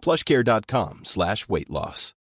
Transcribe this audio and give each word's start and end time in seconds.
plushcare.com 0.00 1.00
slash 1.04 1.44
weight 1.48 1.68
loss. 1.68 2.14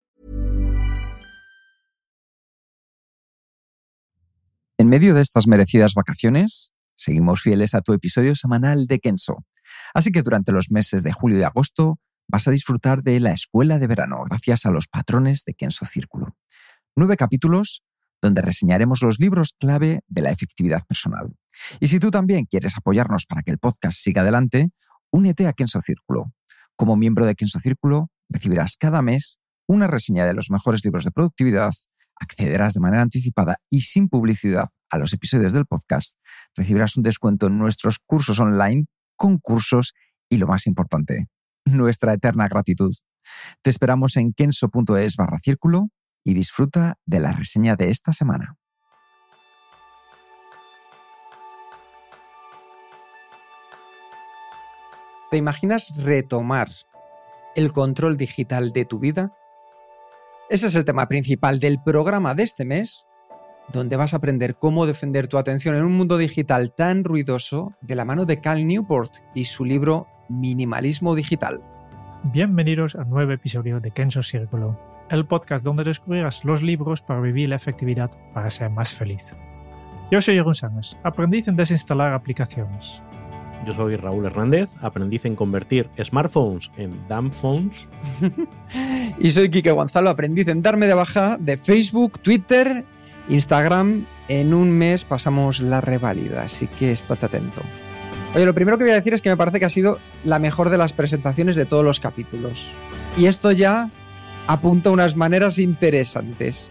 En 4.80 4.88
medio 4.88 5.12
de 5.12 5.22
estas 5.22 5.48
merecidas 5.48 5.94
vacaciones, 5.94 6.70
seguimos 6.94 7.42
fieles 7.42 7.74
a 7.74 7.80
tu 7.80 7.92
episodio 7.92 8.36
semanal 8.36 8.86
de 8.86 9.00
Kenso. 9.00 9.44
Así 9.92 10.12
que 10.12 10.22
durante 10.22 10.52
los 10.52 10.70
meses 10.70 11.02
de 11.02 11.12
julio 11.12 11.36
y 11.38 11.42
agosto 11.42 11.98
vas 12.28 12.46
a 12.46 12.52
disfrutar 12.52 13.02
de 13.02 13.18
la 13.18 13.32
escuela 13.32 13.80
de 13.80 13.88
verano 13.88 14.22
gracias 14.24 14.66
a 14.66 14.70
los 14.70 14.86
patrones 14.86 15.42
de 15.44 15.54
Kenso 15.54 15.84
Círculo. 15.84 16.36
Nueve 16.94 17.16
capítulos 17.16 17.82
donde 18.22 18.40
reseñaremos 18.40 19.02
los 19.02 19.18
libros 19.18 19.54
clave 19.58 20.00
de 20.06 20.22
la 20.22 20.30
efectividad 20.30 20.82
personal. 20.86 21.34
Y 21.80 21.88
si 21.88 21.98
tú 21.98 22.12
también 22.12 22.46
quieres 22.46 22.76
apoyarnos 22.76 23.26
para 23.26 23.42
que 23.42 23.50
el 23.50 23.58
podcast 23.58 23.98
siga 23.98 24.22
adelante, 24.22 24.70
únete 25.10 25.48
a 25.48 25.52
Kenso 25.54 25.80
Círculo. 25.80 26.32
Como 26.78 26.94
miembro 26.94 27.26
de 27.26 27.34
Kenso 27.34 27.58
Círculo, 27.58 28.08
recibirás 28.28 28.76
cada 28.76 29.02
mes 29.02 29.40
una 29.66 29.88
reseña 29.88 30.24
de 30.26 30.32
los 30.32 30.48
mejores 30.48 30.84
libros 30.84 31.02
de 31.02 31.10
productividad, 31.10 31.72
accederás 32.14 32.72
de 32.72 32.78
manera 32.78 33.02
anticipada 33.02 33.56
y 33.68 33.80
sin 33.80 34.08
publicidad 34.08 34.68
a 34.88 34.98
los 34.98 35.12
episodios 35.12 35.52
del 35.52 35.66
podcast, 35.66 36.18
recibirás 36.54 36.96
un 36.96 37.02
descuento 37.02 37.48
en 37.48 37.58
nuestros 37.58 37.98
cursos 37.98 38.38
online, 38.38 38.86
concursos 39.16 39.92
y 40.30 40.36
lo 40.36 40.46
más 40.46 40.68
importante, 40.68 41.26
nuestra 41.64 42.12
eterna 42.12 42.46
gratitud. 42.46 42.94
Te 43.60 43.70
esperamos 43.70 44.16
en 44.16 44.32
kenso.es 44.32 45.16
barra 45.16 45.40
círculo 45.40 45.88
y 46.24 46.34
disfruta 46.34 46.94
de 47.06 47.18
la 47.18 47.32
reseña 47.32 47.74
de 47.74 47.90
esta 47.90 48.12
semana. 48.12 48.56
¿Te 55.30 55.36
imaginas 55.36 55.92
retomar 56.02 56.68
el 57.54 57.72
control 57.72 58.16
digital 58.16 58.72
de 58.72 58.86
tu 58.86 58.98
vida? 58.98 59.34
Ese 60.48 60.68
es 60.68 60.74
el 60.74 60.86
tema 60.86 61.06
principal 61.06 61.60
del 61.60 61.82
programa 61.82 62.34
de 62.34 62.44
este 62.44 62.64
mes, 62.64 63.06
donde 63.70 63.98
vas 63.98 64.14
a 64.14 64.16
aprender 64.16 64.56
cómo 64.56 64.86
defender 64.86 65.26
tu 65.26 65.36
atención 65.36 65.74
en 65.74 65.84
un 65.84 65.92
mundo 65.92 66.16
digital 66.16 66.72
tan 66.74 67.04
ruidoso 67.04 67.74
de 67.82 67.94
la 67.94 68.06
mano 68.06 68.24
de 68.24 68.40
Cal 68.40 68.66
Newport 68.66 69.16
y 69.34 69.44
su 69.44 69.66
libro 69.66 70.06
Minimalismo 70.30 71.14
Digital. 71.14 71.60
Bienvenidos 72.22 72.94
a 72.94 73.02
un 73.02 73.10
nuevo 73.10 73.32
episodio 73.32 73.80
de 73.80 73.90
Kenso 73.90 74.22
Círculo, 74.22 74.80
el 75.10 75.26
podcast 75.26 75.62
donde 75.62 75.84
descubrirás 75.84 76.42
los 76.46 76.62
libros 76.62 77.02
para 77.02 77.20
vivir 77.20 77.50
la 77.50 77.56
efectividad 77.56 78.10
para 78.32 78.48
ser 78.48 78.70
más 78.70 78.94
feliz. 78.94 79.34
Yo 80.10 80.22
soy 80.22 80.36
Jeroen 80.36 80.54
Sánchez, 80.54 80.96
aprendiz 81.04 81.48
en 81.48 81.56
desinstalar 81.56 82.14
aplicaciones. 82.14 83.02
Yo 83.66 83.74
soy 83.74 83.96
Raúl 83.96 84.24
Hernández, 84.24 84.70
aprendiz 84.80 85.24
en 85.24 85.36
convertir 85.36 85.90
smartphones 86.02 86.70
en 86.76 87.06
dumb 87.08 87.32
phones. 87.32 87.88
y 89.18 89.30
soy 89.30 89.50
Quique 89.50 89.72
Gonzalo, 89.72 90.10
aprendiz 90.10 90.48
en 90.48 90.62
darme 90.62 90.86
de 90.86 90.94
baja 90.94 91.36
de 91.38 91.56
Facebook, 91.56 92.20
Twitter, 92.20 92.84
Instagram. 93.28 94.06
En 94.28 94.54
un 94.54 94.70
mes 94.70 95.04
pasamos 95.04 95.60
la 95.60 95.80
reválida, 95.80 96.42
así 96.42 96.66
que 96.66 96.92
estate 96.92 97.26
atento. 97.26 97.62
Oye, 98.34 98.44
lo 98.46 98.54
primero 98.54 98.78
que 98.78 98.84
voy 98.84 98.92
a 98.92 98.96
decir 98.96 99.14
es 99.14 99.22
que 99.22 99.30
me 99.30 99.36
parece 99.36 99.58
que 99.58 99.64
ha 99.64 99.70
sido 99.70 99.98
la 100.22 100.38
mejor 100.38 100.70
de 100.70 100.78
las 100.78 100.92
presentaciones 100.92 101.56
de 101.56 101.64
todos 101.64 101.84
los 101.84 101.98
capítulos. 101.98 102.74
Y 103.16 103.26
esto 103.26 103.52
ya 103.52 103.90
apunta 104.46 104.90
unas 104.90 105.16
maneras 105.16 105.58
interesantes. 105.58 106.70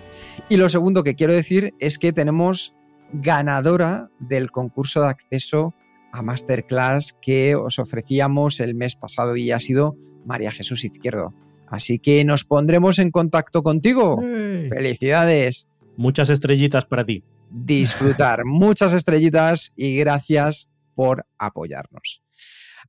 Y 0.49 0.57
lo 0.57 0.69
segundo 0.69 1.03
que 1.03 1.15
quiero 1.15 1.33
decir 1.33 1.73
es 1.79 1.97
que 1.99 2.13
tenemos 2.13 2.75
ganadora 3.11 4.09
del 4.19 4.51
concurso 4.51 5.01
de 5.01 5.09
acceso 5.09 5.73
a 6.11 6.21
Masterclass 6.21 7.15
que 7.21 7.55
os 7.55 7.79
ofrecíamos 7.79 8.59
el 8.59 8.75
mes 8.75 8.95
pasado 8.95 9.35
y 9.35 9.51
ha 9.51 9.59
sido 9.59 9.97
María 10.25 10.51
Jesús 10.51 10.83
Izquierdo. 10.83 11.33
Así 11.67 11.99
que 11.99 12.23
nos 12.23 12.45
pondremos 12.45 12.99
en 12.99 13.11
contacto 13.11 13.61
contigo. 13.63 14.21
Felicidades. 14.69 15.67
Muchas 15.97 16.29
estrellitas 16.29 16.85
para 16.85 17.05
ti. 17.05 17.23
Disfrutar, 17.49 18.41
muchas 18.45 18.93
estrellitas 18.93 19.73
y 19.75 19.97
gracias 19.97 20.69
por 20.95 21.25
apoyarnos. 21.37 22.23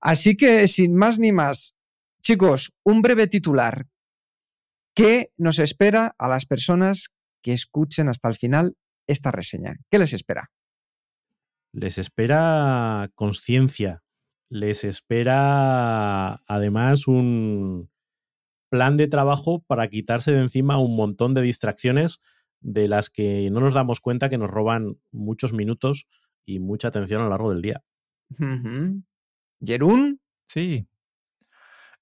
Así 0.01 0.37
que 0.37 0.69
sin 0.69 0.95
más 0.95 1.19
ni 1.19 1.33
más, 1.33 1.75
chicos, 2.23 2.73
un 2.85 3.03
breve 3.03 3.27
titular. 3.27 3.87
¿Qué 4.95 5.33
nos 5.37 5.59
espera 5.59 6.15
a 6.19 6.29
las 6.29 6.47
personas 6.47 7.11
que 7.43 7.53
escuchen 7.53 8.09
hasta 8.09 8.29
el 8.29 8.35
final 8.35 8.77
esta 9.07 9.31
reseña? 9.31 9.77
¿Qué 9.91 9.99
les 9.99 10.13
espera? 10.13 10.51
Les 11.81 11.97
espera 11.97 13.11
conciencia, 13.15 14.03
les 14.51 14.83
espera 14.83 16.43
además 16.47 17.07
un 17.07 17.89
plan 18.69 18.97
de 18.97 19.07
trabajo 19.07 19.63
para 19.67 19.89
quitarse 19.89 20.33
de 20.33 20.41
encima 20.41 20.79
un 20.79 20.97
montón 20.97 21.35
de 21.35 21.43
distracciones 21.43 22.21
de 22.61 22.89
las 22.89 23.11
que 23.11 23.49
no 23.53 23.61
nos 23.61 23.75
damos 23.75 24.01
cuenta 24.01 24.29
que 24.29 24.39
nos 24.39 24.51
roban 24.51 24.99
muchos 25.13 25.53
minutos 25.53 26.09
y 26.45 26.59
mucha 26.59 26.89
atención 26.89 27.21
a 27.21 27.25
lo 27.25 27.31
largo 27.31 27.51
del 27.51 27.63
día. 27.63 27.85
¿Jerún? 29.61 30.21
Sí. 30.49 30.89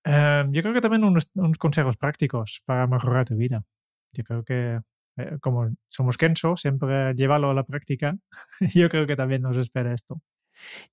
Em, 0.05 0.53
yo 0.53 0.63
creo 0.63 0.73
que 0.73 0.81
también 0.81 1.05
unos, 1.05 1.31
consejos 1.59 1.97
prácticos 1.99 2.63
para 2.65 2.87
mejorar 2.87 3.27
tu 3.27 3.37
vida. 3.37 3.65
Yo 4.13 4.25
creo 4.25 4.43
que 4.43 4.81
eh, 5.17 5.39
como 5.41 5.75
somos 5.89 6.17
Kenso, 6.17 6.57
siempre 6.57 7.15
llévalo 7.15 7.51
a 7.51 7.55
la 7.55 7.65
práctica. 7.65 8.17
yo 8.75 8.89
creo 8.89 9.07
que 9.07 9.17
también 9.17 9.43
nos 9.43 9.57
espera 9.57 9.95
esto. 9.95 10.21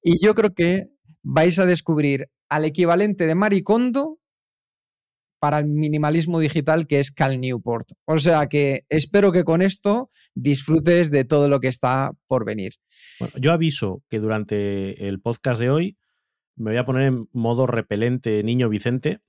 Y 0.01 0.23
yo 0.23 0.34
creo 0.34 0.53
que 0.53 0.89
vais 1.22 1.57
a 1.59 1.66
descubrir 1.66 2.29
al 2.50 2.66
equivalente 2.66 3.25
de 3.25 3.35
Maricondo 3.35 4.19
para 5.39 5.59
el 5.59 5.66
minimalismo 5.66 6.39
digital 6.39 6.88
que 6.88 7.01
es 7.01 7.12
Cal 7.12 7.41
Newport. 7.41 7.89
O 8.06 8.17
sea 8.19 8.47
que 8.47 8.85
espero 8.88 9.33
que 9.33 9.44
con 9.44 9.62
esto 9.62 10.09
disfrutes 10.33 11.12
de 11.12 11.25
todo 11.25 11.50
lo 11.50 11.59
que 11.59 11.67
está 11.67 12.12
por 12.28 12.45
venir. 12.45 12.75
Bueno, 13.19 13.33
yo 13.38 13.51
aviso 13.51 14.03
que 14.09 14.19
durante 14.19 15.07
el 15.07 15.19
podcast 15.19 15.59
de 15.59 15.69
hoy 15.69 15.97
me 16.56 16.72
voy 16.72 16.78
a 16.78 16.85
poner 16.85 17.07
en 17.07 17.28
modo 17.33 17.67
repelente 17.67 18.41
niño 18.44 18.69
Vicente 18.69 19.19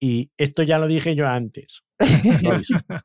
y 0.00 0.30
esto 0.38 0.62
ya 0.62 0.78
lo 0.78 0.88
dije 0.88 1.14
yo 1.14 1.28
antes. 1.28 1.82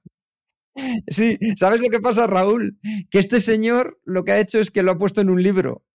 Sí, 1.07 1.37
¿sabes 1.55 1.81
lo 1.81 1.89
que 1.89 1.99
pasa, 1.99 2.27
Raúl? 2.27 2.77
Que 3.09 3.19
este 3.19 3.39
señor 3.39 3.99
lo 4.03 4.23
que 4.23 4.33
ha 4.33 4.39
hecho 4.39 4.59
es 4.59 4.71
que 4.71 4.83
lo 4.83 4.91
ha 4.91 4.97
puesto 4.97 5.21
en 5.21 5.29
un 5.29 5.41
libro. 5.41 5.85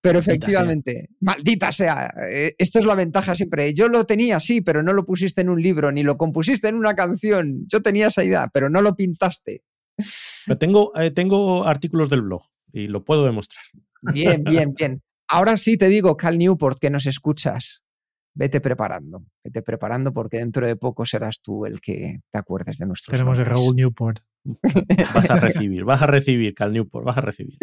Pero 0.00 0.18
efectivamente, 0.18 1.10
maldita 1.20 1.70
sea, 1.70 2.12
eh, 2.28 2.56
esto 2.58 2.80
es 2.80 2.84
la 2.84 2.96
ventaja 2.96 3.36
siempre. 3.36 3.72
Yo 3.72 3.88
lo 3.88 4.04
tenía, 4.04 4.40
sí, 4.40 4.60
pero 4.60 4.82
no 4.82 4.92
lo 4.92 5.06
pusiste 5.06 5.42
en 5.42 5.48
un 5.48 5.62
libro, 5.62 5.92
ni 5.92 6.02
lo 6.02 6.18
compusiste 6.18 6.68
en 6.68 6.74
una 6.74 6.94
canción. 6.94 7.64
Yo 7.68 7.82
tenía 7.82 8.08
esa 8.08 8.24
idea, 8.24 8.48
pero 8.52 8.68
no 8.68 8.82
lo 8.82 8.96
pintaste. 8.96 9.62
Pero 10.46 10.58
tengo, 10.58 10.92
eh, 10.98 11.12
tengo 11.12 11.64
artículos 11.64 12.10
del 12.10 12.22
blog 12.22 12.42
y 12.72 12.88
lo 12.88 13.04
puedo 13.04 13.24
demostrar. 13.24 13.64
Bien, 14.12 14.42
bien, 14.42 14.74
bien. 14.74 15.02
Ahora 15.28 15.56
sí 15.56 15.76
te 15.76 15.88
digo, 15.88 16.16
Cal 16.16 16.36
Newport, 16.36 16.80
que 16.80 16.90
nos 16.90 17.06
escuchas 17.06 17.84
vete 18.34 18.60
preparando, 18.60 19.24
vete 19.44 19.62
preparando 19.62 20.12
porque 20.12 20.38
dentro 20.38 20.66
de 20.66 20.76
poco 20.76 21.04
serás 21.04 21.40
tú 21.40 21.66
el 21.66 21.80
que 21.80 22.20
te 22.30 22.38
acuerdes 22.38 22.78
de 22.78 22.86
nuestros 22.86 23.18
Tenemos 23.18 23.38
nombres. 23.38 23.58
Raúl 23.58 23.76
Newport. 23.76 24.20
Vas 25.14 25.30
a 25.30 25.36
recibir, 25.36 25.84
vas 25.84 26.02
a 26.02 26.06
recibir, 26.08 26.52
Cal 26.52 26.72
Newport, 26.72 27.04
vas 27.04 27.16
a 27.16 27.20
recibir. 27.20 27.56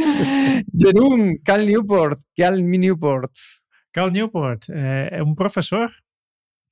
Jerún, 0.73 1.37
Cal 1.43 1.67
Newport, 1.67 2.17
Cal 2.33 2.65
Newport. 2.65 3.33
Cal 3.91 4.13
Newport, 4.13 4.63
eh, 4.69 5.19
un 5.21 5.35
profesor, 5.35 5.91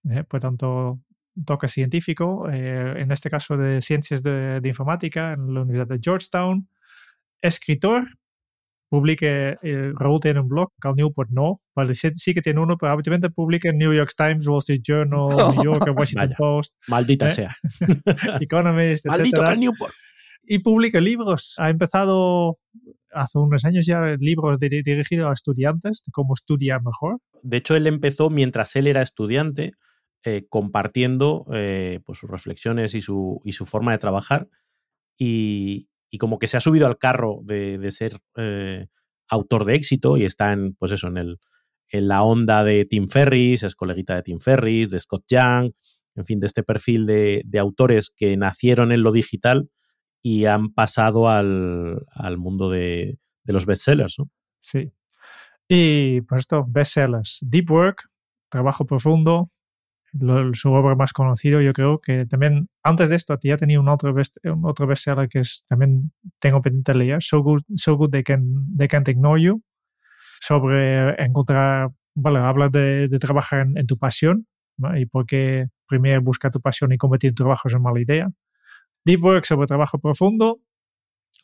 eh, 0.10 0.24
por 0.24 0.40
tanto, 0.40 1.02
toque 1.46 1.68
científico, 1.68 2.48
eh, 2.50 3.02
en 3.02 3.12
este 3.12 3.30
caso 3.30 3.58
de 3.58 3.82
ciencias 3.82 4.24
de, 4.24 4.62
de 4.62 4.70
informática 4.70 5.34
en 5.34 5.54
la 5.54 5.64
Universidad 5.64 5.88
de 5.88 6.00
Georgetown, 6.02 6.70
escritor, 7.42 8.08
publique, 8.90 9.56
eh, 9.62 9.92
Raúl 9.96 10.20
tiene 10.20 10.40
un 10.40 10.48
blog, 10.48 10.70
Cal 10.80 10.96
Newport 10.96 11.30
no, 11.32 11.60
vale, 11.76 11.94
sí, 11.94 12.10
sí, 12.16 12.34
que 12.34 12.42
tiene 12.42 12.60
uno, 12.60 12.78
pero 12.78 12.92
habitualmente 12.92 13.30
publica 13.30 13.70
en 13.70 13.78
New 13.78 13.94
York 13.94 14.12
Times, 14.16 14.48
Wall 14.48 14.60
Street 14.60 14.82
Journal, 14.84 15.28
New 15.56 15.64
York, 15.64 15.84
Washington 15.96 16.28
Vaya, 16.28 16.36
Post, 16.38 16.76
Maldita 16.88 17.28
¿eh? 17.28 17.32
sea. 17.32 17.56
Economist, 18.42 19.06
Maldito 19.08 19.38
etcétera. 19.38 19.48
Cal 19.50 19.60
Newport. 19.60 19.94
Y 20.50 20.60
publica 20.60 21.02
libros. 21.02 21.56
Ha 21.58 21.70
empezado 21.70 22.58
hace 23.12 23.38
unos 23.38 23.66
años 23.66 23.86
ya 23.86 24.16
libros 24.18 24.58
dirigidos 24.60 25.30
a 25.30 25.34
estudiantes 25.34 26.02
de 26.06 26.12
cómo 26.12 26.34
estudiar 26.36 26.82
mejor. 26.84 27.18
De 27.42 27.58
hecho, 27.58 27.76
él 27.76 27.86
empezó 27.86 28.30
mientras 28.30 28.76
él 28.78 28.88
era 28.88 29.02
estudiante 29.02 29.74
eh, 30.24 30.46
compartiendo 30.50 31.46
eh, 31.54 32.00
pues 32.06 32.20
sus 32.20 32.30
reflexiones 32.30 32.94
y 32.96 33.02
su, 33.02 33.40
y 33.44 33.54
su, 33.54 33.66
forma 33.66 33.92
de 33.92 33.98
trabajar. 33.98 34.50
Y, 35.18 35.90
y, 36.10 36.18
como 36.18 36.40
que 36.40 36.48
se 36.48 36.58
ha 36.58 36.62
subido 36.62 36.88
al 36.88 36.98
carro 36.98 37.40
de, 37.44 37.78
de 37.78 37.92
ser 37.92 38.20
eh, 38.36 38.88
autor 39.30 39.66
de 39.66 39.76
éxito 39.76 40.18
y 40.18 40.26
está 40.26 40.54
en, 40.54 40.74
pues 40.76 40.92
eso, 40.92 41.08
en, 41.08 41.18
el, 41.18 41.40
en 41.90 42.08
la 42.08 42.24
onda 42.24 42.64
de 42.64 42.86
Tim 42.86 43.08
Ferris, 43.08 43.64
es 43.64 43.76
coleguita 43.76 44.16
de 44.16 44.24
Tim 44.24 44.40
Ferris, 44.40 44.90
de 44.90 45.00
Scott 45.00 45.26
Young, 45.28 45.72
en 46.16 46.26
fin, 46.26 46.40
de 46.40 46.48
este 46.48 46.64
perfil 46.64 47.06
de, 47.06 47.44
de 47.46 47.60
autores 47.60 48.10
que 48.10 48.36
nacieron 48.38 48.92
en 48.92 49.04
lo 49.04 49.12
digital 49.12 49.70
y 50.22 50.46
han 50.46 50.74
pasado 50.74 51.30
al, 51.30 52.06
al 52.12 52.38
mundo 52.38 52.70
de, 52.70 53.20
de, 53.44 53.54
los 53.54 53.66
bestsellers, 53.66 54.16
¿no? 54.18 54.30
Sí. 54.60 54.92
Y 55.68 56.22
pues 56.22 56.42
esto, 56.42 56.66
bestsellers, 56.68 57.40
Deep 57.42 57.70
Work, 57.70 58.10
Trabajo 58.50 58.86
Profundo, 58.86 59.52
lo, 60.14 60.54
su 60.54 60.72
obra 60.72 60.96
más 60.96 61.14
conocido, 61.14 61.62
yo 61.62 61.74
creo 61.74 62.00
que 62.00 62.26
también 62.26 62.70
antes 62.84 63.10
de 63.10 63.16
esto 63.16 63.38
ya 63.42 63.58
tenía 63.58 63.80
un 63.80 63.90
otro, 63.90 64.14
best, 64.14 64.38
un 64.46 64.66
otro 64.66 64.88
bestseller 64.88 65.30
que 65.30 65.40
es, 65.40 65.64
también 65.68 66.12
tengo 66.40 66.62
pendiente 66.62 66.94
de 66.94 66.98
leer, 66.98 67.24
So 67.24 67.42
Good, 67.42 67.64
so 67.76 67.96
good 67.96 68.12
they, 68.12 68.24
can, 68.24 68.68
they 68.78 68.88
Can't 68.88 69.08
Ignore 69.08 69.42
You, 69.42 69.64
sobre 70.40 71.22
encontrar, 71.24 71.90
vale, 72.16 72.40
habla 72.40 72.70
de, 72.70 73.08
de 73.08 73.20
trabajar 73.20 73.62
en, 73.62 73.78
en, 73.78 73.88
tu 73.88 73.98
pasión 73.98 74.48
¿no? 74.78 74.98
y 74.98 75.06
por 75.06 75.26
qué 75.26 75.68
primero 75.88 76.22
buscar 76.22 76.52
tu 76.52 76.62
pasión 76.62 76.92
y 76.92 76.98
convertir 76.98 77.32
tu 77.32 77.44
trabajo 77.44 77.68
es 77.68 77.74
una 77.74 77.84
mala 77.84 78.02
idea. 78.02 78.30
Deep 79.06 79.24
Work 79.24 79.46
sobre 79.46 79.68
trabajo 79.68 80.00
profundo, 80.00 80.60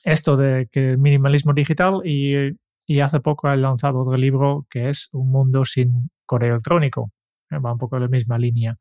esto 0.03 0.35
de 0.37 0.67
que 0.71 0.97
minimalismo 0.97 1.53
digital 1.53 2.01
y, 2.03 2.57
y 2.85 2.99
hace 2.99 3.19
poco 3.19 3.49
he 3.49 3.57
lanzado 3.57 4.01
otro 4.01 4.17
libro 4.17 4.67
que 4.69 4.89
es 4.89 5.09
Un 5.13 5.31
mundo 5.31 5.63
sin 5.65 6.09
correo 6.25 6.55
electrónico 6.55 7.11
va 7.59 7.73
un 7.73 7.77
poco 7.77 7.97
en 7.97 8.03
la 8.03 8.07
misma 8.07 8.37
línea. 8.37 8.77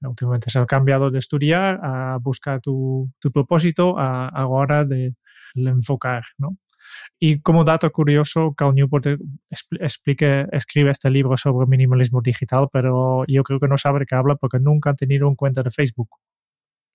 Últimamente 0.00 0.50
se 0.50 0.58
ha 0.58 0.66
cambiado 0.66 1.10
de 1.10 1.18
estudiar 1.18 1.80
a 1.82 2.18
buscar 2.20 2.60
tu, 2.60 3.10
tu 3.20 3.30
propósito 3.30 3.98
a, 3.98 4.28
a 4.28 4.46
hora 4.46 4.84
de, 4.84 5.14
enfocar, 5.54 6.24
¿no? 6.38 6.56
Y 7.18 7.40
como 7.40 7.64
dato 7.64 7.90
curioso, 7.92 8.54
Cal 8.54 8.74
Newport 8.74 9.06
explique, 9.78 10.46
escribe 10.50 10.90
este 10.90 11.10
libro 11.10 11.36
sobre 11.36 11.66
minimalismo 11.66 12.20
digital, 12.20 12.68
pero 12.72 13.24
yo 13.28 13.44
creo 13.44 13.60
que 13.60 13.68
no 13.68 13.78
sabe 13.78 14.00
de 14.00 14.06
qué 14.06 14.14
habla 14.14 14.34
porque 14.34 14.58
nunca 14.58 14.90
ha 14.90 14.94
tenido 14.94 15.28
en 15.28 15.36
cuenta 15.36 15.62
de 15.62 15.70
Facebook. 15.70 16.08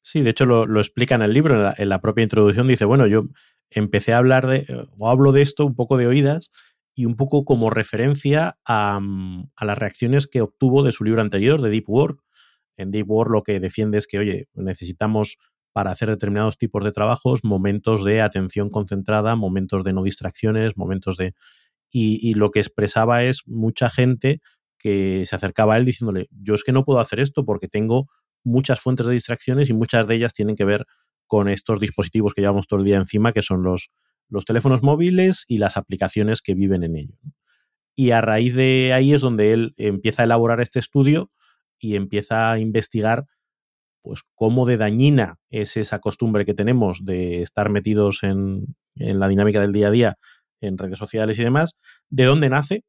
Sí, 0.03 0.21
de 0.21 0.29
hecho 0.29 0.45
lo, 0.45 0.65
lo 0.65 0.79
explica 0.79 1.15
en 1.15 1.21
el 1.21 1.33
libro, 1.33 1.55
en 1.55 1.63
la, 1.63 1.75
en 1.77 1.89
la, 1.89 2.01
propia 2.01 2.23
introducción, 2.23 2.67
dice, 2.67 2.85
bueno, 2.85 3.07
yo 3.07 3.27
empecé 3.69 4.13
a 4.13 4.19
hablar 4.19 4.47
de, 4.47 4.65
o 4.97 5.09
hablo 5.09 5.31
de 5.31 5.41
esto 5.41 5.65
un 5.65 5.75
poco 5.75 5.97
de 5.97 6.07
oídas, 6.07 6.51
y 6.97 7.05
un 7.05 7.15
poco 7.15 7.45
como 7.45 7.69
referencia 7.69 8.57
a, 8.65 8.99
a, 9.55 9.65
las 9.65 9.77
reacciones 9.77 10.25
que 10.25 10.41
obtuvo 10.41 10.81
de 10.81 10.91
su 10.91 11.03
libro 11.03 11.21
anterior, 11.21 11.61
de 11.61 11.69
Deep 11.69 11.87
Work. 11.87 12.23
En 12.75 12.89
Deep 12.89 13.07
Work 13.07 13.31
lo 13.31 13.43
que 13.43 13.59
defiende 13.59 13.99
es 13.99 14.07
que, 14.07 14.17
oye, 14.17 14.47
necesitamos 14.55 15.37
para 15.73 15.91
hacer 15.91 16.09
determinados 16.09 16.57
tipos 16.57 16.83
de 16.83 16.91
trabajos 16.91 17.43
momentos 17.43 18.03
de 18.03 18.21
atención 18.21 18.71
concentrada, 18.71 19.35
momentos 19.35 19.83
de 19.83 19.93
no 19.93 20.01
distracciones, 20.01 20.75
momentos 20.75 21.17
de... 21.17 21.35
Y 21.89 22.33
lo 22.33 22.51
que 22.51 22.59
expresaba 22.59 23.23
es 23.23 23.43
mucha 23.45 23.89
gente 23.89 24.41
que 24.79 25.23
se 25.25 25.35
acercaba 25.35 25.75
a 25.75 25.77
él 25.77 25.85
diciéndole, 25.85 26.27
yo 26.31 26.55
es 26.55 26.63
que 26.63 26.71
no 26.71 26.83
puedo 26.83 26.99
hacer 26.99 27.19
esto 27.19 27.45
porque 27.45 27.67
tengo 27.67 28.07
muchas 28.43 28.79
fuentes 28.79 29.05
de 29.05 29.13
distracciones 29.13 29.69
y 29.69 29.73
muchas 29.73 30.07
de 30.07 30.15
ellas 30.15 30.33
tienen 30.33 30.55
que 30.55 30.65
ver 30.65 30.85
con 31.27 31.47
estos 31.47 31.79
dispositivos 31.79 32.33
que 32.33 32.41
llevamos 32.41 32.67
todo 32.67 32.79
el 32.79 32.85
día 32.85 32.97
encima, 32.97 33.33
que 33.33 33.41
son 33.41 33.63
los, 33.63 33.89
los 34.29 34.45
teléfonos 34.45 34.83
móviles 34.83 35.45
y 35.47 35.57
las 35.57 35.77
aplicaciones 35.77 36.41
que 36.41 36.55
viven 36.55 36.83
en 36.83 36.95
ello. 36.95 37.15
Y 37.95 38.11
a 38.11 38.21
raíz 38.21 38.55
de 38.55 38.93
ahí 38.93 39.13
es 39.13 39.21
donde 39.21 39.53
él 39.53 39.73
empieza 39.77 40.21
a 40.21 40.25
elaborar 40.25 40.61
este 40.61 40.79
estudio 40.79 41.31
y 41.79 41.95
empieza 41.95 42.51
a 42.51 42.59
investigar 42.59 43.25
pues 44.01 44.23
cómo 44.35 44.65
de 44.65 44.77
dañina 44.77 45.39
es 45.49 45.75
esa 45.75 45.99
costumbre 45.99 46.45
que 46.45 46.53
tenemos 46.53 47.03
de 47.03 47.41
estar 47.41 47.69
metidos 47.69 48.23
en, 48.23 48.75
en 48.95 49.19
la 49.19 49.27
dinámica 49.27 49.59
del 49.59 49.73
día 49.73 49.87
a 49.87 49.91
día 49.91 50.17
en 50.61 50.77
redes 50.77 50.97
sociales 50.97 51.37
y 51.39 51.43
demás, 51.43 51.75
de 52.09 52.25
dónde 52.25 52.49
nace, 52.49 52.83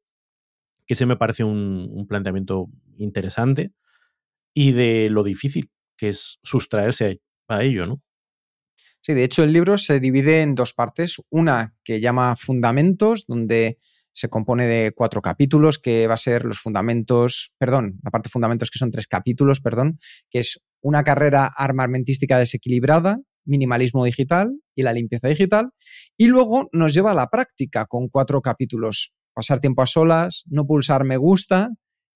que 0.87 0.95
se 0.95 1.05
me 1.05 1.17
parece 1.17 1.43
un, 1.43 1.89
un 1.91 2.07
planteamiento 2.07 2.67
interesante, 2.97 3.73
y 4.53 4.71
de 4.71 5.09
lo 5.09 5.23
difícil 5.23 5.69
que 5.97 6.07
es 6.07 6.39
sustraerse 6.41 7.21
a, 7.47 7.57
a 7.57 7.63
ello, 7.63 7.85
¿no? 7.85 8.01
Sí, 9.01 9.13
de 9.13 9.23
hecho 9.23 9.43
el 9.43 9.53
libro 9.53 9.77
se 9.77 9.99
divide 9.99 10.41
en 10.41 10.55
dos 10.55 10.73
partes. 10.73 11.21
Una 11.29 11.75
que 11.83 11.99
llama 11.99 12.35
Fundamentos, 12.35 13.25
donde 13.27 13.77
se 14.13 14.29
compone 14.29 14.67
de 14.67 14.91
cuatro 14.93 15.21
capítulos, 15.21 15.79
que 15.79 16.07
va 16.07 16.15
a 16.15 16.17
ser 16.17 16.43
los 16.43 16.59
fundamentos, 16.59 17.53
perdón, 17.57 17.99
la 18.03 18.11
parte 18.11 18.29
fundamentos 18.29 18.69
que 18.69 18.79
son 18.79 18.91
tres 18.91 19.07
capítulos, 19.07 19.61
perdón, 19.61 19.99
que 20.29 20.39
es 20.39 20.59
una 20.81 21.03
carrera 21.03 21.49
armamentística 21.55 22.37
desequilibrada, 22.37 23.19
minimalismo 23.45 24.03
digital 24.03 24.51
y 24.75 24.83
la 24.83 24.93
limpieza 24.93 25.29
digital. 25.29 25.69
Y 26.17 26.27
luego 26.27 26.67
nos 26.73 26.93
lleva 26.93 27.11
a 27.11 27.15
la 27.15 27.27
práctica 27.27 27.85
con 27.85 28.09
cuatro 28.09 28.41
capítulos. 28.41 29.13
Pasar 29.33 29.61
tiempo 29.61 29.81
a 29.81 29.85
solas, 29.85 30.43
no 30.47 30.65
pulsar 30.65 31.05
me 31.05 31.15
gusta, 31.15 31.69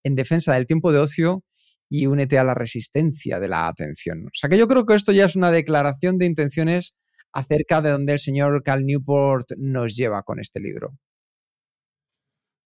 en 0.03 0.15
defensa 0.15 0.53
del 0.53 0.65
tiempo 0.65 0.91
de 0.91 0.99
ocio 0.99 1.43
y 1.95 2.07
únete 2.07 2.39
a 2.39 2.43
la 2.43 2.55
resistencia 2.55 3.39
de 3.39 3.47
la 3.47 3.67
atención. 3.67 4.25
O 4.25 4.31
sea 4.33 4.49
que 4.49 4.57
yo 4.57 4.67
creo 4.67 4.83
que 4.83 4.95
esto 4.95 5.11
ya 5.11 5.25
es 5.25 5.35
una 5.35 5.51
declaración 5.51 6.17
de 6.17 6.25
intenciones 6.25 6.95
acerca 7.31 7.83
de 7.83 7.91
donde 7.91 8.13
el 8.13 8.19
señor 8.19 8.63
Cal 8.63 8.83
Newport 8.83 9.51
nos 9.57 9.95
lleva 9.95 10.23
con 10.23 10.39
este 10.39 10.59
libro. 10.59 10.97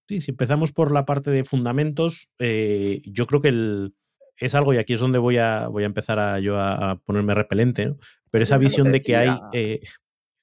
Sí, 0.08 0.22
si 0.22 0.32
empezamos 0.32 0.72
por 0.72 0.94
la 0.94 1.04
parte 1.04 1.30
de 1.30 1.44
fundamentos, 1.44 2.32
eh, 2.40 3.02
yo 3.04 3.28
creo 3.28 3.42
que 3.42 3.50
el, 3.50 3.96
es 4.38 4.56
algo, 4.56 4.74
y 4.74 4.78
aquí 4.78 4.94
es 4.94 5.02
donde 5.02 5.20
voy 5.20 5.40
a, 5.40 5.68
voy 5.68 5.84
a 5.84 5.88
empezar 5.88 6.20
a, 6.20 6.40
yo 6.40 6.56
a, 6.58 6.92
a 6.92 6.96
ponerme 6.96 7.36
repelente, 7.36 7.88
¿no? 7.88 7.98
pero 8.32 8.44
esa 8.44 8.58
visión 8.58 8.94
de 8.94 9.02
que 9.02 9.18
hay 9.18 9.38
eh, 9.52 9.82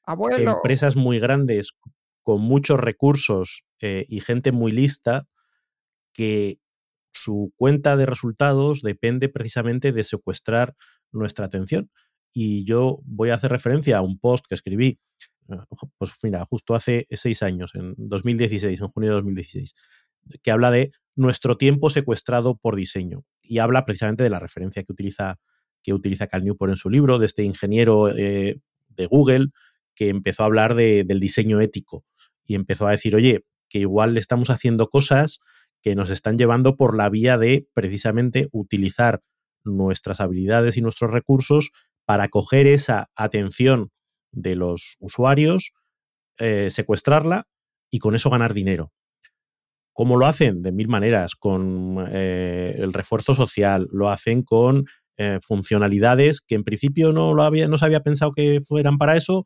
empresas 0.06 0.94
muy 0.94 1.18
grandes 1.18 1.72
con 2.22 2.42
muchos 2.42 2.78
recursos 2.78 3.64
eh, 3.80 4.04
y 4.10 4.20
gente 4.20 4.52
muy 4.52 4.72
lista 4.72 5.26
que 6.12 6.58
su 7.14 7.52
cuenta 7.56 7.96
de 7.96 8.06
resultados 8.06 8.82
depende 8.82 9.28
precisamente 9.28 9.92
de 9.92 10.02
secuestrar 10.02 10.74
nuestra 11.12 11.46
atención. 11.46 11.90
Y 12.32 12.64
yo 12.64 13.00
voy 13.04 13.30
a 13.30 13.34
hacer 13.34 13.50
referencia 13.50 13.98
a 13.98 14.02
un 14.02 14.18
post 14.18 14.44
que 14.48 14.56
escribí, 14.56 14.98
ah, 15.48 15.66
pues 15.98 16.12
mira, 16.22 16.44
justo 16.46 16.74
hace 16.74 17.06
seis 17.10 17.42
años, 17.42 17.74
en 17.74 17.94
2016, 17.96 18.80
en 18.80 18.88
junio 18.88 19.10
de 19.10 19.14
2016, 19.16 19.74
que 20.42 20.50
habla 20.50 20.70
de 20.70 20.92
nuestro 21.14 21.56
tiempo 21.56 21.90
secuestrado 21.90 22.56
por 22.56 22.74
diseño. 22.74 23.24
Y 23.42 23.58
habla 23.58 23.84
precisamente 23.84 24.24
de 24.24 24.30
la 24.30 24.40
referencia 24.40 24.82
que 24.82 24.92
utiliza, 24.92 25.38
que 25.82 25.94
utiliza 25.94 26.26
Cal 26.26 26.44
Newport 26.44 26.70
en 26.70 26.76
su 26.76 26.90
libro, 26.90 27.18
de 27.18 27.26
este 27.26 27.44
ingeniero 27.44 28.10
eh, 28.10 28.58
de 28.88 29.06
Google 29.06 29.48
que 29.94 30.08
empezó 30.08 30.42
a 30.42 30.46
hablar 30.46 30.74
de, 30.74 31.04
del 31.04 31.20
diseño 31.20 31.60
ético 31.60 32.04
y 32.44 32.56
empezó 32.56 32.86
a 32.86 32.90
decir, 32.90 33.14
oye, 33.14 33.44
que 33.68 33.78
igual 33.78 34.14
le 34.14 34.20
estamos 34.20 34.50
haciendo 34.50 34.88
cosas 34.88 35.40
que 35.84 35.94
nos 35.94 36.08
están 36.08 36.38
llevando 36.38 36.76
por 36.76 36.96
la 36.96 37.10
vía 37.10 37.36
de 37.36 37.68
precisamente 37.74 38.48
utilizar 38.52 39.20
nuestras 39.64 40.18
habilidades 40.18 40.78
y 40.78 40.80
nuestros 40.80 41.10
recursos 41.10 41.72
para 42.06 42.28
coger 42.30 42.66
esa 42.66 43.10
atención 43.14 43.90
de 44.32 44.56
los 44.56 44.96
usuarios, 44.98 45.72
eh, 46.38 46.68
secuestrarla 46.70 47.48
y 47.90 47.98
con 47.98 48.14
eso 48.14 48.30
ganar 48.30 48.54
dinero. 48.54 48.92
¿Cómo 49.92 50.16
lo 50.16 50.26
hacen? 50.26 50.62
De 50.62 50.72
mil 50.72 50.88
maneras, 50.88 51.36
con 51.36 52.04
eh, 52.10 52.76
el 52.78 52.94
refuerzo 52.94 53.34
social, 53.34 53.86
lo 53.92 54.08
hacen 54.08 54.42
con 54.42 54.86
eh, 55.18 55.38
funcionalidades 55.46 56.40
que 56.40 56.54
en 56.54 56.64
principio 56.64 57.12
no, 57.12 57.34
lo 57.34 57.42
había, 57.42 57.68
no 57.68 57.76
se 57.76 57.84
había 57.84 58.00
pensado 58.00 58.32
que 58.32 58.60
fueran 58.66 58.96
para 58.96 59.18
eso, 59.18 59.44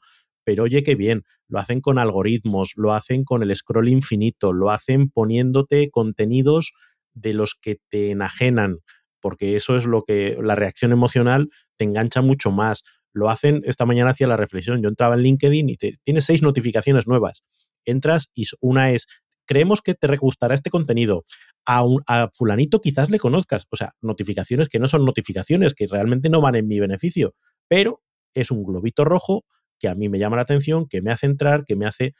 pero 0.49 0.63
oye, 0.63 0.83
qué 0.83 0.95
bien, 0.95 1.25
lo 1.47 1.59
hacen 1.59 1.83
con 1.83 1.99
algoritmos, 1.99 2.73
lo 2.77 2.95
hacen 2.95 3.23
con 3.23 3.43
el 3.43 3.55
scroll 3.55 3.91
infinito, 3.91 4.55
lo 4.55 4.71
hacen 4.71 5.11
poniéndote 5.11 5.91
contenidos 5.91 6.73
de 7.13 7.35
los 7.35 7.55
que 7.55 7.81
te 7.91 8.13
enajenan, 8.13 8.79
porque 9.21 9.57
eso 9.57 9.77
es 9.77 9.85
lo 9.85 10.05
que 10.05 10.39
la 10.43 10.55
reacción 10.55 10.91
emocional 10.91 11.51
te 11.77 11.85
engancha 11.85 12.23
mucho 12.23 12.51
más. 12.51 12.83
Lo 13.13 13.29
hacen 13.29 13.61
esta 13.67 13.85
mañana 13.85 14.13
hacia 14.13 14.27
la 14.27 14.39
reflexión. 14.39 14.81
Yo 14.81 14.89
entraba 14.89 15.17
en 15.17 15.21
LinkedIn 15.21 15.69
y 15.69 15.77
tienes 15.77 16.25
seis 16.25 16.41
notificaciones 16.41 17.07
nuevas. 17.07 17.45
Entras 17.85 18.31
y 18.35 18.47
una 18.63 18.93
es, 18.93 19.07
creemos 19.45 19.83
que 19.83 19.93
te 19.93 20.17
gustará 20.17 20.55
este 20.55 20.71
contenido. 20.71 21.27
A, 21.67 21.85
un, 21.85 22.01
a 22.07 22.31
fulanito 22.33 22.81
quizás 22.81 23.11
le 23.11 23.19
conozcas. 23.19 23.67
O 23.69 23.77
sea, 23.77 23.93
notificaciones 24.01 24.71
que 24.71 24.79
no 24.79 24.89
son 24.89 25.05
notificaciones, 25.05 25.75
que 25.75 25.87
realmente 25.89 26.31
no 26.31 26.41
van 26.41 26.55
en 26.55 26.69
mi 26.69 26.81
beneficio, 26.81 27.35
pero 27.69 27.99
es 28.33 28.51
un 28.51 28.65
globito 28.65 29.05
rojo 29.05 29.45
que 29.79 29.89
a 29.89 29.95
mí 29.95 30.09
me 30.09 30.19
llama 30.19 30.37
la 30.37 30.43
atención, 30.43 30.87
que 30.87 31.03
me 31.03 31.11
hace 31.11 31.27
entrar, 31.27 31.65
que 31.65 31.77
me 31.77 31.87
hace 31.87 32.15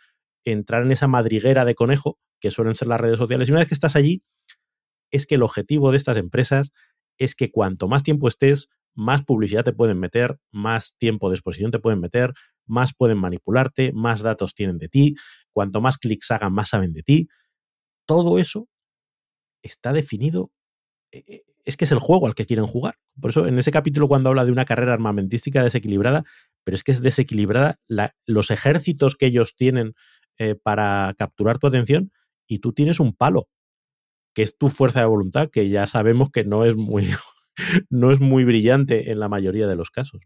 entrar 0.45 0.83
en 0.83 0.93
esa 0.93 1.09
madriguera 1.09 1.65
de 1.65 1.75
conejo 1.75 2.19
que 2.41 2.51
suelen 2.51 2.75
ser 2.75 2.89
las 2.89 3.01
redes 3.01 3.19
sociales. 3.19 3.49
Y 3.49 3.53
una 3.53 3.61
vez 3.61 3.69
que 3.69 3.75
estás 3.75 3.97
allí, 3.97 4.23
es 5.11 5.27
que 5.27 5.37
el 5.37 5.43
objetivo 5.43 5.91
de 5.91 5.97
estas 5.97 6.17
empresas 6.17 6.73
es 7.19 7.35
que 7.35 7.51
cuanto 7.51 7.89
más 7.89 8.03
tiempo 8.03 8.29
estés, 8.29 8.69
más 8.95 9.25
publicidad 9.25 9.65
te 9.65 9.73
pueden 9.73 9.99
meter, 9.99 10.39
más 10.51 10.97
tiempo 10.99 11.29
de 11.29 11.37
exposición 11.37 11.71
te 11.71 11.79
pueden 11.79 12.01
meter, 12.01 12.33
más 12.67 12.95
pueden 12.95 13.19
manipularte, 13.19 13.93
más 13.93 14.23
datos 14.23 14.55
tienen 14.55 14.79
de 14.79 14.89
ti, 14.89 15.17
cuanto 15.53 15.81
más 15.81 15.99
clics 15.99 16.31
hagan, 16.31 16.53
más 16.53 16.71
saben 16.71 16.93
de 16.93 17.03
ti. 17.03 17.29
Todo 18.07 18.39
eso 18.39 18.69
está 19.63 19.93
definido, 19.93 20.51
eh, 21.13 21.25
eh, 21.29 21.43
es 21.65 21.77
que 21.77 21.85
es 21.85 21.93
el 21.93 21.99
juego 21.99 22.27
al 22.27 22.35
que 22.35 22.47
quieren 22.47 22.67
jugar. 22.67 22.97
Por 23.21 23.31
eso 23.31 23.47
en 23.47 23.59
ese 23.59 23.71
capítulo 23.71 24.09
cuando 24.09 24.31
habla 24.31 24.45
de 24.45 24.53
una 24.53 24.65
carrera 24.65 24.95
armamentística 24.95 25.63
desequilibrada, 25.63 26.25
pero 26.69 26.75
es 26.75 26.85
que 26.85 26.93
es 26.93 27.01
desequilibrada 27.01 27.77
los 28.27 28.51
ejércitos 28.51 29.17
que 29.17 29.25
ellos 29.25 29.57
tienen 29.57 29.95
eh, 30.37 30.55
para 30.55 31.15
capturar 31.17 31.59
tu 31.59 31.67
atención 31.67 32.13
y 32.47 32.59
tú 32.59 32.75
tienes 32.75 33.01
un 33.01 33.15
palo, 33.17 33.49
que 34.35 34.43
es 34.43 34.59
tu 34.59 34.69
fuerza 34.69 35.01
de 35.01 35.07
voluntad, 35.07 35.49
que 35.51 35.71
ya 35.71 35.87
sabemos 35.87 36.29
que 36.31 36.45
no 36.45 36.67
es 36.67 36.77
muy, 36.77 37.09
no 37.89 38.13
es 38.13 38.21
muy 38.21 38.45
brillante 38.45 39.11
en 39.11 39.19
la 39.19 39.31
mayoría 39.31 39.67
de 39.67 39.77
los 39.77 39.91
casos. 39.91 40.21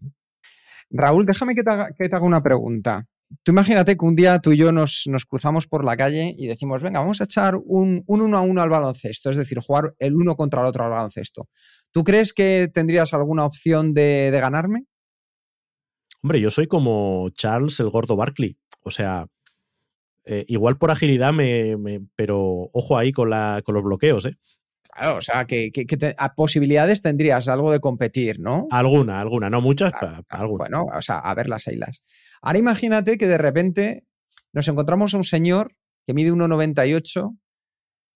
Raúl, 0.91 1.27
déjame 1.27 1.55
que 1.55 1.63
te, 1.63 1.71
haga, 1.71 2.21
una 2.23 2.43
pregunta. 2.43 3.07
Tú 3.45 3.53
imagínate 3.53 3.97
que 3.97 4.05
un 4.05 4.17
día 4.17 4.41
tú 4.41 4.51
y 4.51 4.57
yo 4.57 4.73
nos, 4.73 5.07
cruzamos 5.29 5.69
por 5.69 5.85
la 5.85 5.97
calle 5.97 6.35
y 6.37 6.49
decimos, 6.49 6.83
venga, 6.83 6.99
vamos 6.99 7.21
a 7.21 7.25
echar 7.25 7.55
un, 7.55 8.03
uno 8.09 8.37
a 8.37 8.41
uno 8.41 8.63
al 8.63 8.69
baloncesto, 8.69 9.31
es 9.31 9.37
decir, 9.37 9.61
jugar 9.61 9.95
el 10.01 10.17
uno 10.17 10.35
contra 10.35 10.63
el 10.63 10.67
otro 10.67 10.83
al 10.83 10.91
baloncesto. 10.91 11.49
¿Tú 11.93 12.03
crees 12.03 12.33
que 12.33 12.69
tendrías 12.75 13.15
alguna 13.15 13.47
opción 13.47 13.95
de, 13.95 14.31
ganarme? 14.33 14.87
Hombre, 16.23 16.41
yo 16.41 16.51
soy 16.51 16.67
como 16.67 17.31
Charles 17.31 17.81
el 17.81 17.91
gordo 17.91 18.17
Barkley. 18.17 18.57
O 18.83 18.91
sea, 18.91 19.27
eh, 20.25 20.45
igual 20.49 20.79
por 20.79 20.91
agilidad, 20.91 21.33
me, 21.33 21.77
pero 22.15 22.71
ojo 22.73 22.97
ahí 22.97 23.13
con, 23.13 23.31
la, 23.31 23.63
con 23.65 23.75
los 23.75 23.83
bloqueos, 23.83 24.27
¿eh? 24.27 24.37
Claro, 24.95 25.17
o 25.17 25.23
sea, 25.23 25.47
que, 25.47 25.73
a 26.19 26.35
posibilidades 26.35 27.01
tendrías 27.01 27.49
algo 27.49 27.73
de 27.73 27.81
competir, 27.81 28.39
¿no? 28.41 28.67
Alguna, 28.71 29.21
alguna, 29.21 29.49
no 29.49 29.63
muchas, 29.63 29.91
pero 29.99 30.23
alguna. 30.29 30.65
Bueno, 30.65 30.87
o 30.95 31.01
sea, 31.01 31.19
a 31.19 31.35
ver 31.35 31.49
las 31.49 31.67
ailas. 31.67 32.03
Ahora 32.43 32.59
imagínate 32.59 33.17
que 33.17 33.27
de 33.27 33.39
repente 33.39 34.05
nos 34.53 34.69
encontramos 34.69 35.15
a 35.15 35.17
un 35.17 35.25
señor 35.25 35.75
que 36.05 36.13
mide 36.13 36.31
1,98, 36.31 37.39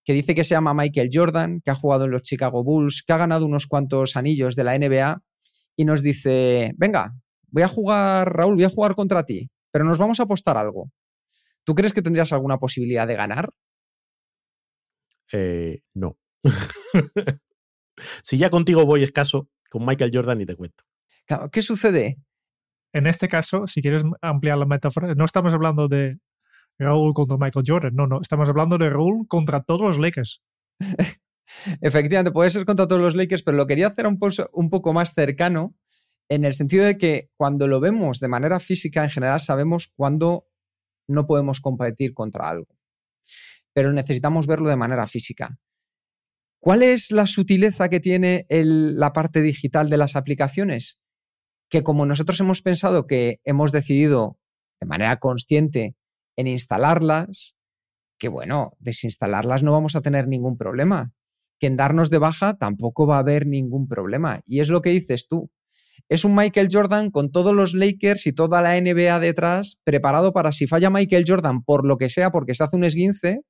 que 0.04 0.12
dice 0.12 0.34
que 0.34 0.44
se 0.44 0.54
llama 0.54 0.74
Michael 0.74 1.08
Jordan, 1.10 1.60
que 1.64 1.70
ha 1.70 1.74
jugado 1.74 2.04
en 2.04 2.10
los 2.10 2.22
Chicago 2.22 2.62
Bulls, 2.62 3.02
que 3.06 3.12
ha 3.14 3.18
ganado 3.18 3.46
unos 3.46 3.66
cuantos 3.66 4.14
anillos 4.16 4.54
de 4.54 4.64
la 4.64 4.78
NBA, 4.78 5.22
y 5.76 5.84
nos 5.86 6.02
dice, 6.02 6.74
venga, 6.76 7.14
voy 7.56 7.62
a 7.62 7.68
jugar, 7.68 8.36
Raúl, 8.36 8.56
voy 8.56 8.64
a 8.64 8.68
jugar 8.68 8.94
contra 8.94 9.24
ti, 9.24 9.48
pero 9.72 9.86
nos 9.86 9.96
vamos 9.96 10.20
a 10.20 10.24
apostar 10.24 10.58
algo. 10.58 10.90
¿Tú 11.64 11.74
crees 11.74 11.94
que 11.94 12.02
tendrías 12.02 12.30
alguna 12.34 12.58
posibilidad 12.58 13.06
de 13.06 13.14
ganar? 13.14 13.48
Eh, 15.32 15.80
no. 15.94 16.18
si 18.22 18.36
ya 18.36 18.50
contigo 18.50 18.84
voy 18.84 19.04
escaso, 19.04 19.48
con 19.70 19.86
Michael 19.86 20.10
Jordan 20.12 20.38
y 20.42 20.44
te 20.44 20.54
cuento. 20.54 20.84
¿Qué 21.50 21.62
sucede? 21.62 22.18
En 22.92 23.06
este 23.06 23.26
caso, 23.26 23.66
si 23.66 23.80
quieres 23.80 24.02
ampliar 24.20 24.58
la 24.58 24.66
metáfora, 24.66 25.14
no 25.14 25.24
estamos 25.24 25.54
hablando 25.54 25.88
de 25.88 26.18
Raúl 26.78 27.14
contra 27.14 27.38
Michael 27.38 27.64
Jordan, 27.66 27.94
no, 27.94 28.06
no, 28.06 28.20
estamos 28.20 28.50
hablando 28.50 28.76
de 28.76 28.90
Raúl 28.90 29.26
contra 29.28 29.62
todos 29.62 29.80
los 29.80 29.98
Lakers. 29.98 30.42
Efectivamente, 31.80 32.32
puede 32.32 32.50
ser 32.50 32.66
contra 32.66 32.86
todos 32.86 33.00
los 33.00 33.14
Lakers, 33.14 33.42
pero 33.42 33.56
lo 33.56 33.66
quería 33.66 33.86
hacer 33.86 34.06
un, 34.06 34.18
un 34.52 34.68
poco 34.68 34.92
más 34.92 35.14
cercano 35.14 35.74
en 36.28 36.44
el 36.44 36.54
sentido 36.54 36.84
de 36.84 36.98
que 36.98 37.30
cuando 37.36 37.68
lo 37.68 37.80
vemos 37.80 38.20
de 38.20 38.28
manera 38.28 38.60
física, 38.60 39.04
en 39.04 39.10
general 39.10 39.40
sabemos 39.40 39.92
cuándo 39.94 40.48
no 41.08 41.26
podemos 41.26 41.60
competir 41.60 42.14
contra 42.14 42.48
algo, 42.48 42.76
pero 43.72 43.92
necesitamos 43.92 44.46
verlo 44.46 44.68
de 44.68 44.76
manera 44.76 45.06
física. 45.06 45.58
¿Cuál 46.60 46.82
es 46.82 47.12
la 47.12 47.26
sutileza 47.26 47.88
que 47.88 48.00
tiene 48.00 48.46
la 48.48 49.12
parte 49.12 49.40
digital 49.40 49.88
de 49.88 49.98
las 49.98 50.16
aplicaciones? 50.16 50.98
Que 51.68 51.84
como 51.84 52.06
nosotros 52.06 52.40
hemos 52.40 52.60
pensado 52.62 53.06
que 53.06 53.40
hemos 53.44 53.70
decidido 53.70 54.38
de 54.80 54.86
manera 54.86 55.18
consciente 55.18 55.96
en 56.36 56.48
instalarlas, 56.48 57.56
que 58.18 58.28
bueno, 58.28 58.72
desinstalarlas 58.80 59.62
no 59.62 59.72
vamos 59.72 59.94
a 59.94 60.00
tener 60.00 60.26
ningún 60.26 60.56
problema. 60.56 61.12
Que 61.58 61.68
en 61.68 61.76
darnos 61.76 62.10
de 62.10 62.18
baja 62.18 62.58
tampoco 62.58 63.06
va 63.06 63.16
a 63.16 63.20
haber 63.20 63.46
ningún 63.46 63.88
problema. 63.88 64.42
Y 64.44 64.60
es 64.60 64.68
lo 64.68 64.82
que 64.82 64.90
dices 64.90 65.28
tú. 65.28 65.50
Es 66.08 66.24
un 66.24 66.34
Michael 66.34 66.68
Jordan 66.70 67.10
con 67.10 67.30
todos 67.30 67.54
los 67.54 67.74
Lakers 67.74 68.26
y 68.26 68.32
toda 68.32 68.62
la 68.62 68.80
NBA 68.80 69.18
detrás, 69.20 69.80
preparado 69.84 70.32
para 70.32 70.52
si 70.52 70.66
falla 70.66 70.90
Michael 70.90 71.24
Jordan 71.26 71.62
por 71.62 71.86
lo 71.86 71.96
que 71.96 72.08
sea, 72.08 72.30
porque 72.30 72.54
se 72.54 72.64
hace 72.64 72.76
un 72.76 72.84
esguince, 72.84 73.40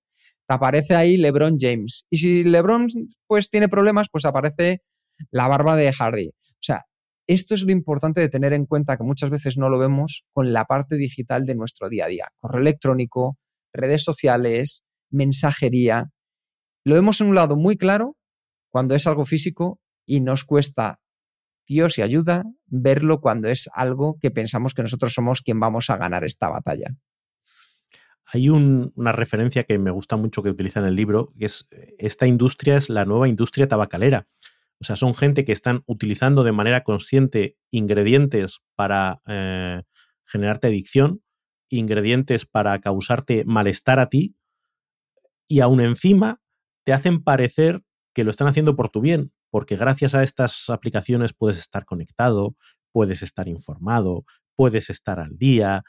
aparece 0.49 0.95
ahí 0.95 1.17
LeBron 1.17 1.57
James. 1.59 2.05
Y 2.11 2.19
si 2.19 2.45
LeBron 2.45 2.89
pues 3.27 3.51
tiene 3.51 3.69
problemas, 3.69 4.09
pues 4.11 4.25
aparece 4.25 4.83
la 5.31 5.49
barba 5.49 5.77
de 5.77 5.93
Hardy. 5.93 6.29
O 6.29 6.63
sea, 6.63 6.85
esto 7.27 7.55
es 7.55 7.63
lo 7.63 7.73
importante 7.73 8.21
de 8.21 8.29
tener 8.29 8.53
en 8.53 8.67
cuenta 8.67 8.97
que 8.97 9.03
muchas 9.03 9.31
veces 9.31 9.59
no 9.59 9.69
lo 9.69 9.79
vemos 9.79 10.25
con 10.33 10.53
la 10.53 10.65
parte 10.65 10.97
digital 10.97 11.45
de 11.45 11.57
nuestro 11.57 11.89
día 11.89 12.05
a 12.05 12.09
día. 12.09 12.29
Correo 12.39 12.61
electrónico, 12.61 13.37
redes 13.73 14.05
sociales, 14.05 14.85
mensajería. 15.11 16.11
Lo 16.85 16.95
vemos 16.95 17.21
en 17.21 17.29
un 17.29 17.35
lado 17.35 17.57
muy 17.57 17.77
claro 17.77 18.17
cuando 18.71 18.95
es 18.95 19.07
algo 19.07 19.25
físico 19.25 19.81
y 20.07 20.21
nos 20.21 20.45
cuesta 20.45 21.01
Dios 21.67 21.99
y 21.99 22.03
ayuda 22.03 22.45
verlo 22.67 23.21
cuando 23.21 23.49
es 23.49 23.69
algo 23.75 24.19
que 24.21 24.31
pensamos 24.31 24.75
que 24.75 24.83
nosotros 24.83 25.13
somos 25.13 25.43
quien 25.43 25.61
vamos 25.61 25.91
a 25.91 25.97
ganar 25.97 26.25
esta 26.25 26.49
batalla. 26.49 26.95
Hay 28.25 28.49
una 28.49 29.13
referencia 29.13 29.65
que 29.65 29.79
me 29.79 29.91
gusta 29.91 30.17
mucho 30.17 30.43
que 30.43 30.51
utiliza 30.51 30.81
en 30.81 30.87
el 30.87 30.97
libro, 30.97 31.33
que 31.39 31.47
es 31.47 31.69
esta 31.99 32.27
industria 32.27 32.77
es 32.77 32.91
la 32.91 33.05
nueva 33.05 33.29
industria 33.29 33.69
tabacalera. 33.69 34.27
O 34.79 34.85
sea, 34.85 34.97
son 34.97 35.15
gente 35.15 35.45
que 35.45 35.53
están 35.53 35.83
utilizando 35.87 36.43
de 36.45 36.53
manera 36.53 36.83
consciente 36.83 37.57
ingredientes 37.71 38.61
para 38.75 39.23
eh, 39.27 39.83
generarte 40.27 40.67
adicción, 40.67 41.23
ingredientes 41.69 42.47
para 42.47 42.79
causarte 42.81 43.45
malestar 43.47 44.01
a 44.01 44.09
ti, 44.09 44.37
y 45.49 45.61
aún 45.61 45.81
encima 45.81 46.41
te 46.85 46.93
hacen 46.93 47.23
parecer 47.23 47.83
que 48.13 48.25
lo 48.25 48.31
están 48.31 48.49
haciendo 48.49 48.77
por 48.77 48.89
tu 48.89 49.01
bien, 49.01 49.33
porque 49.51 49.77
gracias 49.77 50.15
a 50.15 50.23
estas 50.23 50.69
aplicaciones 50.71 51.33
puedes 51.33 51.59
estar 51.59 51.85
conectado, 51.85 52.57
puedes 52.93 53.23
estar 53.23 53.49
informado, 53.49 54.25
puedes 54.55 54.91
estar 54.91 55.21
al 55.21 55.37
día, 55.37 55.83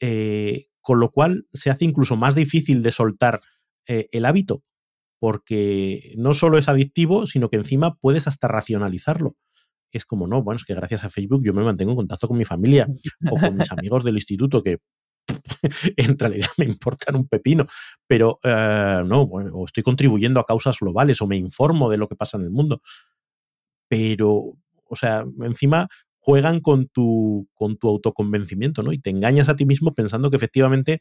eh, 0.00 0.66
con 0.80 1.00
lo 1.00 1.10
cual 1.10 1.46
se 1.52 1.70
hace 1.70 1.84
incluso 1.84 2.16
más 2.16 2.34
difícil 2.34 2.82
de 2.82 2.92
soltar 2.92 3.40
eh, 3.86 4.08
el 4.12 4.24
hábito, 4.24 4.62
porque 5.18 6.14
no 6.16 6.32
solo 6.32 6.58
es 6.58 6.68
adictivo, 6.68 7.26
sino 7.26 7.48
que 7.48 7.56
encima 7.56 7.96
puedes 7.96 8.26
hasta 8.26 8.48
racionalizarlo. 8.48 9.36
Es 9.92 10.04
como, 10.04 10.26
no, 10.26 10.42
bueno, 10.42 10.56
es 10.56 10.64
que 10.64 10.74
gracias 10.74 11.04
a 11.04 11.10
Facebook 11.10 11.42
yo 11.44 11.54
me 11.54 11.64
mantengo 11.64 11.92
en 11.92 11.96
contacto 11.96 12.28
con 12.28 12.36
mi 12.36 12.44
familia 12.44 12.86
o 13.30 13.36
con 13.36 13.56
mis 13.56 13.70
amigos 13.72 14.04
del 14.04 14.16
instituto 14.16 14.62
que 14.62 14.78
en 15.96 16.18
realidad 16.18 16.48
me 16.58 16.64
importan 16.64 17.16
un 17.16 17.28
pepino, 17.28 17.66
pero 18.06 18.38
eh, 18.42 19.02
no, 19.04 19.22
o 19.22 19.64
estoy 19.64 19.82
contribuyendo 19.82 20.40
a 20.40 20.46
causas 20.46 20.78
globales 20.80 21.20
o 21.20 21.26
me 21.26 21.36
informo 21.36 21.90
de 21.90 21.98
lo 21.98 22.08
que 22.08 22.16
pasa 22.16 22.36
en 22.36 22.44
el 22.44 22.50
mundo. 22.50 22.82
Pero, 23.88 24.56
o 24.88 24.96
sea, 24.96 25.24
encima 25.42 25.88
juegan 26.18 26.60
con 26.60 26.88
tu, 26.88 27.48
con 27.54 27.76
tu 27.76 27.88
autoconvencimiento, 27.88 28.82
¿no? 28.82 28.92
Y 28.92 28.98
te 28.98 29.10
engañas 29.10 29.48
a 29.48 29.56
ti 29.56 29.64
mismo 29.64 29.92
pensando 29.92 30.30
que 30.30 30.36
efectivamente, 30.36 31.00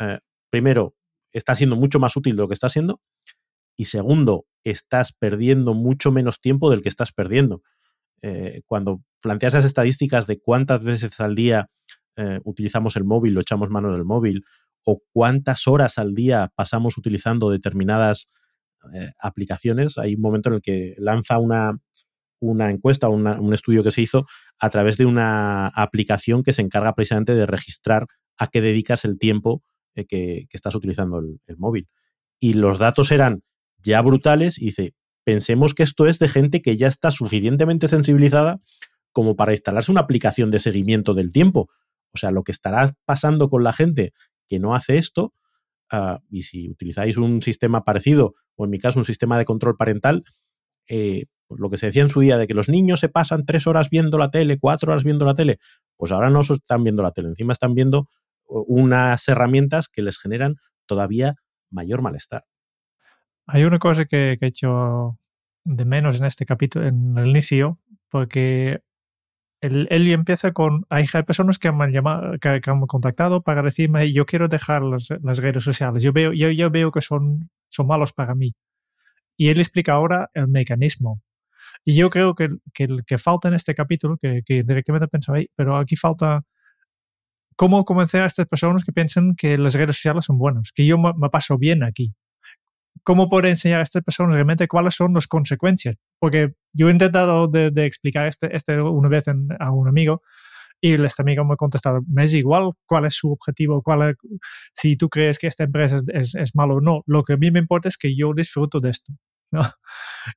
eh, 0.00 0.18
primero, 0.50 0.94
está 1.32 1.54
siendo 1.54 1.76
mucho 1.76 1.98
más 2.00 2.16
útil 2.16 2.36
de 2.36 2.42
lo 2.42 2.48
que 2.48 2.54
está 2.54 2.68
siendo, 2.68 3.00
y 3.76 3.86
segundo, 3.86 4.46
estás 4.64 5.12
perdiendo 5.12 5.74
mucho 5.74 6.12
menos 6.12 6.40
tiempo 6.40 6.70
del 6.70 6.82
que 6.82 6.88
estás 6.88 7.12
perdiendo. 7.12 7.62
Eh, 8.22 8.62
cuando 8.66 9.02
planteas 9.20 9.54
esas 9.54 9.64
estadísticas 9.66 10.26
de 10.26 10.40
cuántas 10.40 10.82
veces 10.82 11.20
al 11.20 11.34
día 11.34 11.68
eh, 12.16 12.40
utilizamos 12.44 12.96
el 12.96 13.04
móvil, 13.04 13.34
lo 13.34 13.40
echamos 13.40 13.70
mano 13.70 13.92
del 13.92 14.04
móvil, 14.04 14.44
o 14.84 15.00
cuántas 15.12 15.66
horas 15.66 15.98
al 15.98 16.14
día 16.14 16.52
pasamos 16.54 16.98
utilizando 16.98 17.50
determinadas 17.50 18.30
aplicaciones, 19.18 19.96
hay 19.96 20.14
un 20.14 20.20
momento 20.20 20.50
en 20.50 20.56
el 20.56 20.60
que 20.60 20.94
lanza 20.98 21.38
una, 21.38 21.80
una 22.40 22.70
encuesta, 22.70 23.08
un 23.08 23.54
estudio 23.54 23.82
que 23.82 23.90
se 23.90 24.02
hizo 24.02 24.26
a 24.58 24.70
través 24.70 24.96
de 24.96 25.06
una 25.06 25.68
aplicación 25.68 26.42
que 26.42 26.52
se 26.52 26.62
encarga 26.62 26.94
precisamente 26.94 27.34
de 27.34 27.46
registrar 27.46 28.06
a 28.36 28.48
qué 28.48 28.60
dedicas 28.60 29.04
el 29.04 29.18
tiempo 29.18 29.62
eh, 29.94 30.06
que, 30.06 30.46
estás 30.52 30.74
utilizando 30.74 31.18
el, 31.18 31.56
móvil. 31.56 31.88
Y 32.38 32.54
los 32.54 32.78
datos 32.78 33.10
eran 33.10 33.42
ya 33.78 34.00
brutales 34.02 34.60
y 34.60 34.66
dice, 34.66 34.94
pensemos 35.24 35.74
que 35.74 35.82
esto 35.82 36.06
es 36.06 36.18
de 36.18 36.28
gente 36.28 36.62
que 36.62 36.76
ya 36.76 36.88
está 36.88 37.10
suficientemente 37.10 37.88
sensibilizada 37.88 38.60
como 39.12 39.36
para 39.36 39.52
instalarse 39.52 39.92
una 39.92 40.00
aplicación 40.00 40.50
de 40.50 40.58
seguimiento 40.58 41.14
del 41.14 41.32
tiempo. 41.32 41.70
O 42.14 42.18
sea, 42.18 42.30
lo 42.30 42.44
que 42.44 42.52
estará 42.52 42.94
pasando 43.04 43.48
con 43.48 43.64
la 43.64 43.72
gente 43.72 44.12
que 44.48 44.58
no 44.58 44.74
hace 44.74 44.98
esto, 44.98 45.32
ah, 45.90 46.20
y 46.30 46.42
si 46.42 46.70
utilizáis 46.70 47.16
un 47.16 47.42
sistema 47.42 47.84
parecido, 47.84 48.34
o 48.56 48.64
en 48.64 48.70
mi 48.70 48.78
caso 48.78 48.98
un 48.98 49.04
sistema 49.04 49.38
de 49.38 49.44
control 49.44 49.76
parental, 49.76 50.24
eh, 50.88 51.26
pues 51.46 51.60
lo 51.60 51.70
que 51.70 51.76
se 51.76 51.86
decía 51.86 52.02
en 52.02 52.08
su 52.08 52.20
día 52.20 52.38
de 52.38 52.46
que 52.46 52.54
los 52.54 52.68
niños 52.68 53.00
se 53.00 53.08
pasan 53.08 53.44
tres 53.44 53.66
horas 53.66 53.90
viendo 53.90 54.18
la 54.18 54.30
tele, 54.30 54.58
cuatro 54.58 54.92
horas 54.92 55.04
viendo 55.04 55.24
la 55.24 55.34
tele, 55.34 55.58
pues 55.96 56.12
ahora 56.12 56.30
no 56.30 56.40
están 56.40 56.84
viendo 56.84 57.02
la 57.02 57.12
tele, 57.12 57.28
encima 57.28 57.52
están 57.52 57.74
viendo 57.74 58.08
unas 58.46 59.26
herramientas 59.28 59.88
que 59.88 60.02
les 60.02 60.18
generan 60.18 60.56
todavía 60.86 61.34
mayor 61.70 62.02
malestar. 62.02 62.44
Hay 63.46 63.64
una 63.64 63.78
cosa 63.78 64.04
que, 64.04 64.38
he 64.40 64.46
hecho 64.46 65.18
de 65.64 65.84
menos 65.84 66.18
en 66.18 66.24
este 66.26 66.46
capítulo, 66.46 66.86
en 66.86 67.18
el 67.18 67.28
inicio, 67.28 67.78
porque 68.08 68.78
él, 69.64 70.12
empieza 70.12 70.52
con, 70.52 70.84
hay, 70.90 71.06
personas 71.26 71.58
que 71.58 71.72
me 71.72 71.84
han, 71.84 71.92
llamado, 71.92 72.38
que, 72.38 72.60
han 72.64 72.80
contactado 72.86 73.42
para 73.42 73.62
decirme, 73.62 74.12
yo 74.12 74.26
quiero 74.26 74.48
dejar 74.48 74.82
las, 74.82 75.08
redes 75.08 75.64
sociales, 75.64 76.02
yo 76.02 76.12
veo, 76.12 76.32
yo, 76.32 76.70
veo 76.70 76.90
que 76.92 77.00
son, 77.00 77.50
son 77.68 77.86
malos 77.86 78.12
para 78.12 78.34
mí. 78.34 78.54
Y 79.36 79.48
él 79.48 79.58
explica 79.58 79.94
ahora 79.94 80.30
el 80.34 80.48
mecanismo. 80.48 81.22
Y 81.84 81.94
yo 81.96 82.10
creo 82.10 82.34
que, 82.34 82.50
que, 82.74 82.88
que 83.06 83.18
falta 83.18 83.48
en 83.48 83.54
este 83.54 83.74
capítulo, 83.74 84.18
que, 84.18 84.42
directamente 84.46 85.08
pensaba, 85.08 85.38
pero 85.56 85.78
aquí 85.78 85.96
falta 85.96 86.42
cómo 87.56 87.84
convencer 87.84 88.22
a 88.22 88.26
estas 88.26 88.46
personas 88.46 88.84
que 88.84 88.92
piensan 88.92 89.34
que 89.34 89.56
las 89.56 89.74
redes 89.74 89.96
sociales 89.96 90.26
son 90.26 90.38
buenas, 90.38 90.72
que 90.72 90.86
yo 90.86 90.98
me 90.98 91.30
paso 91.30 91.56
bien 91.56 91.82
aquí. 91.82 92.14
¿Cómo 93.04 93.28
puedo 93.28 93.46
enseñar 93.48 93.80
a 93.80 93.82
estas 93.82 94.02
personas 94.02 94.34
realmente 94.34 94.66
cuáles 94.66 94.94
son 94.94 95.14
las 95.14 95.26
consecuencias? 95.26 95.96
Porque 96.18 96.54
yo 96.72 96.88
he 96.88 96.92
intentado 96.92 97.48
de, 97.48 97.70
de 97.70 97.86
explicar 97.86 98.26
este, 98.26 98.54
este 98.54 98.80
una 98.80 99.08
vez 99.08 99.28
en, 99.28 99.48
a 99.60 99.70
un 99.70 99.88
amigo 99.88 100.22
y 100.80 100.92
este 101.02 101.22
amigo 101.22 101.44
me 101.44 101.54
ha 101.54 101.56
contestado, 101.56 102.00
me 102.06 102.24
es 102.24 102.34
igual 102.34 102.72
cuál 102.86 103.06
es 103.06 103.14
su 103.14 103.32
objetivo, 103.32 103.82
cuál 103.82 104.10
es, 104.10 104.16
si 104.74 104.96
tú 104.96 105.08
crees 105.08 105.38
que 105.38 105.46
esta 105.46 105.64
empresa 105.64 105.96
es, 105.96 106.04
es, 106.08 106.34
es 106.34 106.54
malo 106.54 106.76
o 106.76 106.80
no. 106.80 107.02
Lo 107.06 107.22
que 107.24 107.34
a 107.34 107.36
mí 107.36 107.50
me 107.50 107.58
importa 107.58 107.88
es 107.88 107.96
que 107.96 108.14
yo 108.16 108.32
disfruto 108.34 108.80
de 108.80 108.90
esto. 108.90 109.12
¿no? 109.52 109.62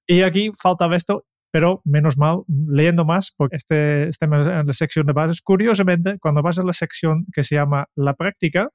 Y 0.05 0.23
aquí 0.23 0.51
faltaba 0.57 0.95
esto 0.95 1.25
pero 1.51 1.81
menos 1.85 2.17
mal, 2.17 2.43
leyendo 2.47 3.05
más, 3.05 3.33
porque 3.35 3.55
este, 3.55 4.09
este 4.09 4.25
en 4.25 4.67
la 4.67 4.73
sección 4.73 5.05
de 5.05 5.13
bases, 5.13 5.41
curiosamente, 5.41 6.17
cuando 6.19 6.41
vas 6.41 6.59
a 6.59 6.63
la 6.63 6.73
sección 6.73 7.25
que 7.33 7.43
se 7.43 7.55
llama 7.55 7.87
la 7.95 8.13
práctica, 8.13 8.69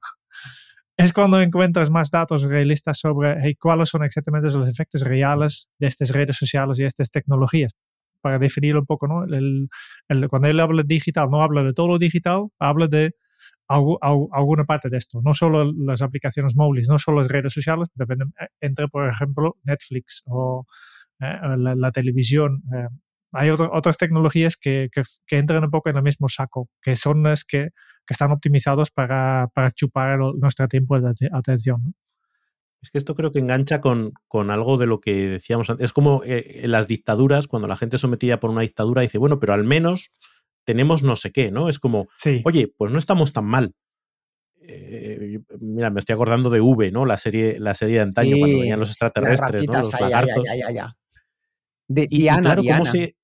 es 0.97 1.13
cuando 1.13 1.41
encuentras 1.41 1.89
más 1.89 2.11
datos 2.11 2.43
realistas 2.43 2.99
sobre 2.99 3.55
cuáles 3.59 3.89
son 3.89 4.03
exactamente 4.03 4.51
los 4.51 4.67
efectos 4.67 5.01
reales 5.01 5.69
de 5.79 5.87
estas 5.87 6.11
redes 6.11 6.37
sociales 6.37 6.79
y 6.79 6.85
estas 6.85 7.09
tecnologías. 7.11 7.73
Para 8.21 8.39
definirlo 8.39 8.81
un 8.81 8.85
poco, 8.85 9.07
¿no? 9.07 9.25
Cuando 10.29 10.47
él 10.47 10.59
habla 10.59 10.83
de 10.83 10.87
digital, 10.87 11.29
no 11.29 11.41
habla 11.41 11.63
de 11.63 11.73
todo 11.73 11.87
lo 11.87 11.97
digital, 11.97 12.47
habla 12.59 12.87
de 12.87 13.11
alguna 13.67 14.65
parte 14.65 14.89
de 14.89 14.97
esto. 14.97 15.21
No 15.23 15.33
solo 15.33 15.71
las 15.73 16.01
aplicaciones 16.01 16.55
móviles, 16.55 16.87
no 16.89 16.97
solo 16.97 17.21
las 17.21 17.29
redes 17.29 17.53
sociales, 17.53 17.89
dependen, 17.95 18.33
entre, 18.61 18.87
por 18.87 19.09
ejemplo, 19.09 19.57
Netflix 19.63 20.23
o 20.25 20.65
¿eh? 21.19 21.57
la, 21.57 21.75
la, 21.75 21.91
televisión. 21.91 22.63
Eh, 22.73 22.87
hay 23.33 23.49
otro, 23.49 23.69
otras 23.73 23.97
tecnologías 23.97 24.57
que, 24.57 24.89
que, 24.91 25.01
que, 25.25 25.37
entran 25.37 25.63
un 25.63 25.71
poco 25.71 25.89
en 25.89 25.97
el 25.97 26.03
mismo 26.03 26.29
saco, 26.29 26.69
que 26.81 26.95
son 26.95 27.23
las 27.23 27.43
que, 27.43 27.69
que 28.05 28.13
están 28.13 28.31
optimizados 28.31 28.91
para, 28.91 29.47
para 29.53 29.71
chupar 29.71 30.19
el, 30.19 30.39
nuestro 30.39 30.67
tiempo 30.67 30.99
de 30.99 31.29
atención. 31.31 31.81
¿no? 31.83 31.93
Es 32.81 32.91
que 32.91 32.97
esto 32.97 33.15
creo 33.15 33.31
que 33.31 33.39
engancha 33.39 33.81
con, 33.81 34.13
con, 34.27 34.51
algo 34.51 34.77
de 34.77 34.87
lo 34.87 34.99
que 34.99 35.29
decíamos 35.29 35.69
antes. 35.69 35.85
Es 35.85 35.93
como 35.93 36.21
eh, 36.25 36.61
en 36.63 36.71
las 36.71 36.87
dictaduras, 36.87 37.47
cuando 37.47 37.67
la 37.67 37.77
gente 37.77 37.97
sometida 37.97 38.39
por 38.39 38.49
una 38.49 38.61
dictadura 38.61 39.01
dice, 39.01 39.17
bueno, 39.17 39.39
pero 39.39 39.53
al 39.53 39.63
menos 39.63 40.13
tenemos 40.65 41.01
no 41.01 41.15
sé 41.15 41.31
qué, 41.31 41.49
¿no? 41.49 41.69
Es 41.69 41.79
como, 41.79 42.07
sí. 42.17 42.41
oye, 42.45 42.73
pues 42.77 42.91
no 42.91 42.99
estamos 42.99 43.33
tan 43.33 43.45
mal. 43.45 43.73
Eh, 44.65 45.39
mira, 45.59 45.89
me 45.89 45.99
estoy 45.99 46.13
acordando 46.13 46.49
de 46.49 46.61
V, 46.61 46.91
¿no? 46.91 47.05
La 47.05 47.17
serie, 47.17 47.59
la 47.59 47.73
serie 47.73 47.95
de 47.95 48.01
antaño, 48.01 48.35
sí, 48.35 48.39
cuando 48.39 48.57
venían 48.59 48.79
los 48.79 48.89
extraterrestres, 48.89 49.65
¿no? 49.65 49.79
Los 49.79 49.99
lagartos. 49.99 50.43
Ya, 50.45 50.55
ya, 50.55 50.71
ya, 50.71 50.97
de 51.87 52.07
y, 52.09 52.21
Diana, 52.21 52.39
y 52.39 52.43
claro, 52.43 52.61
Diana. 52.61 52.79
Cómo, 52.79 52.91
se, 52.91 53.15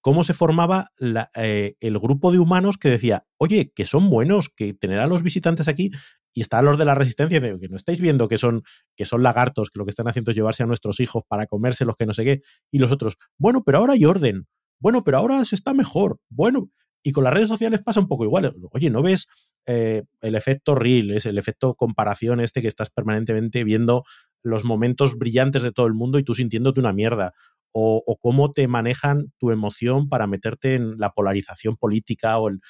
cómo 0.00 0.24
se 0.24 0.34
formaba 0.34 0.88
eh, 1.34 1.74
el 1.80 1.98
grupo 1.98 2.32
de 2.32 2.38
humanos 2.38 2.78
que 2.78 2.88
decía, 2.88 3.26
oye, 3.36 3.72
que 3.74 3.84
son 3.84 4.10
buenos, 4.10 4.48
que 4.48 4.72
tener 4.74 4.98
a 4.98 5.06
los 5.06 5.22
visitantes 5.22 5.68
aquí 5.68 5.90
y 6.32 6.40
están 6.42 6.64
los 6.64 6.78
de 6.78 6.84
la 6.84 6.94
resistencia, 6.94 7.40
que 7.40 7.68
no 7.68 7.76
estáis 7.76 8.00
viendo 8.00 8.28
que 8.28 8.38
son, 8.38 8.62
que 8.96 9.04
son 9.04 9.22
lagartos, 9.22 9.70
que 9.70 9.78
lo 9.78 9.84
que 9.84 9.90
están 9.90 10.08
haciendo 10.08 10.30
es 10.30 10.36
llevarse 10.36 10.62
a 10.62 10.66
nuestros 10.66 11.00
hijos 11.00 11.24
para 11.28 11.46
comérselos, 11.46 11.96
que 11.96 12.06
no 12.06 12.14
sé 12.14 12.24
qué, 12.24 12.42
y 12.70 12.78
los 12.78 12.92
otros, 12.92 13.16
bueno, 13.38 13.62
pero 13.64 13.78
ahora 13.78 13.94
hay 13.94 14.04
orden, 14.04 14.46
bueno, 14.78 15.02
pero 15.04 15.18
ahora 15.18 15.44
se 15.44 15.56
está 15.56 15.74
mejor, 15.74 16.18
bueno, 16.28 16.70
y 17.02 17.12
con 17.12 17.24
las 17.24 17.32
redes 17.32 17.48
sociales 17.48 17.82
pasa 17.82 18.00
un 18.00 18.08
poco 18.08 18.24
igual, 18.24 18.54
oye, 18.72 18.90
¿no 18.90 19.02
ves 19.02 19.26
eh, 19.66 20.04
el 20.20 20.34
efecto 20.34 20.74
reel, 20.74 21.10
es 21.12 21.26
el 21.26 21.38
efecto 21.38 21.74
comparación 21.74 22.40
este 22.40 22.62
que 22.62 22.68
estás 22.68 22.90
permanentemente 22.90 23.64
viendo 23.64 24.04
los 24.42 24.64
momentos 24.64 25.16
brillantes 25.16 25.62
de 25.62 25.72
todo 25.72 25.86
el 25.86 25.94
mundo 25.94 26.18
y 26.18 26.24
tú 26.24 26.34
sintiéndote 26.34 26.80
una 26.80 26.92
mierda? 26.92 27.32
O, 27.72 28.18
cómo 28.20 28.52
te 28.52 28.66
manejan 28.68 29.32
tu 29.38 29.50
emoción 29.50 30.08
para 30.08 30.26
meterte 30.26 30.74
en 30.74 30.96
la 30.98 31.12
polarización 31.12 31.76
política 31.76 32.38
o 32.38 32.48
el, 32.48 32.60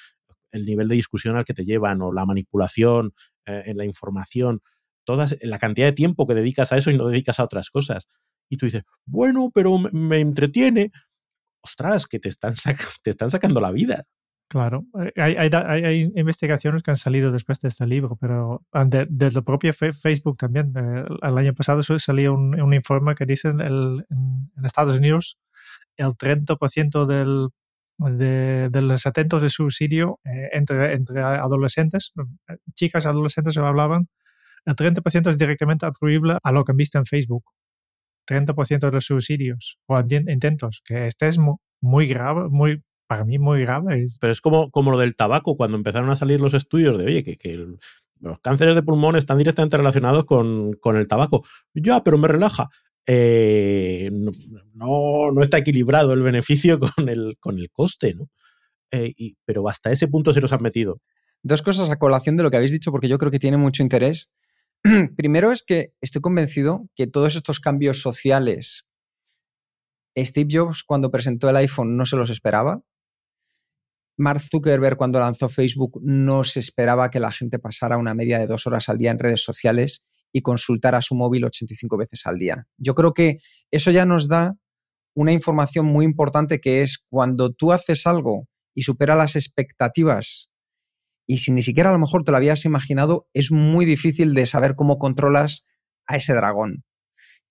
el 0.51 0.65
nivel 0.65 0.87
de 0.87 0.95
discusión 0.95 1.37
al 1.37 1.45
que 1.45 1.53
te 1.53 1.65
llevan 1.65 2.01
o 2.01 2.11
la 2.11 2.25
manipulación 2.25 3.13
eh, 3.45 3.63
en 3.65 3.77
la 3.77 3.85
información, 3.85 4.61
todas, 5.03 5.35
la 5.41 5.59
cantidad 5.59 5.87
de 5.87 5.93
tiempo 5.93 6.27
que 6.27 6.35
dedicas 6.35 6.71
a 6.71 6.77
eso 6.77 6.91
y 6.91 6.97
no 6.97 7.07
dedicas 7.07 7.39
a 7.39 7.43
otras 7.43 7.69
cosas. 7.69 8.07
Y 8.49 8.57
tú 8.57 8.65
dices, 8.65 8.83
bueno, 9.05 9.49
pero 9.53 9.77
me, 9.77 9.89
me 9.91 10.19
entretiene. 10.19 10.91
Ostras, 11.63 12.07
que 12.07 12.19
te 12.19 12.29
están, 12.29 12.55
te 13.03 13.11
están 13.11 13.31
sacando 13.31 13.61
la 13.61 13.71
vida. 13.71 14.05
Claro, 14.51 14.85
eh, 14.99 15.13
hay, 15.15 15.35
hay, 15.37 15.83
hay, 15.85 16.11
investigaciones 16.13 16.83
que 16.83 16.91
han 16.91 16.97
salido 16.97 17.31
después 17.31 17.61
de 17.61 17.69
este 17.69 17.87
libro, 17.87 18.17
pero 18.19 18.65
desde 18.85 19.05
de 19.09 19.31
la 19.31 19.41
propia 19.43 19.71
Facebook 19.71 20.35
también. 20.37 20.73
Eh, 20.75 21.05
el 21.21 21.37
año 21.37 21.53
pasado 21.53 21.81
salió 21.81 22.33
un, 22.33 22.59
un 22.59 22.73
informe 22.73 23.15
que 23.15 23.25
dice 23.25 23.47
el, 23.47 24.03
en, 24.09 24.51
Estados 24.65 24.97
Unidos 24.97 25.37
el 25.95 26.17
30% 26.17 27.05
del, 27.05 27.47
de, 27.97 28.67
de, 28.69 28.81
los 28.81 29.05
atentos 29.05 29.41
de 29.41 29.49
suicidio 29.49 30.19
eh, 30.25 30.49
entre, 30.51 30.95
entre 30.95 31.21
adolescentes, 31.21 32.11
eh, 32.49 32.57
chicas 32.73 33.05
adolescentes 33.05 33.53
se 33.53 33.61
hablaban, 33.61 34.09
el 34.65 34.75
30% 34.75 35.29
es 35.29 35.37
directamente 35.37 35.85
atribuible 35.85 36.39
a 36.43 36.51
lo 36.51 36.65
que 36.65 36.73
han 36.73 36.77
visto 36.77 36.97
en 36.97 37.05
Facebook. 37.05 37.45
30% 38.27 38.79
de 38.79 38.91
los 38.91 39.05
suicidios 39.05 39.79
o 39.87 39.97
intentos, 39.99 40.81
que 40.83 41.07
este 41.07 41.29
es 41.29 41.39
muy 41.79 42.07
grave, 42.07 42.49
muy 42.49 42.83
para 43.11 43.25
mí 43.25 43.37
muy 43.39 43.59
grave. 43.59 44.07
Pero 44.21 44.31
es 44.31 44.39
como, 44.39 44.71
como 44.71 44.89
lo 44.89 44.97
del 44.97 45.17
tabaco, 45.17 45.57
cuando 45.57 45.75
empezaron 45.75 46.09
a 46.11 46.15
salir 46.15 46.39
los 46.39 46.53
estudios 46.53 46.97
de, 46.97 47.03
oye, 47.03 47.25
que, 47.25 47.37
que 47.37 47.57
los 48.21 48.39
cánceres 48.39 48.73
de 48.73 48.83
pulmón 48.83 49.17
están 49.17 49.37
directamente 49.37 49.75
relacionados 49.75 50.23
con, 50.23 50.71
con 50.79 50.95
el 50.95 51.09
tabaco. 51.09 51.43
Ya, 51.73 52.05
pero 52.05 52.17
me 52.17 52.29
relaja. 52.29 52.69
Eh, 53.05 54.09
no, 54.13 55.31
no, 55.33 55.41
está 55.41 55.57
equilibrado 55.57 56.13
el 56.13 56.21
beneficio 56.21 56.79
con 56.95 57.09
el, 57.09 57.35
con 57.41 57.59
el 57.59 57.69
coste, 57.69 58.13
¿no? 58.13 58.29
Eh, 58.91 59.11
y, 59.17 59.35
pero 59.43 59.67
hasta 59.67 59.91
ese 59.91 60.07
punto 60.07 60.31
se 60.31 60.39
los 60.39 60.53
han 60.53 60.61
metido. 60.61 61.01
Dos 61.43 61.61
cosas 61.61 61.89
a 61.89 61.99
colación 61.99 62.37
de 62.37 62.43
lo 62.43 62.49
que 62.49 62.55
habéis 62.55 62.71
dicho, 62.71 62.91
porque 62.91 63.09
yo 63.09 63.17
creo 63.17 63.31
que 63.31 63.39
tiene 63.39 63.57
mucho 63.57 63.83
interés. 63.83 64.31
Primero 65.17 65.51
es 65.51 65.63
que 65.63 65.91
estoy 65.99 66.21
convencido 66.21 66.87
que 66.95 67.07
todos 67.07 67.35
estos 67.35 67.59
cambios 67.59 68.01
sociales, 68.01 68.87
Steve 70.17 70.47
Jobs 70.49 70.85
cuando 70.85 71.11
presentó 71.11 71.49
el 71.49 71.57
iPhone 71.57 71.97
no 71.97 72.05
se 72.05 72.15
los 72.15 72.29
esperaba. 72.29 72.85
Mark 74.21 74.41
Zuckerberg 74.41 74.97
cuando 74.97 75.19
lanzó 75.19 75.49
Facebook 75.49 75.99
no 76.03 76.43
se 76.43 76.59
esperaba 76.59 77.09
que 77.09 77.19
la 77.19 77.31
gente 77.31 77.59
pasara 77.59 77.97
una 77.97 78.13
media 78.13 78.39
de 78.39 78.47
dos 78.47 78.67
horas 78.67 78.87
al 78.87 78.97
día 78.97 79.11
en 79.11 79.19
redes 79.19 79.43
sociales 79.43 80.03
y 80.31 80.41
consultara 80.41 81.01
su 81.01 81.15
móvil 81.15 81.43
85 81.45 81.97
veces 81.97 82.21
al 82.25 82.37
día. 82.37 82.67
Yo 82.77 82.95
creo 82.95 83.13
que 83.13 83.39
eso 83.71 83.91
ya 83.91 84.05
nos 84.05 84.27
da 84.27 84.55
una 85.13 85.33
información 85.33 85.85
muy 85.85 86.05
importante 86.05 86.61
que 86.61 86.83
es 86.83 87.03
cuando 87.09 87.51
tú 87.51 87.73
haces 87.73 88.07
algo 88.07 88.47
y 88.73 88.83
supera 88.83 89.15
las 89.15 89.35
expectativas 89.35 90.51
y 91.31 91.37
si 91.37 91.51
ni 91.51 91.61
siquiera 91.61 91.89
a 91.89 91.93
lo 91.93 91.99
mejor 91.99 92.23
te 92.23 92.31
lo 92.31 92.37
habías 92.37 92.65
imaginado, 92.65 93.27
es 93.33 93.51
muy 93.51 93.85
difícil 93.85 94.33
de 94.33 94.45
saber 94.45 94.75
cómo 94.75 94.97
controlas 94.97 95.65
a 96.05 96.17
ese 96.17 96.33
dragón. 96.33 96.83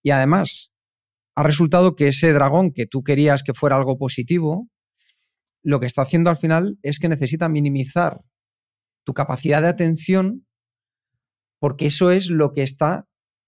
Y 0.02 0.10
además, 0.10 0.72
ha 1.34 1.42
resultado 1.42 1.94
que 1.94 2.08
ese 2.08 2.32
dragón 2.32 2.72
que 2.72 2.86
tú 2.86 3.02
querías 3.02 3.42
que 3.42 3.54
fuera 3.54 3.76
algo 3.76 3.96
positivo, 3.96 4.68
lo 5.62 5.80
que 5.80 5.86
está 5.86 6.02
haciendo 6.02 6.30
al 6.30 6.36
final 6.36 6.78
es 6.82 6.98
que 6.98 7.08
necesita 7.08 7.48
minimizar 7.48 8.22
tu 9.04 9.14
capacidad 9.14 9.62
de 9.62 9.68
atención 9.68 10.46
porque 11.60 11.86
eso 11.86 12.10
es 12.10 12.30
lo 12.30 12.52
que 12.52 12.62
está 12.62 13.06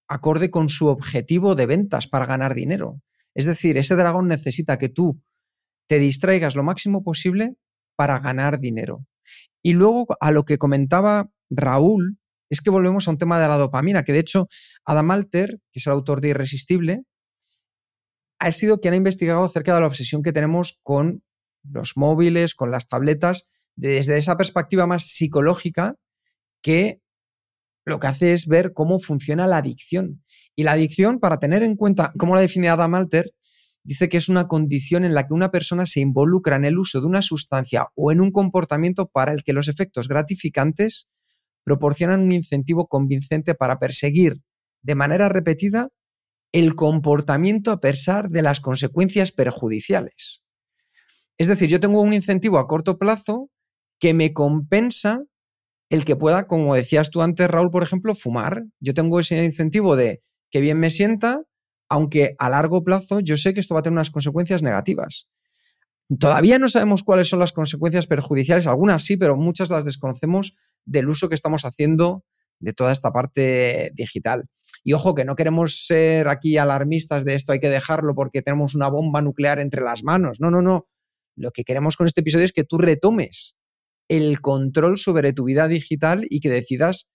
acorde 0.09 0.51
con 0.51 0.68
su 0.68 0.87
objetivo 0.87 1.55
de 1.55 1.66
ventas 1.66 2.07
para 2.07 2.27
ganar 2.27 2.55
dinero. 2.55 3.01
Es 3.35 3.46
decir, 3.46 3.79
ese 3.79 3.96
dragón 3.96 4.29
necesita 4.29 4.79
que 4.79 4.90
tú 4.90 5.22
te 5.88 5.98
distraigas 5.98 6.55
lo 6.55 6.62
máximo 6.62 7.03
posible 7.03 7.57
para 7.96 8.18
ganar 8.18 8.61
dinero. 8.61 9.07
Y 9.62 9.72
luego 9.72 10.07
a 10.20 10.31
lo 10.31 10.44
que 10.44 10.59
comentaba 10.59 11.31
Raúl, 11.48 12.18
es 12.51 12.61
que 12.61 12.70
volvemos 12.70 13.09
a 13.09 13.11
un 13.12 13.18
tema 13.18 13.40
de 13.40 13.48
la 13.48 13.57
dopamina, 13.57 14.03
que 14.03 14.12
de 14.12 14.18
hecho 14.18 14.46
Adam 14.85 15.11
Alter, 15.11 15.61
que 15.72 15.79
es 15.79 15.87
el 15.87 15.94
autor 15.94 16.20
de 16.20 16.29
Irresistible, 16.29 17.05
ha 18.38 18.53
sido 18.53 18.81
quien 18.81 18.92
ha 18.92 18.98
investigado 18.98 19.44
acerca 19.44 19.75
de 19.75 19.81
la 19.81 19.87
obsesión 19.87 20.22
que 20.22 20.33
tenemos 20.33 20.79
con 20.83 21.22
los 21.64 21.96
móviles, 21.96 22.55
con 22.55 22.70
las 22.70 22.88
tabletas, 22.88 23.48
desde 23.77 24.18
esa 24.18 24.37
perspectiva 24.37 24.87
más 24.87 25.05
psicológica 25.05 25.96
que 26.62 27.01
lo 27.85 27.98
que 27.98 28.07
hace 28.07 28.33
es 28.33 28.46
ver 28.46 28.72
cómo 28.72 28.98
funciona 29.01 29.46
la 29.46 29.59
adicción. 29.59 30.22
Y 30.55 30.62
la 30.62 30.72
adicción, 30.72 31.18
para 31.18 31.38
tener 31.38 31.62
en 31.62 31.77
cuenta 31.77 32.12
cómo 32.18 32.35
la 32.35 32.40
define 32.40 32.68
Adam 32.68 32.94
Alter, 32.94 33.33
dice 33.85 34.09
que 34.09 34.16
es 34.16 34.29
una 34.29 34.46
condición 34.46 35.05
en 35.05 35.14
la 35.14 35.27
que 35.27 35.35
una 35.35 35.51
persona 35.51 35.87
se 35.87 36.01
involucra 36.01 36.57
en 36.57 36.64
el 36.64 36.79
uso 36.79 37.01
de 37.01 37.07
una 37.07 37.22
sustancia 37.22 37.88
o 37.96 38.12
en 38.12 38.20
un 38.20 38.31
comportamiento 38.31 39.09
para 39.09 39.33
el 39.33 39.42
que 39.42 39.53
los 39.53 39.68
efectos 39.68 40.09
gratificantes 40.09 41.09
proporcionan 41.64 42.22
un 42.22 42.33
incentivo 42.33 42.87
convincente 42.87 43.55
para 43.55 43.79
perseguir 43.79 44.42
de 44.83 44.94
manera 44.94 45.29
repetida 45.29 45.88
el 46.53 46.75
comportamiento 46.75 47.70
a 47.70 47.81
pesar 47.81 48.29
de 48.29 48.42
las 48.42 48.61
consecuencias 48.61 49.33
perjudiciales. 49.33 50.41
Es 51.38 51.48
decir, 51.48 51.68
yo 51.68 51.80
tengo 51.80 52.00
un 52.00 52.12
incentivo 52.12 52.58
a 52.58 52.66
corto 52.66 52.98
plazo 52.98 53.50
que 53.98 54.14
me 54.14 54.32
compensa 54.32 55.22
el 55.88 56.04
que 56.04 56.16
pueda, 56.16 56.46
como 56.46 56.74
decías 56.74 57.10
tú 57.10 57.22
antes, 57.22 57.48
Raúl, 57.48 57.70
por 57.70 57.82
ejemplo, 57.82 58.14
fumar. 58.14 58.64
Yo 58.80 58.94
tengo 58.94 59.20
ese 59.20 59.44
incentivo 59.44 59.94
de 59.94 60.22
que 60.50 60.60
bien 60.60 60.80
me 60.80 60.90
sienta, 60.90 61.42
aunque 61.88 62.34
a 62.38 62.48
largo 62.48 62.82
plazo 62.82 63.20
yo 63.20 63.36
sé 63.36 63.52
que 63.52 63.60
esto 63.60 63.74
va 63.74 63.80
a 63.80 63.82
tener 63.82 63.94
unas 63.94 64.10
consecuencias 64.10 64.62
negativas. 64.62 65.28
Todavía 66.18 66.58
no 66.58 66.68
sabemos 66.68 67.02
cuáles 67.02 67.28
son 67.28 67.38
las 67.38 67.52
consecuencias 67.52 68.06
perjudiciales, 68.06 68.66
algunas 68.66 69.02
sí, 69.02 69.16
pero 69.16 69.36
muchas 69.36 69.70
las 69.70 69.84
desconocemos 69.84 70.56
del 70.84 71.08
uso 71.08 71.28
que 71.28 71.34
estamos 71.34 71.64
haciendo 71.64 72.24
de 72.58 72.72
toda 72.72 72.92
esta 72.92 73.12
parte 73.12 73.90
digital. 73.94 74.46
Y 74.84 74.94
ojo, 74.94 75.14
que 75.14 75.24
no 75.24 75.36
queremos 75.36 75.86
ser 75.86 76.28
aquí 76.28 76.56
alarmistas 76.56 77.24
de 77.24 77.34
esto, 77.34 77.52
hay 77.52 77.60
que 77.60 77.68
dejarlo 77.68 78.14
porque 78.14 78.42
tenemos 78.42 78.74
una 78.74 78.88
bomba 78.88 79.20
nuclear 79.20 79.58
entre 79.58 79.82
las 79.82 80.02
manos. 80.04 80.40
No, 80.40 80.50
no, 80.50 80.62
no. 80.62 80.86
Lo 81.36 81.50
que 81.50 81.64
queremos 81.64 81.96
con 81.96 82.06
este 82.06 82.20
episodio 82.20 82.44
es 82.44 82.52
que 82.52 82.64
tú 82.64 82.78
retomes 82.78 83.56
el 84.08 84.40
control 84.40 84.98
sobre 84.98 85.32
tu 85.32 85.44
vida 85.44 85.68
digital 85.68 86.26
y 86.28 86.40
que 86.40 86.50
decidas 86.50 87.08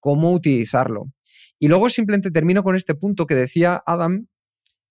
cómo 0.00 0.32
utilizarlo. 0.32 1.12
Y 1.58 1.68
luego 1.68 1.88
simplemente 1.88 2.30
termino 2.30 2.62
con 2.62 2.76
este 2.76 2.94
punto 2.94 3.26
que 3.26 3.34
decía 3.34 3.82
Adam, 3.86 4.26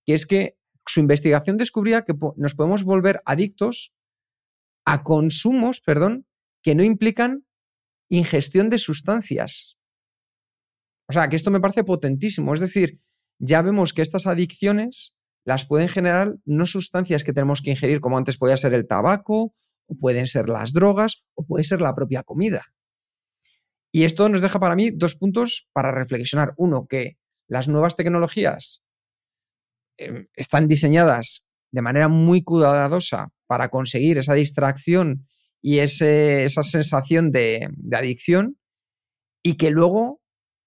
que 0.04 0.14
es 0.14 0.26
que 0.26 0.56
su 0.86 1.00
investigación 1.00 1.56
descubría 1.58 2.02
que 2.02 2.14
nos 2.36 2.54
podemos 2.54 2.82
volver 2.82 3.20
adictos 3.24 3.92
a 4.84 5.04
consumos, 5.04 5.80
perdón, 5.80 6.26
que 6.62 6.74
no 6.74 6.82
implican 6.82 7.46
ingestión 8.08 8.68
de 8.68 8.78
sustancias. 8.78 9.76
O 11.08 11.12
sea, 11.12 11.28
que 11.28 11.36
esto 11.36 11.50
me 11.50 11.60
parece 11.60 11.84
potentísimo. 11.84 12.52
Es 12.54 12.60
decir, 12.60 13.00
ya 13.38 13.62
vemos 13.62 13.92
que 13.92 14.02
estas 14.02 14.26
adicciones 14.26 15.14
las 15.44 15.66
pueden 15.66 15.88
generar 15.88 16.36
no 16.44 16.66
sustancias 16.66 17.24
que 17.24 17.32
tenemos 17.32 17.62
que 17.62 17.70
ingerir, 17.70 18.00
como 18.00 18.18
antes 18.18 18.36
podía 18.36 18.56
ser 18.56 18.74
el 18.74 18.86
tabaco, 18.86 19.54
o 19.86 19.94
pueden 20.00 20.26
ser 20.26 20.48
las 20.48 20.72
drogas, 20.72 21.24
o 21.34 21.44
puede 21.46 21.64
ser 21.64 21.80
la 21.80 21.94
propia 21.94 22.22
comida. 22.22 22.62
Y 23.90 24.04
esto 24.04 24.28
nos 24.28 24.40
deja 24.40 24.60
para 24.60 24.74
mí 24.74 24.90
dos 24.90 25.16
puntos 25.16 25.68
para 25.72 25.92
reflexionar. 25.92 26.54
Uno, 26.56 26.86
que 26.86 27.18
las 27.48 27.68
nuevas 27.68 27.96
tecnologías 27.96 28.82
Em, 29.98 30.26
están 30.34 30.68
diseñadas 30.68 31.44
de 31.70 31.82
manera 31.82 32.08
muy 32.08 32.42
cuidadosa 32.42 33.28
para 33.46 33.68
conseguir 33.68 34.18
esa 34.18 34.34
distracción 34.34 35.26
y 35.60 35.78
esa 35.78 36.62
sensación 36.62 37.30
de, 37.30 37.68
de 37.76 37.96
adicción 37.96 38.58
y 39.42 39.54
que 39.54 39.70
luego 39.70 40.20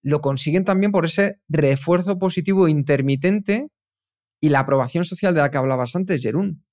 lo 0.04 0.22
consiguen 0.22 0.64
también 0.64 0.92
por 0.92 1.06
ese 1.06 1.40
refuerzo 1.50 2.18
positivo 2.20 2.68
intermitente 2.68 3.68
y 4.46 4.50
la 4.50 4.60
aprobación 4.60 5.06
social 5.06 5.34
de 5.34 5.42
la 5.42 5.50
que 5.50 5.58
hablabas 5.58 5.96
antes, 5.96 6.22
Jerún. 6.22 6.64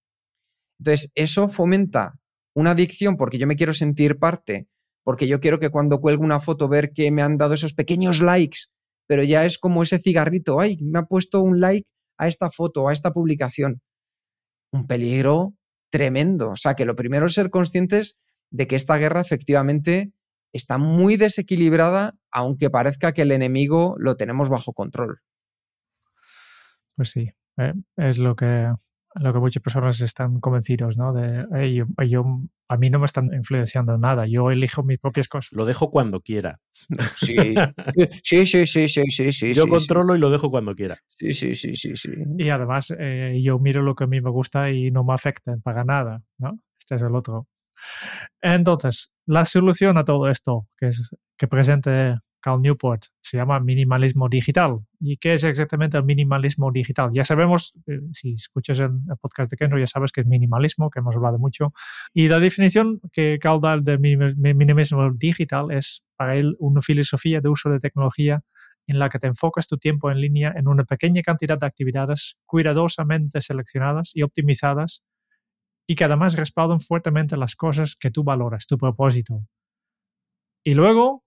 Entonces, 0.79 1.11
eso 1.15 1.49
fomenta 1.49 2.21
una 2.55 2.73
adicción 2.73 3.17
porque 3.17 3.39
yo 3.39 3.47
me 3.47 3.57
quiero 3.57 3.73
sentir 3.73 4.19
parte, 4.19 4.69
porque 5.05 5.27
yo 5.27 5.41
quiero 5.41 5.59
que 5.59 5.71
cuando 5.71 6.03
cuelgo 6.03 6.23
una 6.23 6.39
foto 6.39 6.69
ver 6.69 6.93
que 6.93 7.11
me 7.11 7.23
han 7.23 7.39
dado 7.39 7.55
esos 7.55 7.73
pequeños 7.73 8.21
likes, 8.21 8.59
pero 9.07 9.23
ya 9.23 9.47
es 9.47 9.57
como 9.57 9.83
ese 9.83 9.99
cigarrito, 9.99 10.61
ay, 10.61 10.77
me 10.83 10.99
ha 10.99 11.05
puesto 11.05 11.41
un 11.41 11.61
like 11.61 11.89
a 12.19 12.29
esta 12.29 12.51
foto, 12.51 12.89
a 12.89 12.93
esta 12.93 13.13
publicación. 13.13 13.81
Un 14.71 14.87
peligro 14.87 15.55
tremendo. 15.89 16.51
O 16.51 16.57
sea, 16.57 16.75
que 16.75 16.85
lo 16.85 16.95
primero 16.95 17.25
es 17.25 17.33
ser 17.33 17.49
conscientes 17.49 18.19
de 18.51 18.67
que 18.67 18.77
esta 18.77 18.99
guerra 18.99 19.23
efectivamente 19.23 20.13
está 20.53 20.77
muy 20.77 21.17
desequilibrada, 21.17 22.19
aunque 22.31 22.69
parezca 22.69 23.13
que 23.13 23.23
el 23.23 23.33
enemigo 23.33 23.97
lo 23.99 24.17
tenemos 24.17 24.51
bajo 24.51 24.75
control. 24.75 25.23
Pues 26.97 27.11
sí, 27.11 27.33
eh, 27.59 27.75
es 27.97 28.19
lo 28.19 28.35
que 28.37 28.69
lo 29.15 29.33
que 29.33 29.39
muchas 29.39 29.63
personas 29.63 30.01
están 30.01 30.41
convencidos, 30.41 30.97
¿no? 30.97 31.13
De, 31.13 31.47
yo, 32.09 32.25
a 32.69 32.77
mí 32.77 32.91
no 32.91 32.99
me 32.99 33.05
están 33.05 33.33
influenciando 33.35 33.99
nada, 33.99 34.27
yo 34.27 34.51
elijo 34.51 34.83
mis 34.83 34.99
propias 34.99 35.29
cosas. 35.29 35.53
Lo 35.53 35.67
dejo 35.67 35.91
cuando 35.91 36.21
quiera. 36.21 36.61
Sí, 37.17 37.37
sí, 38.23 38.47
sí, 38.47 38.67
sí, 38.67 38.89
sí, 38.89 39.33
sí, 39.33 39.55
Yo 39.55 39.69
controlo 39.69 40.17
y 40.17 40.19
lo 40.19 40.31
dejo 40.31 40.51
cuando 40.51 40.75
quiera. 40.75 40.97
Sí, 41.09 41.35
sí, 41.35 41.55
sí, 41.55 41.77
sí, 41.77 41.95
sí. 41.95 42.11
Y 42.39 42.49
además 42.49 42.95
eh, 42.99 43.39
yo 43.43 43.59
miro 43.59 43.83
lo 43.83 43.95
que 43.95 44.05
a 44.05 44.07
mí 44.07 44.21
me 44.21 44.31
gusta 44.31 44.71
y 44.71 44.91
no 44.91 45.05
me 45.05 45.13
afecta 45.13 45.57
para 45.63 45.85
nada, 45.85 46.23
¿no? 46.39 46.59
Este 46.79 46.95
es 46.95 47.03
el 47.03 47.15
otro. 47.15 47.49
Entonces, 48.41 49.13
la 49.27 49.45
solución 49.45 49.99
a 49.99 50.05
todo 50.05 50.29
esto 50.29 50.69
que, 50.79 50.89
es, 50.89 51.11
que 51.37 51.49
presente 51.49 52.17
Cal 52.43 52.61
Newport, 52.61 53.05
se 53.21 53.39
llama 53.39 53.61
minimalismo 53.61 54.29
digital. 54.29 54.81
¿Y 55.01 55.17
qué 55.17 55.35
es 55.35 55.45
exactamente 55.45 55.97
el 55.97 56.05
minimalismo 56.05 56.71
digital? 56.71 57.11
Ya 57.15 57.25
sabemos, 57.25 57.73
eh, 57.87 58.01
si 58.13 58.35
escuchas 58.35 58.81
el, 58.81 58.91
podcast 59.21 59.51
de 59.51 59.57
Kenro, 59.57 59.79
ya 59.79 59.87
sabes 59.87 60.13
que 60.13 60.21
es 60.21 60.27
minimalismo, 60.27 60.91
que 60.91 60.99
hemos 60.99 61.15
hablado 61.17 61.39
mucho. 61.39 61.73
Y 62.13 62.29
la 62.29 62.41
definición 62.41 63.01
que 63.13 63.39
Cal 63.41 63.61
da 63.61 63.79
del 63.79 64.01
minimalismo 64.01 65.11
digital 65.13 65.71
es 65.71 66.05
para 66.17 66.37
él 66.37 66.57
una 66.59 66.83
filosofía 66.83 67.41
de 67.41 67.49
uso 67.49 67.71
de 67.71 67.81
tecnología 67.81 68.43
en 68.87 68.99
la 68.99 69.09
que 69.09 69.19
te 69.19 69.29
enfocas 69.29 69.69
tu 69.69 69.79
tiempo 69.79 70.11
en 70.11 70.21
línea 70.21 70.53
en 70.57 70.69
una 70.69 70.85
pequeña 70.85 71.23
cantidad 71.23 71.59
de 71.59 71.67
actividades 71.67 72.37
cuidadosamente 72.45 73.41
seleccionadas 73.41 74.11
y 74.15 74.23
optimizadas 74.23 75.05
y 75.87 75.95
que 75.95 76.05
además 76.05 76.37
respaldan 76.37 76.81
fuertemente 76.81 77.37
las 77.37 77.55
cosas 77.55 77.97
que 77.97 78.11
tú 78.11 78.25
valoras, 78.25 78.67
tu 78.67 78.77
propósito. 78.79 79.47
Y 80.65 80.75
luego 80.75 81.25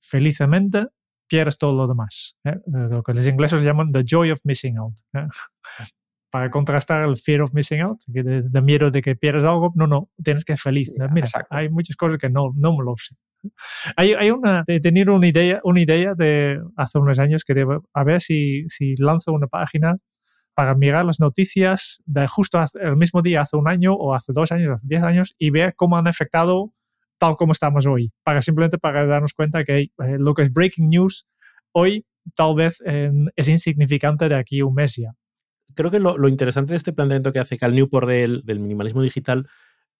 felizmente 0.00 0.86
pierdes 1.30 1.58
todo 1.58 1.72
lo 1.74 1.86
demás. 1.86 2.36
¿eh? 2.44 2.50
Eh, 2.50 2.88
lo 2.90 3.02
que 3.02 3.14
los 3.14 3.26
ingleses 3.26 3.62
llaman 3.62 3.92
the 3.92 4.02
joy 4.04 4.30
of 4.30 4.40
missing 4.44 4.78
out. 4.78 4.94
¿eh? 5.14 5.26
Para 6.30 6.50
contrastar 6.50 7.08
el 7.08 7.16
fear 7.16 7.42
of 7.42 7.52
missing 7.54 7.80
out, 7.80 7.98
de, 8.06 8.62
miedo 8.62 8.90
de 8.90 9.02
que 9.02 9.16
pierdes 9.16 9.42
algo, 9.44 9.72
no, 9.74 9.88
no, 9.88 10.10
tienes 10.22 10.44
que 10.44 10.52
ser 10.52 10.60
feliz. 10.60 10.94
Mira, 11.12 11.26
hay 11.50 11.68
muchas 11.70 11.96
cosas 11.96 12.20
que 12.20 12.30
no, 12.30 12.52
no 12.54 12.76
me 12.76 12.84
lo 12.84 12.94
sé. 12.96 13.16
Hay, 13.96 14.12
hay 14.12 14.30
una, 14.30 14.62
he 14.68 14.80
tenido 14.80 15.14
una 15.14 15.26
idea, 15.26 15.60
una 15.64 15.80
idea 15.80 16.14
de 16.14 16.60
hace 16.76 16.98
unos 16.98 17.18
años 17.18 17.42
que 17.42 17.54
debo, 17.54 17.84
a 17.92 18.04
ver 18.04 18.20
si, 18.20 18.64
si 18.68 18.94
lanzo 18.96 19.32
una 19.32 19.48
página 19.48 19.96
para 20.54 20.76
mirar 20.76 21.04
las 21.04 21.18
noticias 21.18 22.00
de 22.06 22.28
justo 22.28 22.62
el 22.80 22.96
mismo 22.96 23.22
día, 23.22 23.40
hace 23.40 23.56
un 23.56 23.66
año 23.66 23.94
o 23.94 24.14
hace 24.14 24.32
dos 24.32 24.52
años, 24.52 24.74
hace 24.74 24.86
diez 24.88 25.02
años, 25.02 25.34
y 25.36 25.50
ver 25.50 25.74
cómo 25.74 25.96
han 25.96 26.06
afectado 26.06 26.72
tal 27.20 27.36
como 27.36 27.52
estamos 27.52 27.86
hoy, 27.86 28.10
para 28.24 28.42
simplemente 28.42 28.78
para 28.78 29.06
darnos 29.06 29.34
cuenta 29.34 29.62
que 29.62 29.78
eh, 29.78 29.90
lo 30.18 30.34
que 30.34 30.42
es 30.42 30.52
breaking 30.52 30.88
news 30.88 31.26
hoy 31.72 32.04
tal 32.34 32.54
vez 32.54 32.82
es 33.36 33.48
insignificante 33.48 34.28
de 34.28 34.34
aquí 34.34 34.60
a 34.60 34.66
un 34.66 34.74
mes 34.74 34.96
ya. 34.96 35.12
Creo 35.74 35.90
que 35.90 36.00
lo, 36.00 36.28
interesante 36.28 36.72
de 36.72 36.76
este 36.76 36.92
planteamiento 36.92 37.32
que 37.32 37.38
hace 37.38 37.58
Cal 37.58 37.74
Newport 37.74 38.08
del, 38.08 38.42
minimalismo 38.44 39.02
digital 39.02 39.48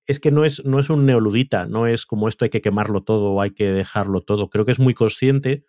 es 0.06 0.18
que 0.18 0.30
no 0.30 0.44
es, 0.44 0.64
no 0.64 0.80
es 0.80 0.90
un 0.90 1.06
neoludita, 1.06 1.66
no 1.66 1.86
es 1.86 2.06
como 2.06 2.28
esto 2.28 2.44
hay 2.44 2.50
que 2.50 2.60
quemarlo 2.60 3.02
todo 3.02 3.32
o 3.32 3.40
hay 3.40 3.50
que 3.50 3.70
dejarlo 3.70 4.22
todo. 4.22 4.50
Creo 4.50 4.64
que 4.64 4.72
es 4.72 4.78
muy 4.78 4.94
consciente 4.94 5.64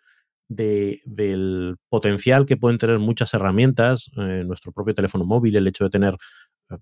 de, 0.48 1.00
del 1.04 1.76
potencial 1.88 2.46
que 2.46 2.56
pueden 2.56 2.78
tener 2.78 2.98
muchas 2.98 3.32
herramientas, 3.34 4.10
eh, 4.16 4.42
nuestro 4.44 4.72
propio 4.72 4.94
teléfono 4.94 5.24
móvil, 5.24 5.56
el 5.56 5.68
hecho 5.68 5.84
de 5.84 5.90
tener 5.90 6.16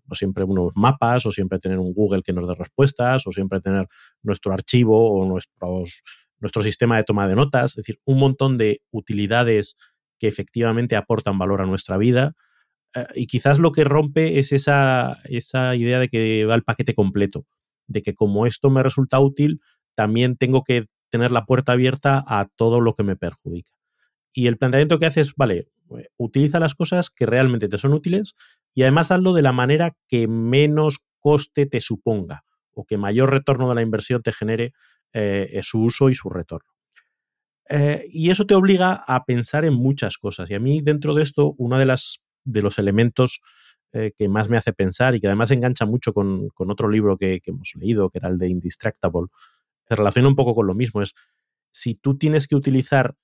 o 0.08 0.14
siempre 0.14 0.44
unos 0.44 0.72
mapas, 0.74 1.26
o 1.26 1.32
siempre 1.32 1.58
tener 1.58 1.78
un 1.78 1.92
Google 1.92 2.22
que 2.22 2.32
nos 2.32 2.48
dé 2.48 2.54
respuestas, 2.54 3.26
o 3.26 3.32
siempre 3.32 3.60
tener 3.60 3.86
nuestro 4.22 4.52
archivo 4.52 5.12
o 5.12 5.26
nuestro 5.26 6.62
sistema 6.62 6.96
de 6.96 7.04
toma 7.04 7.28
de 7.28 7.36
notas, 7.36 7.72
es 7.72 7.76
decir, 7.76 7.98
un 8.04 8.18
montón 8.18 8.58
de 8.58 8.82
utilidades 8.90 9.76
que 10.18 10.28
efectivamente 10.28 10.96
aportan 10.96 11.38
valor 11.38 11.62
a 11.62 11.66
nuestra 11.66 11.96
vida. 11.96 12.34
Eh, 12.94 13.06
y 13.14 13.26
quizás 13.26 13.58
lo 13.58 13.72
que 13.72 13.84
rompe 13.84 14.38
es 14.38 14.52
esa, 14.52 15.18
esa 15.24 15.74
idea 15.74 15.98
de 15.98 16.08
que 16.08 16.44
va 16.44 16.54
el 16.54 16.62
paquete 16.62 16.94
completo, 16.94 17.46
de 17.86 18.02
que 18.02 18.14
como 18.14 18.46
esto 18.46 18.70
me 18.70 18.82
resulta 18.82 19.18
útil, 19.18 19.60
también 19.94 20.36
tengo 20.36 20.62
que 20.62 20.86
tener 21.10 21.32
la 21.32 21.44
puerta 21.44 21.72
abierta 21.72 22.24
a 22.26 22.48
todo 22.56 22.80
lo 22.80 22.94
que 22.94 23.02
me 23.02 23.16
perjudica. 23.16 23.70
Y 24.32 24.46
el 24.46 24.58
planteamiento 24.58 24.98
que 24.98 25.06
hace 25.06 25.22
es, 25.22 25.34
vale, 25.34 25.68
eh, 25.98 26.08
utiliza 26.16 26.60
las 26.60 26.74
cosas 26.74 27.10
que 27.10 27.26
realmente 27.26 27.68
te 27.68 27.78
son 27.78 27.92
útiles 27.92 28.34
y 28.74 28.82
además 28.82 29.10
hazlo 29.10 29.32
de 29.32 29.42
la 29.42 29.52
manera 29.52 29.94
que 30.08 30.28
menos 30.28 31.00
coste 31.18 31.66
te 31.66 31.80
suponga 31.80 32.44
o 32.72 32.84
que 32.84 32.96
mayor 32.96 33.30
retorno 33.30 33.68
de 33.68 33.74
la 33.74 33.82
inversión 33.82 34.22
te 34.22 34.32
genere 34.32 34.72
eh, 35.12 35.60
su 35.62 35.82
uso 35.82 36.08
y 36.08 36.14
su 36.14 36.30
retorno. 36.30 36.70
Eh, 37.68 38.04
y 38.10 38.30
eso 38.30 38.46
te 38.46 38.54
obliga 38.54 39.02
a 39.06 39.24
pensar 39.24 39.64
en 39.64 39.74
muchas 39.74 40.18
cosas. 40.18 40.50
Y 40.50 40.54
a 40.54 40.60
mí 40.60 40.80
dentro 40.80 41.14
de 41.14 41.22
esto, 41.22 41.54
uno 41.58 41.78
de, 41.78 41.86
las, 41.86 42.20
de 42.44 42.62
los 42.62 42.78
elementos 42.78 43.40
que 43.92 44.28
más 44.28 44.48
me 44.48 44.56
hace 44.56 44.72
pensar 44.72 45.16
y 45.16 45.20
que 45.20 45.26
además 45.26 45.50
engancha 45.50 45.84
mucho 45.84 46.12
con, 46.12 46.48
otro 46.56 46.88
libro 46.88 47.18
que, 47.18 47.40
que, 47.40 47.50
hemos 47.50 47.72
leído, 47.74 48.08
que 48.08 48.18
era 48.18 48.28
el 48.28 48.38
de 48.38 48.46
Indistractable, 48.46 49.26
se 49.88 49.96
relaciona 49.96 50.28
un 50.28 50.36
poco 50.36 50.54
con 50.54 50.68
lo 50.68 50.76
mismo. 50.76 51.02
Es 51.02 51.12
si 51.72 51.94
tú 51.94 52.16
tienes 52.16 52.46
que 52.46 52.54
utilizar 52.56 53.14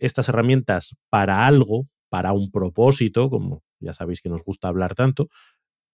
estas 0.00 0.28
herramientas 0.28 0.96
para 1.10 1.46
algo, 1.46 1.86
para 2.08 2.32
un 2.32 2.50
propósito, 2.50 3.30
como 3.30 3.62
ya 3.80 3.94
sabéis 3.94 4.20
que 4.20 4.28
nos 4.28 4.42
gusta 4.42 4.68
hablar 4.68 4.94
tanto, 4.94 5.28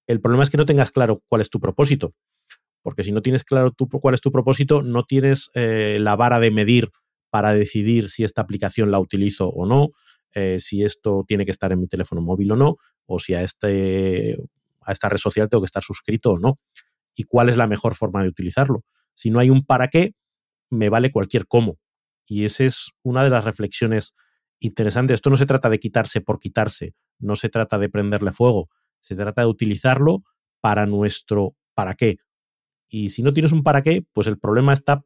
el 0.06 0.20
problema 0.20 0.42
es 0.42 0.50
que 0.50 0.56
no 0.56 0.64
tengas 0.64 0.90
claro 0.90 1.22
cuál 1.28 1.40
es 1.40 1.50
tu 1.50 1.60
propósito. 1.60 2.14
Porque 2.82 3.04
si 3.04 3.12
no 3.12 3.22
tienes 3.22 3.44
claro 3.44 3.74
cuál 3.74 4.14
es 4.14 4.20
tu 4.20 4.32
propósito, 4.32 4.82
no 4.82 5.04
tienes 5.04 5.50
eh, 5.54 5.98
la 6.00 6.16
vara 6.16 6.40
de 6.40 6.50
medir 6.50 6.90
para 7.30 7.52
decidir 7.52 8.08
si 8.08 8.24
esta 8.24 8.42
aplicación 8.42 8.90
la 8.90 8.98
utilizo 8.98 9.48
o 9.48 9.66
no, 9.66 9.90
eh, 10.34 10.58
si 10.58 10.82
esto 10.82 11.24
tiene 11.26 11.44
que 11.44 11.50
estar 11.50 11.72
en 11.72 11.80
mi 11.80 11.88
teléfono 11.88 12.20
móvil 12.22 12.52
o 12.52 12.56
no, 12.56 12.76
o 13.06 13.18
si 13.18 13.34
a, 13.34 13.42
este, 13.42 14.36
a 14.80 14.92
esta 14.92 15.08
red 15.08 15.18
social 15.18 15.48
tengo 15.48 15.62
que 15.62 15.66
estar 15.66 15.82
suscrito 15.82 16.32
o 16.32 16.38
no, 16.38 16.58
y 17.14 17.24
cuál 17.24 17.48
es 17.48 17.56
la 17.56 17.66
mejor 17.66 17.94
forma 17.94 18.22
de 18.22 18.28
utilizarlo. 18.28 18.84
Si 19.14 19.30
no 19.30 19.38
hay 19.38 19.50
un 19.50 19.64
para 19.64 19.88
qué, 19.88 20.14
me 20.70 20.88
vale 20.88 21.10
cualquier 21.10 21.46
cómo. 21.46 21.78
Y 22.26 22.44
esa 22.44 22.64
es 22.64 22.90
una 23.02 23.24
de 23.24 23.30
las 23.30 23.44
reflexiones 23.44 24.14
interesantes. 24.60 25.16
Esto 25.16 25.30
no 25.30 25.36
se 25.36 25.46
trata 25.46 25.68
de 25.68 25.78
quitarse 25.78 26.20
por 26.20 26.38
quitarse, 26.38 26.94
no 27.20 27.36
se 27.36 27.48
trata 27.48 27.78
de 27.78 27.88
prenderle 27.88 28.32
fuego, 28.32 28.68
se 28.98 29.14
trata 29.14 29.42
de 29.42 29.48
utilizarlo 29.48 30.24
para 30.60 30.86
nuestro 30.86 31.56
para 31.74 31.94
qué. 31.94 32.18
Y 32.88 33.10
si 33.10 33.22
no 33.22 33.32
tienes 33.32 33.52
un 33.52 33.62
para 33.62 33.82
qué, 33.82 34.04
pues 34.12 34.26
el 34.26 34.38
problema 34.38 34.72
está 34.72 35.04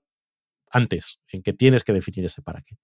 antes, 0.71 1.21
en 1.29 1.43
que 1.43 1.53
tienes 1.53 1.85
que 1.85 1.93
definir 1.93 2.25
ese 2.25 2.43
para 2.43 2.63
qué. 2.63 2.77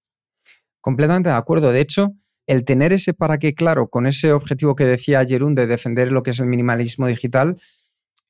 Completamente 0.80 1.30
de 1.30 1.34
acuerdo. 1.34 1.72
De 1.72 1.80
hecho, 1.80 2.14
el 2.46 2.64
tener 2.64 2.92
ese 2.92 3.14
para 3.14 3.38
qué 3.38 3.54
claro 3.54 3.88
con 3.88 4.06
ese 4.06 4.32
objetivo 4.32 4.74
que 4.74 4.84
decía 4.84 5.24
Jerún 5.24 5.54
de 5.54 5.66
defender 5.66 6.12
lo 6.12 6.22
que 6.22 6.30
es 6.30 6.40
el 6.40 6.46
minimalismo 6.46 7.06
digital, 7.06 7.56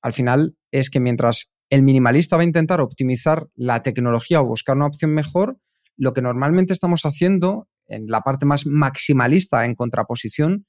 al 0.03 0.13
final 0.13 0.57
es 0.71 0.91
que 0.91 1.01
mientras 1.01 1.53
el 1.69 1.83
minimalista 1.83 2.37
va 2.37 2.43
a 2.43 2.47
intentar 2.47 2.81
optimizar 2.81 3.49
la 3.55 3.83
tecnología 3.83 4.41
o 4.41 4.47
buscar 4.47 4.77
una 4.77 4.87
opción 4.87 5.13
mejor, 5.13 5.59
lo 5.97 6.13
que 6.13 6.23
normalmente 6.23 6.73
estamos 6.73 7.03
haciendo 7.05 7.69
en 7.87 8.07
la 8.07 8.23
parte 8.23 8.47
más 8.47 8.67
maximalista 8.67 9.65
en 9.65 9.75
contraposición 9.75 10.67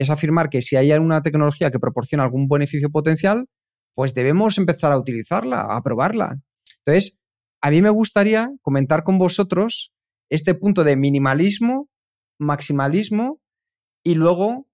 es 0.00 0.08
afirmar 0.08 0.48
que 0.48 0.62
si 0.62 0.76
hay 0.76 0.90
alguna 0.92 1.20
tecnología 1.20 1.70
que 1.70 1.78
proporciona 1.78 2.24
algún 2.24 2.48
beneficio 2.48 2.88
potencial, 2.90 3.46
pues 3.94 4.14
debemos 4.14 4.56
empezar 4.56 4.92
a 4.92 4.98
utilizarla, 4.98 5.60
a 5.60 5.82
probarla. 5.82 6.40
Entonces, 6.78 7.18
a 7.60 7.70
mí 7.70 7.82
me 7.82 7.90
gustaría 7.90 8.50
comentar 8.62 9.04
con 9.04 9.18
vosotros 9.18 9.92
este 10.30 10.54
punto 10.54 10.84
de 10.84 10.96
minimalismo, 10.96 11.90
maximalismo 12.38 13.42
y 14.02 14.14
luego 14.14 14.66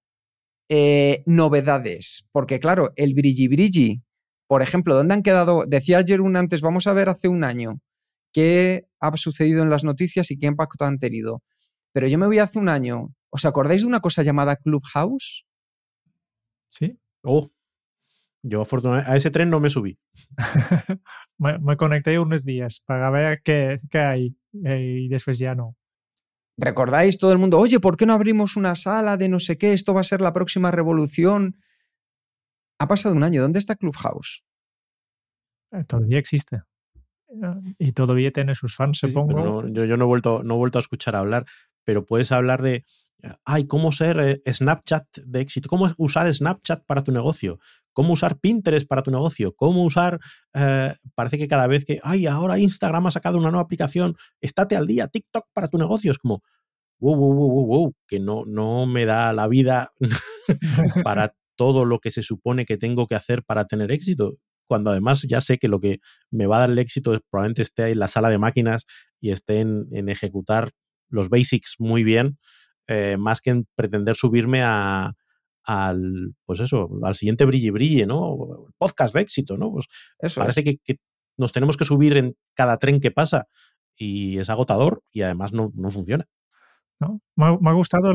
eh, 0.69 1.25
novedades. 1.27 2.29
Porque 2.31 2.61
claro, 2.61 2.93
el 2.95 3.15
brilli 3.15 3.49
brilli, 3.49 4.05
por 4.47 4.63
ejemplo, 4.63 4.95
¿dónde 4.95 5.15
han 5.15 5.25
quedado? 5.25 5.65
Decía 5.67 5.99
ayer 5.99 6.21
un 6.21 6.37
antes, 6.37 6.61
vamos 6.61 6.87
a 6.87 6.93
ver 6.93 7.09
hace 7.09 7.27
un 7.27 7.43
año 7.43 7.81
qué 8.33 8.87
ha 9.01 9.17
sucedido 9.17 9.65
en 9.65 9.71
las 9.71 9.83
noticias 9.83 10.31
y 10.31 10.39
qué 10.39 10.47
impacto 10.47 10.85
han 10.85 10.99
tenido. 10.99 11.43
Pero 11.93 12.07
yo 12.07 12.17
me 12.17 12.27
voy 12.27 12.39
hace 12.39 12.61
un 12.61 12.69
año. 12.69 13.09
¿Os 13.37 13.45
acordáis 13.45 13.83
de 13.83 13.87
una 13.87 14.01
cosa 14.01 14.23
llamada 14.23 14.57
Clubhouse? 14.57 15.47
Sí. 16.71 16.99
Oh, 17.23 17.51
yo 18.43 18.63
afortunadamente 18.63 19.13
a 19.13 19.17
ese 19.17 19.31
tren 19.31 19.51
no 19.51 19.61
me 19.61 19.69
subí. 19.69 19.99
me, 21.37 21.77
conecté 21.77 22.19
unos 22.19 22.47
días 22.47 22.83
para 22.87 23.11
ver 23.11 23.43
qué, 23.45 23.77
qué 23.91 23.99
hay 23.99 24.37
eh, 24.65 25.01
y 25.03 25.09
después 25.09 25.39
ya 25.39 25.55
no. 25.55 25.77
¿Recordáis 26.57 27.19
todo 27.19 27.31
el 27.33 27.37
mundo? 27.37 27.59
Oye, 27.59 27.79
¿por 27.79 27.99
qué 27.99 28.07
no 28.07 28.15
abrimos 28.15 28.57
una 28.57 28.75
sala 28.75 29.19
de 29.19 29.29
no 29.29 29.39
sé 29.39 29.59
qué? 29.59 29.75
Esto 29.75 29.93
va 29.93 30.01
a 30.01 30.05
ser 30.05 30.23
la 30.23 30.33
próxima 30.33 30.71
revolución. 30.71 31.59
Ha 32.79 32.89
pasado 32.89 33.15
un 33.15 33.23
año. 33.23 33.43
¿Dónde 33.43 33.59
está 33.59 33.77
Clubhouse? 33.77 34.47
Eh, 35.73 35.85
todavía 35.85 36.19
existe. 36.19 36.63
Eh, 37.29 37.75
y 37.79 37.93
todavía 37.93 38.33
tiene 38.33 38.55
sus 38.55 38.75
fans, 38.75 38.97
supongo. 38.97 39.69
yo, 39.69 39.85
yo 39.85 39.97
no, 39.99 40.05
he 40.05 40.09
vuelto, 40.09 40.43
no 40.43 40.55
he 40.55 40.57
vuelto 40.57 40.79
a 40.79 40.81
escuchar 40.81 41.17
hablar, 41.17 41.45
pero 41.85 42.07
puedes 42.07 42.33
hablar 42.33 42.63
de, 42.63 42.87
ay, 43.45 43.67
cómo 43.67 43.93
ser 43.93 44.43
Snapchat 44.47 45.19
de 45.25 45.41
éxito, 45.41 45.69
cómo 45.69 45.89
usar 45.97 46.33
Snapchat 46.33 46.85
para 46.87 47.03
tu 47.03 47.13
negocio, 47.13 47.59
cómo 47.93 48.13
usar 48.13 48.39
Pinterest 48.39 48.87
para 48.87 49.03
tu 49.03 49.11
negocio, 49.11 49.55
cómo 49.55 49.85
usar, 49.85 50.19
parece 51.15 51.39
que 51.39 51.49
cada 51.49 51.67
vez 51.67 51.85
que, 51.85 52.01
ay, 52.03 52.27
ahora 52.27 52.59
Instagram 52.59 53.07
ha 53.07 53.11
sacado 53.11 53.39
una 53.39 53.51
nueva 53.51 53.65
aplicación, 53.65 54.17
estate 54.41 54.77
al 54.77 54.87
día, 54.87 55.09
TikTok 55.09 55.47
para 55.53 55.69
tu 55.69 55.79
negocio, 55.79 56.11
es 56.11 56.19
como, 56.19 56.43
wow, 57.01 57.17
wow, 57.17 57.35
wow, 57.35 57.67
wow, 57.67 57.95
que 58.07 58.21
no, 58.21 58.45
no 58.47 58.87
me 58.87 59.07
da 59.07 59.33
la 59.33 59.49
vida 59.49 59.93
para 61.05 61.35
todo 61.57 61.85
lo 61.85 62.01
que 62.01 62.11
se 62.11 62.23
supone 62.23 62.67
que 62.67 62.77
tengo 62.77 63.07
que 63.07 63.15
hacer 63.15 63.43
para 63.45 63.67
tener 63.67 63.91
éxito 63.91 64.39
cuando 64.67 64.91
además 64.91 65.25
ya 65.29 65.41
sé 65.41 65.59
que 65.59 65.69
lo 65.69 65.81
que 65.81 66.01
me 66.31 66.47
va 66.47 66.57
a 66.57 66.61
dar 66.61 66.71
el 66.71 66.79
éxito 66.79 67.19
probablemente 67.31 67.63
esté 67.63 67.91
en 67.91 67.99
la 67.99 68.09
sala 68.09 68.29
de 68.29 68.39
máquinas 68.39 68.85
y 69.21 69.31
esté 69.31 69.61
en, 69.61 69.87
en 69.93 70.09
ejecutar 70.09 70.71
los 71.09 71.29
basics 71.29 71.77
muy 71.79 72.05
bien, 72.05 72.39
eh, 72.89 73.17
más 73.19 73.41
que 73.41 73.51
en 73.51 73.67
pretender 73.75 74.17
subirme 74.17 74.63
a, 74.63 75.15
al, 75.65 76.35
pues 76.45 76.61
eso, 76.61 76.89
al 77.03 77.15
siguiente 77.15 77.45
brille 77.45 77.71
brille, 77.71 78.07
¿no? 78.07 78.69
Podcast 78.79 79.15
de 79.15 79.23
éxito, 79.23 79.57
¿no? 79.57 79.73
Pues 79.73 79.87
parece 80.37 80.65
que, 80.65 80.79
nos 81.37 81.53
tenemos 81.53 81.77
que 81.77 81.85
subir 81.85 82.17
en 82.17 82.37
cada 82.55 82.79
tren 82.79 83.01
que 83.01 83.11
pasa 83.11 83.47
y 83.95 84.39
es 84.39 84.49
agotador 84.49 85.03
y 85.13 85.23
además 85.23 85.53
no, 85.53 85.71
funciona. 85.91 86.27
¿No? 86.99 87.21
Me, 87.35 87.59
me, 87.61 87.71
ha 87.71 87.75
gustado 87.75 88.13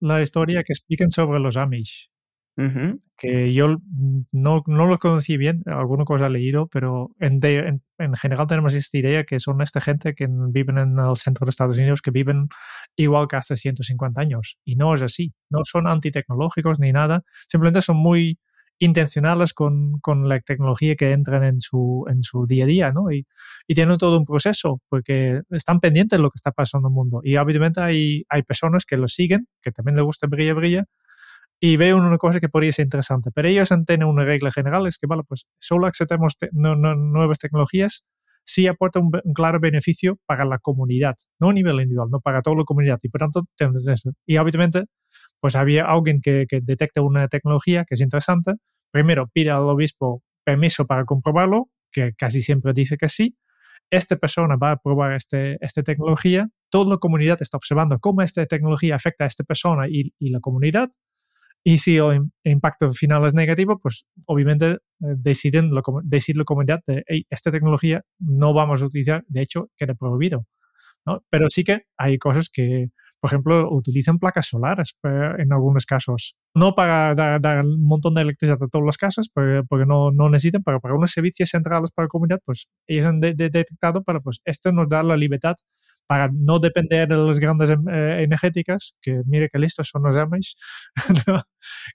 la 0.00 0.22
historia 0.22 0.62
que 0.62 0.72
expliquen 0.72 1.10
sobre 1.10 1.40
los 1.40 1.56
Amish 1.56 2.10
que 3.16 3.52
yo 3.52 3.76
no, 4.32 4.62
no 4.66 4.86
lo 4.86 4.98
conocí 4.98 5.36
bien, 5.36 5.62
alguna 5.66 6.04
cosa 6.04 6.26
he 6.26 6.30
leído, 6.30 6.68
pero 6.68 7.10
en, 7.20 7.38
en, 7.42 8.14
general 8.14 8.46
tenemos 8.46 8.72
esta 8.74 8.96
idea 8.96 9.24
que 9.24 9.38
son 9.38 9.60
esta 9.60 9.80
gente 9.82 10.14
que 10.14 10.26
viven 10.28 10.78
en 10.78 10.98
el 10.98 11.16
centro 11.16 11.44
de 11.44 11.50
Estados 11.50 11.76
Unidos, 11.76 12.00
que 12.00 12.10
viven 12.10 12.48
igual 12.96 13.28
que 13.28 13.36
hace 13.36 13.56
150 13.56 14.18
años. 14.18 14.56
Y 14.64 14.76
no 14.76 14.94
es 14.94 15.02
así. 15.02 15.34
No 15.50 15.60
son 15.64 15.86
antitecnológicos 15.86 16.80
ni 16.80 16.92
nada, 16.92 17.22
simplemente 17.46 17.82
son 17.82 17.98
muy 17.98 18.38
intencionales 18.80 19.52
con, 19.52 20.00
con 20.00 20.28
la 20.28 20.40
tecnología 20.40 20.96
que 20.96 21.12
entran 21.12 21.44
en 21.44 21.60
su, 21.60 22.06
en 22.08 22.22
su 22.22 22.46
día 22.46 22.64
a 22.64 22.66
día, 22.66 22.92
¿no? 22.92 23.12
Y, 23.12 23.26
y, 23.68 23.74
tienen 23.74 23.98
todo 23.98 24.18
un 24.18 24.24
proceso, 24.24 24.80
porque 24.88 25.42
están 25.50 25.80
pendientes 25.80 26.18
de 26.18 26.22
lo 26.22 26.30
que 26.30 26.36
está 26.36 26.50
pasando 26.50 26.88
en 26.88 26.92
el 26.92 26.94
mundo. 26.94 27.20
Y 27.22 27.36
obviamente 27.36 27.82
hay, 27.82 28.24
hay 28.30 28.42
personas 28.42 28.86
que 28.86 28.96
lo 28.96 29.06
siguen, 29.06 29.46
que 29.60 29.70
también 29.70 29.96
les 29.96 30.04
gusta 30.04 30.26
brilla, 30.26 30.54
brilla, 30.54 30.86
y 31.60 31.76
veo 31.76 31.98
una 31.98 32.16
cosa 32.16 32.40
que 32.40 32.48
podría 32.48 32.72
ser 32.72 32.86
interesante. 32.86 33.30
Pero 33.32 33.48
ellos 33.48 33.68
tienen 33.86 34.08
una 34.08 34.24
regla 34.24 34.50
general, 34.50 34.86
es 34.86 34.98
que, 34.98 35.06
vale, 35.06 35.22
pues 35.28 35.46
solo 35.58 35.86
aceptamos 35.86 36.36
nuevas 36.52 37.38
tecnologías 37.38 38.04
si 38.44 38.66
aporta 38.66 38.98
un, 38.98 39.10
claro 39.34 39.60
beneficio 39.60 40.18
para 40.26 40.44
la 40.46 40.58
comunidad, 40.58 41.14
no 41.38 41.50
a 41.50 41.52
nivel 41.52 41.76
individual, 41.80 42.08
no 42.10 42.20
para 42.20 42.40
toda 42.40 42.56
la 42.56 42.64
comunidad. 42.64 42.98
Y 43.02 43.10
por 43.10 43.20
tanto, 43.20 43.44
tenemos 43.56 43.86
eso. 43.86 44.12
Y 44.26 44.38
obviamente, 44.38 44.86
pues 45.38 45.54
había 45.54 45.84
alguien 45.84 46.20
que, 46.22 46.46
que 46.48 46.60
detecta 46.62 47.02
una 47.02 47.28
tecnología 47.28 47.84
que 47.84 47.94
es 47.94 48.00
interesante. 48.00 48.54
Primero, 48.90 49.28
pide 49.32 49.50
al 49.50 49.62
obispo 49.62 50.22
permiso 50.44 50.86
para 50.86 51.04
comprobarlo, 51.04 51.68
que 51.92 52.14
casi 52.16 52.40
siempre 52.40 52.72
dice 52.72 52.96
que 52.96 53.08
sí. 53.08 53.36
Esta 53.90 54.16
persona 54.16 54.56
va 54.56 54.72
a 54.72 54.76
probar 54.76 55.12
este, 55.12 55.58
esta 55.64 55.82
tecnología. 55.82 56.48
Toda 56.70 56.94
la 56.94 56.96
comunidad 56.98 57.38
está 57.42 57.56
observando 57.56 57.98
cómo 57.98 58.22
esta 58.22 58.46
tecnología 58.46 58.94
afecta 58.94 59.24
a 59.24 59.26
esta 59.26 59.44
persona 59.44 59.88
y, 59.88 60.14
y 60.18 60.30
la 60.30 60.40
comunidad 60.40 60.90
y 61.62 61.78
si 61.78 61.98
el 61.98 62.30
impacto 62.44 62.90
final 62.92 63.24
es 63.26 63.34
negativo, 63.34 63.78
pues 63.78 64.06
obviamente 64.26 64.66
eh, 64.72 64.78
deciden 65.16 65.70
lo, 65.70 65.82
la 65.82 66.44
comunidad 66.44 66.80
de 66.86 67.04
esta 67.28 67.50
tecnología 67.50 68.02
no 68.18 68.54
vamos 68.54 68.82
a 68.82 68.86
utilizar, 68.86 69.24
de 69.28 69.42
hecho, 69.42 69.70
queda 69.76 69.94
prohibido. 69.94 70.46
¿no? 71.06 71.22
Pero 71.30 71.50
sí 71.50 71.64
que 71.64 71.82
hay 71.98 72.18
cosas 72.18 72.48
que, 72.50 72.88
por 73.20 73.28
ejemplo, 73.28 73.70
utilizan 73.70 74.18
placas 74.18 74.46
solares 74.48 74.94
en 75.02 75.52
algunos 75.52 75.84
casos. 75.84 76.36
No 76.54 76.74
para 76.74 77.14
dar, 77.14 77.64
un 77.64 77.82
montón 77.86 78.14
de 78.14 78.22
electricidad 78.22 78.62
a 78.62 78.68
todos 78.68 78.84
los 78.84 78.96
casos, 78.96 79.30
porque, 79.32 79.84
no, 79.86 80.10
no, 80.10 80.30
necesitan, 80.30 80.62
pero 80.62 80.80
para 80.80 80.94
unos 80.94 81.10
servicios 81.10 81.50
centrales 81.50 81.90
para 81.90 82.06
la 82.06 82.10
comunidad, 82.10 82.40
pues 82.44 82.68
ellos 82.86 83.06
han 83.06 83.20
detectado, 83.20 84.02
pero 84.02 84.22
pues 84.22 84.40
esto 84.44 84.72
nos 84.72 84.88
da 84.88 85.02
la 85.02 85.16
libertad 85.16 85.56
para 86.10 86.28
no 86.32 86.58
depender 86.58 87.06
de 87.06 87.14
las 87.14 87.38
grandes 87.38 87.70
em, 87.70 87.88
eh, 87.88 88.24
energéticas, 88.24 88.96
que 89.00 89.22
mire 89.26 89.48
que 89.48 89.60
listos 89.60 89.86
son 89.86 90.02
los 90.02 90.16
Amish, 90.18 90.56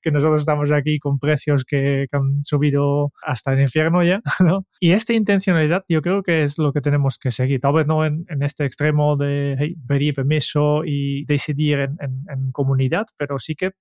que 0.01 0.09
nosotros 0.09 0.39
estamos 0.39 0.71
aquí 0.71 0.99
con 0.99 1.19
precios 1.19 1.65
que, 1.65 2.05
han 2.13 2.41
subido 2.45 3.11
hasta 3.21 3.51
el 3.51 3.59
infierno 3.59 4.01
ya. 4.03 4.21
¿no? 4.39 4.65
Y 4.79 4.91
esta 4.91 5.11
intencionalidad 5.11 5.83
yo 5.89 6.01
creo 6.01 6.23
que 6.23 6.43
es 6.43 6.57
lo 6.57 6.71
que 6.71 6.79
tenemos 6.79 7.17
que 7.17 7.29
seguir, 7.29 7.59
tal 7.59 7.73
vez 7.73 7.87
no 7.87 8.05
en, 8.05 8.25
este 8.39 8.63
extremo 8.63 9.17
de 9.17 9.75
pedir 9.85 10.13
permiso 10.13 10.85
y 10.85 11.25
decidir 11.25 11.79
en, 11.79 12.51
comunidad, 12.53 13.07
pero 13.17 13.37
sí 13.37 13.53
que 13.55 13.71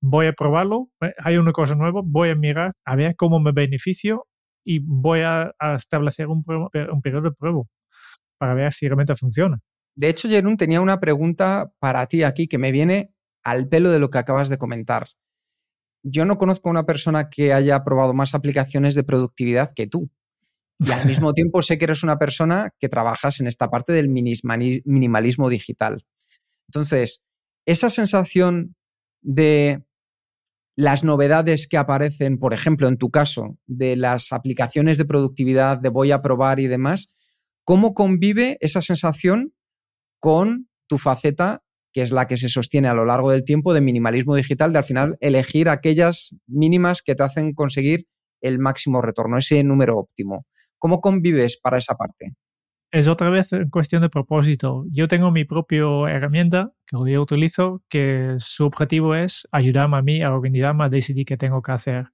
voy 0.00 0.26
a 0.26 0.32
probarlo, 0.32 0.90
eh, 1.00 1.14
hay 1.18 1.36
una 1.36 1.52
cosa 1.52 1.76
nueva, 1.76 2.00
voy 2.04 2.30
a 2.30 2.34
mirar 2.34 2.72
a 2.84 2.96
ver 2.96 3.14
cómo 3.14 3.38
me 3.38 3.52
beneficio 3.52 4.26
y 4.64 4.80
voy 4.80 5.20
a, 5.20 5.54
establecer 5.76 6.26
un 6.26 6.42
periodo 6.42 7.22
de 7.22 7.36
prueba 7.38 7.62
para 8.38 8.54
ver 8.54 8.72
si 8.72 8.86
realmente 8.86 9.16
funciona. 9.16 9.58
De 9.94 10.08
hecho, 10.08 10.28
Jerún 10.28 10.56
tenía 10.56 10.80
una 10.80 11.00
pregunta 11.00 11.72
para 11.80 12.06
ti 12.06 12.22
aquí 12.22 12.46
que 12.46 12.58
me 12.58 12.72
viene 12.72 13.12
al 13.42 13.68
pelo 13.68 13.90
de 13.90 13.98
lo 13.98 14.10
que 14.10 14.18
acabas 14.18 14.48
de 14.48 14.58
comentar. 14.58 15.08
Yo 16.04 16.24
no 16.24 16.38
conozco 16.38 16.68
a 16.68 16.70
una 16.70 16.86
persona 16.86 17.28
que 17.28 17.52
haya 17.52 17.82
probado 17.82 18.14
más 18.14 18.34
aplicaciones 18.34 18.94
de 18.94 19.04
productividad 19.04 19.72
que 19.74 19.86
tú. 19.86 20.10
Y 20.78 20.92
al 20.92 21.06
mismo 21.06 21.32
tiempo 21.34 21.62
sé 21.62 21.78
que 21.78 21.86
eres 21.86 22.02
una 22.04 22.18
persona 22.18 22.70
que 22.78 22.88
trabajas 22.88 23.40
en 23.40 23.48
esta 23.48 23.68
parte 23.70 23.92
del 23.92 24.08
minimalismo 24.08 25.48
digital. 25.50 26.04
Entonces, 26.68 27.24
esa 27.66 27.90
sensación 27.90 28.76
de 29.20 29.84
las 30.76 31.02
novedades 31.02 31.66
que 31.66 31.76
aparecen, 31.76 32.38
por 32.38 32.54
ejemplo, 32.54 32.86
en 32.86 32.98
tu 32.98 33.10
caso, 33.10 33.58
de 33.66 33.96
las 33.96 34.32
aplicaciones 34.32 34.96
de 34.96 35.06
productividad, 35.06 35.78
de 35.78 35.88
voy 35.88 36.12
a 36.12 36.22
probar 36.22 36.60
y 36.60 36.68
demás, 36.68 37.10
¿Cómo 37.68 37.92
convive 37.92 38.56
esa 38.62 38.80
sensación 38.80 39.52
con 40.22 40.70
tu 40.88 40.96
faceta, 40.96 41.60
que 41.92 42.00
es 42.00 42.12
la 42.12 42.26
que 42.26 42.38
se 42.38 42.48
sostiene 42.48 42.88
a 42.88 42.94
lo 42.94 43.04
largo 43.04 43.30
del 43.30 43.44
tiempo 43.44 43.74
de 43.74 43.82
minimalismo 43.82 44.34
digital, 44.36 44.72
de 44.72 44.78
al 44.78 44.84
final 44.84 45.18
elegir 45.20 45.68
aquellas 45.68 46.34
mínimas 46.46 47.02
que 47.02 47.14
te 47.14 47.24
hacen 47.24 47.52
conseguir 47.52 48.06
el 48.40 48.58
máximo 48.58 49.02
retorno, 49.02 49.36
ese 49.36 49.62
número 49.64 49.98
óptimo? 49.98 50.46
¿Cómo 50.78 51.02
convives 51.02 51.60
para 51.62 51.76
esa 51.76 51.94
parte? 51.96 52.32
es 52.90 53.06
otra 53.06 53.28
vez 53.28 53.50
cuestión 53.70 54.00
de 54.00 54.08
propósito. 54.08 54.86
Yo 54.90 55.06
tengo 55.06 55.30
mi 55.30 55.44
propia 55.44 55.84
herramienta 56.08 56.72
que 56.86 56.96
yo 57.12 57.20
utilizo, 57.20 57.82
que 57.90 58.36
su 58.38 58.64
objetivo 58.64 59.14
es 59.14 59.46
ayudarme 59.52 59.98
a 59.98 60.02
mí 60.02 60.22
a 60.22 60.32
organizarme, 60.32 60.84
a 60.84 60.88
decidir 60.88 61.26
qué 61.26 61.36
tengo 61.36 61.60
que 61.60 61.72
hacer. 61.72 62.06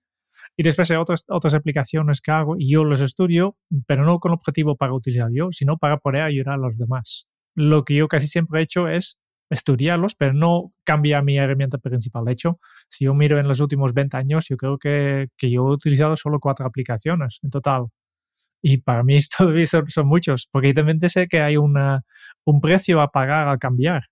Y 0.56 0.62
después 0.62 0.90
hay 0.90 0.96
otras, 0.98 1.24
otras 1.28 1.54
aplicaciones 1.54 2.20
que 2.20 2.30
hago 2.30 2.56
y 2.58 2.70
yo 2.70 2.84
los 2.84 3.00
estudio, 3.00 3.56
pero 3.86 4.04
no 4.04 4.20
con 4.20 4.32
objetivo 4.32 4.76
para 4.76 4.94
utilizar 4.94 5.30
yo, 5.32 5.48
sino 5.50 5.78
para 5.78 5.98
poder 5.98 6.22
ayudar 6.22 6.54
a 6.54 6.58
los 6.58 6.78
demás. 6.78 7.26
Lo 7.56 7.84
que 7.84 7.94
yo 7.94 8.08
casi 8.08 8.26
siempre 8.26 8.60
he 8.60 8.62
hecho 8.62 8.88
es 8.88 9.20
estudiarlos, 9.50 10.14
pero 10.14 10.32
no 10.32 10.72
cambia 10.84 11.22
mi 11.22 11.38
herramienta 11.38 11.78
principal. 11.78 12.24
De 12.24 12.32
hecho, 12.32 12.60
si 12.88 13.04
yo 13.06 13.14
miro 13.14 13.38
en 13.38 13.48
los 13.48 13.60
últimos 13.60 13.94
20 13.94 14.16
años, 14.16 14.46
yo 14.48 14.56
creo 14.56 14.78
que, 14.78 15.28
que 15.36 15.50
yo 15.50 15.62
he 15.68 15.72
utilizado 15.72 16.16
solo 16.16 16.40
cuatro 16.40 16.66
aplicaciones 16.66 17.40
en 17.42 17.50
total. 17.50 17.86
Y 18.62 18.78
para 18.78 19.02
mí 19.02 19.18
todavía 19.38 19.66
son, 19.66 19.88
son 19.88 20.06
muchos, 20.06 20.48
porque 20.50 20.72
también 20.72 21.00
sé 21.08 21.28
que 21.28 21.40
hay 21.40 21.56
una, 21.56 22.02
un 22.44 22.60
precio 22.60 23.00
a 23.00 23.10
pagar 23.10 23.48
al 23.48 23.58
cambiar. 23.58 24.04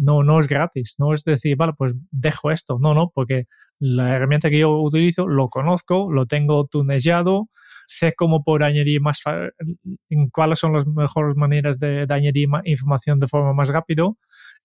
No, 0.00 0.22
no 0.22 0.40
es 0.40 0.48
gratis, 0.48 0.96
no 0.98 1.12
es 1.12 1.24
decir, 1.24 1.56
vale, 1.56 1.72
pues 1.76 1.94
dejo 2.10 2.50
esto. 2.50 2.78
No, 2.80 2.94
no, 2.94 3.10
porque 3.14 3.46
la 3.78 4.14
herramienta 4.16 4.50
que 4.50 4.58
yo 4.58 4.70
utilizo 4.80 5.26
lo 5.26 5.48
conozco, 5.48 6.10
lo 6.12 6.26
tengo 6.26 6.66
tunellado, 6.66 7.48
sé 7.86 8.14
cómo 8.16 8.42
puedo 8.44 8.64
añadir 8.64 9.00
más, 9.00 9.20
en 10.08 10.28
cuáles 10.28 10.58
son 10.58 10.74
las 10.74 10.86
mejores 10.86 11.36
maneras 11.36 11.78
de, 11.78 12.06
de 12.06 12.14
añadir 12.14 12.48
información 12.64 13.20
de 13.20 13.26
forma 13.26 13.52
más 13.52 13.68
rápido. 13.68 14.16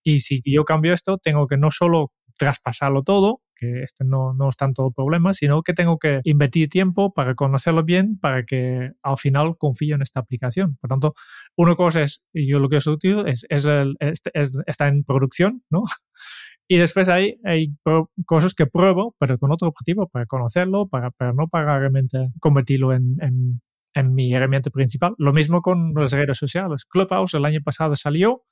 Y 0.04 0.20
si 0.20 0.42
yo 0.46 0.66
cambio 0.66 0.94
esto, 0.94 1.18
tengo 1.18 1.48
que 1.48 1.58
no 1.58 1.72
solo 1.72 2.12
traspasarlo 2.38 3.04
todo, 3.04 3.42
que 3.56 3.84
este 3.84 4.04
no, 4.04 4.34
no 4.34 4.50
es 4.50 4.58
tanto 4.58 4.92
problema, 4.92 5.34
sino 5.34 5.64
que 5.64 5.74
tengo 5.74 5.98
que 5.98 6.22
invertir 6.24 6.70
tiempo 6.70 7.14
para 7.14 7.36
conocerlo 7.36 7.84
bien, 7.84 8.20
para 8.20 8.44
que 8.44 8.92
al 9.02 9.18
final 9.18 9.58
confíe 9.58 9.94
en 9.94 10.02
esta 10.02 10.20
aplicación. 10.20 10.78
Por 10.82 10.90
tanto, 10.90 11.14
una 11.56 11.76
cosa 11.76 12.04
es, 12.04 12.26
yo 12.34 12.60
lo 12.60 12.70
que 12.70 12.78
os 12.78 12.88
utilizo 12.88 13.26
es, 13.26 13.46
es, 13.50 13.66
el, 13.66 13.96
es, 14.00 14.22
está 14.68 14.88
en 14.88 15.04
producción, 15.04 15.64
¿no? 15.70 15.84
Y 16.68 16.78
después 16.78 17.10
hay, 17.10 17.40
hay 17.44 17.76
cosas 18.26 18.56
que 18.56 18.66
pruebo, 18.66 19.16
pero 19.20 19.38
con 19.38 19.52
otro 19.52 19.68
objetivo, 19.68 20.08
para 20.08 20.26
conocerlo, 20.26 20.88
para, 20.88 21.12
para 21.12 21.32
no 21.32 21.48
para 21.48 21.78
realmente 21.78 22.30
convertirlo 22.40 22.92
en, 22.92 23.18
en, 23.22 23.62
en 23.94 24.16
mi 24.16 24.34
herramienta 24.34 24.72
principal. 24.72 25.14
Lo 25.20 25.32
mismo 25.32 25.62
con 25.62 25.94
las 25.94 26.12
redes 26.12 26.40
sociales. 26.40 26.86
Clubhouse 26.86 27.36
el 27.36 27.46
año 27.46 27.60
pasado 27.64 27.96
salió, 27.96 28.46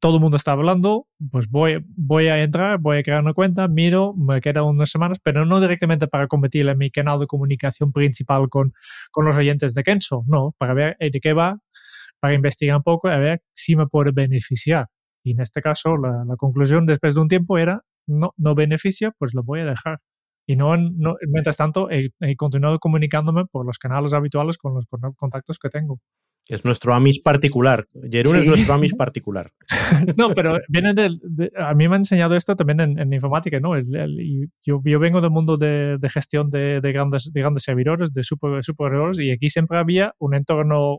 todo 0.00 0.16
el 0.16 0.20
mundo 0.20 0.36
está 0.36 0.52
hablando, 0.52 1.06
pues 1.30 1.48
voy, 1.48 1.84
voy 1.96 2.26
a 2.28 2.42
entrar, 2.42 2.78
voy 2.78 2.98
a 2.98 3.02
crear 3.02 3.20
una 3.20 3.34
cuenta, 3.34 3.68
miro, 3.68 4.14
me 4.14 4.40
quedan 4.40 4.64
unas 4.64 4.90
semanas, 4.90 5.18
pero 5.22 5.44
no 5.44 5.60
directamente 5.60 6.08
para 6.08 6.26
convertir 6.26 6.66
en 6.68 6.78
mi 6.78 6.90
canal 6.90 7.20
de 7.20 7.26
comunicación 7.26 7.92
principal 7.92 8.48
con, 8.48 8.72
con 9.10 9.24
los 9.24 9.36
oyentes 9.36 9.74
de 9.74 9.82
Kenso, 9.82 10.24
no, 10.26 10.54
para 10.58 10.74
ver 10.74 10.96
de 10.98 11.20
qué 11.20 11.32
va, 11.32 11.58
para 12.20 12.34
investigar 12.34 12.76
un 12.76 12.82
poco, 12.82 13.08
a 13.08 13.18
ver 13.18 13.42
si 13.52 13.76
me 13.76 13.86
puede 13.86 14.12
beneficiar. 14.12 14.86
Y 15.24 15.32
en 15.32 15.40
este 15.40 15.62
caso, 15.62 15.96
la, 15.96 16.24
la 16.26 16.36
conclusión 16.36 16.86
después 16.86 17.14
de 17.14 17.20
un 17.20 17.28
tiempo 17.28 17.58
era, 17.58 17.82
no, 18.06 18.32
no 18.36 18.54
beneficia, 18.54 19.12
pues 19.18 19.34
lo 19.34 19.42
voy 19.42 19.60
a 19.60 19.66
dejar. 19.66 19.98
Y 20.46 20.56
no, 20.56 20.76
no 20.76 21.16
mientras 21.28 21.56
tanto, 21.56 21.90
he, 21.90 22.10
he, 22.20 22.36
continuado 22.36 22.78
comunicándome 22.80 23.46
por 23.46 23.64
los 23.64 23.78
canales 23.78 24.12
habituales 24.12 24.58
con 24.58 24.74
los 24.74 24.86
contactos 25.16 25.58
que 25.58 25.68
tengo. 25.68 26.00
Es 26.48 26.64
nuestro 26.64 26.94
Amish 26.94 27.22
particular. 27.22 27.86
Jerún 28.10 28.32
sí. 28.32 28.38
es 28.40 28.46
nuestro 28.46 28.74
Amish 28.74 28.96
particular. 28.96 29.52
no, 30.16 30.34
pero 30.34 30.58
viene 30.68 30.92
de, 30.92 31.16
de, 31.22 31.52
a 31.56 31.72
mí 31.74 31.88
me 31.88 31.94
han 31.94 32.00
enseñado 32.00 32.34
esto 32.34 32.56
también 32.56 32.80
en, 32.80 32.98
en 32.98 33.12
informática, 33.12 33.60
¿no? 33.60 33.76
El, 33.76 33.94
el, 33.94 34.50
yo, 34.64 34.80
yo, 34.84 34.98
vengo 34.98 35.20
del 35.20 35.30
mundo 35.30 35.56
de, 35.56 35.98
de 35.98 36.08
gestión 36.08 36.50
de, 36.50 36.80
grandes, 36.82 37.32
de 37.32 37.40
grandes 37.40 37.62
servidores, 37.62 38.12
de 38.12 38.24
super, 38.24 38.62
supererrores, 38.64 39.20
y 39.20 39.30
aquí 39.30 39.50
siempre 39.50 39.78
había 39.78 40.14
un 40.18 40.34
entorno 40.34 40.98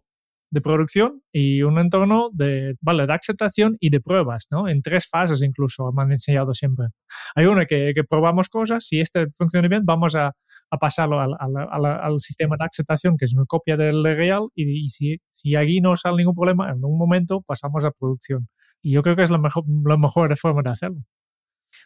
de 0.50 0.62
producción 0.62 1.22
y 1.32 1.64
un 1.64 1.80
entorno 1.80 2.30
de, 2.32 2.76
vale, 2.80 3.08
de 3.08 3.14
aceptación 3.14 3.76
y 3.80 3.90
de 3.90 4.00
pruebas, 4.00 4.48
¿no? 4.52 4.70
En 4.70 4.84
tres 4.84 5.08
fases 5.10 5.42
incluso 5.42 5.92
me 5.92 6.04
han 6.04 6.12
enseñado 6.12 6.54
siempre. 6.54 6.88
Hay 7.36 7.48
una 7.48 7.66
que, 7.66 7.94
que 7.96 8.04
probamos 8.04 8.50
cosas, 8.50 8.86
si 8.86 9.02
este 9.02 9.26
funciona 9.36 9.68
bien, 9.68 9.82
vamos 9.84 10.16
a, 10.16 10.34
a 10.74 10.78
pasarlo 10.80 11.20
al, 11.22 12.20
sistema 12.20 12.56
de 12.58 12.66
aceptación, 12.66 13.16
que 13.16 13.26
es 13.26 13.34
una 13.36 13.46
copia 13.46 13.78
del 13.78 14.04
real, 14.04 14.48
y, 14.56 14.90
si, 14.90 15.18
si 15.30 15.56
aquí 15.56 15.82
no 15.82 15.96
sale 15.96 16.18
ningún 16.18 16.34
problema, 16.34 16.72
en 16.72 16.84
un 16.84 16.98
momento 16.98 17.42
pasamos 17.42 17.86
a 17.86 17.92
producción. 17.92 18.50
Y 18.82 18.94
yo 18.94 19.04
creo 19.04 19.16
que 19.16 19.22
es 19.22 19.30
la 19.30 19.38
mejor, 19.38 19.66
la 19.86 19.98
mejor 19.98 20.36
forma 20.36 20.64
de 20.64 20.72
hacerlo. 20.72 21.04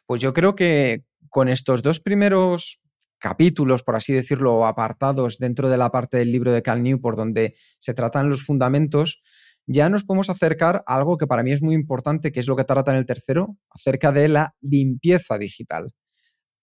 Pues 0.05 0.21
yo 0.21 0.31
creo 0.31 0.55
que 0.55 1.03
con 1.29 1.49
estos 1.49 1.83
dos 1.83 1.99
primeros 1.99 2.81
capítulos, 3.19 3.83
por 3.83 3.97
así 3.97 4.13
decirlo, 4.13 4.65
apartados 4.65 5.37
dentro 5.37 5.67
de 5.67 5.77
la 5.77 5.91
parte 5.91 6.15
del 6.15 6.31
libro 6.31 6.53
de 6.53 6.61
Cal 6.61 6.81
Newport, 6.81 7.17
donde 7.17 7.55
se 7.79 7.93
tratan 7.93 8.29
los 8.29 8.45
fundamentos, 8.45 9.21
ya 9.65 9.89
nos 9.89 10.05
podemos 10.05 10.29
acercar 10.29 10.85
a 10.87 10.95
algo 10.95 11.17
que 11.17 11.27
para 11.27 11.43
mí 11.43 11.51
es 11.51 11.61
muy 11.61 11.75
importante, 11.75 12.31
que 12.31 12.39
es 12.39 12.47
lo 12.47 12.55
que 12.55 12.63
trata 12.63 12.91
en 12.91 12.97
el 12.97 13.05
tercero, 13.05 13.57
acerca 13.69 14.13
de 14.13 14.29
la 14.29 14.55
limpieza 14.61 15.37
digital. 15.37 15.91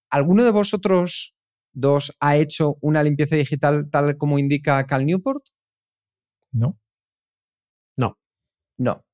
¿Alguno 0.09 0.43
de 0.43 0.53
vosotros 0.53 1.34
dos 1.75 2.17
ha 2.21 2.37
hecho 2.37 2.79
una 2.81 3.03
limpieza 3.03 3.37
digital 3.37 3.89
tal 3.91 4.17
como 4.17 4.39
indica 4.39 4.87
Cal 4.87 5.05
Newport? 5.05 5.45
No. 6.53 6.79
No. 7.97 8.19
No. 8.79 9.05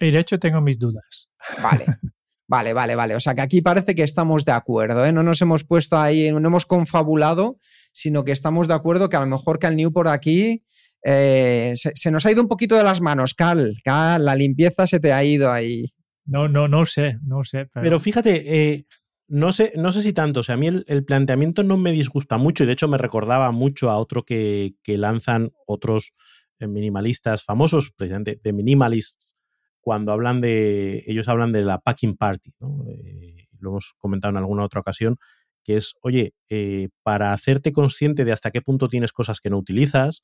Y 0.00 0.10
de 0.10 0.18
hecho 0.18 0.38
tengo 0.38 0.60
mis 0.60 0.78
dudas. 0.78 1.30
Vale. 1.62 1.86
Vale, 2.50 2.72
vale, 2.72 2.94
vale. 2.94 3.14
O 3.14 3.20
sea 3.20 3.34
que 3.34 3.42
aquí 3.42 3.60
parece 3.60 3.94
que 3.94 4.02
estamos 4.02 4.46
de 4.46 4.52
acuerdo, 4.52 5.04
¿eh? 5.04 5.12
No 5.12 5.22
nos 5.22 5.42
hemos 5.42 5.64
puesto 5.64 5.98
ahí, 5.98 6.32
no 6.32 6.38
hemos 6.38 6.64
confabulado, 6.64 7.58
sino 7.92 8.24
que 8.24 8.32
estamos 8.32 8.68
de 8.68 8.72
acuerdo 8.72 9.10
que 9.10 9.16
a 9.16 9.20
lo 9.20 9.26
mejor 9.26 9.58
Cal 9.58 9.76
New 9.76 9.92
por 9.92 10.08
aquí 10.08 10.64
eh, 11.04 11.74
se, 11.76 11.92
se, 11.94 12.10
nos 12.10 12.24
ha 12.24 12.32
ido 12.32 12.40
un 12.40 12.48
poquito 12.48 12.74
de 12.74 12.84
las 12.84 13.02
manos, 13.02 13.34
Cal. 13.34 13.74
Cal, 13.84 14.24
la 14.24 14.34
limpieza 14.34 14.86
se 14.86 14.98
te 14.98 15.12
ha 15.12 15.22
ido 15.22 15.52
ahí. 15.52 15.92
No, 16.24 16.48
no, 16.48 16.68
no 16.68 16.84
sé, 16.84 17.18
no 17.22 17.44
sé. 17.44 17.66
Pero, 17.72 17.82
pero 17.82 18.00
fíjate, 18.00 18.42
eh, 18.46 18.86
no, 19.28 19.52
sé, 19.52 19.72
no 19.76 19.92
sé 19.92 20.02
si 20.02 20.12
tanto. 20.12 20.40
O 20.40 20.42
sea, 20.42 20.54
a 20.54 20.58
mí 20.58 20.66
el, 20.68 21.04
planteamiento 21.04 21.62
no 21.62 21.76
me 21.76 21.92
disgusta 21.92 22.38
mucho 22.38 22.64
y 22.64 22.66
de 22.66 22.72
hecho 22.72 22.88
me 22.88 22.98
recordaba 22.98 23.50
mucho 23.52 23.90
a 23.90 23.98
otro 23.98 24.24
que, 24.24 24.74
que 24.82 24.98
lanzan 24.98 25.52
otros 25.66 26.12
eh, 26.58 26.66
minimalistas 26.66 27.44
famosos, 27.44 27.92
precisamente 27.92 28.40
de 28.42 28.52
minimalists 28.52 29.36
cuando 29.80 30.12
hablan 30.12 30.40
de, 30.40 31.04
ellos 31.06 31.28
hablan 31.28 31.52
de 31.52 31.62
la 31.64 31.78
packing 31.78 32.16
party, 32.16 32.52
¿no? 32.60 32.84
eh, 32.88 33.46
lo 33.58 33.70
hemos 33.70 33.94
comentado 33.96 34.30
en 34.30 34.36
alguna 34.36 34.64
otra 34.64 34.80
ocasión, 34.80 35.16
que 35.64 35.76
es, 35.76 35.94
oye, 36.02 36.34
eh, 36.50 36.88
para 37.02 37.32
hacerte 37.32 37.72
consciente 37.72 38.24
de 38.24 38.32
hasta 38.32 38.50
qué 38.50 38.60
punto 38.60 38.88
tienes 38.88 39.12
cosas 39.12 39.40
que 39.40 39.50
no 39.50 39.56
utilizas, 39.56 40.22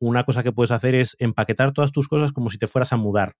una 0.00 0.24
cosa 0.24 0.42
que 0.42 0.52
puedes 0.52 0.72
hacer 0.72 0.94
es 0.94 1.16
empaquetar 1.20 1.72
todas 1.72 1.92
tus 1.92 2.08
cosas 2.08 2.32
como 2.32 2.50
si 2.50 2.58
te 2.58 2.66
fueras 2.66 2.92
a 2.92 2.96
mudar, 2.96 3.34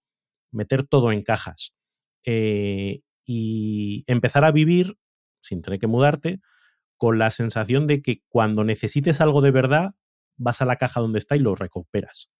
meter 0.51 0.87
todo 0.87 1.11
en 1.11 1.21
cajas 1.21 1.73
eh, 2.29 3.01
y 3.27 4.05
empezar 4.07 4.45
a 4.45 4.51
vivir, 4.51 4.97
sin 5.41 5.61
tener 5.61 5.79
que 5.79 5.87
mudarte, 5.87 6.39
con 6.95 7.19
la 7.19 7.29
sensación 7.29 7.85
de 7.85 8.01
que 8.01 8.23
cuando 8.29 8.63
necesites 8.63 9.21
algo 9.21 9.41
de 9.41 9.51
verdad, 9.51 9.95
vas 10.37 10.61
a 10.61 10.65
la 10.65 10.77
caja 10.77 11.01
donde 11.01 11.19
está 11.19 11.35
y 11.35 11.39
lo 11.39 11.53
recuperas. 11.53 12.31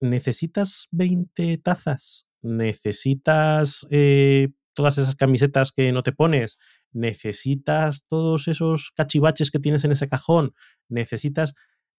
Necesitas 0.00 0.88
20 0.90 1.56
tazas, 1.58 2.26
necesitas 2.42 3.86
eh, 3.90 4.48
todas 4.74 4.98
esas 4.98 5.14
camisetas 5.14 5.72
que 5.72 5.92
no 5.92 6.02
te 6.02 6.12
pones, 6.12 6.58
necesitas 6.92 8.04
todos 8.08 8.48
esos 8.48 8.90
cachivaches 8.94 9.50
que 9.50 9.60
tienes 9.60 9.84
en 9.84 9.92
ese 9.92 10.08
cajón, 10.08 10.54
necesitas, 10.88 11.54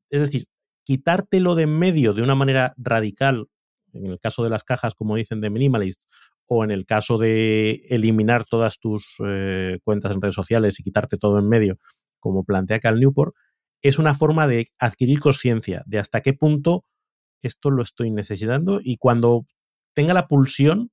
es 0.10 0.22
decir, 0.22 0.48
quitártelo 0.84 1.56
de 1.56 1.64
en 1.64 1.80
medio 1.80 2.14
de 2.14 2.22
una 2.22 2.36
manera 2.36 2.74
radical, 2.78 3.48
en 3.94 4.06
el 4.08 4.20
caso 4.20 4.44
de 4.44 4.50
las 4.50 4.64
cajas, 4.64 4.94
como 4.94 5.16
dicen 5.16 5.42
de 5.42 5.50
minimalist, 5.50 6.04
o 6.48 6.64
en 6.64 6.72
el 6.72 6.86
caso 6.86 7.18
de 7.18 7.82
eliminar 7.90 8.46
todas 8.46 8.80
tus 8.80 9.18
eh, 9.26 9.80
cuentas 9.84 10.12
en 10.12 10.22
redes 10.22 10.36
sociales 10.36 10.80
y 10.80 10.84
quitarte 10.84 11.18
todo 11.18 11.40
en 11.40 11.48
medio, 11.48 11.78
como 12.20 12.44
plantea 12.44 12.80
Cal 12.80 13.00
Newport, 13.00 13.36
es 13.82 14.00
una 14.00 14.16
forma 14.16 14.48
de 14.48 14.68
adquirir 14.80 15.20
conciencia 15.20 15.84
de 15.86 16.00
hasta 16.00 16.22
qué 16.22 16.34
punto 16.34 16.84
esto 17.42 17.70
lo 17.70 17.84
estoy 17.84 18.12
necesitando 18.12 18.80
y 18.84 18.98
cuando 18.98 19.46
tenga 19.94 20.14
la 20.14 20.28
pulsión, 20.28 20.92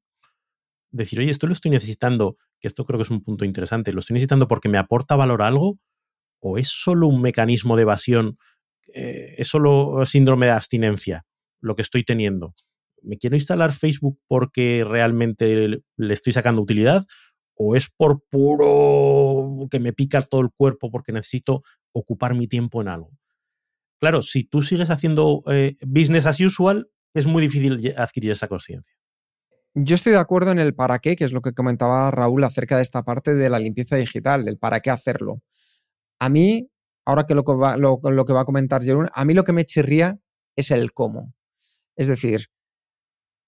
decir, 0.91 1.19
oye, 1.19 1.31
esto 1.31 1.47
lo 1.47 1.53
estoy 1.53 1.71
necesitando, 1.71 2.37
que 2.61 2.69
esto 2.69 2.85
creo 2.85 2.99
que 2.99 3.03
es 3.03 3.11
un 3.11 3.23
punto 3.23 3.45
interesante, 3.45 3.93
lo 3.93 4.01
estoy 4.01 4.15
necesitando 4.15 4.49
porque 4.49 4.69
me 4.69 4.79
aporta 4.79 5.17
valor 5.17 5.43
a 5.43 5.49
algo 5.49 5.79
o 6.41 6.59
es 6.59 6.69
solo 6.69 7.07
un 7.07 7.23
mecanismo 7.23 7.77
de 7.77 7.83
evasión, 7.83 8.39
eh, 8.95 9.35
es 9.39 9.49
solo 9.49 10.05
síndrome 10.05 10.47
de 10.47 10.53
abstinencia 10.53 11.25
lo 11.61 11.75
que 11.75 11.83
estoy 11.83 12.05
teniendo. 12.05 12.55
¿Me 13.05 13.19
quiero 13.19 13.37
instalar 13.37 13.73
Facebook 13.73 14.19
porque 14.27 14.85
realmente 14.87 15.83
le 15.97 16.15
estoy 16.15 16.33
sacando 16.33 16.63
utilidad? 16.63 17.05
¿O 17.57 17.77
es 17.77 17.89
por 17.89 18.25
puro 18.31 19.69
que 19.71 19.81
me 19.81 19.93
pica 19.93 20.23
todo 20.23 20.41
el 20.41 20.51
cuerpo 20.57 20.91
porque 20.91 21.13
necesito 21.13 21.63
ocupar 21.93 22.35
mi 22.35 22.49
tiempo 22.49 22.83
en 22.83 22.89
algo? 22.89 23.11
Claro, 24.01 24.23
si 24.23 24.45
tú 24.45 24.63
sigues 24.63 24.91
haciendo 24.91 25.45
eh, 25.47 25.77
business 25.87 26.27
as 26.27 26.41
usual, 26.41 26.89
es 27.15 27.27
muy 27.27 27.41
difícil 27.41 27.95
adquirir 27.97 28.33
esa 28.33 28.49
conciencia. 28.49 28.95
Yo 29.75 29.95
estoy 29.95 30.13
de 30.13 30.19
acuerdo 30.19 30.53
en 30.53 30.59
el 30.59 30.75
para 30.75 30.99
qué, 31.01 31.17
que 31.17 31.25
es 31.25 31.33
lo 31.33 31.41
que 31.41 31.53
comentaba 31.53 32.11
Raúl 32.11 32.45
acerca 32.45 32.77
de 32.77 32.83
esta 32.83 33.03
parte 33.03 33.35
de 33.35 33.51
la 33.51 33.59
limpieza 33.59 33.97
digital, 33.97 34.45
del 34.45 34.59
para 34.59 34.81
qué 34.81 34.91
hacerlo. 34.91 35.43
A 36.21 36.29
mí, 36.29 36.71
ahora 37.05 37.25
que 37.27 37.35
lo 37.35 37.43
que 37.43 37.55
va, 37.55 37.77
lo, 37.77 38.01
que 38.01 38.33
va 38.33 38.43
a 38.43 38.45
comentar 38.45 38.85
Jerón, 38.85 39.09
a 39.13 39.25
mí 39.25 39.35
lo 39.35 39.43
que 39.43 39.53
me 39.53 39.65
chirría 39.65 40.19
es 40.57 40.71
el 40.71 40.93
cómo. 40.93 41.35
Es 41.97 42.07
decir, 42.07 42.51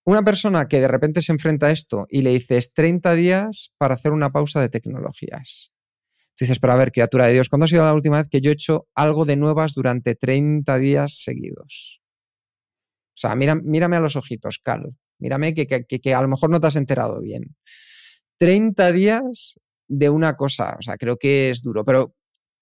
una 0.07 0.23
persona 0.23 0.69
que 0.69 0.81
de 0.81 0.89
repente 0.89 1.21
se 1.21 1.33
enfrenta 1.33 1.67
a 1.67 1.71
esto 1.73 2.07
y 2.09 2.23
le 2.23 2.31
dices 2.31 2.73
30 2.73 3.15
días 3.15 3.73
para 3.77 3.95
hacer 3.95 4.13
una 4.13 4.31
pausa 4.31 4.61
de 4.61 4.69
tecnologías. 4.69 5.73
Tú 6.37 6.45
dices, 6.45 6.61
pero 6.61 6.75
a 6.75 6.77
ver, 6.77 6.93
criatura 6.93 7.27
de 7.27 7.33
Dios, 7.33 7.49
¿cuándo 7.49 7.65
ha 7.65 7.69
sido 7.69 7.85
la 7.85 7.93
última 7.93 8.19
vez 8.19 8.29
que 8.29 8.41
yo 8.41 8.51
he 8.51 8.55
hecho 8.55 8.87
algo 8.95 9.25
de 9.25 9.37
nuevas 9.37 9.73
durante 9.75 10.15
30 10.15 10.79
días 10.79 11.23
seguidos? 11.25 12.01
O 13.17 13.19
sea, 13.19 13.35
mira, 13.35 13.57
mírame 13.57 13.97
a 13.97 14.01
los 14.01 14.15
ojitos, 14.15 14.61
Cal. 14.63 14.95
Mírame 15.19 15.55
que, 15.55 15.67
que, 15.67 16.15
a 16.15 16.23
lo 16.23 16.29
mejor 16.29 16.51
no 16.51 16.61
te 16.61 16.67
has 16.67 16.77
enterado 16.77 17.21
bien. 17.21 17.57
30 18.39 18.93
días 18.93 19.59
de 19.89 20.11
una 20.11 20.37
cosa, 20.37 20.77
o 20.79 20.83
sea, 20.83 20.97
creo 20.97 21.17
que 21.17 21.51
es 21.51 21.63
duro. 21.63 21.85
Pero 21.85 22.15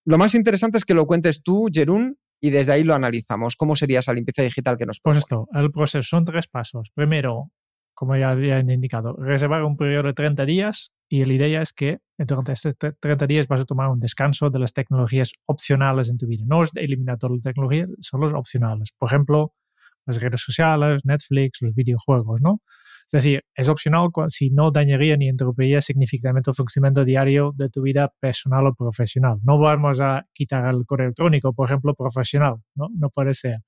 lo 0.07 0.17
más 0.17 0.35
interesante 0.35 0.79
es 0.79 0.85
que 0.85 0.95
lo 0.95 1.07
cuentes 1.07 1.43
tú, 1.43 1.67
Jerún, 1.73 2.17
y 2.45 2.51
desde 2.51 2.73
ahí 2.73 2.85
lo 2.85 2.95
analizamos. 2.95 3.57
¿Cómo 3.57 3.75
sería 3.75 4.01
esa 4.01 4.13
limpieza 4.13 4.43
digital 4.43 4.77
que 4.77 4.85
nos 4.85 5.01
Pues 5.01 5.17
esto, 5.17 5.49
el 5.55 5.71
proceso 5.71 6.03
son 6.03 6.27
tres 6.27 6.47
pasos. 6.47 6.91
Primero, 6.95 7.51
como 7.95 8.17
ya 8.17 8.29
había 8.29 8.59
indicado, 8.59 9.17
reservar 9.17 9.65
un 9.65 9.79
periodo 9.79 10.09
de 10.09 10.13
30 10.13 10.45
días 10.45 10.93
y 11.09 11.25
la 11.25 11.33
idea 11.33 11.63
es 11.63 11.73
que 11.73 12.01
durante 12.19 12.53
estos 12.53 12.75
30 13.01 13.27
días 13.27 13.49
vas 13.49 13.63
a 13.63 13.65
tomar 13.65 13.89
un 13.89 13.99
descanso 13.99 14.51
de 14.51 14.59
las 14.59 14.75
tecnologías 14.75 15.33
opcionales 15.47 16.11
en 16.11 16.19
tu 16.19 16.27
vida. 16.27 16.45
No 16.47 16.63
es 16.63 16.71
eliminar 16.75 17.17
todas 17.17 17.37
las 17.37 17.45
tecnologías, 17.45 17.89
son 18.01 18.21
los 18.21 18.35
opcionales. 18.35 18.91
Por 18.99 19.09
ejemplo, 19.09 19.55
las 20.05 20.21
redes 20.21 20.43
sociales, 20.43 21.01
Netflix, 21.07 21.63
los 21.63 21.75
videojuegos, 21.75 22.43
¿no? 22.43 22.61
Es 23.07 23.13
decir, 23.23 23.43
es 23.55 23.69
opcional 23.69 24.09
si 24.29 24.51
no 24.51 24.71
dañaría 24.71 25.17
ni 25.17 25.29
interrumpiría 25.29 25.81
significativamente 25.81 26.51
el 26.51 26.57
funcionamiento 26.57 27.05
diario 27.05 27.53
de 27.55 27.69
tu 27.69 27.83
vida 27.83 28.13
personal 28.21 28.67
o 28.67 28.75
profesional. 28.75 29.39
No 29.43 29.59
vamos 29.59 30.01
a 30.01 30.27
quitar 30.33 30.67
el 30.75 30.85
correo 30.87 31.07
electrónico, 31.07 31.53
por 31.53 31.69
ejemplo, 31.69 31.95
profesional, 31.95 32.57
¿no? 32.75 32.89
No 32.97 33.11
puede 33.11 33.35
ser. 33.35 33.59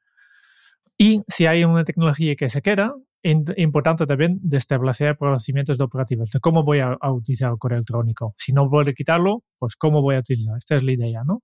Y 0.98 1.22
si 1.28 1.46
hay 1.46 1.64
una 1.64 1.84
tecnología 1.84 2.34
que 2.34 2.48
se 2.48 2.62
queda, 2.62 2.94
importante 3.22 4.06
también 4.06 4.38
de 4.42 4.56
establecer 4.56 5.16
procedimientos 5.18 5.78
de 5.78 5.84
operativos, 5.84 6.30
de 6.30 6.40
cómo 6.40 6.62
voy 6.62 6.78
a, 6.80 6.96
utilizar 7.10 7.50
el 7.50 7.58
correo 7.58 7.78
electrónico. 7.78 8.34
Si 8.38 8.52
no 8.52 8.70
a 8.70 8.92
quitarlo, 8.92 9.42
pues 9.58 9.76
cómo 9.76 10.00
voy 10.00 10.16
a 10.16 10.20
utilizar. 10.20 10.56
Esta 10.56 10.76
es 10.76 10.84
la 10.84 10.92
idea, 10.92 11.22
¿no? 11.24 11.42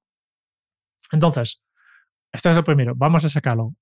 Entonces, 1.10 1.60
este 2.32 2.50
es 2.50 2.56
el 2.56 2.64
primero. 2.64 2.94
Vamos 2.96 3.24
a 3.24 3.28
sacarlo. 3.28 3.74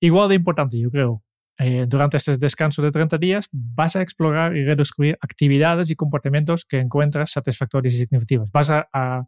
Igual 0.00 0.28
de 0.28 0.36
importante, 0.36 0.78
yo 0.78 0.90
creo, 0.90 1.22
eh, 1.60 1.86
durante 1.88 2.18
este 2.18 2.38
descanso 2.38 2.82
de 2.82 2.92
30 2.92 3.18
días 3.18 3.48
vas 3.50 3.96
a 3.96 4.02
explorar 4.02 4.56
y 4.56 4.64
redescubrir 4.64 5.18
actividades 5.20 5.90
y 5.90 5.96
comportamientos 5.96 6.64
que 6.64 6.78
encuentras 6.78 7.32
satisfactorios 7.32 7.94
y 7.94 7.98
significativos. 7.98 8.48
Vas 8.52 8.70
a, 8.70 9.26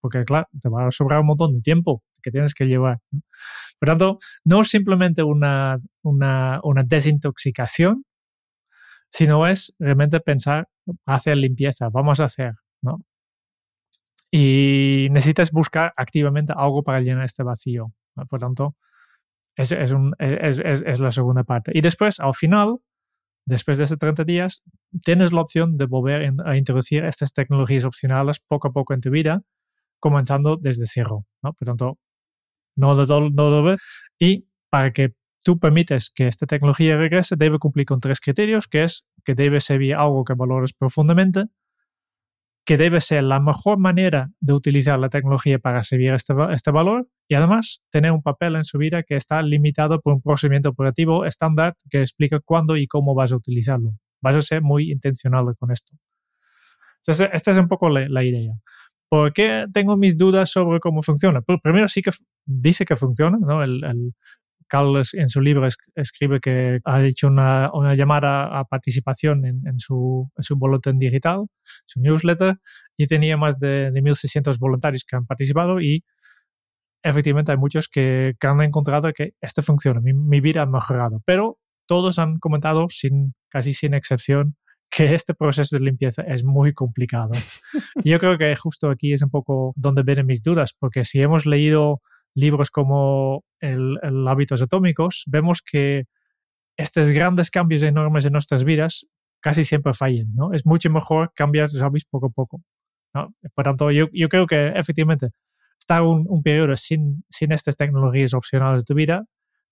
porque 0.00 0.24
claro, 0.24 0.48
te 0.60 0.68
va 0.68 0.88
a 0.88 0.90
sobrar 0.90 1.20
un 1.20 1.26
montón 1.26 1.54
de 1.54 1.60
tiempo 1.60 2.02
que 2.22 2.32
tienes 2.32 2.54
que 2.54 2.66
llevar. 2.66 2.98
Por 3.78 3.88
tanto, 3.88 4.18
no 4.44 4.62
es 4.62 4.68
simplemente 4.68 5.22
una, 5.22 5.78
una, 6.02 6.60
una, 6.64 6.82
desintoxicación, 6.82 8.04
sino 9.10 9.46
es 9.46 9.72
realmente 9.78 10.18
pensar, 10.20 10.68
hacer 11.06 11.36
limpieza, 11.36 11.88
vamos 11.88 12.18
a 12.18 12.24
hacer, 12.24 12.54
¿no? 12.82 13.04
Y 14.32 15.08
necesitas 15.12 15.52
buscar 15.52 15.92
activamente 15.96 16.52
algo 16.56 16.82
para 16.82 17.00
llenar 17.00 17.24
este 17.24 17.42
vacío. 17.42 17.92
Por 18.28 18.40
tanto, 18.40 18.76
es, 19.60 19.72
es, 19.72 19.92
es, 20.64 20.82
es, 20.86 21.00
la 21.00 21.10
segunda 21.10 21.44
parte. 21.44 21.72
Y 21.74 21.80
después, 21.80 22.20
al 22.20 22.34
final, 22.34 22.78
después 23.46 23.78
de 23.78 23.84
esos 23.84 23.98
30 23.98 24.24
días, 24.24 24.62
tienes 25.02 25.32
la 25.32 25.42
opción 25.42 25.76
de 25.76 25.86
volver 25.86 26.32
a 26.44 26.56
introducir 26.56 27.04
estas 27.04 27.32
tecnologías 27.32 27.84
opcionales 27.84 28.40
poco 28.40 28.68
a 28.68 28.72
poco 28.72 28.94
en 28.94 29.00
tu 29.00 29.10
vida, 29.10 29.42
comenzando 29.98 30.56
desde 30.56 30.86
cero. 30.86 31.26
¿no? 31.42 31.52
Por 31.52 31.66
tanto, 31.66 31.98
no 32.76 32.94
lo, 32.94 33.06
no 33.06 33.50
lo 33.50 33.62
ves. 33.62 33.80
Y 34.18 34.46
para 34.70 34.92
que 34.92 35.14
tú 35.44 35.58
permites 35.58 36.10
que 36.10 36.26
esta 36.26 36.46
tecnología 36.46 36.96
regrese, 36.96 37.36
debe 37.36 37.58
cumplir 37.58 37.86
con 37.86 38.00
tres 38.00 38.20
criterios, 38.20 38.68
que 38.68 38.84
es 38.84 39.06
que 39.24 39.34
debe 39.34 39.60
servir 39.60 39.94
algo 39.94 40.24
que 40.24 40.34
valores 40.34 40.72
profundamente, 40.72 41.46
que 42.70 42.76
debe 42.76 43.00
ser 43.00 43.24
la 43.24 43.40
mejor 43.40 43.78
manera 43.78 44.30
de 44.38 44.52
utilizar 44.52 44.96
la 44.96 45.08
tecnología 45.08 45.58
para 45.58 45.82
servir 45.82 46.14
este, 46.14 46.34
este 46.52 46.70
valor 46.70 47.08
y 47.26 47.34
además 47.34 47.82
tener 47.90 48.12
un 48.12 48.22
papel 48.22 48.54
en 48.54 48.62
su 48.62 48.78
vida 48.78 49.02
que 49.02 49.16
está 49.16 49.42
limitado 49.42 50.00
por 50.00 50.12
un 50.14 50.22
procedimiento 50.22 50.68
operativo 50.68 51.24
estándar 51.24 51.74
que 51.90 52.00
explica 52.00 52.38
cuándo 52.38 52.76
y 52.76 52.86
cómo 52.86 53.12
vas 53.12 53.32
a 53.32 53.36
utilizarlo. 53.36 53.94
Vas 54.22 54.36
a 54.36 54.42
ser 54.42 54.62
muy 54.62 54.92
intencional 54.92 55.46
con 55.58 55.72
esto. 55.72 55.96
Entonces, 56.98 57.30
esta 57.32 57.50
es 57.50 57.58
un 57.58 57.66
poco 57.66 57.88
la, 57.88 58.22
idea. 58.22 58.54
¿Por 59.08 59.32
qué 59.32 59.66
tengo 59.72 59.96
mis 59.96 60.16
dudas 60.16 60.48
sobre 60.52 60.78
cómo 60.78 61.02
funciona? 61.02 61.40
Pues 61.40 61.58
primero 61.60 61.88
sí 61.88 62.02
que 62.02 62.12
dice 62.46 62.84
que 62.84 62.94
funciona, 62.94 63.36
¿no? 63.40 63.64
Carlos 64.70 65.14
en 65.14 65.28
su 65.28 65.40
libro 65.40 65.68
escribe 65.96 66.40
que 66.40 66.80
ha 66.84 67.02
hecho 67.02 67.26
una, 67.26 67.70
una 67.74 67.94
llamada 67.96 68.58
a 68.58 68.64
participación 68.64 69.44
en, 69.44 69.66
en, 69.66 69.80
su, 69.80 70.30
en, 70.36 70.42
su, 70.44 70.56
boletín 70.56 70.98
digital, 70.98 71.46
su 71.84 72.00
newsletter, 72.00 72.56
y 72.96 73.06
tenía 73.06 73.36
más 73.36 73.58
de, 73.58 73.90
de 73.90 74.00
1.600 74.00 74.58
voluntarios 74.58 75.04
que 75.04 75.16
han 75.16 75.26
participado 75.26 75.80
y 75.80 76.04
efectivamente 77.02 77.50
hay 77.50 77.58
muchos 77.58 77.88
que, 77.88 78.34
que 78.38 78.46
han 78.46 78.60
encontrado 78.60 79.12
que 79.12 79.34
esto 79.40 79.62
funciona, 79.62 80.00
mi, 80.00 80.12
mi, 80.14 80.40
vida 80.40 80.62
ha 80.62 80.66
mejorado, 80.66 81.20
pero 81.26 81.58
todos 81.86 82.20
han 82.20 82.38
comentado, 82.38 82.86
sin, 82.90 83.34
casi 83.48 83.74
sin 83.74 83.94
excepción, 83.94 84.56
que 84.88 85.14
este 85.14 85.34
proceso 85.34 85.76
de 85.76 85.84
limpieza 85.84 86.22
es 86.22 86.44
muy 86.44 86.72
complicado. 86.74 87.30
Yo 88.04 88.20
creo 88.20 88.38
que 88.38 88.54
justo 88.54 88.88
aquí 88.90 89.12
es 89.12 89.22
un 89.22 89.30
poco 89.30 89.72
donde 89.76 90.04
vienen 90.04 90.26
mis 90.26 90.42
dudas, 90.42 90.74
porque 90.78 91.04
si 91.04 91.20
hemos 91.20 91.46
leído 91.46 92.02
libros 92.34 92.70
como 92.70 93.44
el, 93.60 93.98
Hábitos 94.28 94.62
Atómicos, 94.62 95.24
vemos 95.26 95.62
que 95.62 96.04
estos 96.76 97.08
grandes 97.08 97.50
cambios 97.50 97.82
enormes 97.82 98.24
en 98.24 98.32
nuestras 98.32 98.64
vidas 98.64 99.06
casi 99.40 99.64
siempre 99.64 99.94
fallan, 99.94 100.34
¿no? 100.34 100.52
Es 100.52 100.66
mucho 100.66 100.90
mejor 100.90 101.32
cambiar 101.34 101.68
tus 101.68 101.82
hábitos 101.82 102.08
poco 102.10 102.26
a 102.26 102.30
poco. 102.30 102.62
Por 103.54 103.64
tanto, 103.64 103.90
yo, 103.90 104.08
creo 104.28 104.46
que 104.46 104.68
efectivamente 104.68 105.30
estar 105.78 106.02
un, 106.02 106.42
periodo 106.42 106.76
sin, 106.76 107.24
estas 107.28 107.76
tecnologías 107.76 108.34
opcionales 108.34 108.82
de 108.82 108.86
tu 108.86 108.94
vida 108.94 109.24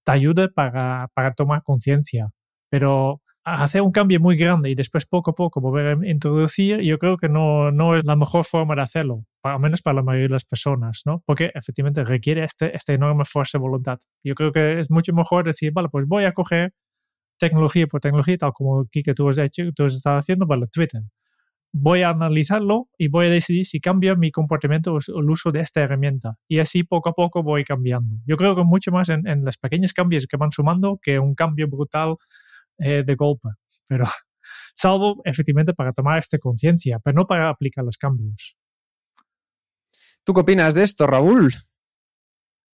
te 0.05 0.13
ayuda 0.13 0.49
para 0.49 1.35
tomar 1.37 1.63
conciencia, 1.63 2.31
pero 2.71 3.21
hacer 3.55 3.83
un 3.83 3.93
cambio 3.93 4.21
muy 4.21 4.37
grande 4.37 4.71
y 4.71 4.75
después 4.75 5.07
poco 5.07 5.31
a 5.31 5.35
poco 5.35 5.61
volver 5.61 5.99
a 5.99 6.09
introducir, 6.09 6.81
yo 6.81 6.99
creo 6.99 7.17
que 7.17 7.29
no, 7.29 7.71
no 7.71 7.97
es 7.97 8.05
la 8.05 8.17
mejor 8.17 8.45
forma 8.45 8.75
de 8.75 8.83
hacerlo, 8.83 9.25
al 9.43 9.61
menos 9.61 9.83
para 9.83 9.97
la 9.97 10.03
mayoría 10.03 10.29
de 10.29 10.35
las 10.35 10.45
personas, 10.45 11.03
¿no? 11.05 11.23
Porque 11.27 11.51
efectivamente 11.55 12.05
requiere 12.05 12.45
este, 12.45 12.75
esta 12.77 12.93
enorme 12.93 13.25
fuerza 13.25 13.59
de 13.59 13.63
voluntad. 13.63 13.99
Yo 14.25 14.35
creo 14.35 14.53
que 14.53 14.81
es 14.81 14.91
mucho 14.91 15.13
mejor 15.13 15.45
decir, 15.45 15.73
vale, 15.73 15.89
pues 15.89 16.07
voy 16.07 16.25
a 16.25 16.33
coger 16.33 16.73
tecnología 17.39 17.87
por 17.87 18.01
tecnología, 18.01 18.37
tal 18.37 18.53
como 18.53 18.87
que 18.91 19.15
tú 19.15 19.29
has 19.29 19.39
hecho, 19.39 19.73
tú 19.75 19.85
has 19.85 19.95
estado 19.95 20.19
haciendo, 20.19 20.47
para 20.47 20.67
Twitter. 20.67 21.03
Voy 21.73 22.03
a 22.03 22.11
analizarlo 22.11 22.89
y 22.97 23.09
voy 23.09 23.27
a 23.27 23.31
decidir 23.31 23.67
si 23.67 23.79
cambia 23.79 24.15
mi 24.15 24.31
comportamiento 24.31 24.95
o 24.95 24.99
el 25.21 25.31
uso 25.31 25.53
de 25.53 25.61
esta 25.61 25.83
herramienta. 25.83 26.37
Y 26.49 26.59
así 26.61 26.83
poco 26.83 27.11
a 27.11 27.13
poco 27.13 27.43
voy 27.43 27.63
cambiando. 27.63 28.17
Yo 28.27 28.37
creo 28.37 28.57
que 28.57 28.65
mucho 28.65 28.91
más 28.91 29.11
en, 29.11 29.27
en 29.29 29.45
los 29.45 29.59
pequeños 29.59 29.93
cambios 29.93 30.27
que 30.27 30.39
van 30.39 30.51
sumando 30.51 30.99
que 31.01 31.19
un 31.19 31.35
cambio 31.35 31.69
brutal 31.69 32.17
eh, 32.79 33.03
de 33.05 33.15
golpe, 33.15 33.49
pero 33.87 34.05
salvo 34.75 35.21
efectivamente 35.25 35.75
para 35.75 35.93
tomar 35.93 36.19
esta 36.19 36.39
conciencia, 36.39 36.99
pero 37.03 37.15
no 37.17 37.27
para 37.27 37.49
aplicar 37.49 37.85
los 37.85 37.97
cambios. 37.97 38.57
¿Tú 40.25 40.35
qué 40.35 40.41
opinas 40.41 40.75
de 40.75 40.85
esto, 40.85 41.07
Raúl? 41.07 41.55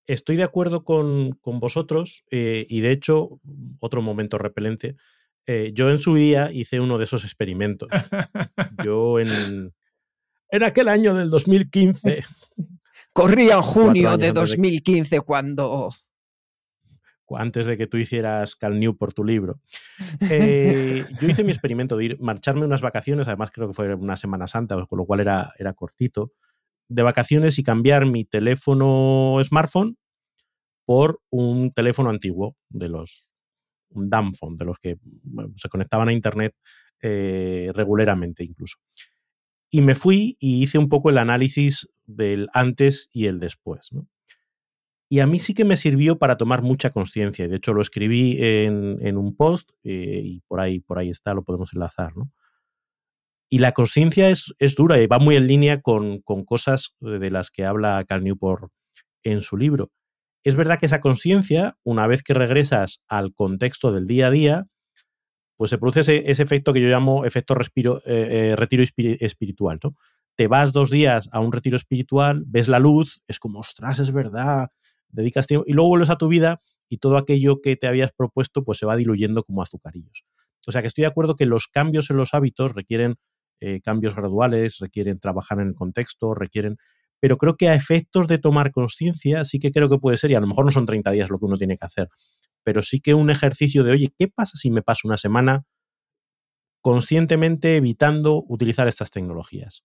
Estoy 0.07 0.37
de 0.37 0.43
acuerdo 0.43 0.85
con, 0.85 1.33
con 1.41 1.61
vosotros 1.61 2.25
eh, 2.31 2.67
y 2.69 2.81
de 2.81 2.91
hecho, 2.91 3.41
otro 3.81 4.03
momento 4.03 4.39
repelente, 4.39 4.97
eh, 5.47 5.73
yo 5.75 5.91
en 5.91 5.99
su 5.99 6.15
día 6.15 6.51
hice 6.53 6.81
uno 6.81 6.99
de 6.99 7.05
esos 7.05 7.25
experimentos. 7.25 7.89
Yo 8.85 9.19
en, 9.19 9.75
en 10.49 10.63
aquel 10.63 10.89
año 10.89 11.15
del 11.15 11.31
2015. 11.31 12.25
Corría 13.13 13.57
en 13.57 13.63
junio 13.63 14.17
de 14.17 14.33
2015 14.33 15.21
cuando 15.21 15.91
antes 17.31 17.67
de 17.67 17.77
que 17.77 17.87
tú 17.87 17.97
hicieras 17.97 18.57
Cal 18.57 18.79
New 18.79 18.97
por 18.97 19.13
tu 19.13 19.25
libro. 19.25 19.61
Eh, 20.31 21.05
yo 21.21 21.29
hice 21.29 21.45
mi 21.45 21.51
experimento 21.51 21.97
de 21.97 22.05
ir, 22.05 22.21
marcharme 22.21 22.65
unas 22.65 22.81
vacaciones, 22.81 23.27
además 23.29 23.51
creo 23.51 23.69
que 23.69 23.75
fue 23.75 23.95
una 23.95 24.17
Semana 24.17 24.47
Santa, 24.47 24.77
con 24.87 24.99
lo 24.99 25.07
cual 25.07 25.21
era, 25.21 25.53
era 25.59 25.75
cortito, 25.75 26.33
de 26.89 27.03
vacaciones 27.03 27.59
y 27.59 27.63
cambiar 27.63 28.07
mi 28.07 28.25
teléfono 28.25 29.39
smartphone 29.43 29.97
por 30.85 31.21
un 31.31 31.73
teléfono 31.73 32.11
antiguo, 32.11 32.57
de 32.69 32.89
los, 32.89 33.35
un 33.91 34.11
phone, 34.35 34.57
de 34.57 34.65
los 34.65 34.79
que 34.79 34.99
se 35.57 35.69
conectaban 35.69 36.09
a 36.09 36.13
Internet 36.13 36.55
eh, 37.03 37.71
regularmente 37.75 38.45
incluso. 38.45 38.79
Y 39.71 39.83
me 39.83 39.95
fui 39.95 40.37
y 40.39 40.63
hice 40.63 40.79
un 40.79 40.89
poco 40.89 41.11
el 41.11 41.19
análisis 41.19 41.89
del 42.07 42.49
antes 42.53 43.09
y 43.13 43.27
el 43.27 43.41
después. 43.41 43.93
¿no? 43.93 44.07
Y 45.15 45.21
a 45.21 45.29
mí 45.29 45.39
sí 45.39 45.55
que 45.55 45.65
me 45.65 45.77
sirvió 45.77 46.19
para 46.19 46.37
tomar 46.37 46.63
mucha 46.63 46.91
conciencia. 46.91 47.47
De 47.47 47.55
hecho, 47.55 47.73
lo 47.73 47.83
escribí 47.83 48.37
en, 48.41 49.17
un 49.17 49.37
post 49.37 49.71
eh, 49.85 50.21
y 50.25 50.41
por 50.49 50.59
ahí, 50.59 50.81
por 50.81 50.99
ahí 50.99 51.09
está, 51.09 51.35
lo 51.35 51.45
podemos 51.45 51.73
enlazar. 51.73 52.17
¿no? 52.17 52.33
Y 53.49 53.61
la 53.61 53.71
conciencia 53.71 54.29
es, 54.29 54.53
es, 54.59 54.75
dura 54.75 55.01
y 55.01 55.07
va 55.07 55.21
muy 55.21 55.37
en 55.37 55.47
línea 55.47 55.83
con, 55.83 56.21
con, 56.23 56.45
cosas 56.45 56.97
de 56.99 57.31
las 57.31 57.53
que 57.53 57.65
habla 57.65 58.05
Cal 58.09 58.25
Newport 58.25 58.73
en 59.23 59.41
su 59.41 59.57
libro. 59.57 59.93
Es 60.43 60.57
verdad 60.57 60.81
que 60.81 60.87
esa 60.87 61.01
conciencia, 61.01 61.77
una 61.85 62.09
vez 62.09 62.25
que 62.25 62.35
regresas 62.35 63.01
al 63.07 63.35
contexto 63.35 63.93
del 63.93 64.09
día 64.09 64.27
a 64.27 64.31
día, 64.33 64.67
pues 65.57 65.71
se 65.71 65.79
produce 65.79 66.01
ese, 66.01 66.43
efecto 66.43 66.73
que 66.73 66.81
yo 66.81 66.89
llamo 66.89 67.25
efecto 67.25 67.55
respiro, 67.55 67.99
eh, 67.99 68.51
eh, 68.51 68.57
retiro 68.57 68.83
espiritual. 68.83 69.79
¿no? 69.81 69.95
Te 70.37 70.49
vas 70.49 70.73
dos 70.73 70.91
días 70.91 71.29
a 71.31 71.39
un 71.39 71.53
retiro 71.53 71.77
espiritual, 71.77 72.43
ves 72.49 72.67
la 72.67 72.81
luz, 72.81 73.23
es 73.29 73.39
como, 73.39 73.61
ostras, 73.61 74.01
es 74.01 74.11
verdad, 74.11 74.71
dedicas 75.15 75.47
tiempo, 75.47 75.65
y 75.67 75.73
luego 75.73 75.89
vuelves 75.89 76.11
a 76.11 76.17
tu 76.17 76.29
vida 76.29 76.61
y 76.89 76.99
todo 76.99 77.17
aquello 77.17 77.61
que 77.63 77.77
te 77.77 77.87
habías 77.87 78.13
propuesto 78.13 78.65
pues 78.65 78.79
se 78.79 78.87
va 78.87 78.97
diluyendo 78.97 79.45
como 79.45 79.63
azucarillos. 79.63 80.25
O 80.67 80.73
sea 80.73 80.83
que 80.83 80.89
estoy 80.89 81.03
de 81.03 81.09
acuerdo 81.09 81.37
que 81.37 81.47
los 81.47 81.69
cambios 81.69 82.11
en 82.11 82.17
los 82.17 82.35
hábitos 82.35 82.75
requieren 82.75 83.17
eh, 83.61 83.81
cambios 83.81 84.15
graduales, 84.15 84.79
requieren 84.79 85.19
trabajar 85.19 85.61
en 85.61 85.69
el 85.69 85.75
contexto, 85.75 86.35
requieren... 86.35 86.77
Pero 87.21 87.39
creo 87.39 87.57
que 87.57 87.69
a 87.69 87.75
efectos 87.75 88.27
de 88.27 88.39
tomar 88.39 88.73
conciencia 88.73 89.45
sí 89.45 89.59
que 89.59 89.71
creo 89.71 89.89
que 89.89 89.99
puede 89.99 90.17
ser, 90.17 90.31
y 90.31 90.35
a 90.35 90.41
lo 90.41 90.47
mejor 90.47 90.65
no 90.65 90.71
son 90.71 90.85
30 90.85 91.11
días 91.13 91.31
lo 91.31 91.39
que 91.39 91.47
uno 91.47 91.57
tiene 91.57 91.77
que 91.79 91.87
hacer, 91.87 92.09
pero 92.63 92.83
sí 92.83 93.01
que 93.01 93.15
un 93.15 93.31
ejercicio 93.31 93.85
de, 93.85 93.93
oye, 93.93 94.15
¿qué 94.19 94.29
pasa 94.29 94.59
si 94.59 94.71
me 94.71 94.83
paso 94.83 95.09
una 95.09 95.17
semana 95.17 95.65
conscientemente 96.83 97.77
evitando 97.77 98.45
utilizar 98.47 98.89
estas 98.89 99.11
tecnologías? 99.11 99.85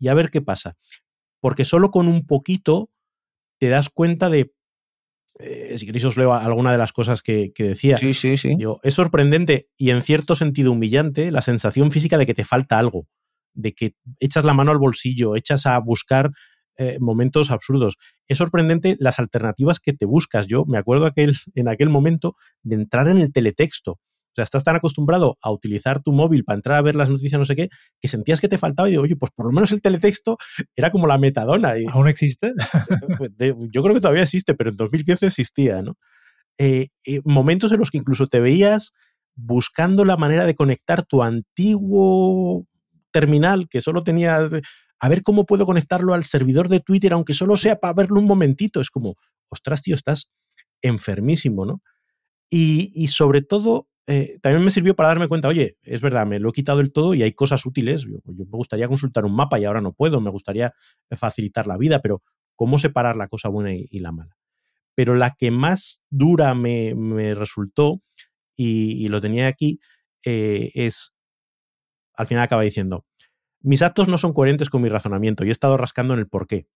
Y 0.00 0.08
a 0.08 0.14
ver 0.14 0.30
qué 0.30 0.40
pasa. 0.40 0.76
Porque 1.40 1.64
solo 1.64 1.90
con 1.90 2.08
un 2.08 2.26
poquito 2.26 2.90
te 3.60 3.68
das 3.68 3.90
cuenta 3.90 4.30
de 4.30 4.52
eh, 5.38 5.76
si 5.78 5.86
queréis 5.86 6.04
os 6.04 6.16
leo 6.16 6.34
alguna 6.34 6.72
de 6.72 6.78
las 6.78 6.92
cosas 6.92 7.22
que, 7.22 7.52
decía. 7.56 7.96
Sí, 7.96 8.14
sí, 8.14 8.36
sí. 8.36 8.56
es 8.82 8.94
sorprendente 8.94 9.68
y 9.76 9.90
en 9.90 10.02
cierto 10.02 10.34
sentido 10.34 10.72
humillante 10.72 11.30
la 11.30 11.40
sensación 11.40 11.90
física 11.92 12.18
de 12.18 12.26
que 12.26 12.34
te 12.34 12.44
falta 12.44 12.78
algo, 12.78 13.06
de 13.54 13.72
que 13.72 13.94
echas 14.18 14.44
la 14.44 14.54
mano 14.54 14.70
al 14.70 14.78
bolsillo, 14.78 15.36
echas 15.36 15.66
a 15.66 15.78
buscar 15.78 16.30
eh, 16.76 16.98
momentos 16.98 17.50
absurdos. 17.50 17.96
Es 18.26 18.38
sorprendente 18.38 18.96
las 18.98 19.18
alternativas 19.18 19.80
que 19.80 19.92
te 19.92 20.06
buscas. 20.06 20.46
Yo 20.46 20.64
me 20.64 20.78
acuerdo 20.78 21.06
aquel, 21.06 21.36
en 21.54 21.68
aquel 21.68 21.90
momento 21.90 22.36
de 22.62 22.76
entrar 22.76 23.08
en 23.08 23.18
el 23.18 23.32
teletexto. 23.32 24.00
O 24.30 24.34
sea, 24.36 24.44
estás 24.44 24.62
tan 24.62 24.76
acostumbrado 24.76 25.38
a 25.42 25.50
utilizar 25.50 26.02
tu 26.02 26.12
móvil 26.12 26.44
para 26.44 26.56
entrar 26.56 26.78
a 26.78 26.82
ver 26.82 26.94
las 26.94 27.08
noticias, 27.08 27.38
no 27.38 27.44
sé 27.44 27.56
qué, 27.56 27.68
que 28.00 28.06
sentías 28.06 28.40
que 28.40 28.48
te 28.48 28.58
faltaba 28.58 28.88
y 28.88 28.92
digo, 28.92 29.02
oye, 29.02 29.16
pues 29.16 29.32
por 29.34 29.46
lo 29.46 29.52
menos 29.52 29.72
el 29.72 29.82
teletexto 29.82 30.38
era 30.76 30.92
como 30.92 31.08
la 31.08 31.18
metadona. 31.18 31.78
Y, 31.78 31.86
¿Aún 31.86 32.08
existe? 32.08 32.52
Pues, 33.18 33.30
yo 33.70 33.82
creo 33.82 33.94
que 33.94 34.00
todavía 34.00 34.22
existe, 34.22 34.54
pero 34.54 34.70
en 34.70 34.76
2015 34.76 35.26
existía, 35.26 35.82
¿no? 35.82 35.96
Eh, 36.58 36.88
eh, 37.06 37.20
momentos 37.24 37.72
en 37.72 37.78
los 37.78 37.90
que 37.90 37.98
incluso 37.98 38.28
te 38.28 38.40
veías 38.40 38.92
buscando 39.34 40.04
la 40.04 40.16
manera 40.16 40.44
de 40.44 40.54
conectar 40.54 41.04
tu 41.04 41.22
antiguo 41.22 42.66
terminal 43.10 43.68
que 43.68 43.80
solo 43.80 44.04
tenía 44.04 44.48
a 45.00 45.08
ver 45.08 45.22
cómo 45.22 45.46
puedo 45.46 45.66
conectarlo 45.66 46.14
al 46.14 46.24
servidor 46.24 46.68
de 46.68 46.80
Twitter, 46.80 47.12
aunque 47.12 47.34
solo 47.34 47.56
sea 47.56 47.76
para 47.76 47.94
verlo 47.94 48.20
un 48.20 48.26
momentito. 48.26 48.80
Es 48.80 48.90
como, 48.90 49.16
ostras, 49.48 49.82
tío, 49.82 49.94
estás 49.94 50.30
enfermísimo, 50.82 51.64
¿no? 51.64 51.82
Y, 52.50 52.90
y 52.94 53.08
sobre 53.08 53.42
todo, 53.42 53.88
eh, 54.10 54.40
también 54.42 54.64
me 54.64 54.72
sirvió 54.72 54.96
para 54.96 55.10
darme 55.10 55.28
cuenta, 55.28 55.46
oye, 55.46 55.76
es 55.82 56.00
verdad, 56.00 56.26
me 56.26 56.40
lo 56.40 56.48
he 56.48 56.52
quitado 56.52 56.78
del 56.78 56.92
todo 56.92 57.14
y 57.14 57.22
hay 57.22 57.32
cosas 57.32 57.64
útiles. 57.64 58.02
Yo, 58.02 58.18
me 58.24 58.44
gustaría 58.44 58.88
consultar 58.88 59.24
un 59.24 59.36
mapa 59.36 59.60
y 59.60 59.64
ahora 59.64 59.80
no 59.80 59.92
puedo, 59.92 60.20
me 60.20 60.30
gustaría 60.30 60.74
facilitar 61.12 61.68
la 61.68 61.76
vida, 61.76 62.02
pero 62.02 62.20
¿cómo 62.56 62.78
separar 62.78 63.14
la 63.14 63.28
cosa 63.28 63.48
buena 63.48 63.72
y, 63.72 63.98
la 64.00 64.10
mala? 64.10 64.36
Pero 64.96 65.14
la 65.14 65.36
que 65.38 65.52
más 65.52 66.02
dura 66.10 66.56
me, 66.56 66.92
resultó, 67.36 68.02
y, 68.56 69.06
lo 69.06 69.20
tenía 69.20 69.46
aquí, 69.46 69.78
eh, 70.24 70.72
es, 70.74 71.14
al 72.14 72.26
final 72.26 72.42
acaba 72.42 72.62
diciendo, 72.62 73.06
mis 73.60 73.80
actos 73.80 74.08
no 74.08 74.18
son 74.18 74.32
coherentes 74.32 74.70
con 74.70 74.82
mi 74.82 74.88
razonamiento 74.88 75.44
y 75.44 75.50
he 75.50 75.52
estado 75.52 75.76
rascando 75.76 76.14
en 76.14 76.20
el 76.20 76.28
porqué, 76.28 76.66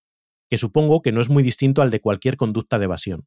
que 0.49 0.57
supongo 0.57 1.03
que 1.03 1.11
no 1.11 1.21
es 1.21 1.31
muy 1.31 1.43
distinto 1.43 1.83
al 1.83 1.91
de 1.91 2.01
cualquier 2.01 2.37
conducta 2.37 2.79
de 2.79 2.85
evasión. 2.85 3.27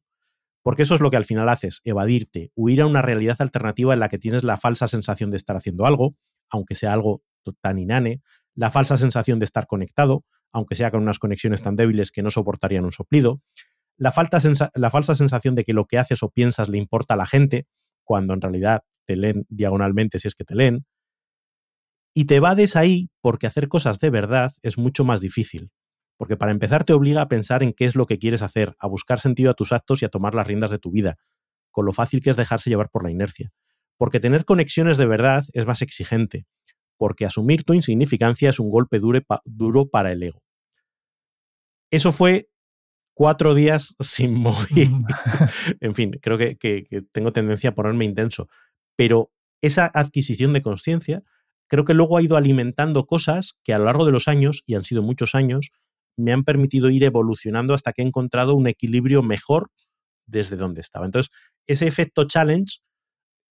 Porque 0.68 0.82
eso 0.82 0.94
es 0.96 1.00
lo 1.00 1.08
que 1.08 1.16
al 1.16 1.24
final 1.24 1.48
haces, 1.48 1.80
evadirte, 1.84 2.52
huir 2.54 2.82
a 2.82 2.86
una 2.86 3.00
realidad 3.00 3.38
alternativa 3.38 3.94
en 3.94 4.00
la 4.00 4.10
que 4.10 4.18
tienes 4.18 4.44
la 4.44 4.58
falsa 4.58 4.86
sensación 4.86 5.30
de 5.30 5.38
estar 5.38 5.56
haciendo 5.56 5.86
algo, 5.86 6.14
aunque 6.50 6.74
sea 6.74 6.92
algo 6.92 7.22
tan 7.62 7.78
inane, 7.78 8.20
la 8.54 8.70
falsa 8.70 8.98
sensación 8.98 9.38
de 9.38 9.46
estar 9.46 9.66
conectado, 9.66 10.26
aunque 10.52 10.74
sea 10.74 10.90
con 10.90 11.00
unas 11.00 11.18
conexiones 11.18 11.62
tan 11.62 11.74
débiles 11.74 12.12
que 12.12 12.22
no 12.22 12.30
soportarían 12.30 12.84
un 12.84 12.92
soplido, 12.92 13.40
la, 13.96 14.12
falsa 14.12 15.14
sensación 15.14 15.54
de 15.54 15.64
que 15.64 15.72
lo 15.72 15.86
que 15.86 15.96
haces 15.96 16.22
o 16.22 16.28
piensas 16.28 16.68
le 16.68 16.76
importa 16.76 17.14
a 17.14 17.16
la 17.16 17.24
gente, 17.24 17.66
cuando 18.04 18.34
en 18.34 18.42
realidad 18.42 18.82
te 19.06 19.16
leen 19.16 19.46
diagonalmente 19.48 20.18
si 20.18 20.28
es 20.28 20.34
que 20.34 20.44
te 20.44 20.54
leen, 20.54 20.84
y 22.12 22.26
te 22.26 22.40
vades 22.40 22.76
ahí 22.76 23.08
porque 23.22 23.46
hacer 23.46 23.68
cosas 23.68 24.00
de 24.00 24.10
verdad 24.10 24.52
es 24.60 24.76
mucho 24.76 25.06
más 25.06 25.22
difícil, 25.22 25.70
porque 26.18 26.36
para 26.36 26.52
empezar 26.52 26.84
te 26.84 26.92
obliga 26.92 27.22
a 27.22 27.28
pensar 27.28 27.62
en 27.62 27.72
qué 27.72 27.86
es 27.86 27.94
lo 27.94 28.04
que 28.04 28.18
quieres 28.18 28.42
hacer, 28.42 28.76
a 28.78 28.88
buscar 28.88 29.20
sentido 29.20 29.52
a 29.52 29.54
tus 29.54 29.72
actos 29.72 30.02
y 30.02 30.04
a 30.04 30.08
tomar 30.08 30.34
las 30.34 30.46
riendas 30.46 30.70
de 30.70 30.78
tu 30.78 30.90
vida, 30.90 31.16
con 31.70 31.86
lo 31.86 31.92
fácil 31.92 32.20
que 32.20 32.30
es 32.30 32.36
dejarse 32.36 32.68
llevar 32.68 32.90
por 32.90 33.04
la 33.04 33.10
inercia. 33.10 33.52
Porque 33.96 34.20
tener 34.20 34.44
conexiones 34.44 34.98
de 34.98 35.06
verdad 35.06 35.44
es 35.54 35.64
más 35.64 35.80
exigente, 35.80 36.46
porque 36.96 37.24
asumir 37.24 37.62
tu 37.62 37.72
insignificancia 37.72 38.50
es 38.50 38.58
un 38.58 38.68
golpe 38.68 38.98
duro 38.98 39.88
para 39.88 40.12
el 40.12 40.22
ego. 40.24 40.42
Eso 41.90 42.10
fue 42.10 42.50
cuatro 43.14 43.54
días 43.54 43.94
sin 44.00 44.34
móvil. 44.34 44.90
En 45.80 45.94
fin, 45.94 46.18
creo 46.20 46.36
que, 46.36 46.56
que 46.56 46.84
tengo 47.12 47.32
tendencia 47.32 47.70
a 47.70 47.74
ponerme 47.74 48.04
intenso, 48.04 48.48
pero 48.96 49.30
esa 49.60 49.86
adquisición 49.86 50.52
de 50.52 50.62
conciencia 50.62 51.22
creo 51.68 51.84
que 51.84 51.94
luego 51.94 52.16
ha 52.16 52.22
ido 52.22 52.36
alimentando 52.36 53.06
cosas 53.06 53.54
que 53.62 53.72
a 53.72 53.78
lo 53.78 53.84
largo 53.84 54.04
de 54.04 54.12
los 54.12 54.26
años, 54.26 54.64
y 54.66 54.74
han 54.74 54.84
sido 54.84 55.02
muchos 55.02 55.36
años, 55.36 55.70
me 56.18 56.32
han 56.32 56.44
permitido 56.44 56.90
ir 56.90 57.04
evolucionando 57.04 57.74
hasta 57.74 57.92
que 57.92 58.02
he 58.02 58.06
encontrado 58.06 58.54
un 58.54 58.66
equilibrio 58.66 59.22
mejor 59.22 59.70
desde 60.26 60.56
donde 60.56 60.80
estaba. 60.80 61.06
Entonces, 61.06 61.32
ese 61.66 61.86
efecto 61.86 62.24
challenge 62.24 62.78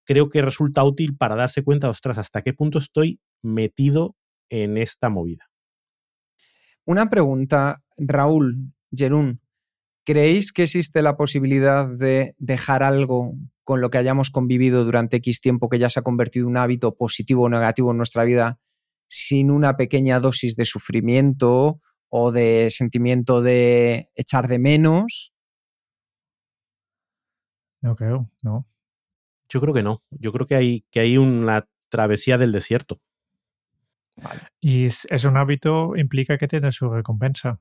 creo 0.06 0.30
que 0.30 0.42
resulta 0.42 0.84
útil 0.84 1.16
para 1.18 1.36
darse 1.36 1.64
cuenta, 1.64 1.90
ostras, 1.90 2.18
hasta 2.18 2.42
qué 2.42 2.54
punto 2.54 2.78
estoy 2.78 3.20
metido 3.42 4.16
en 4.50 4.78
esta 4.78 5.10
movida. 5.10 5.50
Una 6.86 7.10
pregunta, 7.10 7.82
Raúl, 7.98 8.74
Jerún, 8.92 9.42
¿creéis 10.06 10.52
que 10.54 10.64
existe 10.64 11.02
la 11.02 11.18
posibilidad 11.18 11.90
de 11.90 12.36
dejar 12.38 12.84
algo 12.84 13.34
con 13.64 13.82
lo 13.82 13.90
que 13.90 13.98
hayamos 13.98 14.30
convivido 14.30 14.86
durante 14.86 15.18
X 15.18 15.42
tiempo 15.42 15.68
que 15.68 15.80
ya 15.80 15.90
se 15.90 16.00
ha 16.00 16.04
convertido 16.04 16.46
en 16.46 16.52
un 16.52 16.58
hábito 16.58 16.96
positivo 16.96 17.44
o 17.44 17.50
negativo 17.50 17.92
en 17.92 17.98
nuestra 17.98 18.24
vida 18.24 18.60
sin 19.10 19.52
una 19.52 19.76
pequeña 19.76 20.20
dosis 20.20 20.56
de 20.56 20.64
sufrimiento 20.66 21.82
o 22.10 22.32
de 22.32 22.70
sentimiento 22.70 23.42
de 23.42 24.10
echar 24.16 24.48
de 24.48 24.60
menos? 24.60 25.34
No 27.82 27.96
creo, 27.96 28.30
no. 28.42 28.68
Yo 29.50 29.62
creo 29.62 29.74
que 29.74 29.84
no. 29.84 30.04
Yo 30.12 30.32
creo 30.32 30.48
que 30.48 30.56
hay, 30.56 30.86
que 30.92 31.00
hay 31.00 31.18
una 31.18 31.68
travesía 31.90 32.38
del 32.38 32.52
desierto. 32.52 33.00
Y 34.60 34.86
es, 34.86 35.26
un 35.26 35.38
hábito, 35.38 35.96
implica 35.96 36.38
que 36.38 36.48
tiene 36.48 36.72
su 36.72 36.90
recompensa. 36.90 37.60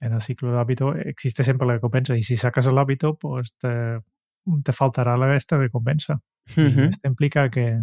En 0.00 0.12
el 0.12 0.20
ciclo 0.22 0.52
de 0.52 0.58
hábito 0.58 0.94
existe 0.94 1.44
siempre 1.44 1.66
la 1.66 1.74
recompensa. 1.74 2.16
Y 2.16 2.22
si 2.22 2.36
sacas 2.36 2.66
el 2.66 2.78
hábito, 2.78 3.16
pues 3.16 3.54
te, 3.58 4.00
faltará 4.72 5.16
la 5.16 5.36
esta 5.36 5.58
recompensa. 5.58 6.20
Esto 6.46 7.08
implica 7.08 7.50
que, 7.50 7.82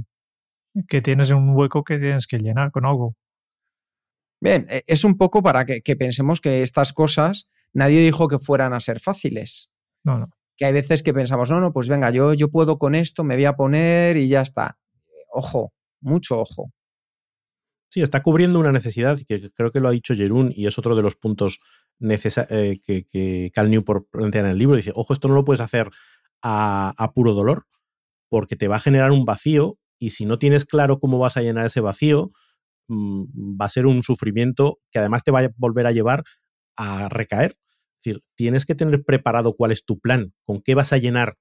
que 0.88 1.02
tienes 1.02 1.32
un 1.32 1.56
hueco 1.56 1.84
que 1.84 2.00
tienes 2.00 2.28
que 2.28 2.40
llenar 2.40 2.72
con 2.72 2.86
algo. 2.86 3.16
Bien, 4.42 4.66
e, 4.70 4.84
es 4.88 5.06
un 5.06 5.18
poco 5.18 5.42
para 5.42 5.66
que, 5.66 5.96
pensemos 5.96 6.42
que 6.42 6.64
estas 6.64 6.92
cosas 6.92 7.48
nadie 7.74 8.02
dijo 8.02 8.28
que 8.28 8.40
fueran 8.40 8.74
a 8.74 8.80
ser 8.80 9.00
fáciles. 9.00 9.70
No, 10.04 10.18
no. 10.18 10.30
Que 10.58 10.66
hay 10.66 10.74
veces 10.74 11.04
que 11.04 11.14
pensamos, 11.14 11.50
no, 11.50 11.62
no, 11.62 11.72
pues 11.72 11.88
venga, 11.88 12.10
yo, 12.10 12.34
yo 12.34 12.50
puedo 12.50 12.78
con 12.78 12.96
esto, 12.96 13.24
me 13.24 13.36
voy 13.36 13.46
a 13.46 13.56
poner 13.56 14.18
y 14.18 14.28
ya 14.28 14.42
está. 14.42 14.78
Ojo, 15.32 15.72
mucho 16.02 16.40
ojo. 16.40 16.74
Sí, 17.90 18.02
está 18.02 18.24
cubriendo 18.24 18.60
una 18.60 18.72
necesidad 18.72 19.20
que 19.28 19.52
creo 19.52 19.72
que 19.72 19.80
lo 19.80 19.90
ha 19.90 19.92
dicho 19.92 20.16
Jerún 20.16 20.52
y 20.56 20.66
es 20.66 20.78
otro 20.78 20.96
de 20.96 21.02
los 21.02 21.16
puntos 21.16 21.60
eh, 22.00 22.80
que, 22.84 23.06
que, 23.06 23.52
Cal 23.54 23.70
Newport 23.70 24.08
plantea 24.10 24.42
en 24.42 24.48
el 24.48 24.58
libro. 24.58 24.78
Dice, 24.78 24.94
ojo, 24.96 25.14
esto 25.14 25.28
no 25.28 25.36
lo 25.36 25.46
puedes 25.46 25.62
hacer 25.62 25.90
a, 26.42 26.94
a 26.98 27.12
puro 27.12 27.34
dolor 27.34 27.68
porque 28.30 28.56
te 28.56 28.68
va 28.68 28.78
a 28.78 28.80
generar 28.80 29.12
un 29.12 29.26
vacío 29.26 29.78
y 30.00 30.12
si 30.12 30.26
no 30.26 30.40
tienes 30.40 30.66
claro 30.66 31.00
cómo 31.00 31.20
vas 31.20 31.38
a 31.38 31.42
llenar 31.42 31.66
ese 31.66 31.82
vacío, 31.82 32.32
va 32.92 33.66
a 33.66 33.70
ser 33.70 33.86
un 33.86 34.04
sufrimiento 34.04 34.80
que 34.92 35.00
además 35.00 35.24
te 35.24 35.32
va 35.32 35.40
a 35.40 35.50
volver 35.56 35.88
a 35.88 35.92
llevar 35.92 36.24
a 36.76 37.10
recaer. 37.10 37.52
Es 37.52 38.06
decir, 38.06 38.24
tienes 38.36 38.66
que 38.66 38.76
tener 38.76 39.04
preparado 39.04 39.56
cuál 39.56 39.72
es 39.72 39.86
tu 39.86 40.00
plan, 40.00 40.34
con 40.44 40.62
qué 40.62 40.76
vas 40.76 40.92
a 40.94 40.98
llenar 40.98 41.38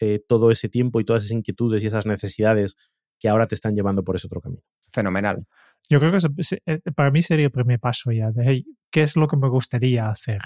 eh, 0.00 0.20
todo 0.26 0.50
ese 0.50 0.68
tiempo 0.68 1.00
y 1.00 1.04
todas 1.04 1.24
esas 1.24 1.36
inquietudes 1.36 1.82
y 1.82 1.88
esas 1.88 2.06
necesidades 2.06 2.76
que 3.18 3.28
ahora 3.28 3.46
te 3.46 3.54
están 3.54 3.74
llevando 3.74 4.02
por 4.04 4.16
ese 4.16 4.26
otro 4.26 4.40
camino. 4.40 4.62
Fenomenal. 4.92 5.46
Yo 5.88 6.00
creo 6.00 6.12
que 6.12 6.18
eh, 6.66 6.80
para 6.94 7.10
mí 7.10 7.22
sería 7.22 7.46
el 7.46 7.52
primer 7.52 7.78
paso 7.78 8.10
ya 8.10 8.30
de, 8.30 8.44
hey, 8.46 8.64
¿qué 8.90 9.02
es 9.02 9.16
lo 9.16 9.28
que 9.28 9.36
me 9.36 9.48
gustaría 9.48 10.08
hacer? 10.08 10.40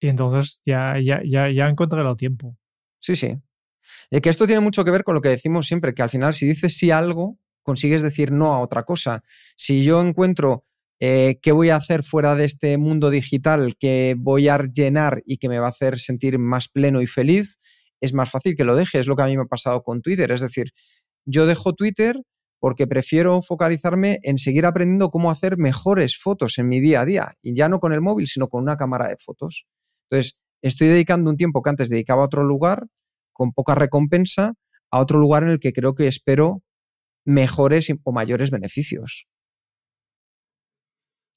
Y 0.00 0.08
entonces 0.08 0.62
ya, 0.64 0.94
ya, 1.02 1.20
ya, 1.24 1.50
ya 1.50 1.68
encontré 1.68 2.00
el 2.00 2.16
tiempo. 2.16 2.56
Sí, 3.00 3.16
sí. 3.16 3.36
Y 4.10 4.20
que 4.20 4.28
esto 4.28 4.46
tiene 4.46 4.60
mucho 4.60 4.84
que 4.84 4.90
ver 4.90 5.02
con 5.02 5.14
lo 5.14 5.20
que 5.20 5.30
decimos 5.30 5.66
siempre, 5.66 5.94
que 5.94 6.02
al 6.02 6.08
final 6.08 6.34
si 6.34 6.46
dices 6.46 6.76
sí 6.76 6.90
a 6.90 6.98
algo, 6.98 7.38
consigues 7.68 8.00
decir 8.00 8.32
no 8.32 8.54
a 8.54 8.60
otra 8.60 8.84
cosa. 8.84 9.22
Si 9.58 9.84
yo 9.84 10.00
encuentro 10.00 10.64
eh, 11.00 11.38
¿qué 11.42 11.52
voy 11.52 11.68
a 11.68 11.76
hacer 11.76 12.02
fuera 12.02 12.34
de 12.34 12.46
este 12.46 12.78
mundo 12.78 13.10
digital 13.10 13.76
que 13.78 14.16
voy 14.18 14.48
a 14.48 14.58
llenar 14.58 15.22
y 15.26 15.36
que 15.36 15.50
me 15.50 15.58
va 15.58 15.66
a 15.66 15.68
hacer 15.68 16.00
sentir 16.00 16.38
más 16.38 16.68
pleno 16.68 17.02
y 17.02 17.06
feliz? 17.06 17.58
Es 18.00 18.14
más 18.14 18.30
fácil 18.30 18.56
que 18.56 18.64
lo 18.64 18.74
deje, 18.74 18.98
es 18.98 19.06
lo 19.06 19.14
que 19.14 19.22
a 19.22 19.26
mí 19.26 19.36
me 19.36 19.42
ha 19.42 19.46
pasado 19.46 19.82
con 19.82 20.00
Twitter. 20.00 20.32
Es 20.32 20.40
decir, 20.40 20.72
yo 21.26 21.46
dejo 21.46 21.74
Twitter 21.74 22.16
porque 22.58 22.86
prefiero 22.86 23.42
focalizarme 23.42 24.18
en 24.22 24.38
seguir 24.38 24.64
aprendiendo 24.64 25.10
cómo 25.10 25.30
hacer 25.30 25.58
mejores 25.58 26.16
fotos 26.16 26.56
en 26.56 26.68
mi 26.68 26.80
día 26.80 27.02
a 27.02 27.04
día, 27.04 27.34
y 27.42 27.54
ya 27.54 27.68
no 27.68 27.80
con 27.80 27.92
el 27.92 28.00
móvil, 28.00 28.26
sino 28.26 28.48
con 28.48 28.62
una 28.62 28.76
cámara 28.76 29.08
de 29.08 29.16
fotos. 29.24 29.66
Entonces, 30.10 30.36
estoy 30.62 30.88
dedicando 30.88 31.30
un 31.30 31.36
tiempo 31.36 31.62
que 31.62 31.70
antes 31.70 31.90
dedicaba 31.90 32.22
a 32.22 32.26
otro 32.26 32.42
lugar, 32.42 32.86
con 33.32 33.52
poca 33.52 33.76
recompensa, 33.76 34.54
a 34.90 35.00
otro 35.00 35.20
lugar 35.20 35.44
en 35.44 35.50
el 35.50 35.60
que 35.60 35.72
creo 35.72 35.94
que 35.94 36.08
espero 36.08 36.62
mejores 37.28 37.92
o 38.04 38.12
mayores 38.12 38.50
beneficios. 38.50 39.28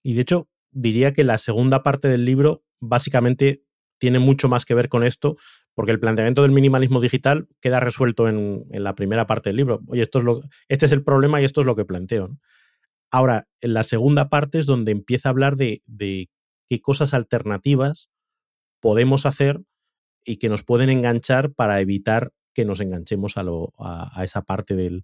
Y 0.01 0.13
de 0.13 0.21
hecho, 0.21 0.49
diría 0.71 1.11
que 1.11 1.25
la 1.25 1.37
segunda 1.37 1.83
parte 1.83 2.07
del 2.07 2.23
libro 2.23 2.63
básicamente 2.79 3.65
tiene 3.99 4.17
mucho 4.17 4.47
más 4.47 4.63
que 4.63 4.73
ver 4.73 4.87
con 4.87 5.03
esto, 5.03 5.35
porque 5.75 5.91
el 5.91 5.99
planteamiento 5.99 6.43
del 6.43 6.53
minimalismo 6.53 7.01
digital 7.01 7.49
queda 7.59 7.81
resuelto 7.81 8.29
en, 8.29 8.65
la 8.69 8.95
primera 8.95 9.27
parte 9.27 9.49
del 9.49 9.57
libro. 9.57 9.81
Oye, 9.87 10.03
esto 10.03 10.19
es 10.19 10.25
lo, 10.25 10.41
este 10.69 10.85
es 10.85 10.93
el 10.93 11.03
problema 11.03 11.41
y 11.41 11.45
esto 11.45 11.59
es 11.59 11.67
lo 11.67 11.75
que 11.75 11.83
planteo. 11.83 12.37
Ahora, 13.11 13.49
en 13.59 13.73
la 13.73 13.83
segunda 13.83 14.29
parte 14.29 14.59
es 14.59 14.65
donde 14.65 14.93
empieza 14.93 15.27
a 15.27 15.31
hablar 15.31 15.57
de, 15.57 15.83
qué 16.69 16.81
cosas 16.81 17.13
alternativas 17.13 18.09
podemos 18.79 19.25
hacer 19.25 19.61
y 20.23 20.37
que 20.37 20.47
nos 20.47 20.63
pueden 20.63 20.89
enganchar 20.89 21.51
para 21.51 21.81
evitar 21.81 22.31
que 22.53 22.63
nos 22.63 22.79
enganchemos 22.79 23.35
a, 23.35 23.43
a, 23.77 24.23
esa 24.23 24.41
parte 24.43 24.75
del, 24.75 25.03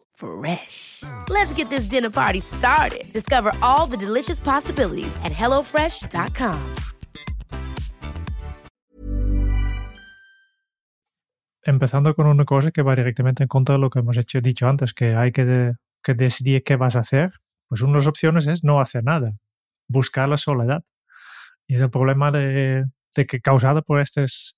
Fresh. 0.21 1.03
Let's 1.29 1.53
get 1.53 1.69
this 1.69 1.85
dinner 1.85 2.11
party 2.11 2.39
started. 2.39 3.11
Discover 3.11 3.53
all 3.61 3.87
the 3.87 3.97
delicious 3.97 4.39
possibilities 4.39 5.15
at 5.23 5.31
hellofresh.com. 5.31 6.59
empezando 11.63 12.15
con 12.15 12.27
una 12.27 12.45
cosa 12.45 12.71
que 12.71 12.81
va 12.81 12.95
directamente 12.95 13.43
en 13.43 13.47
contra 13.47 13.75
de 13.75 13.79
lo 13.81 13.89
que 13.89 13.99
hemos 13.99 14.17
hecho, 14.17 14.41
dicho 14.41 14.67
antes, 14.67 14.93
que 14.93 15.15
hay 15.15 15.31
que, 15.31 15.73
que 16.03 16.13
decidir 16.13 16.63
qué 16.63 16.75
vas 16.75 16.95
a 16.95 17.01
hacer, 17.01 17.31
pues 17.67 17.81
una 17.81 17.93
de 17.93 17.97
las 17.99 18.07
opciones 18.07 18.47
es 18.47 18.63
no 18.63 18.79
hacer 18.79 19.03
nada, 19.03 19.33
buscar 19.87 20.27
la 20.27 20.37
soledad. 20.37 20.83
Y 21.67 21.75
es 21.75 21.81
el 21.81 21.89
problema 21.89 22.31
de, 22.31 22.85
de 23.15 23.25
que 23.25 23.39
causado 23.41 23.83
por 23.83 23.99
estos, 23.99 24.57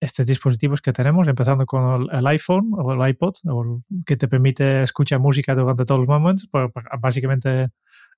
estos 0.00 0.26
dispositivos 0.26 0.80
que 0.80 0.92
tenemos, 0.92 1.28
empezando 1.28 1.66
con 1.66 2.08
el, 2.10 2.26
iPhone 2.26 2.70
o 2.72 2.92
el 2.92 3.10
iPod, 3.10 3.34
o 3.46 3.82
que 4.06 4.16
te 4.16 4.28
permite 4.28 4.82
escuchar 4.82 5.20
música 5.20 5.54
durante 5.54 5.84
todos 5.84 6.00
los 6.00 6.08
momentos, 6.08 6.48
pues, 6.50 6.70
pues, 6.72 6.86
básicamente 7.00 7.68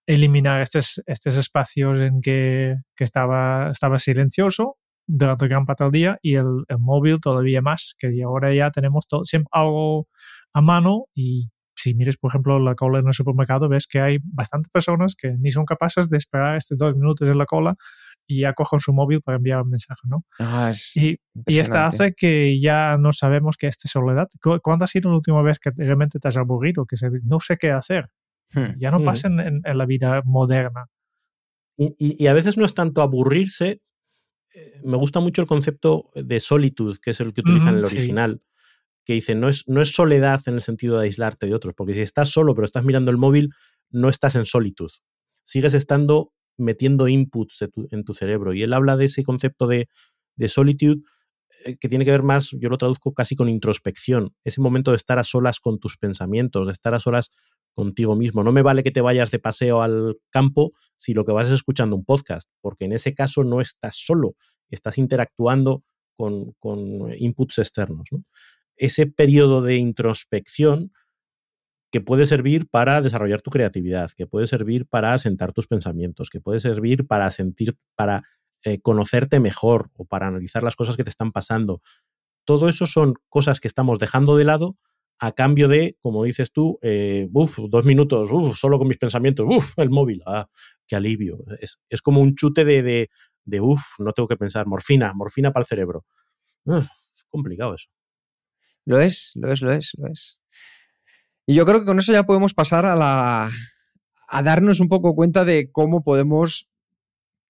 eliminar 0.07 0.63
estos, 0.63 1.03
estos 1.07 1.37
espacios 1.37 2.01
en 2.01 2.21
que, 2.21 2.77
que 2.97 3.05
estaba, 3.05 3.71
estaba 3.71 3.99
silencioso 3.99 4.79
durante 5.07 5.49
gran 5.49 5.67
parte 5.67 5.85
del 5.85 5.93
día 5.93 6.19
y 6.23 6.37
el, 6.37 6.65
móvil 6.79 7.21
todavía 7.21 7.63
más, 7.63 7.95
que 7.99 8.23
ahora 8.25 8.55
ya 8.55 8.71
tenemos 8.71 9.07
todo, 9.09 9.25
siempre 9.25 9.49
algo 9.53 10.09
a 10.53 10.61
mano 10.61 11.07
y 11.15 11.51
si 11.75 11.95
mires, 11.95 12.17
por 12.17 12.31
ejemplo, 12.31 12.61
la 12.61 12.77
cola 12.77 13.01
en 13.01 13.09
el 13.09 13.15
supermercado, 13.15 13.69
ves 13.69 13.89
que 13.89 14.01
hay 14.01 14.19
bastantes 14.23 14.71
personas 14.71 15.17
que 15.17 15.35
ni 15.39 15.51
son 15.51 15.65
capaces 15.65 16.09
de 16.09 16.19
esperar 16.19 16.57
estos 16.57 16.79
dos 16.79 16.95
minutos 16.95 17.29
en 17.29 17.39
la 17.39 17.47
cola 17.47 17.77
y 18.27 18.41
ya 18.41 18.55
cogen 18.55 18.79
su 18.79 18.93
móvil 18.93 19.21
para 19.21 19.37
enviar 19.37 19.63
un 19.63 19.71
mensaje, 19.71 20.03
¿no? 20.05 20.25
Ah, 20.39 20.73
y, 20.95 21.19
y 21.47 21.59
esto 21.59 21.79
hace 21.79 22.15
que 22.15 22.61
ya 22.61 22.97
no 22.99 23.13
sabemos 23.13 23.57
qué 23.57 23.69
es 23.69 23.77
soledad. 23.85 24.29
¿Cuándo 24.63 24.85
ha 24.85 24.89
sido 24.89 25.11
la 25.11 25.17
última 25.17 25.43
vez 25.43 25.59
que 25.59 25.71
realmente 25.77 26.19
te 26.19 26.29
has 26.29 26.37
aburrido? 26.37 26.87
Que 26.87 26.97
no 27.25 27.41
sé 27.41 27.57
qué 27.57 27.71
hacer. 27.71 28.11
Hmm. 28.55 28.79
Ya 28.79 28.91
no 28.91 29.01
hmm. 29.01 29.05
pasa 29.05 29.29
en, 29.29 29.63
la 29.65 29.87
vida 29.87 30.23
moderna. 30.25 30.87
Y, 31.77 31.95
y, 31.99 32.27
a 32.27 32.33
veces 32.33 32.57
no 32.59 32.65
es 32.65 32.75
tanto 32.75 33.03
aburrirse, 33.03 33.81
eh, 34.55 34.81
me 34.85 34.97
gusta 34.97 35.21
mucho 35.21 35.41
el 35.41 35.49
concepto 35.49 36.11
de 36.15 36.39
solitud, 36.39 36.99
que 37.03 37.11
es 37.11 37.21
el 37.21 37.33
que 37.33 37.41
utilizan 37.41 37.71
en 37.71 37.79
el 37.79 37.85
original, 37.85 38.43
que 39.05 39.15
dice, 39.15 39.35
no 39.35 39.49
es, 39.49 39.65
no 39.67 39.81
es 39.81 39.93
soledad 39.93 40.41
en 40.47 40.55
el 40.55 40.61
sentido 40.61 40.99
de 40.99 41.07
aislarte 41.07 41.47
de 41.47 41.55
otros, 41.55 41.75
porque 41.75 41.95
si 41.95 42.03
estás 42.03 42.29
solo 42.29 42.55
pero 42.55 42.67
estás 42.67 42.85
mirando 42.85 43.11
el 43.11 43.17
móvil, 43.17 43.51
no 43.91 44.09
estás 44.09 44.37
en 44.37 44.45
solitud. 44.45 44.91
Sigues 45.43 45.75
estando 45.75 46.33
metiendo 46.57 47.09
inputs 47.09 47.65
en 47.91 48.05
tu 48.05 48.15
cerebro. 48.15 48.55
Y 48.55 48.63
él 48.63 48.73
habla 48.73 48.97
de 48.97 49.07
ese 49.07 49.25
concepto 49.25 49.67
de, 49.67 49.89
de 50.37 50.49
solitude 50.49 51.03
eh, 51.65 51.77
que 51.79 51.89
tiene 51.89 52.05
que 52.05 52.11
ver 52.11 52.23
más, 52.23 52.51
yo 52.59 52.69
lo 52.69 52.79
traduzco 52.79 53.13
casi 53.13 53.37
con 53.37 53.49
introspección, 53.49 54.35
ese 54.45 54.61
momento 54.61 54.91
de 54.91 54.97
estar 54.97 55.19
a 55.19 55.25
solas 55.25 55.61
con 55.61 55.79
tus 55.79 55.99
pensamientos, 55.99 56.67
de 56.67 56.73
estar 56.73 56.95
a 56.95 57.01
solas 57.01 57.31
contigo 57.75 58.17
mismo. 58.17 58.43
No 58.43 58.53
me 58.53 58.63
vale 58.63 58.83
que 58.83 58.91
te 58.91 59.01
vayas 59.01 59.31
de 59.31 59.39
paseo 59.39 59.83
al 59.83 60.17
campo 60.31 60.73
si 60.97 61.15
lo 61.15 61.25
que 61.25 61.33
vas 61.33 61.49
es 61.49 61.55
escuchando 61.55 61.97
un 61.97 62.05
podcast, 62.05 62.49
porque 62.61 62.85
en 62.85 62.93
ese 62.93 63.15
caso 63.15 63.45
no 63.45 63.61
estás 63.61 63.97
solo, 63.97 64.35
estás 64.71 64.99
interactuando 64.99 65.85
con, 66.17 66.55
inputs 67.19 67.59
externos. 67.59 68.09
Ese 68.77 69.07
periodo 69.07 69.61
de 69.63 69.77
introspección 69.77 70.93
que 71.93 72.01
puede 72.01 72.25
servir 72.25 72.69
para 72.69 73.03
desarrollar 73.03 73.43
tu 73.43 73.51
creatividad, 73.51 74.11
que 74.17 74.27
puede 74.27 74.47
servir 74.47 74.87
para 74.87 75.13
asentar 75.13 75.53
tus 75.53 75.67
pensamientos, 75.67 76.31
que 76.31 76.41
puede 76.41 76.59
servir 76.59 77.07
para 77.07 77.31
sentir, 77.31 77.77
para 77.95 78.23
eh, 78.65 78.81
conocerte 78.81 79.41
mejor 79.41 79.91
o 79.93 80.07
para 80.07 80.27
analizar 80.27 80.63
las 80.63 80.75
cosas 80.75 80.97
que 80.97 81.05
te 81.05 81.11
están 81.11 81.33
pasando. 81.33 81.83
Todo 82.45 82.71
eso 82.71 82.87
son 82.87 83.15
cosas 83.29 83.61
que 83.61 83.69
estamos 83.69 83.99
dejando 83.99 84.37
de 84.37 84.45
lado 84.45 84.79
a 85.19 85.33
cambio 85.33 85.69
de, 85.69 85.99
como 86.01 86.25
dices 86.25 86.51
tú, 86.51 86.79
eh, 86.81 87.29
dos 87.31 87.85
minutos, 87.85 88.31
solo 88.59 88.79
con 88.79 88.89
mis 88.89 88.99
pensamientos, 88.99 89.47
uf, 89.49 89.79
el 89.79 89.91
móvil, 89.91 90.23
ah, 90.27 90.49
qué 90.89 90.97
alivio. 90.97 91.45
Es, 91.61 92.03
como 92.03 92.23
un 92.23 92.35
chute 92.35 92.65
de, 92.65 93.11
de, 93.45 93.61
uf, 93.61 93.83
no 93.99 94.13
tengo 94.15 94.27
que 94.27 94.39
pensar, 94.39 94.67
morfina, 94.67 95.13
morfina 95.15 95.53
para 95.53 95.63
el 95.63 95.67
cerebro. 95.67 96.07
es 96.65 97.27
complicado 97.29 97.75
eso. 97.75 97.91
Lo 98.87 98.99
es, 98.99 99.33
lo 99.37 99.53
es, 99.53 99.61
lo 99.61 99.73
es, 99.73 99.93
lo 99.99 100.09
es. 100.09 100.41
Y 101.47 101.55
yo 101.55 101.67
creo 101.67 101.81
que 101.81 101.87
con 101.87 101.99
eso 101.99 102.13
ya 102.13 102.25
podemos 102.25 102.55
pasar 102.55 102.87
a 102.87 102.97
la 102.97 103.51
a 104.29 104.43
darnos 104.43 104.81
un 104.81 104.89
poco 104.89 105.15
cuenta 105.15 105.45
de 105.45 105.71
cómo 105.71 106.03
podemos 106.03 106.71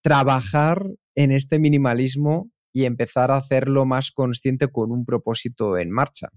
trabajar 0.00 0.84
en 1.14 1.30
este 1.30 1.58
minimalismo 1.58 2.50
y 2.72 2.86
empezar 2.86 3.30
a 3.30 3.36
hacerlo 3.36 3.84
más 3.84 4.10
consciente 4.10 4.68
con 4.68 4.90
un 4.90 5.04
propósito 5.04 5.78
en 5.78 5.90
marcha. 5.90 6.28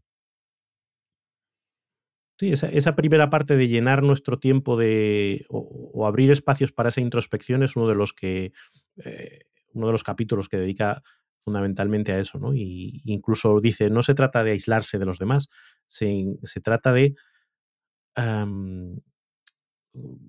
Sí, 2.37 2.51
esa, 2.51 2.95
primera 2.95 3.29
parte 3.29 3.55
de 3.55 3.69
llenar 3.69 4.03
nuestro 4.03 4.39
tiempo 4.39 4.75
de, 4.75 5.45
o, 5.49 6.05
abrir 6.05 6.31
espacios 6.31 6.73
para 6.73 6.89
esa 6.89 6.99
introspección 6.99 7.63
es 7.63 7.77
uno 7.77 7.87
de 7.87 7.95
los 7.95 8.11
que 8.11 8.51
eh, 8.97 9.39
uno 9.73 9.87
de 9.87 9.93
los 9.93 10.03
capítulos 10.03 10.49
que 10.49 10.57
dedica 10.57 11.01
fundamentalmente 11.39 12.11
a 12.11 12.19
eso, 12.19 12.37
¿no? 12.37 12.53
Y 12.53 13.01
incluso 13.05 13.61
dice, 13.61 13.89
no 13.89 14.03
se 14.03 14.15
trata 14.15 14.43
de 14.43 14.51
aislarse 14.51 14.97
de 14.99 15.05
los 15.05 15.17
demás, 15.17 15.47
se, 15.87 16.25
trata 16.61 16.91
de 16.91 17.15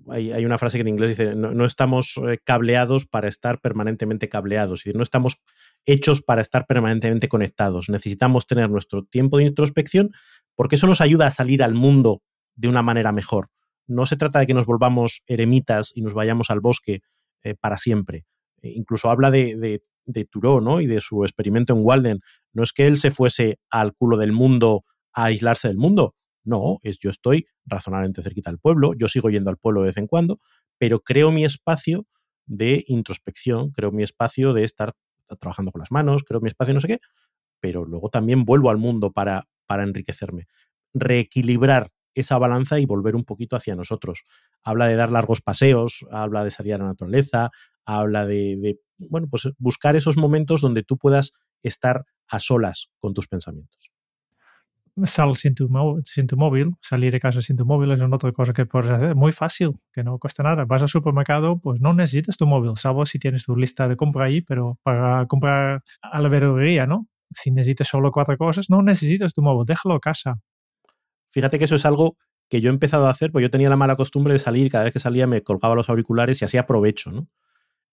hay, 0.09 0.45
una 0.45 0.57
frase 0.57 0.77
que 0.77 0.81
en 0.81 0.87
inglés 0.87 1.17
dice, 1.17 1.35
no, 1.35 1.65
estamos 1.65 2.19
eh, 2.27 2.39
cableados 2.43 3.05
para 3.05 3.27
estar 3.27 3.59
permanentemente 3.59 4.29
cableados, 4.29 4.79
es 4.79 4.85
decir, 4.85 4.95
no 4.95 5.03
estamos 5.03 5.43
hechos 5.85 6.21
para 6.21 6.41
estar 6.41 6.65
permanentemente 6.65 7.27
conectados. 7.27 7.89
Necesitamos 7.89 8.47
tener 8.47 8.69
nuestro 8.69 9.03
tiempo 9.03 9.37
de 9.37 9.45
introspección 9.45 10.11
porque 10.55 10.75
eso 10.75 10.87
nos 10.87 11.01
ayuda 11.01 11.27
a 11.27 11.31
salir 11.31 11.63
al 11.63 11.73
mundo 11.73 12.21
de 12.55 12.67
una 12.67 12.81
manera 12.81 13.11
mejor. 13.11 13.49
No 13.87 14.05
se 14.05 14.17
trata 14.17 14.39
de 14.39 14.47
que 14.47 14.53
nos 14.53 14.65
volvamos 14.65 15.23
eremitas 15.27 15.91
y 15.95 16.01
nos 16.01 16.13
vayamos 16.13 16.49
al 16.49 16.59
bosque 16.59 17.01
eh, 17.43 17.55
para 17.55 17.77
siempre. 17.77 18.25
E 18.61 18.69
incluso 18.69 19.09
habla 19.09 19.31
de, 19.31 19.55
de. 19.55 19.81
Y 20.09 20.85
de 20.85 21.01
su 21.01 21.25
experimento 21.25 21.73
en 21.73 21.79
Walden. 21.83 22.21
No 22.53 22.63
es 22.63 22.71
que 22.71 22.87
él 22.87 22.97
se 22.97 23.11
fuese 23.11 23.59
al 23.69 23.93
culo 23.93 24.15
del 24.15 24.31
mundo 24.31 24.85
a 25.11 25.25
aislarse 25.25 25.67
del 25.67 25.75
mundo. 25.75 26.15
No, 26.47 26.79
es 26.81 26.97
yo 26.99 27.09
estoy 27.09 27.45
razonablemente 27.65 28.21
cerquita 28.21 28.49
del 28.49 28.59
pueblo, 28.59 28.93
yo 28.97 29.09
sigo 29.09 29.29
yendo 29.29 29.49
al 29.49 29.57
pueblo 29.57 29.81
de 29.81 29.87
vez 29.87 29.97
en 29.97 30.07
cuando, 30.07 30.39
pero 30.77 31.01
creo 31.01 31.31
mi 31.31 31.43
espacio 31.43 32.07
de 32.45 32.85
introspección, 32.87 33.71
creo 33.71 33.91
mi 33.91 34.03
espacio 34.03 34.53
de 34.53 34.63
estar 34.63 34.93
trabajando 35.39 35.73
con 35.73 35.81
las 35.81 35.91
manos, 35.91 36.23
creo 36.23 36.39
mi 36.39 36.47
espacio 36.47 36.73
no 36.73 36.79
sé 36.79 36.87
qué, 36.87 36.99
pero 37.59 37.83
luego 37.83 38.09
también 38.09 38.45
vuelvo 38.45 38.69
al 38.69 38.77
mundo 38.77 39.11
para, 39.11 39.43
para 39.65 39.83
enriquecerme. 39.83 40.47
Reequilibrar 40.93 41.91
esa 42.13 42.37
balanza 42.37 42.79
y 42.79 42.85
volver 42.85 43.15
un 43.15 43.25
poquito 43.25 43.57
hacia 43.57 43.75
nosotros. 43.75 44.23
Habla 44.63 44.87
de 44.87 44.95
dar 44.95 45.11
largos 45.11 45.41
paseos, 45.41 46.05
habla 46.11 46.45
de 46.45 46.51
salir 46.51 46.75
a 46.75 46.77
la 46.77 46.85
naturaleza, 46.85 47.51
habla 47.85 48.25
de, 48.25 48.55
de, 48.57 48.79
bueno, 49.09 49.27
pues 49.29 49.49
buscar 49.57 49.97
esos 49.97 50.15
momentos 50.15 50.61
donde 50.61 50.83
tú 50.83 50.97
puedas 50.97 51.33
estar 51.61 52.05
a 52.29 52.39
solas 52.39 52.89
con 52.99 53.13
tus 53.13 53.27
pensamientos. 53.27 53.91
Sal 55.05 55.35
sin 55.35 55.53
tu, 55.53 55.69
sin 56.05 56.25
tu 56.25 56.37
móvil, 56.37 56.73
salir 56.81 57.11
de 57.11 57.19
casa 57.19 57.41
sin 57.41 57.55
tu 57.55 57.65
móvil 57.65 57.91
es 57.91 57.99
una 57.99 58.15
otra 58.15 58.31
cosa 58.31 58.51
que 58.51 58.65
puedes 58.65 58.89
hacer, 58.89 59.13
muy 59.15 59.31
fácil, 59.31 59.79
que 59.93 60.03
no 60.03 60.17
cuesta 60.17 60.41
nada. 60.41 60.65
Vas 60.65 60.81
al 60.81 60.87
supermercado, 60.87 61.59
pues 61.59 61.79
no 61.79 61.93
necesitas 61.93 62.35
tu 62.35 62.47
móvil, 62.47 62.71
salvo 62.77 63.05
si 63.05 63.19
tienes 63.19 63.45
tu 63.45 63.55
lista 63.55 63.87
de 63.87 63.95
compra 63.95 64.25
ahí, 64.25 64.41
pero 64.41 64.79
para 64.81 65.25
comprar 65.27 65.83
a 66.01 66.19
la 66.19 66.29
verdulería, 66.29 66.87
¿no? 66.87 67.07
Si 67.31 67.51
necesitas 67.51 67.87
solo 67.87 68.11
cuatro 68.11 68.37
cosas, 68.37 68.69
no 68.69 68.81
necesitas 68.81 69.33
tu 69.33 69.43
móvil, 69.43 69.65
déjalo 69.65 69.95
a 69.95 69.99
casa. 69.99 70.39
Fíjate 71.31 71.59
que 71.59 71.65
eso 71.65 71.75
es 71.75 71.85
algo 71.85 72.17
que 72.49 72.61
yo 72.61 72.69
he 72.69 72.73
empezado 72.73 73.07
a 73.07 73.11
hacer, 73.11 73.31
pues 73.31 73.43
yo 73.43 73.51
tenía 73.51 73.69
la 73.69 73.75
mala 73.75 73.97
costumbre 73.97 74.33
de 74.33 74.39
salir, 74.39 74.71
cada 74.71 74.85
vez 74.85 74.93
que 74.93 74.99
salía 74.99 75.27
me 75.27 75.43
colgaba 75.43 75.75
los 75.75 75.89
auriculares 75.89 76.41
y 76.41 76.45
así 76.45 76.57
aprovecho, 76.57 77.11
¿no? 77.11 77.27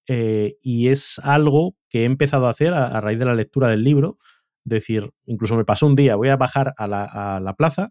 Eh, 0.06 0.58
y 0.62 0.88
es 0.88 1.18
algo 1.22 1.76
que 1.88 2.02
he 2.02 2.04
empezado 2.04 2.46
a 2.46 2.50
hacer 2.50 2.74
a, 2.74 3.00
raíz 3.00 3.18
de 3.18 3.24
la 3.24 3.34
lectura 3.34 3.68
del 3.68 3.84
libro, 3.84 4.18
decir, 4.64 5.10
incluso 5.26 5.56
me 5.56 5.64
pasó 5.64 5.86
un 5.86 5.94
día, 5.94 6.16
voy 6.16 6.28
a 6.28 6.36
bajar 6.36 6.74
a 6.76 6.86
la, 6.86 7.54
plaza, 7.56 7.90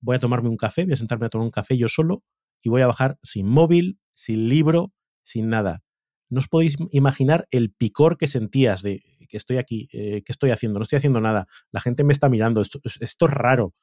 voy 0.00 0.16
a 0.16 0.18
tomarme 0.18 0.48
un 0.48 0.56
café, 0.56 0.84
voy 0.84 0.94
a 0.94 0.96
sentarme 0.96 1.26
a 1.26 1.28
tomar 1.30 1.46
un 1.46 1.50
café 1.50 1.76
yo 1.76 1.88
solo 1.88 2.22
y 2.62 2.68
voy 2.68 2.82
a 2.82 2.86
bajar 2.86 3.18
sin 3.22 3.46
móvil, 3.46 3.98
sin 4.14 4.48
libro, 4.48 4.92
sin 5.22 5.48
nada. 5.48 5.82
No 6.28 6.38
os 6.38 6.48
podéis 6.48 6.76
imaginar 6.92 7.46
el 7.50 7.72
picor 7.72 8.16
que 8.16 8.26
sentías 8.26 8.82
de 8.82 9.02
que 9.28 9.36
estoy 9.36 9.58
aquí, 9.58 9.88
eh, 9.92 10.22
que 10.24 10.32
estoy 10.32 10.50
haciendo, 10.50 10.78
no 10.78 10.82
estoy 10.82 10.96
haciendo 10.96 11.20
nada, 11.20 11.46
la 11.70 11.80
gente 11.80 12.04
me 12.04 12.12
está 12.12 12.28
mirando, 12.28 12.60
esto, 12.60 12.80
es 12.84 13.16
raro, 13.20 13.74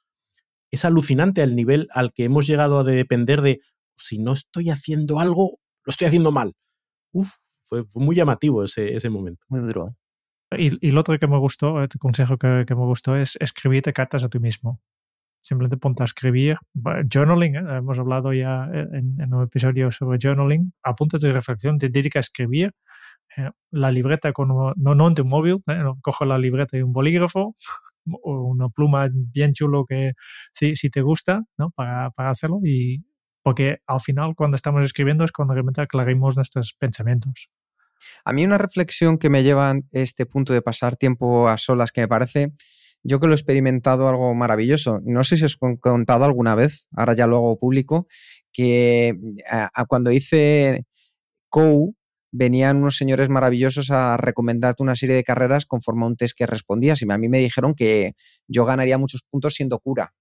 es 0.71 0.85
alucinante 0.85 1.41
al 1.41 1.55
nivel 1.55 1.87
al 1.91 2.13
que 2.13 2.25
hemos 2.25 2.45
llegado 2.45 2.79
a 2.79 2.83
de 2.83 2.95
depender 2.95 3.41
de 3.41 3.61
si 3.95 4.19
no 4.19 4.33
estoy 4.33 4.69
haciendo 4.69 5.19
algo, 5.19 5.59
lo 5.83 5.91
estoy 5.91 6.07
haciendo 6.07 6.31
mal. 6.31 6.53
Uf, 7.11 7.29
fue, 7.63 7.85
fue 7.85 8.03
muy 8.03 8.15
llamativo 8.15 8.63
ese, 8.63 8.95
ese, 8.95 9.09
momento. 9.09 9.43
Muy 9.47 9.61
duro. 9.61 9.95
Y, 10.51 10.87
y, 10.87 10.91
lo 10.91 11.01
otro 11.01 11.17
que 11.19 11.27
me 11.27 11.37
gustó, 11.37 11.81
el 11.81 11.89
consejo 11.99 12.37
que, 12.37 12.65
me 12.67 12.75
gustó 12.75 13.15
es 13.15 13.37
escribirte 13.41 13.91
cartas 13.93 14.23
a 14.23 14.29
ti 14.29 14.39
mismo. 14.39 14.81
Simplemente 15.41 15.77
ponte 15.77 16.03
a 16.03 16.05
escribir. 16.05 16.57
Journaling, 16.73 17.55
¿eh? 17.55 17.77
hemos 17.77 17.99
hablado 17.99 18.33
ya 18.33 18.65
en, 18.73 19.19
en, 19.19 19.33
un 19.33 19.43
episodio 19.43 19.91
sobre 19.91 20.19
journaling. 20.21 20.73
Apúntate 20.83 21.27
de 21.27 21.33
reflexión, 21.33 21.77
te 21.77 21.89
dedica 21.89 22.19
a 22.19 22.21
escribir. 22.21 22.73
Eh, 23.37 23.51
la 23.71 23.91
libreta 23.91 24.31
con 24.33 24.47
no, 24.47 24.73
no 24.75 25.07
en 25.07 25.15
tu 25.15 25.25
móvil, 25.25 25.61
¿eh? 25.67 25.83
coge 26.01 26.25
la 26.25 26.37
libreta 26.37 26.77
y 26.77 26.81
un 26.81 26.93
bolígrafo 26.93 27.53
o 28.23 28.41
una 28.43 28.69
pluma 28.69 29.09
bien 29.11 29.53
chulo 29.53 29.85
que 29.85 30.13
si, 30.51 30.75
si 30.75 30.89
te 30.89 31.01
gusta, 31.01 31.43
¿no? 31.57 31.71
Para, 31.71 32.09
para 32.11 32.31
hacerlo 32.31 32.59
y 32.63 33.05
porque 33.43 33.79
al 33.87 34.01
final 34.01 34.35
cuando 34.35 34.55
estamos 34.55 34.83
escribiendo 34.83 35.23
es 35.23 35.31
cuando 35.31 35.53
realmente 35.53 35.81
aclarimos 35.81 36.35
nuestros 36.35 36.73
pensamientos. 36.73 37.49
A 38.25 38.33
mí 38.33 38.45
una 38.45 38.57
reflexión 38.57 39.17
que 39.17 39.29
me 39.29 39.43
lleva 39.43 39.71
a 39.71 39.79
este 39.91 40.25
punto 40.25 40.53
de 40.53 40.61
pasar 40.61 40.97
tiempo 40.97 41.47
a 41.47 41.57
solas 41.57 41.91
que 41.91 42.01
me 42.01 42.07
parece, 42.07 42.53
yo 43.03 43.19
que 43.19 43.27
lo 43.27 43.33
he 43.33 43.35
experimentado 43.35 44.07
algo 44.07 44.33
maravilloso. 44.33 44.99
No 45.03 45.23
sé 45.23 45.37
si 45.37 45.45
os 45.45 45.57
he 45.61 45.77
contado 45.79 46.25
alguna 46.25 46.55
vez, 46.55 46.87
ahora 46.95 47.13
ya 47.13 47.27
lo 47.27 47.37
hago 47.37 47.59
público, 47.59 48.07
que 48.51 49.15
a, 49.49 49.69
a 49.73 49.85
cuando 49.85 50.11
hice 50.11 50.85
COU, 51.49 51.95
venían 52.31 52.77
unos 52.77 52.97
señores 52.97 53.29
maravillosos 53.29 53.91
a 53.91 54.17
recomendarte 54.17 54.83
una 54.83 54.95
serie 54.95 55.15
de 55.15 55.23
carreras 55.23 55.65
conforme 55.65 56.03
a 56.03 56.07
un 56.07 56.17
test 56.17 56.37
que 56.37 56.45
respondías. 56.45 57.01
Y 57.01 57.11
a 57.11 57.17
mí 57.17 57.29
me 57.29 57.39
dijeron 57.39 57.73
que 57.73 58.13
yo 58.47 58.65
ganaría 58.65 58.97
muchos 58.97 59.23
puntos 59.29 59.55
siendo 59.55 59.79
cura. 59.79 60.13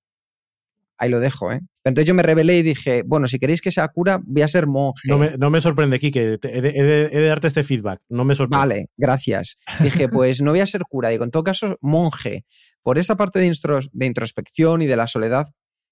Ahí 0.98 1.10
lo 1.10 1.20
dejo, 1.20 1.52
¿eh? 1.52 1.60
Entonces 1.84 2.08
yo 2.08 2.14
me 2.14 2.22
rebelé 2.22 2.58
y 2.58 2.62
dije, 2.62 3.02
bueno, 3.06 3.28
si 3.28 3.38
queréis 3.38 3.60
que 3.60 3.70
sea 3.70 3.86
cura, 3.88 4.20
voy 4.24 4.42
a 4.42 4.48
ser 4.48 4.66
monje. 4.66 5.08
No 5.08 5.18
me, 5.18 5.36
no 5.36 5.50
me 5.50 5.60
sorprende, 5.60 6.00
Kike, 6.00 6.20
he 6.20 6.26
de, 6.38 6.38
he, 6.42 6.62
de, 6.62 6.70
he 7.12 7.20
de, 7.20 7.26
darte 7.26 7.48
este 7.48 7.64
feedback, 7.64 8.00
no 8.08 8.24
me 8.24 8.34
sorprende. 8.34 8.58
Vale, 8.58 8.86
gracias. 8.96 9.58
Dije, 9.80 10.08
pues 10.08 10.40
no 10.40 10.52
voy 10.52 10.60
a 10.60 10.66
ser 10.66 10.82
cura, 10.88 11.10
digo, 11.10 11.24
en 11.24 11.30
todo 11.30 11.44
caso, 11.44 11.76
monje. 11.80 12.44
Por 12.82 12.98
esa 12.98 13.16
parte 13.16 13.38
de 13.38 14.06
introspección 14.06 14.82
y 14.82 14.86
de 14.86 14.96
la 14.96 15.06
soledad, 15.06 15.46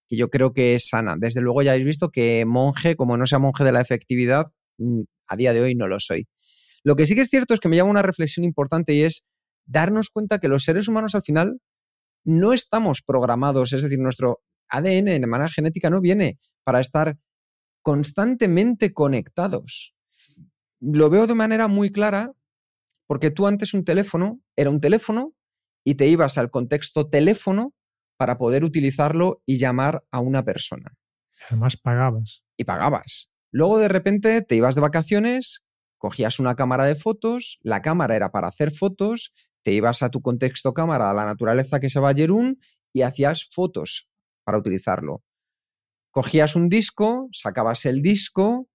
que 0.09 0.17
yo 0.17 0.31
creo 0.31 0.53
que 0.53 0.75
es 0.75 0.89
sana. 0.89 1.17
Desde 1.19 1.41
luego 1.41 1.63
ya 1.63 1.73
habéis 1.73 1.87
visto 1.87 2.11
que 2.11 2.45
monje, 2.47 2.97
como 2.97 3.17
no 3.17 3.27
sea 3.27 3.39
monje 3.39 3.65
de 3.65 3.73
la 3.73 3.81
efectividad, 3.81 4.47
mm, 4.79 5.03
a 5.29 5.37
día 5.37 5.53
de 5.53 5.61
hoy 5.61 5.75
no 5.75 5.87
lo 5.87 6.01
soy. 6.01 6.27
Lo 6.83 6.97
que 6.97 7.07
sí 7.07 7.15
que 7.15 7.23
es 7.23 7.29
cierto 7.29 7.55
es 7.55 7.61
que 7.61 7.69
me 7.69 7.77
llama 7.77 7.91
una 7.91 8.03
reflexión 8.03 8.45
importante 8.45 8.95
y 8.95 9.03
es 9.03 9.25
darnos 9.67 10.11
cuenta 10.11 10.39
que 10.39 10.49
los 10.49 10.65
seres 10.65 10.89
humanos 10.89 11.15
al 11.15 11.23
final 11.23 11.61
no 12.25 12.53
estamos 12.53 13.03
programados, 13.03 13.73
es 13.73 13.83
decir, 13.83 13.99
nuestro 13.99 14.41
ADN 14.77 15.21
de 15.21 15.27
manera 15.27 15.49
genética 15.49 15.91
no 15.91 16.01
viene 16.01 16.39
para 16.65 16.81
estar 16.81 17.19
constantemente 17.83 18.93
conectados. 18.93 19.95
Lo 20.81 21.11
veo 21.11 21.27
de 21.27 21.35
manera 21.35 21.69
muy 21.69 21.91
clara 21.91 22.33
porque 23.07 23.31
tú 23.31 23.47
antes 23.47 23.75
un 23.75 23.85
teléfono 23.85 24.41
era 24.57 24.71
un 24.71 24.81
teléfono 24.81 25.35
y 25.85 25.95
te 25.95 26.09
ibas 26.09 26.39
al 26.39 26.51
contexto 26.51 27.09
teléfono 27.09 27.75
para 28.17 28.39
poder 28.39 28.65
utilizarlo 28.65 29.43
y 29.45 29.59
llamar 29.59 30.03
a 30.11 30.21
una 30.21 30.45
persona. 30.45 30.97
Además 31.49 31.77
pagabas. 31.77 32.43
Y 32.57 32.65
pagabas. 32.65 33.31
Luego 33.51 33.79
de 33.79 33.89
repente 33.89 34.41
te 34.41 34.57
ibas 34.57 34.75
de 34.75 34.81
vacaciones, 34.81 35.65
cogías 35.99 36.39
una 36.39 36.55
cámara 36.55 36.85
de 36.85 36.95
fotos, 36.95 37.59
la 37.63 37.83
cámara 37.83 38.17
era 38.17 38.31
para 38.31 38.49
hacer 38.49 38.73
fotos, 38.73 39.33
te 39.63 39.73
ibas 39.73 40.03
a 40.03 40.11
tu 40.11 40.23
contexto 40.23 40.73
cámara, 40.73 41.11
a 41.11 41.15
la 41.15 41.27
naturaleza 41.27 41.81
que 41.81 41.91
se 41.91 42.01
va 42.01 42.11
a 42.11 42.15
Jerún 42.15 42.59
y 42.95 43.03
hacías 43.03 43.47
fotos 43.51 44.09
para 44.45 44.59
utilizarlo. 44.59 45.23
Cogías 46.11 46.55
un 46.55 46.69
disco, 46.69 47.29
sacabas 47.33 47.87
el 47.87 48.03
disco, 48.03 48.69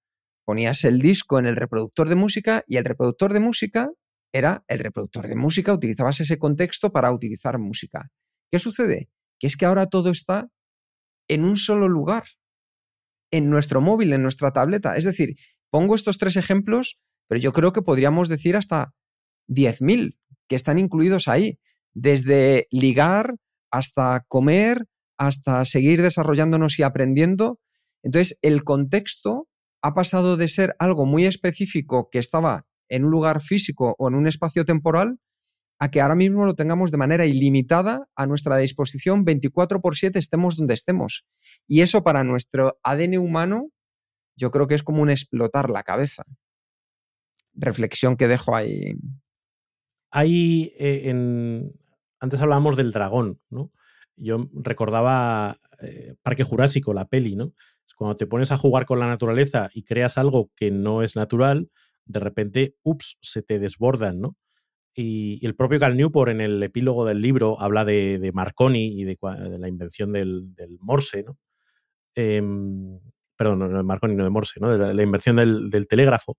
ponías 0.45 0.83
el 0.83 0.99
disco 0.99 1.39
en 1.39 1.45
el 1.45 1.55
reproductor 1.55 2.09
de 2.09 2.15
música 2.15 2.63
y 2.67 2.77
el 2.77 2.85
reproductor 2.85 3.33
de 3.33 3.39
música 3.39 3.91
era 4.33 4.63
el 4.67 4.79
reproductor 4.79 5.27
de 5.27 5.35
música, 5.35 5.73
utilizabas 5.73 6.19
ese 6.19 6.37
contexto 6.37 6.91
para 6.91 7.11
utilizar 7.11 7.57
música. 7.59 8.09
¿Qué 8.51 8.59
sucede? 8.59 9.09
Que 9.39 9.47
es 9.47 9.55
que 9.55 9.65
ahora 9.65 9.87
todo 9.87 10.09
está 10.09 10.49
en 11.27 11.43
un 11.43 11.57
solo 11.57 11.87
lugar, 11.87 12.23
en 13.31 13.49
nuestro 13.49 13.81
móvil, 13.81 14.13
en 14.13 14.23
nuestra 14.23 14.51
tableta. 14.51 14.95
Es 14.95 15.03
decir, 15.03 15.35
pongo 15.69 15.95
estos 15.95 16.17
tres 16.17 16.35
ejemplos, 16.35 16.99
pero 17.27 17.39
yo 17.39 17.53
creo 17.53 17.73
que 17.73 17.81
podríamos 17.81 18.27
decir 18.27 18.55
hasta 18.55 18.93
10.000 19.47 20.17
que 20.47 20.55
están 20.55 20.79
incluidos 20.79 21.27
ahí, 21.27 21.59
desde 21.93 22.67
ligar 22.71 23.35
hasta 23.71 24.25
comer, 24.27 24.85
hasta 25.19 25.63
seguir 25.65 26.01
desarrollándonos 26.01 26.79
y 26.79 26.83
aprendiendo. 26.83 27.59
Entonces, 28.01 28.39
el 28.41 28.63
contexto 28.63 29.47
ha 29.83 29.93
pasado 29.93 30.37
de 30.37 30.47
ser 30.47 30.75
algo 30.79 31.05
muy 31.05 31.25
específico 31.25 32.09
que 32.09 32.19
estaba 32.19 32.65
en 32.87 33.03
un 33.05 33.11
lugar 33.11 33.41
físico 33.41 33.95
o 33.99 34.07
en 34.07 34.15
un 34.15 34.27
espacio 34.27 34.65
temporal 34.65 35.19
a 35.77 35.91
que 35.91 36.01
ahora 36.01 36.15
mismo 36.15 36.45
lo 36.45 36.55
tengamos 36.55 36.91
de 36.91 36.97
manera 36.97 37.25
ilimitada 37.25 38.07
a 38.15 38.25
nuestra 38.25 38.57
disposición 38.57 39.23
24 39.23 39.81
por 39.81 39.95
7 39.95 40.17
estemos 40.19 40.55
donde 40.55 40.73
estemos. 40.73 41.25
Y 41.67 41.81
eso 41.81 42.03
para 42.03 42.23
nuestro 42.23 42.79
ADN 42.83 43.17
humano 43.17 43.69
yo 44.37 44.51
creo 44.51 44.67
que 44.67 44.75
es 44.75 44.83
como 44.83 45.01
un 45.01 45.09
explotar 45.09 45.69
la 45.69 45.83
cabeza. 45.83 46.23
Reflexión 47.53 48.15
que 48.15 48.27
dejo 48.27 48.55
ahí. 48.55 48.95
Hay, 50.11 50.73
eh, 50.79 51.09
en... 51.09 51.73
antes 52.19 52.39
hablábamos 52.39 52.77
del 52.77 52.91
dragón, 52.91 53.41
¿no? 53.49 53.71
Yo 54.19 54.49
recordaba 54.53 55.57
eh, 55.81 56.15
Parque 56.21 56.43
Jurásico, 56.43 56.93
la 56.93 57.05
peli, 57.07 57.35
¿no? 57.35 57.53
Cuando 57.95 58.15
te 58.15 58.27
pones 58.27 58.51
a 58.51 58.57
jugar 58.57 58.85
con 58.85 58.99
la 58.99 59.07
naturaleza 59.07 59.69
y 59.73 59.83
creas 59.83 60.17
algo 60.17 60.51
que 60.55 60.71
no 60.71 61.03
es 61.03 61.15
natural, 61.15 61.69
de 62.05 62.19
repente, 62.19 62.75
ups, 62.83 63.17
se 63.21 63.41
te 63.41 63.59
desbordan, 63.59 64.21
¿no? 64.21 64.37
Y, 64.95 65.45
el 65.45 65.55
propio 65.55 65.79
Cal 65.79 65.97
Newport 65.97 66.31
en 66.31 66.41
el 66.41 66.63
epílogo 66.63 67.05
del 67.05 67.21
libro 67.21 67.59
habla 67.59 67.85
de, 67.85 68.19
de 68.19 68.31
Marconi 68.31 68.99
y 68.99 69.03
de, 69.03 69.17
la 69.59 69.67
invención 69.67 70.11
del, 70.11 70.53
del 70.55 70.77
Morse, 70.79 71.23
¿no? 71.23 71.37
Eh, 72.15 72.41
perdón, 73.35 73.59
no 73.59 73.69
de 73.69 73.83
Marconi, 73.83 74.15
no 74.15 74.23
de 74.23 74.29
Morse, 74.29 74.59
¿no? 74.59 74.71
De 74.71 74.77
la, 74.77 74.93
la 74.93 75.03
invención 75.03 75.35
del, 75.35 75.69
del, 75.69 75.87
telégrafo. 75.87 76.37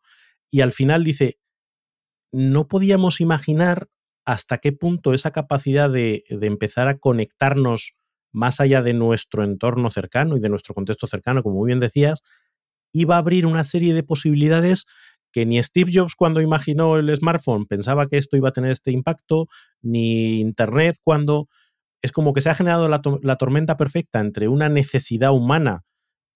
Y 0.51 0.62
al 0.62 0.72
final 0.72 1.05
dice, 1.05 1.39
no 2.33 2.68
podíamos 2.68 3.20
imaginar 3.20 3.89
hasta 4.24 4.58
qué 4.58 4.72
punto 4.72 5.14
esa 5.14 5.30
capacidad 5.30 5.90
de, 5.90 6.24
empezar 6.28 6.88
a 6.88 6.98
conectarnos 6.98 7.96
más 8.32 8.60
allá 8.60 8.82
de 8.82 8.94
nuestro 8.94 9.44
entorno 9.44 9.90
cercano 9.90 10.36
y 10.36 10.40
de 10.40 10.48
nuestro 10.48 10.74
contexto 10.74 11.06
cercano, 11.06 11.42
como 11.42 11.56
muy 11.56 11.66
bien 11.66 11.80
decías, 11.80 12.22
iba 12.92 13.16
a 13.16 13.18
abrir 13.18 13.46
una 13.46 13.64
serie 13.64 13.94
de 13.94 14.02
posibilidades 14.02 14.84
que 15.32 15.46
ni 15.46 15.62
Steve 15.62 15.92
Jobs 15.94 16.14
cuando 16.16 16.40
imaginó 16.40 16.96
el 16.96 17.14
smartphone 17.14 17.66
pensaba 17.66 18.08
que 18.08 18.18
esto 18.18 18.36
iba 18.36 18.48
a 18.48 18.52
tener 18.52 18.70
este 18.70 18.90
impacto, 18.90 19.48
ni 19.80 20.40
Internet 20.40 20.96
cuando 21.02 21.48
es 22.02 22.12
como 22.12 22.32
que 22.32 22.40
se 22.40 22.50
ha 22.50 22.54
generado 22.54 22.88
la, 22.88 23.36
tormenta 23.36 23.76
perfecta 23.76 24.20
entre 24.20 24.48
una 24.48 24.68
necesidad 24.68 25.32
humana 25.32 25.82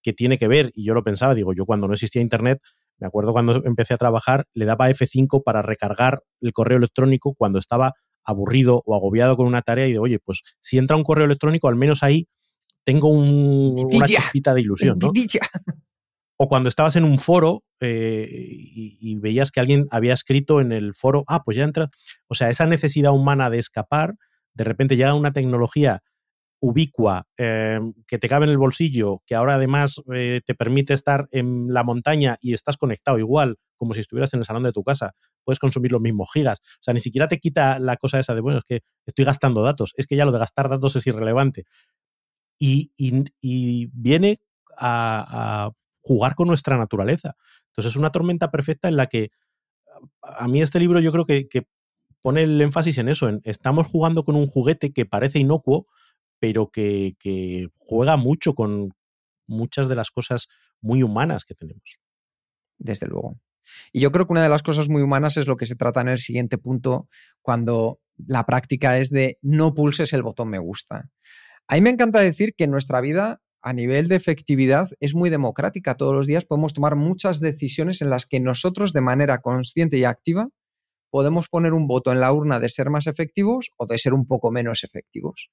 que 0.03 0.13
tiene 0.13 0.37
que 0.37 0.47
ver, 0.47 0.71
y 0.75 0.85
yo 0.85 0.93
lo 0.93 1.03
pensaba, 1.03 1.33
digo, 1.33 1.53
yo 1.53 1.65
cuando 1.65 1.87
no 1.87 1.93
existía 1.93 2.21
Internet, 2.21 2.61
me 2.97 3.07
acuerdo 3.07 3.33
cuando 3.33 3.63
empecé 3.65 3.93
a 3.93 3.97
trabajar, 3.97 4.45
le 4.53 4.65
daba 4.65 4.89
F5 4.89 5.43
para 5.43 5.61
recargar 5.61 6.23
el 6.41 6.53
correo 6.53 6.77
electrónico 6.77 7.33
cuando 7.35 7.59
estaba 7.59 7.93
aburrido 8.23 8.81
o 8.85 8.95
agobiado 8.95 9.37
con 9.37 9.47
una 9.47 9.61
tarea 9.61 9.87
y 9.87 9.93
de, 9.93 9.99
oye, 9.99 10.19
pues 10.19 10.41
si 10.59 10.77
entra 10.77 10.97
un 10.97 11.03
correo 11.03 11.25
electrónico, 11.25 11.67
al 11.67 11.75
menos 11.75 12.03
ahí 12.03 12.27
tengo 12.83 13.09
un, 13.09 13.75
una 13.91 14.05
chispita 14.05 14.53
de 14.53 14.61
ilusión, 14.61 14.97
¿no? 14.99 15.11
O 16.37 16.49
cuando 16.49 16.67
estabas 16.67 16.97
en 16.97 17.05
un 17.05 17.17
foro 17.17 17.63
eh, 17.79 18.27
y, 18.29 18.97
y, 18.99 19.15
veías 19.19 19.51
que 19.51 19.61
alguien 19.61 19.87
había 19.89 20.13
escrito 20.13 20.59
en 20.59 20.73
el 20.73 20.93
foro, 20.93 21.23
ah, 21.27 21.43
pues 21.45 21.55
ya 21.55 21.63
entra. 21.63 21.89
O 22.27 22.35
sea, 22.35 22.49
esa 22.49 22.65
necesidad 22.65 23.13
humana 23.13 23.49
de 23.49 23.59
escapar, 23.59 24.15
de 24.53 24.65
repente 24.65 24.97
llega 24.97 25.13
una 25.13 25.31
tecnología 25.31 26.01
ubicua, 26.59 27.27
eh, 27.37 27.79
que 28.07 28.17
te 28.17 28.29
cabe 28.29 28.45
en 28.45 28.51
el 28.51 28.57
bolsillo, 28.57 29.21
que 29.25 29.35
ahora 29.35 29.55
además 29.55 30.01
eh, 30.13 30.41
te 30.45 30.55
permite 30.55 30.93
estar 30.93 31.27
en 31.31 31.73
la 31.73 31.83
montaña 31.83 32.37
y 32.41 32.53
estás 32.53 32.77
conectado 32.77 33.19
igual 33.19 33.57
como 33.77 33.93
si 33.93 33.99
estuvieras 33.99 34.33
en 34.33 34.39
el 34.39 34.45
salón 34.45 34.63
de 34.63 34.71
tu 34.71 34.83
casa, 34.83 35.13
puedes 35.43 35.59
consumir 35.59 35.91
los 35.91 36.01
mismos 36.01 36.29
gigas. 36.33 36.59
O 36.59 36.81
sea, 36.81 36.93
ni 36.93 37.01
siquiera 37.01 37.27
te 37.27 37.39
quita 37.39 37.77
la 37.79 37.97
cosa 37.97 38.19
esa 38.19 38.33
de, 38.33 38.41
bueno, 38.41 38.59
es 38.59 38.63
que 38.63 38.81
estoy 39.05 39.25
gastando 39.25 39.61
datos, 39.63 39.93
es 39.97 40.07
que 40.07 40.15
ya 40.15 40.25
lo 40.25 40.31
de 40.31 40.39
gastar 40.39 40.69
datos 40.69 40.95
es 40.95 41.05
irrelevante. 41.07 41.65
Y, 42.57 42.91
y, 42.97 43.87
viene 43.91 44.39
a, 44.77 45.71
jugar 46.01 46.35
con 46.35 46.47
nuestra 46.47 46.77
naturaleza. 46.77 47.35
Entonces 47.67 47.91
es 47.93 47.97
una 47.97 48.11
tormenta 48.11 48.51
perfecta 48.51 48.87
en 48.87 48.95
la 48.95 49.07
que 49.07 49.31
a 50.21 50.47
mí 50.47 50.61
este 50.61 50.79
libro 50.79 50.99
yo 50.99 51.11
creo 51.11 51.25
que, 51.25 51.47
que 51.47 51.67
pone 52.21 52.43
el 52.43 52.61
énfasis 52.61 52.99
en 52.99 53.09
eso, 53.09 53.27
en 53.27 53.41
estamos 53.43 53.87
jugando 53.87 54.23
con 54.23 54.35
un 54.35 54.45
juguete 54.45 54.93
que 54.93 55.05
parece 55.05 55.39
inocuo, 55.39 55.87
pero 56.39 56.69
que, 56.69 57.15
juega 57.77 58.17
mucho 58.17 58.53
con 58.53 58.93
muchas 59.47 59.87
de 59.87 59.95
las 59.95 60.11
cosas 60.11 60.47
muy 60.81 61.03
humanas 61.03 61.45
que 61.45 61.55
tenemos. 61.55 61.99
Desde 62.77 63.07
luego. 63.07 63.39
Y 63.91 64.01
yo 64.01 64.11
creo 64.11 64.27
que 64.27 64.33
una 64.33 64.43
de 64.43 64.49
las 64.49 64.63
cosas 64.63 64.89
muy 64.89 65.01
humanas 65.01 65.37
es 65.37 65.47
lo 65.47 65.57
que 65.57 65.65
se 65.65 65.75
trata 65.75 66.01
en 66.01 66.09
el 66.09 66.19
siguiente 66.19 66.57
punto, 66.57 67.07
cuando 67.41 67.99
la 68.17 68.45
práctica 68.45 68.97
es 68.97 69.09
de 69.09 69.39
no 69.41 69.73
pulses 69.73 70.13
el 70.13 70.23
botón 70.23 70.49
me 70.49 70.59
gusta. 70.59 71.09
A 71.67 71.75
mí 71.75 71.81
me 71.81 71.89
encanta 71.89 72.19
decir 72.19 72.53
que 72.55 72.67
nuestra 72.67 73.01
vida, 73.01 73.41
a 73.61 73.73
nivel 73.73 74.07
de 74.07 74.15
efectividad, 74.15 74.89
es 74.99 75.15
muy 75.15 75.29
democrática. 75.29 75.95
Todos 75.95 76.13
los 76.13 76.27
días 76.27 76.45
podemos 76.45 76.73
tomar 76.73 76.95
muchas 76.95 77.39
decisiones 77.39 78.01
en 78.01 78.09
las 78.09 78.25
que 78.25 78.39
nosotros, 78.39 78.93
de 78.93 79.01
manera 79.01 79.39
consciente 79.39 79.97
y 79.97 80.03
activa, 80.03 80.49
podemos 81.09 81.47
poner 81.49 81.73
un 81.73 81.87
voto 81.87 82.11
en 82.11 82.19
la 82.19 82.31
urna 82.31 82.59
de 82.59 82.69
ser 82.69 82.89
más 82.89 83.07
efectivos 83.07 83.71
o 83.77 83.85
de 83.85 83.97
ser 83.97 84.13
un 84.13 84.27
poco 84.27 84.51
menos 84.51 84.83
efectivos. 84.83 85.49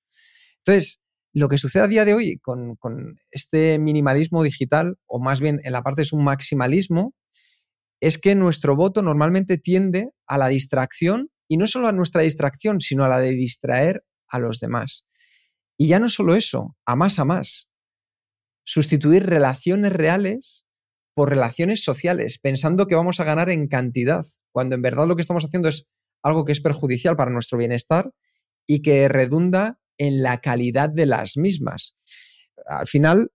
Entonces, 0.64 1.00
lo 1.34 1.48
que 1.48 1.58
sucede 1.58 1.82
a 1.82 1.88
día 1.88 2.04
de 2.04 2.14
hoy 2.14 2.38
con, 2.38 2.76
este 3.30 3.78
minimalismo 3.78 4.42
digital, 4.42 4.98
o 5.06 5.18
más 5.18 5.40
bien 5.40 5.60
en 5.64 5.72
la 5.72 5.82
parte 5.82 6.02
es 6.02 6.12
un 6.12 6.24
maximalismo, 6.24 7.14
es 8.00 8.18
que 8.18 8.34
nuestro 8.34 8.76
voto 8.76 9.02
normalmente 9.02 9.58
tiende 9.58 10.10
a 10.26 10.36
la 10.36 10.48
distracción 10.48 11.30
y 11.48 11.56
no 11.56 11.66
solo 11.66 11.88
a 11.88 11.92
nuestra 11.92 12.22
distracción, 12.22 12.80
sino 12.80 13.04
a 13.04 13.08
la 13.08 13.18
de 13.18 13.30
distraer 13.30 14.04
a 14.28 14.38
los 14.38 14.60
demás. 14.60 15.06
Y 15.78 15.88
ya 15.88 15.98
no 15.98 16.10
solo 16.10 16.34
eso, 16.34 16.76
a 16.84 16.96
más 16.96 17.18
a 17.18 17.24
más. 17.24 17.70
Sustituir 18.64 19.26
relaciones 19.26 19.92
reales 19.92 20.66
por 21.14 21.30
relaciones 21.30 21.82
sociales, 21.82 22.38
pensando 22.38 22.86
que 22.86 22.94
vamos 22.94 23.20
a 23.20 23.24
ganar 23.24 23.50
en 23.50 23.68
cantidad, 23.68 24.24
cuando 24.50 24.74
en 24.74 24.82
verdad 24.82 25.06
lo 25.06 25.16
que 25.16 25.22
estamos 25.22 25.44
haciendo 25.44 25.68
es 25.68 25.88
algo 26.22 26.44
que 26.44 26.52
es 26.52 26.60
perjudicial 26.60 27.16
para 27.16 27.30
nuestro 27.30 27.58
bienestar 27.58 28.12
y 28.66 28.82
que 28.82 29.08
redunda 29.08 29.78
en 29.98 30.22
la 30.22 30.40
calidad 30.40 30.90
de 30.90 31.06
las 31.06 31.36
mismas. 31.36 31.96
Al 32.66 32.86
final, 32.86 33.32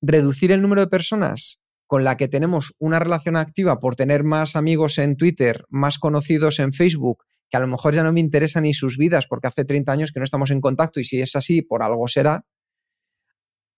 reducir 0.00 0.52
el 0.52 0.62
número 0.62 0.82
de 0.82 0.88
personas 0.88 1.60
con 1.86 2.04
la 2.04 2.16
que 2.16 2.28
tenemos 2.28 2.74
una 2.78 2.98
relación 2.98 3.36
activa 3.36 3.78
por 3.78 3.96
tener 3.96 4.24
más 4.24 4.56
amigos 4.56 4.98
en 4.98 5.16
Twitter, 5.16 5.66
más 5.68 5.98
conocidos 5.98 6.58
en 6.58 6.72
Facebook, 6.72 7.24
que 7.50 7.58
a 7.58 7.60
lo 7.60 7.66
mejor 7.66 7.94
ya 7.94 8.02
no 8.02 8.12
me 8.12 8.20
interesan 8.20 8.62
ni 8.62 8.72
sus 8.72 8.96
vidas 8.96 9.26
porque 9.28 9.48
hace 9.48 9.66
30 9.66 9.92
años 9.92 10.10
que 10.10 10.18
no 10.18 10.24
estamos 10.24 10.50
en 10.50 10.62
contacto 10.62 11.00
y 11.00 11.04
si 11.04 11.20
es 11.20 11.36
así, 11.36 11.60
por 11.60 11.82
algo 11.82 12.08
será, 12.08 12.46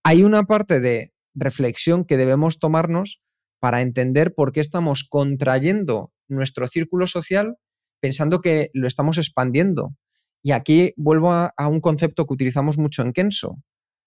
hay 0.05 0.23
una 0.23 0.45
parte 0.45 0.79
de 0.79 1.13
reflexión 1.35 2.05
que 2.05 2.17
debemos 2.17 2.61
tomarnos 2.61 3.21
para 3.59 3.81
entender 3.81 4.35
por 4.35 4.53
qué 4.53 4.61
estamos 4.61 5.07
contrayendo 5.09 6.13
nuestro 6.29 6.69
círculo 6.69 7.07
social 7.07 7.57
pensando 8.01 8.41
que 8.41 8.71
lo 8.75 8.87
estamos 8.87 9.19
expandiendo. 9.19 9.97
Y 10.45 10.53
aquí 10.53 10.93
vuelvo 10.99 11.33
a, 11.33 11.69
un 11.69 11.81
concepto 11.81 12.27
que 12.27 12.35
utilizamos 12.35 12.77
mucho 12.77 13.01
en 13.01 13.15
Kenso. 13.15 13.63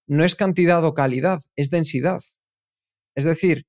No 0.06 0.22
es 0.22 0.36
cantidad 0.36 0.84
o 0.84 0.94
calidad, 0.94 1.42
es 1.56 1.68
densidad. 1.68 2.20
Es 3.16 3.24
decir, 3.24 3.66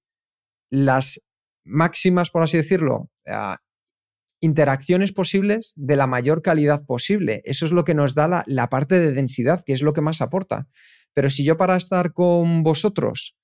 las 0.69 1.19
máximas, 1.65 2.29
por 2.29 2.43
así 2.43 2.57
decirlo, 2.57 3.09
uh, 3.25 3.55
interacciones 4.39 5.11
posibles 5.11 5.73
de 5.77 5.95
la 5.95 6.05
mayor 6.05 6.43
calidad 6.43 6.85
posible. 6.85 7.41
Eso 7.43 7.65
es 7.65 7.71
lo 7.71 7.83
que 7.83 7.95
nos 7.95 8.13
da 8.13 8.27
la, 8.27 8.43
la, 8.45 8.69
parte 8.69 8.99
de 8.99 9.13
densidad, 9.13 9.63
que 9.65 9.73
es 9.73 9.81
lo 9.81 9.93
que 9.93 10.01
más 10.01 10.21
aporta. 10.21 10.67
Pero 11.15 11.31
si 11.31 11.43
yo 11.43 11.57
para 11.57 11.75
estar 11.75 12.13
con 12.13 12.61
vosotros 12.61 13.35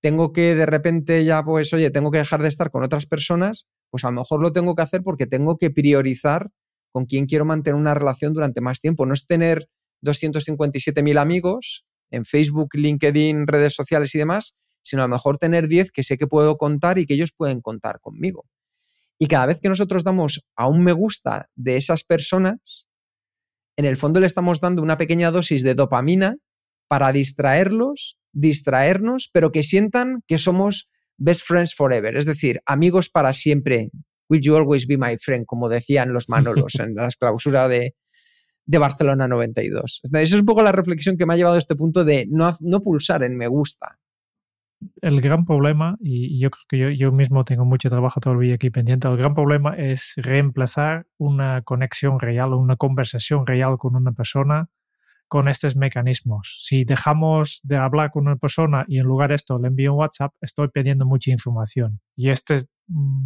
tengo 0.00 0.32
que 0.32 0.54
de 0.54 0.66
repente 0.66 1.24
ya, 1.24 1.44
pues, 1.44 1.72
oye, 1.72 1.90
tengo 1.90 2.12
que 2.12 2.18
dejar 2.18 2.40
de 2.42 2.48
estar 2.48 2.70
con 2.70 2.84
otras 2.84 3.06
personas, 3.06 3.66
pues 3.90 4.04
a 4.04 4.10
lo 4.12 4.20
mejor 4.20 4.40
lo 4.40 4.52
tengo 4.52 4.76
que 4.76 4.82
hacer 4.82 5.02
porque 5.02 5.26
tengo 5.26 5.56
que 5.56 5.70
priorizar 5.70 6.50
con 6.96 7.04
quién 7.04 7.26
quiero 7.26 7.44
mantener 7.44 7.78
una 7.78 7.92
relación 7.92 8.32
durante 8.32 8.62
más 8.62 8.80
tiempo. 8.80 9.04
No 9.04 9.12
es 9.12 9.26
tener 9.26 9.68
257.000 10.02 11.20
amigos 11.20 11.84
en 12.10 12.24
Facebook, 12.24 12.70
LinkedIn, 12.72 13.46
redes 13.46 13.74
sociales 13.74 14.14
y 14.14 14.18
demás, 14.18 14.56
sino 14.80 15.02
a 15.02 15.04
lo 15.04 15.12
mejor 15.12 15.36
tener 15.36 15.68
10 15.68 15.92
que 15.92 16.02
sé 16.02 16.16
que 16.16 16.26
puedo 16.26 16.56
contar 16.56 16.98
y 16.98 17.04
que 17.04 17.12
ellos 17.12 17.34
pueden 17.36 17.60
contar 17.60 18.00
conmigo. 18.00 18.46
Y 19.18 19.26
cada 19.26 19.44
vez 19.44 19.60
que 19.60 19.68
nosotros 19.68 20.04
damos 20.04 20.46
a 20.56 20.68
un 20.68 20.82
me 20.84 20.92
gusta 20.92 21.50
de 21.54 21.76
esas 21.76 22.02
personas, 22.02 22.86
en 23.76 23.84
el 23.84 23.98
fondo 23.98 24.18
le 24.18 24.26
estamos 24.26 24.62
dando 24.62 24.80
una 24.80 24.96
pequeña 24.96 25.30
dosis 25.30 25.62
de 25.62 25.74
dopamina 25.74 26.38
para 26.88 27.12
distraerlos, 27.12 28.16
distraernos, 28.32 29.28
pero 29.30 29.52
que 29.52 29.64
sientan 29.64 30.22
que 30.26 30.38
somos 30.38 30.88
best 31.18 31.42
friends 31.44 31.74
forever, 31.74 32.16
es 32.16 32.24
decir, 32.24 32.62
amigos 32.64 33.10
para 33.10 33.34
siempre, 33.34 33.90
Will 34.28 34.40
You 34.40 34.56
Always 34.56 34.86
Be 34.86 34.96
My 34.98 35.16
Friend, 35.16 35.44
como 35.46 35.68
decían 35.68 36.12
los 36.12 36.28
Manolos 36.28 36.74
en 36.76 36.94
la 36.94 37.08
clausura 37.18 37.68
de, 37.68 37.94
de 38.66 38.78
Barcelona 38.78 39.28
92. 39.28 40.00
Esa 40.04 40.20
es 40.20 40.34
un 40.34 40.44
poco 40.46 40.62
la 40.62 40.72
reflexión 40.72 41.16
que 41.16 41.26
me 41.26 41.34
ha 41.34 41.36
llevado 41.36 41.56
a 41.56 41.58
este 41.58 41.76
punto 41.76 42.04
de 42.04 42.26
no, 42.28 42.80
pulsar 42.82 43.22
en 43.22 43.36
me 43.36 43.46
gusta. 43.46 43.98
El 45.00 45.20
gran 45.22 45.46
problema, 45.46 45.96
y 46.00 46.38
yo 46.38 46.50
creo 46.50 46.64
que 46.68 46.78
yo, 46.78 46.90
yo 46.90 47.12
mismo 47.12 47.44
tengo 47.44 47.64
mucho 47.64 47.88
trabajo 47.88 48.20
todavía 48.20 48.56
aquí 48.56 48.70
pendiente, 48.70 49.08
el 49.08 49.16
gran 49.16 49.34
problema 49.34 49.74
es 49.74 50.12
reemplazar 50.16 51.06
una 51.16 51.62
conexión 51.62 52.20
real, 52.20 52.52
una 52.52 52.76
conversación 52.76 53.46
real 53.46 53.78
con 53.78 53.96
una 53.96 54.12
persona 54.12 54.68
con 55.28 55.48
estos 55.48 55.76
mecanismos. 55.76 56.58
Si 56.62 56.84
dejamos 56.84 57.60
de 57.64 57.76
hablar 57.76 58.10
con 58.10 58.26
una 58.26 58.36
persona 58.36 58.84
y 58.86 58.98
en 58.98 59.06
lugar 59.06 59.30
de 59.30 59.36
esto 59.36 59.58
le 59.58 59.68
envío 59.68 59.92
un 59.92 60.00
WhatsApp, 60.00 60.32
estoy 60.40 60.68
pidiendo 60.68 61.04
mucha 61.04 61.30
información. 61.30 62.00
Y 62.14 62.30
este, 62.30 62.66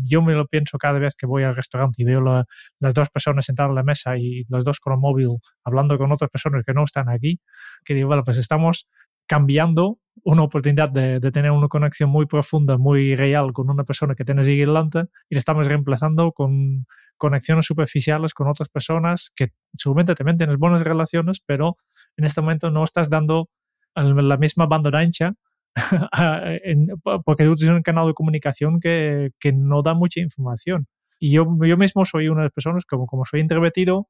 yo 0.04 0.22
me 0.22 0.34
lo 0.34 0.46
pienso 0.46 0.78
cada 0.78 0.98
vez 0.98 1.16
que 1.16 1.26
voy 1.26 1.42
al 1.42 1.54
restaurante 1.54 2.02
y 2.02 2.04
veo 2.04 2.20
la, 2.20 2.44
las 2.78 2.94
dos 2.94 3.10
personas 3.10 3.44
sentadas 3.44 3.70
en 3.70 3.74
la 3.74 3.82
mesa 3.82 4.16
y 4.16 4.44
los 4.48 4.64
dos 4.64 4.80
con 4.80 4.94
el 4.94 4.98
móvil 4.98 5.28
hablando 5.64 5.98
con 5.98 6.10
otras 6.12 6.30
personas 6.30 6.62
que 6.64 6.72
no 6.72 6.84
están 6.84 7.08
aquí, 7.08 7.40
que 7.84 7.94
digo, 7.94 8.08
bueno, 8.08 8.24
pues 8.24 8.38
estamos 8.38 8.88
cambiando 9.26 9.98
una 10.24 10.42
oportunidad 10.42 10.88
de, 10.88 11.20
tener 11.30 11.50
una 11.50 11.68
conexión 11.68 12.10
muy 12.10 12.26
profunda, 12.26 12.78
muy 12.78 13.14
real 13.14 13.52
con 13.52 13.70
una 13.70 13.84
persona 13.84 14.14
que 14.14 14.24
tienes 14.24 14.48
ahí 14.48 14.58
delante 14.58 15.04
y 15.28 15.34
le 15.34 15.38
estamos 15.38 15.66
reemplazando 15.66 16.32
con 16.32 16.86
conexiones 17.16 17.66
superficiales 17.66 18.34
con 18.34 18.48
otras 18.48 18.68
personas 18.68 19.30
que 19.36 19.52
seguramente 19.76 20.14
también 20.14 20.36
tienes 20.36 20.56
buenas 20.56 20.82
relaciones, 20.82 21.40
pero 21.44 21.76
en 22.16 22.24
este 22.24 22.40
momento 22.40 22.70
no 22.70 22.82
estás 22.82 23.08
dando 23.08 23.48
la 23.94 24.36
misma 24.36 24.66
banda 24.66 24.90
ancha 24.98 25.34
en, 26.64 26.88
porque 27.24 27.48
utilizas 27.48 27.76
un 27.76 27.82
canal 27.82 28.06
de 28.06 28.14
comunicación 28.14 28.80
que, 28.80 29.30
que, 29.38 29.52
no 29.52 29.82
da 29.82 29.94
mucha 29.94 30.20
información. 30.20 30.86
Y 31.18 31.32
yo, 31.32 31.46
yo 31.62 31.76
mismo 31.76 32.04
soy 32.04 32.28
una 32.28 32.40
de 32.40 32.46
las 32.46 32.52
personas, 32.52 32.84
como, 32.86 33.06
como 33.06 33.24
soy 33.24 33.40
introvertido, 33.40 34.08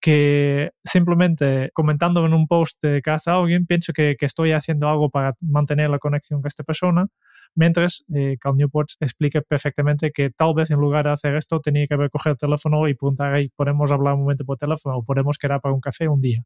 que 0.00 0.70
simplemente 0.84 1.70
comentando 1.74 2.24
en 2.26 2.34
un 2.34 2.46
post 2.46 2.82
de 2.82 3.02
casa 3.02 3.32
a 3.32 3.36
alguien, 3.36 3.66
pienso 3.66 3.92
que, 3.92 4.16
que, 4.18 4.26
estoy 4.26 4.52
haciendo 4.52 4.88
algo 4.88 5.10
para 5.10 5.34
mantener 5.40 5.90
la 5.90 5.98
conexión 5.98 6.40
con 6.40 6.48
esta 6.48 6.64
persona, 6.64 7.06
mientras 7.54 8.04
eh, 8.14 8.36
Cal 8.40 8.56
Newport 8.56 8.90
explica 9.00 9.40
perfectamente 9.42 10.10
que 10.12 10.30
tal 10.30 10.54
vez 10.54 10.70
en 10.70 10.80
lugar 10.80 11.04
de 11.04 11.12
hacer 11.12 11.36
esto 11.36 11.60
tenía 11.60 11.86
que 11.86 11.94
haber 11.94 12.10
cogido 12.10 12.32
el 12.32 12.38
teléfono 12.38 12.88
y 12.88 12.94
preguntar, 12.94 13.40
podemos 13.56 13.92
hablar 13.92 14.14
un 14.14 14.22
momento 14.22 14.44
por 14.44 14.58
teléfono 14.58 14.96
o 14.96 15.04
podemos 15.04 15.38
quedar 15.38 15.60
para 15.60 15.74
un 15.74 15.80
café 15.80 16.08
un 16.08 16.20
día 16.20 16.42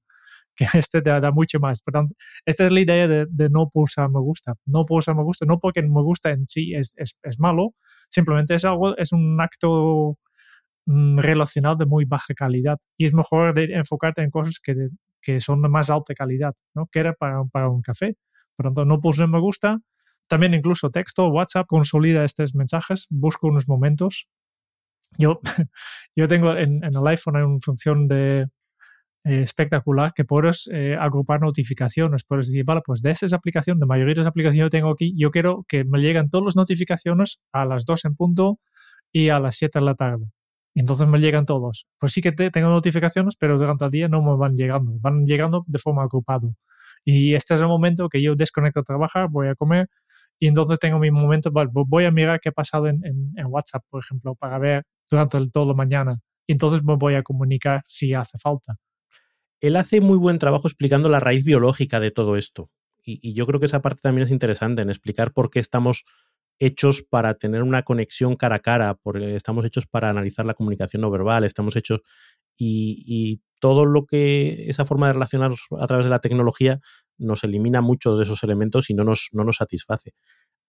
que 0.72 0.78
este 0.78 1.02
te 1.02 1.10
da 1.10 1.30
mucho 1.30 1.58
más. 1.58 1.82
Por 1.82 2.08
esta 2.44 2.66
es 2.66 2.72
la 2.72 2.80
idea 2.80 3.08
de, 3.08 3.26
de, 3.28 3.50
no 3.50 3.70
pulsar 3.70 4.08
me 4.10 4.20
gusta. 4.20 4.54
No 4.66 4.84
pulsar 4.86 5.16
me 5.16 5.22
gusta, 5.22 5.46
no 5.46 5.58
porque 5.58 5.82
me 5.82 6.02
gusta 6.02 6.30
en 6.30 6.46
sí 6.46 6.74
es, 6.74 6.94
es, 6.96 7.18
es 7.22 7.38
malo, 7.38 7.74
simplemente 8.08 8.54
es 8.54 8.64
algo, 8.64 8.96
es 8.96 9.12
un 9.12 9.40
acto 9.40 10.18
mm, 10.86 11.18
relacional 11.18 11.76
de 11.78 11.86
muy 11.86 12.04
baja 12.04 12.34
calidad 12.34 12.78
y 12.96 13.06
es 13.06 13.14
mejor 13.14 13.58
enfocarte 13.58 14.22
en 14.22 14.30
cosas 14.30 14.60
que, 14.60 14.74
que 15.20 15.40
son 15.40 15.62
de 15.62 15.68
más 15.68 15.90
alta 15.90 16.14
calidad, 16.14 16.54
¿no? 16.74 16.86
Que 16.90 17.00
era 17.00 17.14
para, 17.14 17.68
un 17.68 17.82
café. 17.82 18.16
Por 18.56 18.66
tanto, 18.66 18.84
no 18.84 19.00
puse 19.00 19.26
me 19.26 19.40
gusta. 19.40 19.80
También 20.28 20.54
incluso 20.54 20.90
texto, 20.90 21.28
WhatsApp 21.28 21.66
consolida 21.66 22.24
estos 22.24 22.54
mensajes, 22.54 23.06
busco 23.10 23.48
unos 23.48 23.68
momentos. 23.68 24.28
Yo, 25.18 25.40
yo 26.16 26.28
tengo 26.28 26.56
en, 26.56 26.82
en 26.84 26.96
el 26.96 27.06
iPhone 27.06 27.36
hay 27.36 27.42
una 27.42 27.60
función 27.60 28.08
de, 28.08 28.46
eh, 29.24 29.40
espectacular 29.40 30.12
que 30.14 30.24
puedes 30.24 30.68
eh, 30.70 30.96
agrupar 31.00 31.40
notificaciones. 31.40 32.24
Puedes 32.24 32.48
decir, 32.48 32.64
vale, 32.64 32.82
pues 32.84 33.00
de 33.00 33.10
esa 33.10 33.34
aplicación, 33.34 33.78
de 33.78 33.86
mayoría 33.86 34.14
de 34.14 34.20
las 34.20 34.26
aplicaciones 34.26 34.70
que 34.70 34.78
tengo 34.78 34.90
aquí, 34.90 35.14
yo 35.16 35.30
quiero 35.30 35.64
que 35.66 35.84
me 35.84 35.98
lleguen 36.00 36.28
todas 36.28 36.44
las 36.44 36.56
notificaciones 36.56 37.40
a 37.52 37.64
las 37.64 37.86
2 37.86 38.04
en 38.04 38.16
punto 38.16 38.60
y 39.12 39.30
a 39.30 39.40
las 39.40 39.56
7 39.56 39.78
de 39.78 39.84
la 39.84 39.94
tarde. 39.94 40.26
Entonces 40.74 41.06
me 41.08 41.20
llegan 41.20 41.46
todos. 41.46 41.86
Pues 41.98 42.12
sí 42.12 42.20
que 42.20 42.32
tengo 42.32 42.68
notificaciones, 42.68 43.36
pero 43.38 43.58
durante 43.58 43.84
el 43.86 43.90
día 43.90 44.08
no 44.08 44.22
me 44.22 44.36
van 44.36 44.56
llegando. 44.56 44.92
Van 45.00 45.24
llegando 45.26 45.64
de 45.68 45.78
forma 45.78 46.02
agrupada. 46.02 46.48
Y 47.04 47.34
este 47.34 47.54
es 47.54 47.60
el 47.60 47.68
momento 47.68 48.08
que 48.08 48.22
yo 48.22 48.34
desconecto 48.36 48.80
a 48.80 48.82
trabajar, 48.82 49.28
voy 49.30 49.48
a 49.48 49.54
comer 49.54 49.88
y 50.38 50.48
entonces 50.48 50.78
tengo 50.78 50.98
mi 50.98 51.10
momento, 51.10 51.50
vale, 51.52 51.70
voy 51.72 52.04
a 52.04 52.10
mirar 52.10 52.40
qué 52.40 52.50
ha 52.50 52.52
pasado 52.52 52.88
en, 52.88 53.00
en, 53.04 53.46
WhatsApp, 53.46 53.84
por 53.88 54.02
ejemplo, 54.04 54.34
para 54.34 54.58
ver 54.58 54.84
durante 55.10 55.38
todo 55.50 55.66
la 55.68 55.74
mañana. 55.74 56.20
Y 56.46 56.52
entonces 56.52 56.82
me 56.84 56.96
voy 56.96 57.14
a 57.14 57.22
comunicar 57.22 57.82
si 57.86 58.14
hace 58.14 58.38
falta 58.38 58.76
él 59.60 59.76
hace 59.76 60.00
muy 60.00 60.18
buen 60.18 60.38
trabajo 60.38 60.68
explicando 60.68 61.08
la 61.08 61.20
raíz 61.20 61.44
biológica 61.44 62.00
de 62.00 62.10
todo 62.10 62.36
esto. 62.36 62.70
Y, 63.06 63.34
yo 63.34 63.46
creo 63.46 63.60
que 63.60 63.66
esa 63.66 63.82
parte 63.82 64.00
también 64.02 64.24
es 64.24 64.30
interesante 64.30 64.82
en 64.82 64.88
explicar 64.88 65.32
por 65.32 65.50
qué 65.50 65.58
estamos 65.58 66.04
hechos 66.58 67.02
para 67.02 67.34
tener 67.34 67.62
una 67.62 67.82
conexión 67.82 68.36
cara 68.36 68.56
a 68.56 68.60
cara, 68.60 68.94
porque 68.94 69.36
estamos 69.36 69.64
hechos 69.64 69.86
para 69.86 70.08
analizar 70.08 70.46
la 70.46 70.54
comunicación 70.54 71.02
no 71.02 71.10
verbal, 71.10 71.44
estamos 71.44 71.76
hechos 71.76 72.00
y, 72.56 73.40
todo 73.60 73.86
lo 73.86 74.04
que 74.04 74.68
esa 74.68 74.84
forma 74.84 75.06
de 75.06 75.14
relacionarnos 75.14 75.68
a 75.78 75.86
través 75.86 76.04
de 76.04 76.10
la 76.10 76.18
tecnología 76.18 76.80
nos 77.16 77.44
elimina 77.44 77.80
muchos 77.80 78.18
de 78.18 78.24
esos 78.24 78.42
elementos 78.42 78.90
y 78.90 78.94
no 78.94 79.04
nos, 79.04 79.30
no 79.32 79.42
nos 79.42 79.56
satisface. 79.56 80.12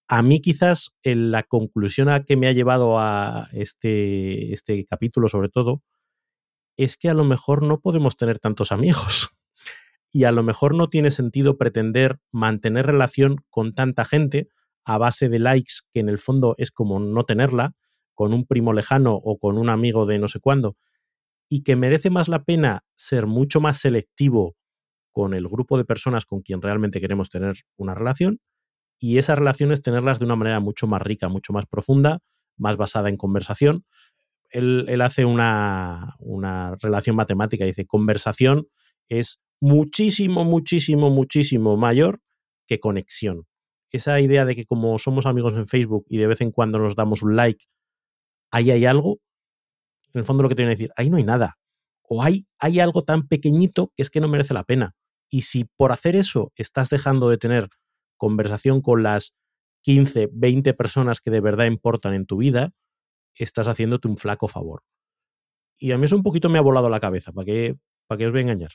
A 0.08 0.22
mí 0.22 0.40
quizás 0.40 0.96
la 1.04 1.44
conclusión 1.44 2.08
a 2.08 2.24
que 2.24 2.38
me 2.38 2.48
ha 2.48 2.54
llevado 2.54 2.98
a 2.98 3.50
este, 3.52 4.54
este 4.54 4.86
capítulo 4.86 5.28
sobre 5.28 5.50
todo 5.50 5.84
es 6.78 6.98
que 6.98 7.10
a 7.10 7.14
lo 7.14 7.24
mejor 7.24 7.64
no 7.64 7.80
podemos 7.80 8.18
tener 8.18 8.40
tantos 8.40 8.72
amigos. 8.72 9.30
Y 10.12 10.24
a 10.24 10.32
lo 10.32 10.44
mejor 10.44 10.76
no 10.76 10.88
tiene 10.88 11.12
sentido 11.12 11.58
pretender 11.58 12.20
mantener 12.32 12.86
relación 12.86 13.44
con 13.50 13.74
tanta 13.74 14.06
gente 14.06 14.48
a 14.86 14.98
base 14.98 15.28
de 15.28 15.40
likes, 15.40 15.80
que 15.92 16.00
en 16.00 16.08
el 16.08 16.20
fondo 16.20 16.56
es 16.58 16.72
como 16.72 17.02
no 17.02 17.26
tenerla, 17.26 17.74
con 18.14 18.34
un 18.34 18.46
primo 18.46 18.72
lejano 18.72 19.14
o 19.16 19.38
con 19.38 19.58
un 19.58 19.70
amigo 19.70 20.06
de 20.06 20.18
no 20.18 20.30
sé 20.30 20.40
cuándo, 20.40 20.78
y 21.50 21.64
que 21.64 21.76
merece 21.76 22.10
más 22.10 22.30
la 22.30 22.46
pena 22.46 22.86
ser 22.96 23.28
mucho 23.28 23.60
más 23.60 23.80
selectivo 23.80 24.56
con 25.12 25.34
el 25.34 25.50
grupo 25.50 25.78
de 25.78 25.84
personas 25.84 26.26
con 26.26 26.42
quien 26.42 26.62
realmente 26.62 27.02
queremos 27.02 27.30
tener 27.30 27.58
una 27.76 27.94
relación, 27.94 28.40
y 28.98 29.18
esas 29.18 29.38
relaciones 29.38 29.82
tenerlas 29.82 30.20
de 30.20 30.26
una 30.26 30.38
manera 30.38 30.60
mucho 30.60 30.88
más 30.88 31.02
rica, 31.02 31.28
mucho 31.28 31.52
más 31.52 31.66
profunda, 31.66 32.20
más 32.58 32.78
basada 32.78 33.10
en 33.10 33.18
conversación, 33.18 33.86
él, 34.56 35.02
hace 35.02 35.26
una, 35.26 36.16
relación 36.82 37.16
matemática, 37.16 37.66
dice, 37.66 37.86
conversación 37.86 38.68
es 39.10 39.40
muchísimo, 39.60 40.46
muchísimo, 40.46 41.10
muchísimo 41.10 41.78
mayor 41.78 42.22
que 42.68 42.80
conexión. 42.80 43.44
Esa 43.92 44.20
idea 44.20 44.46
de 44.46 44.56
que 44.56 44.66
como 44.66 44.98
somos 44.98 45.26
amigos 45.26 45.54
en 45.54 45.68
Facebook 45.68 46.06
y 46.10 46.18
de 46.18 46.28
vez 46.28 46.42
en 46.42 46.52
cuando 46.52 46.80
nos 46.80 46.96
damos 46.96 47.22
un 47.22 47.36
like, 47.36 47.66
ahí 48.52 48.72
hay 48.72 48.86
algo, 48.86 49.20
en 50.14 50.20
el 50.20 50.26
fondo 50.26 50.44
lo 50.44 50.50
que 50.50 50.56
tiene 50.56 50.72
que 50.72 50.78
decir, 50.78 50.92
ahí 50.96 51.10
no 51.10 51.18
hay 51.18 51.24
nada. 51.24 51.58
O 52.04 52.24
hay, 52.24 52.46
hay 52.60 52.80
algo 52.80 53.04
tan 53.04 53.28
pequeñito 53.28 53.92
que 53.96 54.04
es 54.04 54.10
que 54.10 54.22
no 54.22 54.28
merece 54.28 54.54
la 54.54 54.64
pena. 54.64 54.96
Y 55.30 55.42
si 55.42 55.66
por 55.66 55.92
hacer 55.92 56.16
eso 56.16 56.54
estás 56.56 56.90
dejando 56.90 57.30
de 57.30 57.38
tener 57.38 57.68
conversación 58.18 58.82
con 58.82 59.04
las 59.04 59.36
15, 59.82 60.30
20 60.32 60.74
personas 60.74 61.20
que 61.20 61.32
de 61.32 61.42
verdad 61.42 61.66
importan 61.66 62.14
en 62.14 62.26
tu 62.26 62.38
vida, 62.38 62.74
estás 63.44 63.68
haciéndote 63.68 64.08
un 64.08 64.18
flaco 64.18 64.48
favor. 64.48 64.84
Y 65.78 65.92
a 65.92 65.98
mí 65.98 66.06
eso 66.06 66.16
un 66.16 66.24
poquito 66.24 66.50
me 66.50 66.58
ha 66.58 66.62
volado 66.62 66.90
la 66.90 67.00
cabeza, 67.00 67.32
¿para 67.32 67.46
qué, 67.46 67.76
para 68.08 68.18
qué 68.18 68.28
os 68.28 68.32
voy 68.32 68.40
a 68.40 68.44
engañar? 68.44 68.72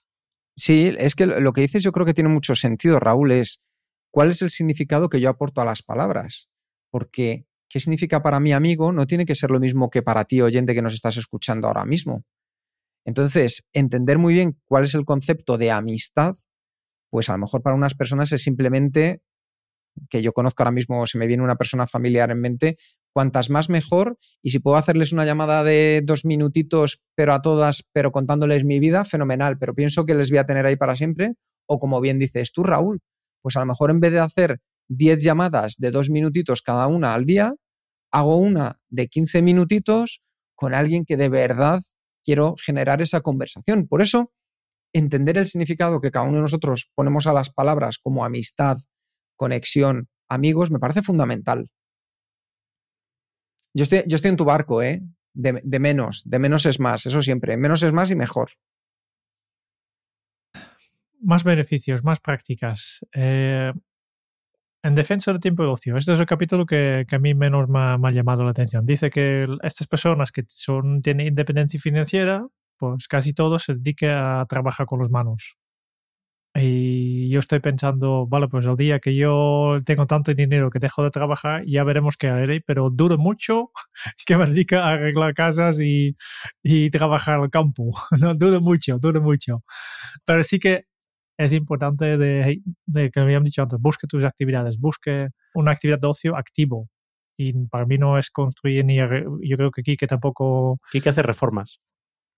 Sí, 0.57 0.95
es 0.99 1.15
que 1.15 1.27
lo 1.27 1.53
que 1.53 1.63
dices 1.63 1.83
yo 1.83 1.93
creo 1.93 2.05
que 2.05 2.15
tiene 2.15 2.29
mucho 2.29 2.55
sentido, 2.55 3.01
Raúl, 3.01 3.33
es 3.33 3.63
cuál 4.11 4.31
es 4.31 4.43
el 4.43 4.51
significado 4.51 5.09
que 5.09 5.21
yo 5.21 5.31
aporto 5.31 5.61
a 5.61 5.65
las 5.65 5.83
palabras. 5.83 6.49
Porque 6.91 7.47
qué 7.69 7.81
significa 7.81 8.23
para 8.23 8.41
mi 8.41 8.53
amigo 8.53 8.93
no 8.93 9.07
tiene 9.07 9.25
que 9.25 9.35
ser 9.35 9.51
lo 9.51 9.61
mismo 9.61 9.91
que 9.91 10.03
para 10.03 10.25
ti, 10.25 10.43
oyente, 10.43 10.75
que 10.75 10.83
nos 10.83 10.93
estás 10.93 11.17
escuchando 11.17 11.69
ahora 11.69 11.85
mismo. 11.85 12.25
Entonces, 13.07 13.67
entender 13.73 14.19
muy 14.19 14.35
bien 14.35 14.61
cuál 14.67 14.85
es 14.85 14.95
el 14.95 15.05
concepto 15.05 15.57
de 15.57 15.71
amistad, 15.71 16.37
pues 17.11 17.29
a 17.29 17.33
lo 17.33 17.39
mejor 17.39 17.63
para 17.63 17.77
unas 17.77 17.95
personas 17.95 18.33
es 18.33 18.43
simplemente 18.43 19.23
que 20.09 20.23
yo 20.23 20.33
conozco 20.33 20.63
ahora 20.63 20.73
mismo, 20.73 21.07
se 21.07 21.19
me 21.19 21.27
viene 21.27 21.43
una 21.43 21.57
persona 21.57 21.87
familiar 21.87 22.31
en 22.31 22.41
mente, 22.41 22.77
cuantas 23.13 23.51
más 23.51 23.69
mejor. 23.69 24.19
Y 24.43 24.51
si 24.51 24.59
puedo 24.59 24.77
hacerles 24.77 25.13
una 25.13 25.25
llamada 25.25 25.65
de 25.65 26.03
dos 26.05 26.25
minutitos, 26.25 27.03
pero 27.15 27.33
a 27.33 27.43
todas, 27.43 27.89
pero 27.93 28.13
contándoles 28.13 28.65
mi 28.65 28.81
vida, 28.81 29.05
fenomenal. 29.05 29.59
Pero 29.59 29.75
pienso 29.75 30.07
que 30.07 30.15
les 30.15 30.31
voy 30.31 30.39
a 30.39 30.47
tener 30.47 30.67
ahí 30.67 30.77
para 30.77 30.97
siempre. 30.97 31.35
O 31.67 31.79
como 31.79 32.01
bien 32.01 32.19
dices 32.19 32.53
tú, 32.53 32.63
Raúl, 32.63 33.01
pues 33.43 33.57
a 33.57 33.61
lo 33.61 33.67
mejor 33.67 33.91
en 33.91 34.01
vez 34.01 34.13
de 34.13 34.21
hacer 34.21 34.61
10 34.89 35.23
llamadas 35.23 35.77
de 35.79 35.91
dos 35.91 36.11
minutitos 36.11 36.63
cada 36.63 36.87
una 36.89 37.15
al 37.15 37.25
día, 37.25 37.55
hago 38.13 38.37
una 38.37 38.81
de 38.89 39.07
15 39.07 39.43
minutitos 39.43 40.21
con 40.57 40.75
alguien 40.75 41.05
que 41.05 41.17
de 41.17 41.29
verdad 41.29 41.81
quiero 42.25 42.55
generar 42.63 43.01
esa 43.01 43.21
conversación. 43.21 43.87
Por 43.87 44.03
eso, 44.03 44.33
entender 44.93 45.39
el 45.39 45.47
significado 45.47 46.01
que 46.01 46.11
cada 46.11 46.27
uno 46.27 46.37
de 46.37 46.43
nosotros 46.43 46.91
ponemos 46.95 47.27
a 47.27 47.33
las 47.33 47.51
palabras 47.51 47.99
como 47.99 48.25
amistad, 48.25 48.79
conexión, 49.37 50.09
amigos, 50.29 50.71
me 50.71 50.79
parece 50.79 51.03
fundamental. 51.03 51.71
Yo 53.75 53.85
estoy, 53.85 54.03
yo 54.07 54.17
estoy 54.17 54.31
en 54.31 54.37
tu 54.37 54.45
barco, 54.45 54.83
¿eh? 54.83 55.03
De, 55.33 55.79
menos, 55.79 56.23
de 56.29 56.39
menos 56.39 56.67
es 56.67 56.81
más, 56.81 57.07
eso 57.07 57.23
siempre. 57.23 57.57
Menos 57.57 57.83
es 57.83 57.93
más 57.93 58.11
y 58.11 58.17
mejor. 58.17 58.51
Más 61.21 61.45
beneficios, 61.45 62.03
más 62.03 62.19
prácticas. 62.21 63.01
Eh, 63.13 63.73
en 64.83 64.95
defensa 64.95 65.31
del 65.31 65.41
tiempo 65.41 65.63
de 65.63 65.69
ocio, 65.69 65.97
este 65.97 66.15
es 66.15 66.21
el 66.21 66.27
capítulo 66.27 66.67
que, 66.67 67.07
a 67.09 67.19
mí 67.19 67.35
menos 67.35 67.69
me 67.69 67.79
ha, 67.79 68.11
llamado 68.11 68.45
la 68.45 68.51
atención. 68.51 68.87
Dice 68.87 69.11
que 69.11 69.47
estas 69.63 69.87
personas 69.87 70.33
que 70.33 70.45
son, 70.49 71.03
tienen 71.03 71.29
independencia 71.29 71.79
financiera, 71.79 72.47
pues 72.79 73.07
casi 73.07 73.35
todos 73.35 73.65
se 73.65 73.75
dedican 73.75 74.41
a 74.41 74.47
trabajar 74.47 74.87
con 74.87 75.01
las 75.01 75.11
manos. 75.11 75.60
Y 76.55 77.29
yo 77.31 77.39
estoy 77.39 77.61
pensando, 77.61 78.27
vale, 78.27 78.49
pues 78.49 78.67
el 78.67 78.77
día 78.77 78.99
que 78.99 79.15
yo 79.15 79.81
tengo 79.85 80.07
tanto 80.07 80.35
dinero 80.35 80.69
que 80.69 80.81
dejo 80.81 81.05
de 81.05 81.11
trabajar, 81.11 81.65
ya 81.65 81.85
veremos 81.85 82.17
qué 82.17 82.29
haré, 82.29 82.61
pero 82.61 82.91
duro 82.91 83.19
mucho 83.19 83.71
que 84.27 84.37
me 84.37 84.47
dedique 84.47 84.75
a 84.75 84.89
arreglar 84.89 85.33
casas 85.35 85.79
y, 85.81 86.17
y 86.63 86.91
trabajar 86.91 87.41
al 87.41 87.51
campo. 87.51 87.91
No, 88.21 88.35
duro 88.35 88.61
mucho, 88.61 88.99
duro 88.99 89.23
mucho. 89.23 89.63
Pero 90.25 90.43
sí 90.43 90.59
que 90.59 90.87
es 91.39 91.53
importante 91.53 92.19
de, 92.19 92.61
de 92.87 93.11
que 93.11 93.21
me 93.21 93.27
habían 93.27 93.45
dicho 93.45 93.63
antes, 93.63 93.79
busque 93.81 94.07
tus 94.07 94.25
actividades, 94.25 94.79
busque 94.79 95.29
una 95.55 95.73
actividad 95.73 96.01
de 96.01 96.09
ocio 96.09 96.37
activo. 96.37 96.89
Y 97.39 97.53
para 97.69 97.87
mí 97.87 97.97
no 97.97 98.19
es 98.19 98.31
construir 98.31 98.85
ni 98.85 98.97
yo 98.97 99.07
creo 99.57 99.71
que 99.71 99.81
aquí 99.83 99.97
que 99.97 100.07
tampoco... 100.07 100.81
Aquí 100.89 101.01
que 101.01 101.09
hacer 101.11 101.27
reformas. 101.27 101.81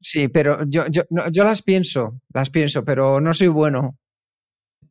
Sí, 0.00 0.28
pero 0.28 0.64
yo, 0.68 0.84
yo, 0.88 1.02
yo 1.32 1.44
las 1.44 1.62
pienso, 1.62 2.20
las 2.34 2.50
pienso, 2.50 2.84
pero 2.84 3.20
no 3.20 3.34
soy 3.34 3.48
bueno 3.48 3.98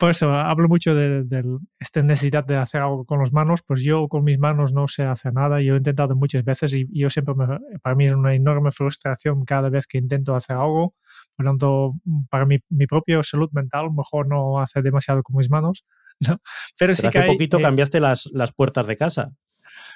por 0.02 0.10
eso 0.10 0.34
hablo 0.34 0.68
mucho 0.68 0.96
de, 0.96 1.44
esta 1.80 2.02
necesidad 2.02 2.44
de 2.44 2.58
hacer 2.58 2.82
algo 2.82 3.06
con 3.06 3.20
las 3.20 3.32
manos, 3.32 3.62
pues 3.62 3.84
yo 3.84 4.08
con 4.08 4.24
mis 4.24 4.40
manos 4.40 4.74
no 4.74 4.88
sé 4.88 5.04
hacer 5.04 5.32
nada. 5.32 5.62
Yo 5.62 5.76
he 5.76 5.78
intentado 5.78 6.16
muchas 6.16 6.44
veces 6.44 6.74
y, 6.74 6.88
yo 6.92 7.12
siempre, 7.12 7.36
para 7.84 7.96
mí 7.96 8.08
es 8.08 8.16
una 8.16 8.34
enorme 8.34 8.72
frustración 8.72 9.46
cada 9.46 9.70
vez 9.70 9.86
que 9.86 10.00
intento 10.00 10.34
hacer 10.34 10.56
algo. 10.56 10.96
Por 11.36 11.46
lo 11.46 11.52
tanto, 11.52 11.94
para 12.32 12.48
mi, 12.48 12.58
mi 12.70 12.88
propia 12.88 13.22
salud 13.22 13.52
mental, 13.52 13.92
mejor 13.92 14.28
no 14.28 14.60
hacer 14.60 14.82
demasiado 14.82 15.22
con 15.22 15.36
mis 15.36 15.52
manos. 15.52 15.86
Pero, 16.80 16.96
sí 16.96 17.08
que 17.08 17.20
hace 17.20 17.28
poquito 17.28 17.60
eh, 17.60 17.62
cambiaste 17.62 18.00
las, 18.00 18.28
las 18.34 18.54
puertas 18.54 18.88
de 18.88 18.98
casa. 18.98 19.36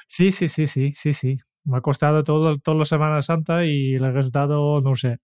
Sí, 0.05 0.31
sí, 0.31 0.49
sí, 0.49 0.67
sí, 0.67 0.93
sí, 0.93 1.13
sí 1.13 1.39
me 1.65 1.77
ha 1.77 1.81
costado 1.81 2.23
todo, 2.23 2.59
toda 2.59 2.77
la 2.77 2.85
Semana 2.85 3.21
Santa 3.21 3.65
y 3.65 3.95
el 3.95 4.13
resultado, 4.13 4.81
no 4.81 4.95
sé. 4.95 5.19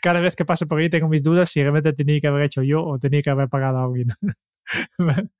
Cada 0.00 0.20
vez 0.20 0.36
que 0.36 0.44
paso 0.44 0.66
por 0.66 0.80
ahí 0.80 0.88
tengo 0.88 1.08
mis 1.08 1.22
dudas 1.22 1.50
si 1.50 1.60
realmente 1.62 1.92
tenía 1.92 2.20
que 2.20 2.28
haber 2.28 2.44
hecho 2.44 2.62
yo 2.62 2.84
o 2.84 2.98
tenía 2.98 3.22
que 3.22 3.30
haber 3.30 3.48
pagado 3.48 3.78
a 3.78 3.84
alguien. 3.84 4.08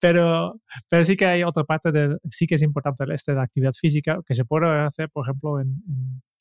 pero, 0.00 0.60
pero 0.88 1.04
sí 1.04 1.16
que 1.16 1.26
hay 1.26 1.42
otra 1.42 1.64
parte 1.64 1.92
de, 1.92 2.16
sí 2.30 2.46
que 2.46 2.54
es 2.54 2.62
importante 2.62 3.04
este 3.12 3.34
de 3.34 3.40
actividad 3.40 3.72
física 3.72 4.20
que 4.24 4.34
se 4.34 4.44
puede 4.44 4.66
hacer, 4.80 5.10
por 5.10 5.26
ejemplo, 5.26 5.60
en, 5.60 5.82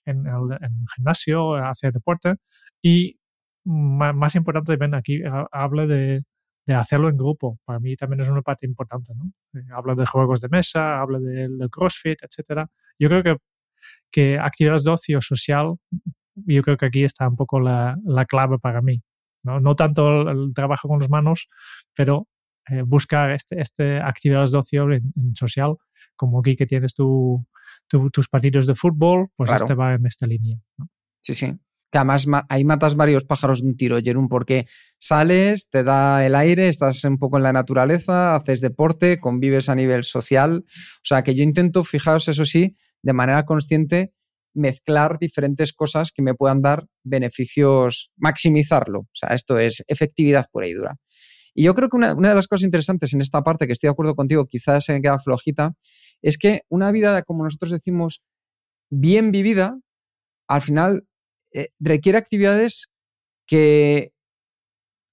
en, 0.06 0.28
el, 0.28 0.58
gimnasio, 0.96 1.56
hacer 1.56 1.94
deporte. 1.94 2.36
Y 2.84 3.20
más, 3.66 4.16
más 4.16 4.36
importante, 4.36 4.76
ven 4.76 4.94
aquí, 4.96 5.22
habla 5.52 5.88
de, 5.88 6.24
de 6.66 6.74
hacerlo 6.74 7.10
en 7.10 7.18
grupo. 7.18 7.60
Para 7.66 7.80
mí 7.80 7.96
también 7.96 8.22
es 8.22 8.30
una 8.30 8.42
parte 8.42 8.66
importante, 8.66 9.14
¿no? 9.16 9.32
Eh, 9.60 9.66
habla 9.72 9.96
de 9.96 10.06
juegos 10.06 10.42
de 10.42 10.50
mesa, 10.50 11.00
habla 11.00 11.20
del 11.20 11.58
de 11.58 11.70
CrossFit, 11.70 12.24
etcétera. 12.24 12.70
Yo 13.00 13.10
creo 13.10 13.24
que, 13.24 13.38
que 14.12 14.40
actividades 14.40 14.84
de 14.84 14.92
ocio 14.92 15.22
social, 15.22 15.76
yo 16.36 16.62
creo 16.62 16.78
que 16.78 16.86
aquí 16.86 17.04
está 17.04 17.28
un 17.28 17.36
poco 17.36 17.60
la, 17.60 17.98
la 18.04 18.26
clave 18.26 18.60
para 18.60 18.82
mí. 18.82 19.02
¿no? 19.44 19.60
no 19.60 19.76
tanto 19.76 20.30
el, 20.30 20.54
trabajo 20.54 20.88
con 20.88 21.00
las 21.00 21.10
manos, 21.10 21.50
pero 21.96 22.28
eh, 22.70 22.84
buscar 22.84 23.32
este, 23.32 23.60
este 23.60 24.00
actividades 24.00 24.52
de 24.52 24.58
ocio 24.60 24.92
en, 24.92 25.36
social, 25.36 25.76
como 26.16 26.40
aquí 26.40 26.56
que 26.56 26.68
tienes 26.68 26.94
tu, 26.94 27.44
tus 27.88 28.30
partidos 28.30 28.68
de 28.68 28.76
fútbol, 28.76 29.30
pues 29.36 29.52
este 29.52 29.74
va 29.74 29.96
en 29.96 30.06
esta 30.06 30.28
línea. 30.28 30.60
Sí, 31.22 31.34
sí 31.34 31.58
que 31.92 31.98
además 31.98 32.26
ahí 32.50 32.64
matas 32.64 32.96
varios 32.96 33.26
pájaros 33.26 33.62
de 33.62 33.68
un 33.68 33.76
tiro, 33.76 34.00
Jerún, 34.02 34.30
porque 34.30 34.66
sales, 34.98 35.70
te 35.70 35.84
da 35.84 36.26
el 36.26 36.36
aire, 36.36 36.70
estás 36.70 37.04
un 37.04 37.18
poco 37.18 37.38
en 37.38 37.44
la 37.44 37.54
naturaleza, 37.54 38.36
haces 38.36 38.62
deporte, 38.62 39.20
convives 39.20 39.68
a 39.68 39.76
nivel 39.76 40.04
social. 40.04 40.64
O 40.66 41.04
sea, 41.04 41.22
que 41.22 41.36
yo 41.36 41.44
intento, 41.44 41.84
fijaos, 41.84 42.30
eso 42.30 42.46
sí, 42.46 42.76
de 43.02 43.14
manera 43.14 43.44
consciente, 43.46 44.14
mezclar 44.54 45.18
diferentes 45.20 45.74
cosas 45.74 46.12
que 46.12 46.22
me 46.22 46.34
puedan 46.34 46.62
dar 46.62 46.88
beneficios, 47.04 48.12
maximizarlo. 48.16 49.00
O 49.00 49.10
sea, 49.14 49.36
esto 49.36 49.60
es 49.60 49.84
efectividad 49.88 50.46
pura 50.52 50.68
y 50.68 50.74
dura. 50.74 50.96
Y 51.54 51.64
yo 51.64 51.74
creo 51.76 51.90
que 51.90 51.98
una, 51.98 52.14
una, 52.14 52.30
de 52.30 52.36
las 52.36 52.48
cosas 52.48 52.64
interesantes 52.64 53.14
en 53.14 53.20
esta 53.20 53.42
parte, 53.44 53.68
que 53.68 53.74
estoy 53.74 53.88
de 53.88 53.92
acuerdo 53.92 54.16
contigo, 54.16 54.46
quizás 54.46 54.86
se 54.86 55.02
queda 55.02 55.20
flojita, 55.20 55.74
es 56.22 56.38
que 56.38 56.62
una 56.70 56.92
vida, 56.92 57.24
como 57.24 57.44
nosotros 57.44 57.72
decimos, 57.72 58.22
bien 58.90 59.32
vivida, 59.32 59.78
al 60.48 60.62
final 60.62 61.06
eh, 61.54 61.70
requiere 61.80 62.18
actividades 62.18 62.92
que 63.48 64.14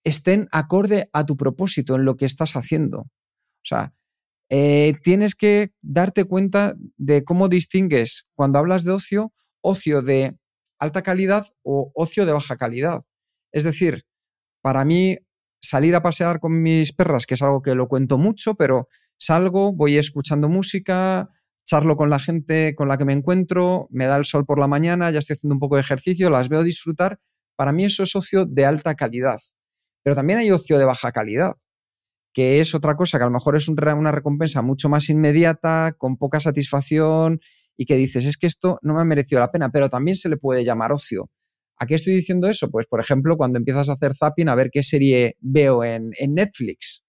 estén 0.05 0.49
acorde 0.53 1.11
a 1.13 1.27
tu 1.27 1.37
propósito 1.37 1.97
en 1.97 2.05
lo 2.05 2.17
que 2.17 2.25
estás 2.25 2.55
haciendo. 2.57 3.01
O 3.01 3.65
sea, 3.65 3.93
eh, 4.51 4.95
tienes 5.03 5.35
que 5.35 5.73
darte 5.83 6.25
cuenta 6.25 6.75
de 6.97 7.25
cómo 7.25 7.49
distingues 7.49 8.29
cuando 8.35 8.59
hablas 8.59 8.85
de 8.85 8.93
ocio, 8.93 9.33
ocio 9.61 10.01
de 10.03 10.37
alta 10.79 11.03
calidad 11.03 11.47
o 11.63 11.93
ocio 11.95 12.25
de 12.25 12.33
baja 12.33 12.57
calidad. 12.57 13.03
Es 13.53 13.65
decir, 13.65 14.05
para 14.63 14.85
mí 14.85 15.19
salir 15.61 15.95
a 15.95 16.03
pasear 16.03 16.41
con 16.41 16.63
mis 16.63 16.93
perras, 16.93 17.27
que 17.27 17.35
es 17.35 17.43
algo 17.43 17.63
que 17.63 17.75
lo 17.75 17.89
cuento 17.89 18.17
mucho, 18.17 18.55
pero 18.55 18.89
salgo, 19.19 19.73
voy 19.73 19.99
escuchando 19.99 20.49
música, 20.49 21.29
charlo 21.69 21.97
con 21.97 22.09
la 22.09 22.19
gente 22.19 22.75
con 22.75 22.89
la 22.89 22.97
que 22.97 23.05
me 23.05 23.13
encuentro, 23.13 23.89
me 23.91 24.07
da 24.07 24.17
el 24.17 24.25
sol 24.25 24.47
por 24.47 24.59
la 24.59 24.67
mañana, 24.67 25.11
ya 25.11 25.19
estoy 25.19 25.35
haciendo 25.35 25.55
un 25.55 25.61
poco 25.61 25.77
de 25.77 25.83
ejercicio, 25.83 26.31
las 26.31 26.49
veo 26.49 26.63
disfrutar. 26.63 27.21
Para 27.57 27.73
mí 27.73 27.85
eso 27.85 28.05
es 28.05 28.17
ocio 28.17 28.47
de 28.47 28.65
alta 28.65 28.95
calidad. 28.95 29.39
Pero 30.03 30.17
también 30.17 30.39
hay 30.39 30.51
ocio 30.51 30.79
de 30.79 30.87
baja 30.87 31.13
calidad, 31.13 31.57
que 32.33 32.61
es 32.61 32.75
otra 32.75 32.97
cosa 32.97 33.19
que 33.19 33.25
a 33.25 33.27
lo 33.27 33.33
mejor 33.33 33.55
es 33.55 33.69
una 33.69 34.13
recompensa 34.13 34.63
mucho 34.63 34.89
más 34.89 35.11
inmediata, 35.11 35.95
con 35.99 36.17
poca 36.17 36.41
satisfacción 36.41 37.41
y 37.77 37.85
que 37.85 37.97
dices, 37.97 38.25
es 38.25 38.39
que 38.39 38.47
esto 38.47 38.79
no 38.81 38.95
me 38.95 39.03
ha 39.03 39.05
merecido 39.05 39.41
la 39.41 39.53
pena, 39.53 39.71
pero 39.71 39.91
también 39.91 40.17
se 40.17 40.31
le 40.31 40.39
puede 40.39 40.65
llamar 40.65 40.93
ocio. 40.93 41.31
¿A 41.77 41.87
qué 41.87 41.97
estoy 41.97 42.15
diciendo 42.15 42.49
eso? 42.49 42.71
Pues, 42.71 42.87
por 42.87 42.99
ejemplo, 42.99 43.37
cuando 43.37 43.59
empiezas 43.59 43.91
a 43.91 43.93
hacer 43.93 44.17
zapping, 44.17 44.49
a 44.49 44.55
ver 44.55 44.71
qué 44.73 44.83
serie 44.83 45.37
veo 45.41 45.85
en, 45.85 46.13
en 46.19 46.35
Netflix. 46.35 47.05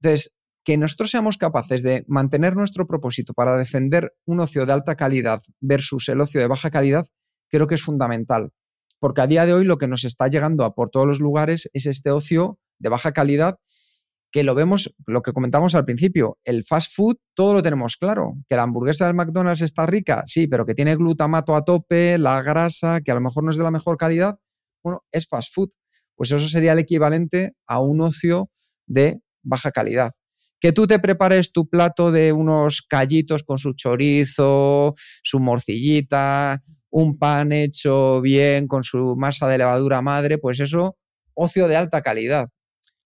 Entonces, 0.00 0.32
que 0.68 0.76
nosotros 0.76 1.10
seamos 1.10 1.38
capaces 1.38 1.82
de 1.82 2.04
mantener 2.08 2.54
nuestro 2.54 2.86
propósito 2.86 3.32
para 3.32 3.56
defender 3.56 4.12
un 4.26 4.38
ocio 4.40 4.66
de 4.66 4.74
alta 4.74 4.96
calidad 4.96 5.40
versus 5.62 6.10
el 6.10 6.20
ocio 6.20 6.42
de 6.42 6.46
baja 6.46 6.68
calidad, 6.68 7.06
creo 7.48 7.66
que 7.66 7.74
es 7.74 7.82
fundamental. 7.82 8.50
Porque 9.00 9.22
a 9.22 9.26
día 9.26 9.46
de 9.46 9.54
hoy 9.54 9.64
lo 9.64 9.78
que 9.78 9.88
nos 9.88 10.04
está 10.04 10.28
llegando 10.28 10.66
a 10.66 10.74
por 10.74 10.90
todos 10.90 11.06
los 11.06 11.20
lugares 11.20 11.70
es 11.72 11.86
este 11.86 12.10
ocio 12.10 12.58
de 12.78 12.90
baja 12.90 13.12
calidad 13.12 13.56
que 14.30 14.42
lo 14.42 14.54
vemos, 14.54 14.94
lo 15.06 15.22
que 15.22 15.32
comentamos 15.32 15.74
al 15.74 15.86
principio, 15.86 16.36
el 16.44 16.62
fast 16.64 16.92
food, 16.94 17.16
todo 17.34 17.54
lo 17.54 17.62
tenemos 17.62 17.96
claro. 17.96 18.34
Que 18.46 18.54
la 18.54 18.64
hamburguesa 18.64 19.06
del 19.06 19.14
McDonald's 19.14 19.62
está 19.62 19.86
rica, 19.86 20.24
sí, 20.26 20.48
pero 20.48 20.66
que 20.66 20.74
tiene 20.74 20.96
glutamato 20.96 21.56
a 21.56 21.64
tope, 21.64 22.18
la 22.18 22.42
grasa, 22.42 23.00
que 23.00 23.10
a 23.10 23.14
lo 23.14 23.22
mejor 23.22 23.42
no 23.42 23.50
es 23.50 23.56
de 23.56 23.64
la 23.64 23.70
mejor 23.70 23.96
calidad, 23.96 24.38
bueno, 24.84 25.02
es 25.12 25.26
fast 25.26 25.50
food. 25.54 25.70
Pues 26.14 26.30
eso 26.30 26.46
sería 26.46 26.72
el 26.72 26.78
equivalente 26.78 27.54
a 27.66 27.80
un 27.80 28.02
ocio 28.02 28.50
de 28.86 29.22
baja 29.42 29.70
calidad 29.70 30.12
que 30.60 30.72
tú 30.72 30.86
te 30.86 30.98
prepares 30.98 31.52
tu 31.52 31.68
plato 31.68 32.10
de 32.10 32.32
unos 32.32 32.82
callitos 32.82 33.42
con 33.42 33.58
su 33.58 33.72
chorizo, 33.74 34.94
su 35.22 35.40
morcillita, 35.40 36.62
un 36.90 37.18
pan 37.18 37.52
hecho 37.52 38.20
bien 38.20 38.66
con 38.66 38.82
su 38.82 39.14
masa 39.16 39.46
de 39.48 39.58
levadura 39.58 40.02
madre, 40.02 40.38
pues 40.38 40.60
eso, 40.60 40.96
ocio 41.34 41.68
de 41.68 41.76
alta 41.76 42.02
calidad. 42.02 42.48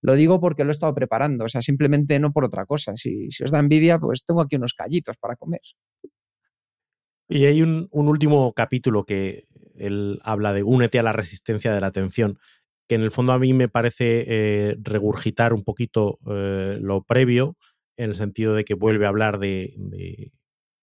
Lo 0.00 0.14
digo 0.14 0.40
porque 0.40 0.64
lo 0.64 0.70
he 0.70 0.72
estado 0.72 0.94
preparando, 0.94 1.44
o 1.44 1.48
sea, 1.48 1.62
simplemente 1.62 2.18
no 2.18 2.32
por 2.32 2.44
otra 2.44 2.66
cosa. 2.66 2.92
Si, 2.96 3.28
os 3.42 3.50
da 3.50 3.60
envidia, 3.60 3.98
pues 3.98 4.24
tengo 4.24 4.40
aquí 4.40 4.56
unos 4.56 4.74
callitos 4.74 5.16
para 5.16 5.36
comer. 5.36 5.60
Y 7.28 7.44
hay 7.44 7.62
un, 7.62 7.88
un 7.92 8.08
último 8.08 8.52
capítulo 8.52 9.04
que 9.04 9.46
él 9.76 10.20
habla 10.24 10.52
de 10.52 10.64
únete 10.64 10.98
a 10.98 11.02
la 11.02 11.12
resistencia 11.12 11.72
de 11.72 11.80
la 11.80 11.86
atención 11.86 12.38
que 12.92 12.96
en 12.96 13.00
el 13.00 13.10
fondo 13.10 13.32
a 13.32 13.38
mí 13.38 13.54
me 13.54 13.70
parece 13.70 14.26
eh, 14.28 14.76
regurgitar 14.82 15.54
un 15.54 15.64
poquito 15.64 16.18
eh, 16.30 16.76
lo 16.78 17.02
previo, 17.02 17.56
en 17.96 18.10
el 18.10 18.14
sentido 18.14 18.52
de 18.52 18.66
que 18.66 18.74
vuelve 18.74 19.06
a 19.06 19.08
hablar 19.08 19.38
de, 19.38 20.30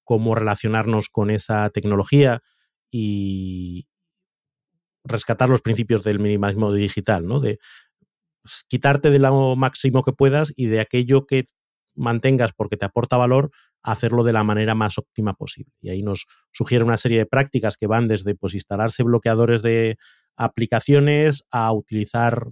cómo 0.03 0.33
relacionarnos 0.33 1.09
con 1.09 1.29
esa 1.29 1.69
tecnología 1.69 2.41
y 2.89 3.85
rescatar 5.03 5.49
los 5.49 5.61
principios 5.61 6.01
del 6.01 6.17
minimalismo 6.17 6.73
digital, 6.73 7.27
¿no? 7.27 7.39
De 7.39 7.59
pues, 8.41 8.65
quitarte 8.67 9.11
de 9.11 9.19
lo 9.19 9.55
máximo 9.55 10.01
que 10.01 10.11
puedas 10.11 10.51
y 10.55 10.65
de 10.65 10.79
aquello 10.79 11.27
que 11.27 11.45
mantengas 11.93 12.53
porque 12.53 12.75
te 12.75 12.85
aporta 12.85 13.17
valor, 13.17 13.51
hacerlo 13.83 14.23
de 14.23 14.33
la 14.33 14.43
manera 14.43 14.73
más 14.73 14.97
óptima 14.97 15.35
posible. 15.35 15.73
Y 15.79 15.91
ahí 15.91 16.01
nos 16.01 16.25
sugiere 16.51 16.83
una 16.83 16.97
serie 16.97 17.19
de 17.19 17.25
prácticas 17.27 17.77
que 17.77 17.85
van 17.85 18.07
desde 18.07 18.33
pues, 18.33 18.55
instalarse 18.55 19.03
bloqueadores 19.03 19.61
de 19.61 19.97
aplicaciones 20.39 21.43
a 21.51 21.71
utilizar 21.73 22.47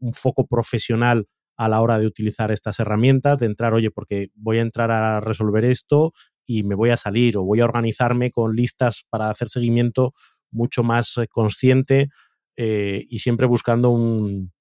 un 0.00 0.12
foco 0.12 0.46
profesional 0.46 1.28
a 1.56 1.68
la 1.68 1.80
hora 1.80 1.98
de 1.98 2.06
utilizar 2.06 2.50
estas 2.50 2.80
herramientas, 2.80 3.38
de 3.38 3.46
entrar, 3.46 3.72
oye, 3.72 3.90
porque 3.90 4.30
voy 4.34 4.58
a 4.58 4.62
entrar 4.62 4.90
a 4.90 5.20
resolver 5.20 5.64
esto 5.64 6.12
y 6.44 6.64
me 6.64 6.74
voy 6.74 6.90
a 6.90 6.96
salir 6.96 7.36
o 7.36 7.44
voy 7.44 7.60
a 7.60 7.64
organizarme 7.64 8.32
con 8.32 8.56
listas 8.56 9.04
para 9.08 9.30
hacer 9.30 9.48
seguimiento 9.48 10.12
mucho 10.50 10.82
más 10.82 11.16
eh, 11.18 11.28
consciente 11.28 12.08
eh, 12.56 13.06
y 13.08 13.20
siempre 13.20 13.46
buscando 13.46 13.90
un, 13.90 14.52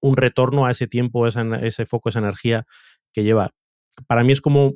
un, 0.00 0.16
retorno 0.16 0.66
a 0.66 0.72
ese 0.72 0.88
tiempo, 0.88 1.28
ese, 1.28 1.42
ese 1.62 1.86
foco, 1.86 2.08
esa 2.08 2.18
energía 2.18 2.66
que 3.12 3.22
lleva. 3.22 3.50
Para 4.08 4.24
mí 4.24 4.32
es 4.32 4.40
como 4.40 4.74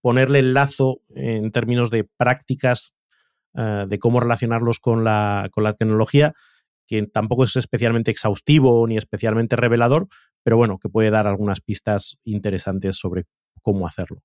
ponerle 0.00 0.40
el 0.40 0.54
lazo 0.54 1.00
en 1.10 1.52
términos 1.52 1.90
de 1.90 2.02
prácticas 2.16 2.95
eh, 3.56 3.86
de 3.88 3.98
cómo 3.98 4.20
relacionarlos 4.20 4.78
con 4.78 5.04
la, 5.04 5.48
con 5.52 5.64
la 5.64 5.72
tecnología, 5.72 6.34
que 6.86 7.06
tampoco 7.06 7.44
es 7.44 7.56
especialmente 7.56 8.10
exhaustivo 8.10 8.86
ni 8.86 8.96
especialmente 8.96 9.56
revelador, 9.56 10.08
pero 10.42 10.56
bueno, 10.56 10.78
que 10.78 10.88
puede 10.88 11.10
dar 11.10 11.26
algunas 11.26 11.60
pistas 11.60 12.18
interesantes 12.24 12.96
sobre 12.96 13.24
cómo 13.62 13.86
hacerlo. 13.86 14.22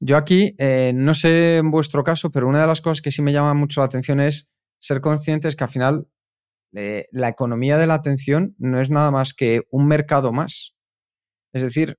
Yo 0.00 0.16
aquí, 0.16 0.54
eh, 0.58 0.92
no 0.94 1.12
sé 1.14 1.56
en 1.56 1.70
vuestro 1.72 2.04
caso, 2.04 2.30
pero 2.30 2.48
una 2.48 2.60
de 2.60 2.68
las 2.68 2.80
cosas 2.80 3.02
que 3.02 3.10
sí 3.10 3.20
me 3.20 3.32
llama 3.32 3.54
mucho 3.54 3.80
la 3.80 3.86
atención 3.86 4.20
es 4.20 4.48
ser 4.78 5.00
conscientes 5.00 5.56
que 5.56 5.64
al 5.64 5.70
final 5.70 6.06
eh, 6.74 7.06
la 7.10 7.28
economía 7.28 7.78
de 7.78 7.88
la 7.88 7.94
atención 7.94 8.54
no 8.58 8.78
es 8.78 8.90
nada 8.90 9.10
más 9.10 9.34
que 9.34 9.62
un 9.70 9.86
mercado 9.88 10.32
más. 10.32 10.76
Es 11.52 11.62
decir, 11.62 11.98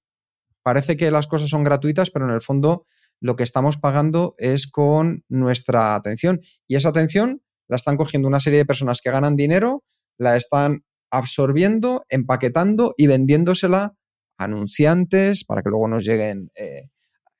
parece 0.64 0.96
que 0.96 1.12
las 1.12 1.28
cosas 1.28 1.50
son 1.50 1.64
gratuitas, 1.64 2.12
pero 2.12 2.26
en 2.26 2.34
el 2.34 2.42
fondo 2.42 2.86
lo 3.22 3.36
que 3.36 3.44
estamos 3.44 3.78
pagando 3.78 4.36
es 4.38 4.68
con 4.68 5.24
nuestra 5.28 5.96
atención. 5.96 6.42
Y 6.68 6.76
esa 6.76 6.90
atención 6.90 7.42
la 7.68 7.76
están 7.76 7.98
cogiendo 7.98 8.28
una 8.28 8.40
serie 8.40 8.60
de 8.60 8.66
personas 8.66 9.02
que 9.02 9.12
ganan 9.12 9.36
dinero, 9.36 9.84
la 10.18 10.36
están 10.36 10.84
absorbiendo, 11.12 12.06
empaquetando 12.10 12.94
y 12.98 13.08
vendiéndosela 13.08 13.96
a 14.38 14.44
anunciantes 14.44 15.44
para 15.44 15.62
que 15.62 15.70
luego 15.70 15.88
nos 15.88 16.06
lleguen 16.06 16.52
eh, 16.56 16.90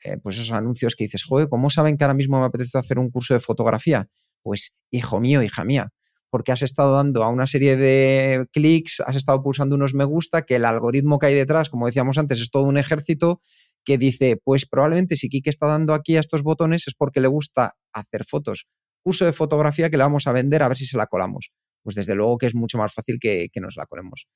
eh, 0.04 0.18
pues 0.18 0.38
esos 0.38 0.52
anuncios 0.52 0.96
que 0.96 1.06
dices, 1.06 1.24
joder, 1.24 1.50
¿cómo 1.50 1.70
saben 1.70 1.98
que 1.98 2.04
ahora 2.04 2.14
mismo 2.14 2.40
me 2.40 2.46
apetece 2.46 2.78
hacer 2.78 3.00
un 3.00 3.10
curso 3.10 3.34
de 3.34 3.40
fotografía? 3.40 4.08
Pues, 4.42 4.76
hijo 4.92 5.20
mío, 5.20 5.44
hija 5.44 5.66
mía, 5.66 5.90
porque 6.30 6.52
has 6.52 6.62
estado 6.62 6.96
dando 6.96 7.24
a 7.24 7.30
una 7.30 7.48
serie 7.48 7.76
de 7.76 8.48
clics, 8.54 9.02
has 9.06 9.18
estado 9.18 9.42
pulsando 9.44 9.76
unos 9.76 9.94
me 9.94 10.06
gusta, 10.06 10.44
que 10.44 10.56
el 10.56 10.66
algoritmo 10.66 11.20
que 11.20 11.28
hay 11.28 11.36
detrás, 11.36 11.70
como 11.70 11.86
decíamos 11.86 12.18
antes, 12.18 12.40
es 12.40 12.50
todo 12.50 12.64
un 12.64 12.78
ejército 12.78 13.42
que 13.90 13.98
dice, 13.98 14.40
pues 14.44 14.68
probablemente 14.68 15.16
si 15.16 15.30
Kike 15.30 15.50
está 15.50 15.66
dando 15.66 15.96
aquí 15.96 16.16
a 16.16 16.20
estos 16.20 16.44
botones 16.44 16.88
es 16.88 16.94
porque 16.94 17.22
le 17.22 17.28
gusta 17.28 17.76
hacer 17.92 18.24
fotos. 18.24 18.68
Curso 19.04 19.26
de 19.26 19.34
fotografía 19.34 19.90
que 19.90 19.98
le 19.98 20.04
vamos 20.04 20.28
a 20.28 20.32
vender 20.32 20.62
a 20.62 20.68
ver 20.68 20.78
si 20.78 20.86
se 20.86 20.96
la 20.96 21.08
colamos. 21.08 21.52
Pues 21.82 21.96
desde 21.96 22.14
luego 22.14 22.38
que 22.38 22.46
es 22.46 22.54
mucho 22.54 22.78
más 22.78 22.94
fácil 22.94 23.18
que, 23.20 23.50
que 23.52 23.60
nos 23.60 23.78
la 23.78 23.88
colemos. 23.88 24.28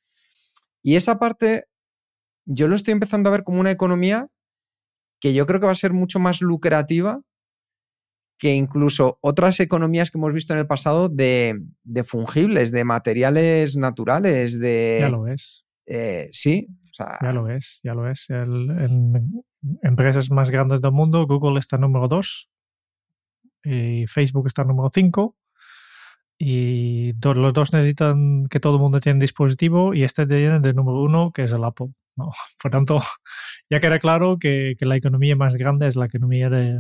Y 0.82 0.96
esa 0.96 1.20
parte 1.20 1.66
yo 2.46 2.68
lo 2.68 2.76
estoy 2.76 2.94
empezando 2.94 3.30
a 3.30 3.32
ver 3.32 3.44
como 3.44 3.60
una 3.60 3.70
economía 3.70 4.28
que 5.22 5.36
yo 5.36 5.46
creo 5.46 5.60
que 5.60 5.68
va 5.68 5.74
a 5.74 5.76
ser 5.76 5.94
mucho 5.94 6.18
más 6.18 6.42
lucrativa 6.42 7.22
que 8.40 8.56
incluso 8.56 9.20
otras 9.22 9.60
economías 9.60 10.10
que 10.10 10.18
hemos 10.18 10.34
visto 10.34 10.54
en 10.54 10.60
el 10.62 10.66
pasado 10.66 11.10
de, 11.10 11.62
de 11.84 12.04
fungibles, 12.04 12.72
de 12.72 12.86
materiales 12.86 13.78
naturales, 13.78 14.60
de... 14.60 14.98
Ya 15.02 15.10
lo 15.10 15.28
es. 15.28 15.64
eh, 15.86 16.30
sí. 16.32 16.70
Ya 16.98 17.34
lo 17.34 17.50
es, 17.50 17.80
ya 17.84 17.94
lo 17.94 18.10
es. 18.10 18.30
en 18.30 19.44
empresas 19.82 20.30
más 20.32 20.50
grandes 20.50 20.82
del 20.82 20.92
mundo, 20.92 21.26
Google 21.28 21.60
está 21.60 21.78
número 21.78 22.08
2 22.08 22.50
y 23.64 24.08
Facebook 24.08 24.48
está 24.48 24.64
número 24.64 24.90
5 24.92 25.36
y 26.38 27.14
los 27.14 27.54
dos 27.54 27.74
necesitan 27.74 28.48
que 28.50 28.60
todo 28.60 28.76
el 28.76 28.82
mundo 28.82 29.00
tenga 29.00 29.16
un 29.16 29.20
dispositivo 29.20 29.94
y 29.94 30.04
este 30.04 30.26
tiene 30.26 30.60
de 30.60 30.74
número 30.74 31.02
uno 31.02 31.32
que 31.32 31.44
es 31.44 31.52
el 31.52 31.64
Apple. 31.64 31.94
¿no? 32.16 32.32
Por 32.62 32.72
tanto, 32.72 33.00
ya 33.70 33.80
queda 33.80 34.00
claro 34.00 34.38
que, 34.40 34.76
que, 34.78 34.86
la 34.86 34.98
economía 34.98 35.36
más 35.36 35.56
grande 35.56 35.88
es 35.88 35.96
la 35.96 36.06
economía 36.06 36.50
de, 36.50 36.80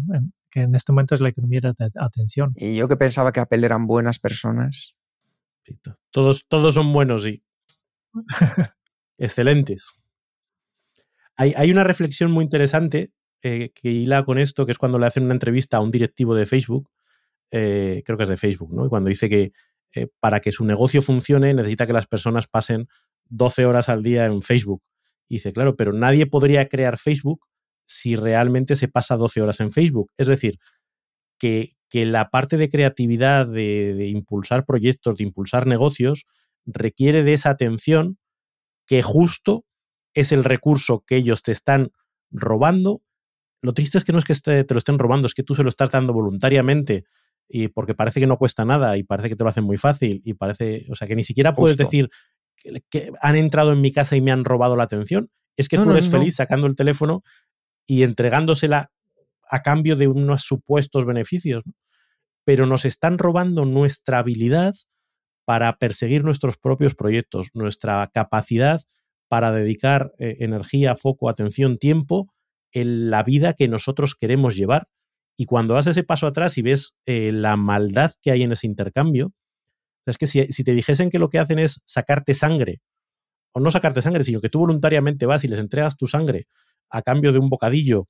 que 0.51 0.61
en 0.61 0.75
este 0.75 0.91
momento 0.91 1.15
es 1.15 1.21
la 1.21 1.29
economía 1.29 1.61
de 1.61 1.73
atención. 1.95 2.53
Y 2.55 2.75
yo 2.75 2.87
que 2.87 2.97
pensaba 2.97 3.31
que 3.31 3.39
Apple 3.39 3.65
eran 3.65 3.87
buenas 3.87 4.19
personas. 4.19 4.95
todos, 6.11 6.45
todos 6.47 6.75
son 6.75 6.91
buenos 6.91 7.25
y 7.25 7.43
excelentes. 9.17 9.93
Hay, 11.35 11.53
hay, 11.55 11.71
una 11.71 11.83
reflexión 11.83 12.31
muy 12.31 12.43
interesante 12.43 13.11
eh, 13.41 13.71
que 13.73 13.89
hila 13.89 14.23
con 14.23 14.37
esto, 14.37 14.65
que 14.65 14.71
es 14.71 14.77
cuando 14.77 14.99
le 14.99 15.07
hacen 15.07 15.23
una 15.25 15.33
entrevista 15.33 15.77
a 15.77 15.81
un 15.81 15.91
directivo 15.91 16.35
de 16.35 16.45
Facebook, 16.45 16.89
eh, 17.51 18.01
creo 18.05 18.17
que 18.17 18.23
es 18.23 18.29
de 18.29 18.37
Facebook, 18.37 18.73
¿no? 18.73 18.85
Y 18.85 18.89
cuando 18.89 19.09
dice 19.09 19.29
que 19.29 19.51
eh, 19.95 20.07
para 20.19 20.39
que 20.39 20.51
su 20.51 20.65
negocio 20.65 21.01
funcione 21.01 21.53
necesita 21.53 21.85
que 21.85 21.93
las 21.93 22.07
personas 22.07 22.47
pasen 22.47 22.87
12 23.29 23.65
horas 23.65 23.89
al 23.89 24.01
día 24.01 24.25
en 24.25 24.41
Facebook. 24.41 24.81
Y 25.27 25.35
dice, 25.35 25.53
claro, 25.53 25.75
pero 25.75 25.93
nadie 25.93 26.25
podría 26.25 26.67
crear 26.67 26.97
Facebook 26.97 27.45
si 27.85 28.15
realmente 28.15 28.75
se 28.75 28.87
pasa 28.87 29.17
12 29.17 29.41
horas 29.41 29.59
en 29.59 29.71
Facebook. 29.71 30.11
Es 30.17 30.27
decir, 30.27 30.57
que, 31.37 31.75
la 31.91 32.31
parte 32.31 32.57
de 32.57 32.69
creatividad, 32.69 33.45
de, 33.45 34.07
impulsar 34.07 34.65
proyectos, 34.65 35.17
de 35.17 35.25
impulsar 35.25 35.67
negocios, 35.67 36.25
requiere 36.65 37.23
de 37.23 37.33
esa 37.33 37.51
atención 37.51 38.17
que 38.87 39.03
justo 39.03 39.63
es 40.13 40.31
el 40.31 40.43
recurso 40.43 41.03
que 41.05 41.17
ellos 41.17 41.43
te 41.43 41.51
están 41.51 41.91
robando. 42.31 43.01
Lo 43.61 43.73
triste 43.73 43.97
es 43.97 44.03
que 44.03 44.11
no 44.11 44.19
es 44.19 44.25
que 44.25 44.33
te 44.63 44.73
lo 44.73 44.77
estén 44.77 44.99
robando, 44.99 45.27
es 45.27 45.33
que 45.33 45.43
tú 45.43 45.55
se 45.55 45.63
lo 45.63 45.69
estás 45.69 45.91
dando 45.91 46.13
voluntariamente 46.13 47.05
y 47.47 47.67
porque 47.67 47.93
parece 47.93 48.19
que 48.19 48.27
no 48.27 48.37
cuesta 48.37 48.65
nada 48.65 48.97
y 48.97 49.03
parece 49.03 49.29
que 49.29 49.35
te 49.35 49.43
lo 49.43 49.49
hacen 49.49 49.63
muy 49.63 49.77
fácil 49.77 50.21
y 50.25 50.33
parece, 50.33 50.85
o 50.89 50.95
sea, 50.95 51.07
que 51.07 51.15
ni 51.15 51.23
siquiera 51.23 51.53
puedes 51.53 51.77
decir 51.77 52.09
que, 52.89 53.11
han 53.21 53.35
entrado 53.35 53.73
en 53.73 53.81
mi 53.81 53.91
casa 53.91 54.15
y 54.15 54.21
me 54.21 54.31
han 54.31 54.45
robado 54.45 54.75
la 54.75 54.83
atención. 54.83 55.29
Es 55.55 55.67
que 55.67 55.77
tú 55.77 55.91
eres 55.91 56.09
feliz 56.09 56.35
sacando 56.35 56.65
el 56.65 56.75
teléfono 56.75 57.21
y 57.85 58.03
entregándosela 58.03 58.91
a 59.47 59.61
cambio 59.61 59.95
de 59.95 60.07
unos 60.07 60.43
supuestos 60.43 61.05
beneficios. 61.05 61.63
Pero 62.45 62.65
nos 62.65 62.85
están 62.85 63.17
robando 63.17 63.65
nuestra 63.65 64.19
habilidad 64.19 64.73
para 65.45 65.77
perseguir 65.77 66.23
nuestros 66.23 66.57
propios 66.57 66.95
proyectos, 66.95 67.49
nuestra 67.53 68.09
capacidad 68.13 68.81
para 69.33 69.51
dedicar 69.51 70.13
eh, 70.19 70.37
energía, 70.41 70.95
foco, 70.95 71.27
atención, 71.27 71.79
tiempo 71.79 72.31
en 72.71 73.09
la 73.09 73.23
vida 73.23 73.53
que 73.53 73.67
nosotros 73.67 74.13
queremos 74.13 74.55
llevar. 74.55 74.89
Y 75.35 75.45
cuando 75.45 75.73
das 75.73 75.87
ese 75.87 76.03
paso 76.03 76.27
atrás 76.27 76.55
y 76.59 76.61
ves 76.61 76.93
eh, 77.07 77.31
la 77.31 77.57
maldad 77.57 78.11
que 78.21 78.29
hay 78.29 78.43
en 78.43 78.51
ese 78.51 78.67
intercambio, 78.67 79.33
es 80.05 80.19
que 80.19 80.27
si, 80.27 80.45
si, 80.53 80.63
te 80.63 80.75
dijesen 80.75 81.09
que 81.09 81.17
lo 81.17 81.31
que 81.31 81.39
hacen 81.39 81.57
es 81.57 81.81
sacarte 81.83 82.35
sangre, 82.35 82.83
o 83.55 83.59
no 83.59 83.71
sacarte 83.71 84.03
sangre, 84.03 84.23
sino 84.23 84.39
que 84.39 84.49
tú 84.49 84.59
voluntariamente 84.59 85.25
vas 85.25 85.43
y 85.43 85.47
les 85.47 85.57
entregas 85.57 85.97
tu 85.97 86.05
sangre 86.05 86.45
a 86.91 87.01
cambio 87.01 87.31
de 87.31 87.39
un 87.39 87.49
bocadillo 87.49 88.07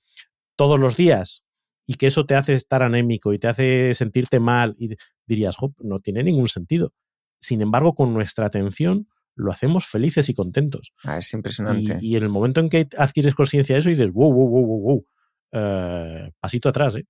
todos 0.57 0.77
los 0.77 0.97
días 0.97 1.45
y 1.85 1.93
que 1.93 2.07
eso 2.07 2.25
te 2.25 2.35
hace 2.35 2.53
estar 2.53 2.83
anémico 2.83 3.31
y 3.31 3.39
te 3.39 3.47
hace 3.47 3.93
sentirte 3.93 4.41
mal, 4.41 4.75
y 4.77 4.89
dirías, 5.25 5.55
no 5.79 6.01
tiene 6.01 6.21
ningún 6.21 6.49
sentido. 6.49 6.91
Sin 7.39 7.61
embargo, 7.61 7.95
con 7.95 8.13
nuestra 8.13 8.45
atención 8.45 9.07
lo 9.35 9.51
hacemos 9.51 9.87
felices 9.87 10.29
y 10.29 10.33
contentos. 10.33 10.93
Ah, 11.03 11.17
es 11.17 11.33
impresionante. 11.33 11.97
Y, 12.01 12.15
en 12.15 12.23
el 12.23 12.29
momento 12.29 12.59
en 12.59 12.69
que 12.69 12.87
adquieres 12.97 13.35
conciencia 13.35 13.75
de 13.75 13.81
eso, 13.81 13.89
dices, 13.89 14.11
wow, 14.11 14.31
wow, 14.31 14.49
wow, 14.49 14.65
wow, 14.65 14.81
wow. 14.81 15.05
Eh, 15.51 16.31
pasito 16.39 16.69
atrás, 16.69 16.95
¿eh? 16.95 17.05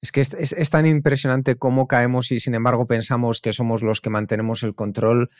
Es 0.00 0.10
que 0.10 0.20
es, 0.20 0.34
es, 0.34 0.70
tan 0.70 0.84
impresionante 0.84 1.54
cómo 1.54 1.86
caemos 1.86 2.32
y 2.32 2.40
sin 2.40 2.56
embargo 2.56 2.88
pensamos 2.88 3.40
que 3.40 3.52
somos 3.52 3.82
los 3.82 4.00
que 4.00 4.10
mantenemos 4.10 4.64
el 4.64 4.74
control. 4.74 5.30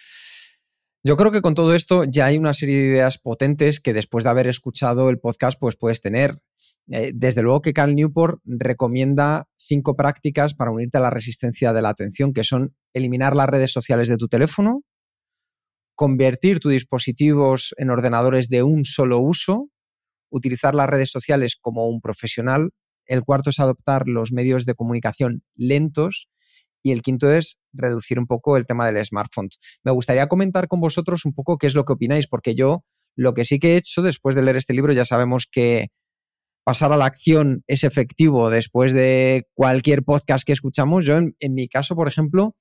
Yo 1.04 1.16
creo 1.16 1.32
que 1.32 1.42
con 1.42 1.54
todo 1.54 1.74
esto 1.74 2.04
ya 2.04 2.26
hay 2.26 2.38
una 2.38 2.54
serie 2.54 2.76
de 2.76 2.86
ideas 2.86 3.18
potentes 3.18 3.80
que 3.80 3.92
después 3.92 4.22
de 4.22 4.30
haber 4.30 4.46
escuchado 4.46 5.10
el 5.10 5.18
podcast 5.18 5.58
pues 5.58 5.76
puedes 5.76 6.00
tener. 6.00 6.38
Eh, 6.88 7.10
desde 7.12 7.42
luego 7.42 7.60
que 7.60 7.72
Cal 7.72 7.96
Newport 7.96 8.40
recomienda 8.44 9.48
cinco 9.56 9.96
prácticas 9.96 10.54
para 10.54 10.70
unirte 10.70 10.98
a 10.98 11.00
la 11.00 11.10
resistencia 11.10 11.72
de 11.72 11.82
la 11.82 11.88
atención, 11.88 12.32
que 12.32 12.44
son 12.44 12.76
eliminar 12.92 13.34
las 13.34 13.48
redes 13.48 13.72
sociales 13.72 14.08
de 14.08 14.16
tu 14.16 14.28
teléfono, 14.28 14.82
convertir 15.94 16.60
tus 16.60 16.72
dispositivos 16.72 17.74
en 17.76 17.90
ordenadores 17.90 18.48
de 18.48 18.62
un 18.62 18.84
solo 18.84 19.18
uso, 19.18 19.68
utilizar 20.30 20.74
las 20.74 20.88
redes 20.88 21.10
sociales 21.10 21.56
como 21.60 21.88
un 21.88 22.00
profesional, 22.00 22.70
el 23.06 23.24
cuarto 23.24 23.50
es 23.50 23.60
adoptar 23.60 24.08
los 24.08 24.32
medios 24.32 24.64
de 24.64 24.74
comunicación 24.74 25.42
lentos 25.54 26.28
y 26.82 26.92
el 26.92 27.02
quinto 27.02 27.30
es 27.30 27.60
reducir 27.72 28.18
un 28.18 28.26
poco 28.26 28.56
el 28.56 28.66
tema 28.66 28.90
del 28.90 29.04
smartphone. 29.04 29.48
Me 29.84 29.92
gustaría 29.92 30.26
comentar 30.28 30.68
con 30.68 30.80
vosotros 30.80 31.24
un 31.24 31.32
poco 31.32 31.58
qué 31.58 31.66
es 31.66 31.74
lo 31.74 31.84
que 31.84 31.92
opináis, 31.92 32.26
porque 32.26 32.54
yo 32.54 32.84
lo 33.14 33.34
que 33.34 33.44
sí 33.44 33.58
que 33.58 33.74
he 33.74 33.76
hecho 33.76 34.02
después 34.02 34.34
de 34.34 34.42
leer 34.42 34.56
este 34.56 34.74
libro, 34.74 34.92
ya 34.92 35.04
sabemos 35.04 35.46
que 35.50 35.88
pasar 36.64 36.92
a 36.92 36.96
la 36.96 37.06
acción 37.06 37.62
es 37.66 37.84
efectivo 37.84 38.50
después 38.50 38.92
de 38.92 39.46
cualquier 39.54 40.02
podcast 40.02 40.46
que 40.46 40.52
escuchamos. 40.52 41.04
Yo, 41.04 41.16
en, 41.18 41.54
mi 41.54 41.68
caso, 41.68 41.94
por 41.94 42.08
ejemplo, 42.08 42.56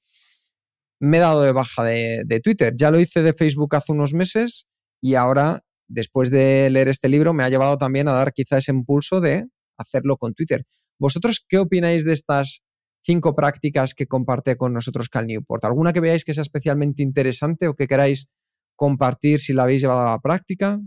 me 1.02 1.18
he 1.18 1.20
dado 1.20 1.42
de 1.42 1.52
baja 1.52 1.84
de, 1.84 2.40
Twitter. 2.44 2.74
Ya 2.78 2.92
lo 2.92 3.00
hice 3.00 3.24
de 3.24 3.34
Facebook 3.34 3.76
hace 3.76 3.92
unos 3.92 4.14
meses 4.14 4.68
y 5.02 5.16
ahora, 5.16 5.64
después 5.88 6.30
de 6.30 6.70
leer 6.70 6.88
este 6.88 7.10
libro, 7.10 7.34
me 7.34 7.44
ha 7.44 7.50
llevado 7.50 7.78
también 7.78 8.08
a 8.08 8.12
dar 8.12 8.34
quizá 8.34 8.58
ese 8.58 8.72
impulso 8.72 9.20
de 9.20 9.48
hacerlo 9.78 10.18
con 10.18 10.36
Twitter. 10.36 10.64
¿Vosotros 11.00 11.44
qué 11.48 11.58
opináis 11.58 12.06
de 12.06 12.14
estas 12.14 12.62
cinco 13.04 13.36
prácticas 13.36 13.96
que 13.96 14.06
comparte 14.06 14.56
con 14.58 14.74
nosotros 14.74 15.10
Cal 15.10 15.26
Newport? 15.26 15.66
¿Alguna 15.66 15.92
que 15.92 16.02
veáis 16.02 16.24
que 16.24 16.36
sea 16.36 16.44
especialmente 16.44 17.02
interesante 17.02 17.68
o 17.68 17.74
que 17.74 17.88
queráis 17.88 18.28
compartir 18.76 19.40
si 19.40 19.54
la 19.54 19.64
habéis 19.64 19.82
llevado 19.82 20.02
a 20.02 20.12
la 20.12 20.20
práctica? 20.20 20.80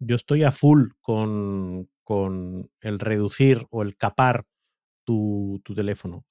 Yo 0.00 0.16
estoy 0.16 0.42
a 0.42 0.50
full 0.50 0.88
con, 1.00 1.88
el 2.80 2.98
reducir 2.98 3.66
o 3.70 3.82
el 3.82 3.96
capar 3.96 4.44
tu, 5.04 5.62
teléfono. 5.76 6.24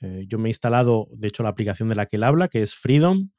Eh, 0.00 0.24
yo 0.26 0.38
me 0.38 0.48
he 0.48 0.50
instalado, 0.50 1.08
de 1.12 1.28
hecho, 1.28 1.42
la 1.42 1.50
aplicación 1.50 1.88
de 1.88 1.94
la 1.94 2.06
que 2.06 2.16
él 2.16 2.24
habla, 2.24 2.48
que 2.48 2.62
es 2.62 2.74
Freedom, 2.74 3.30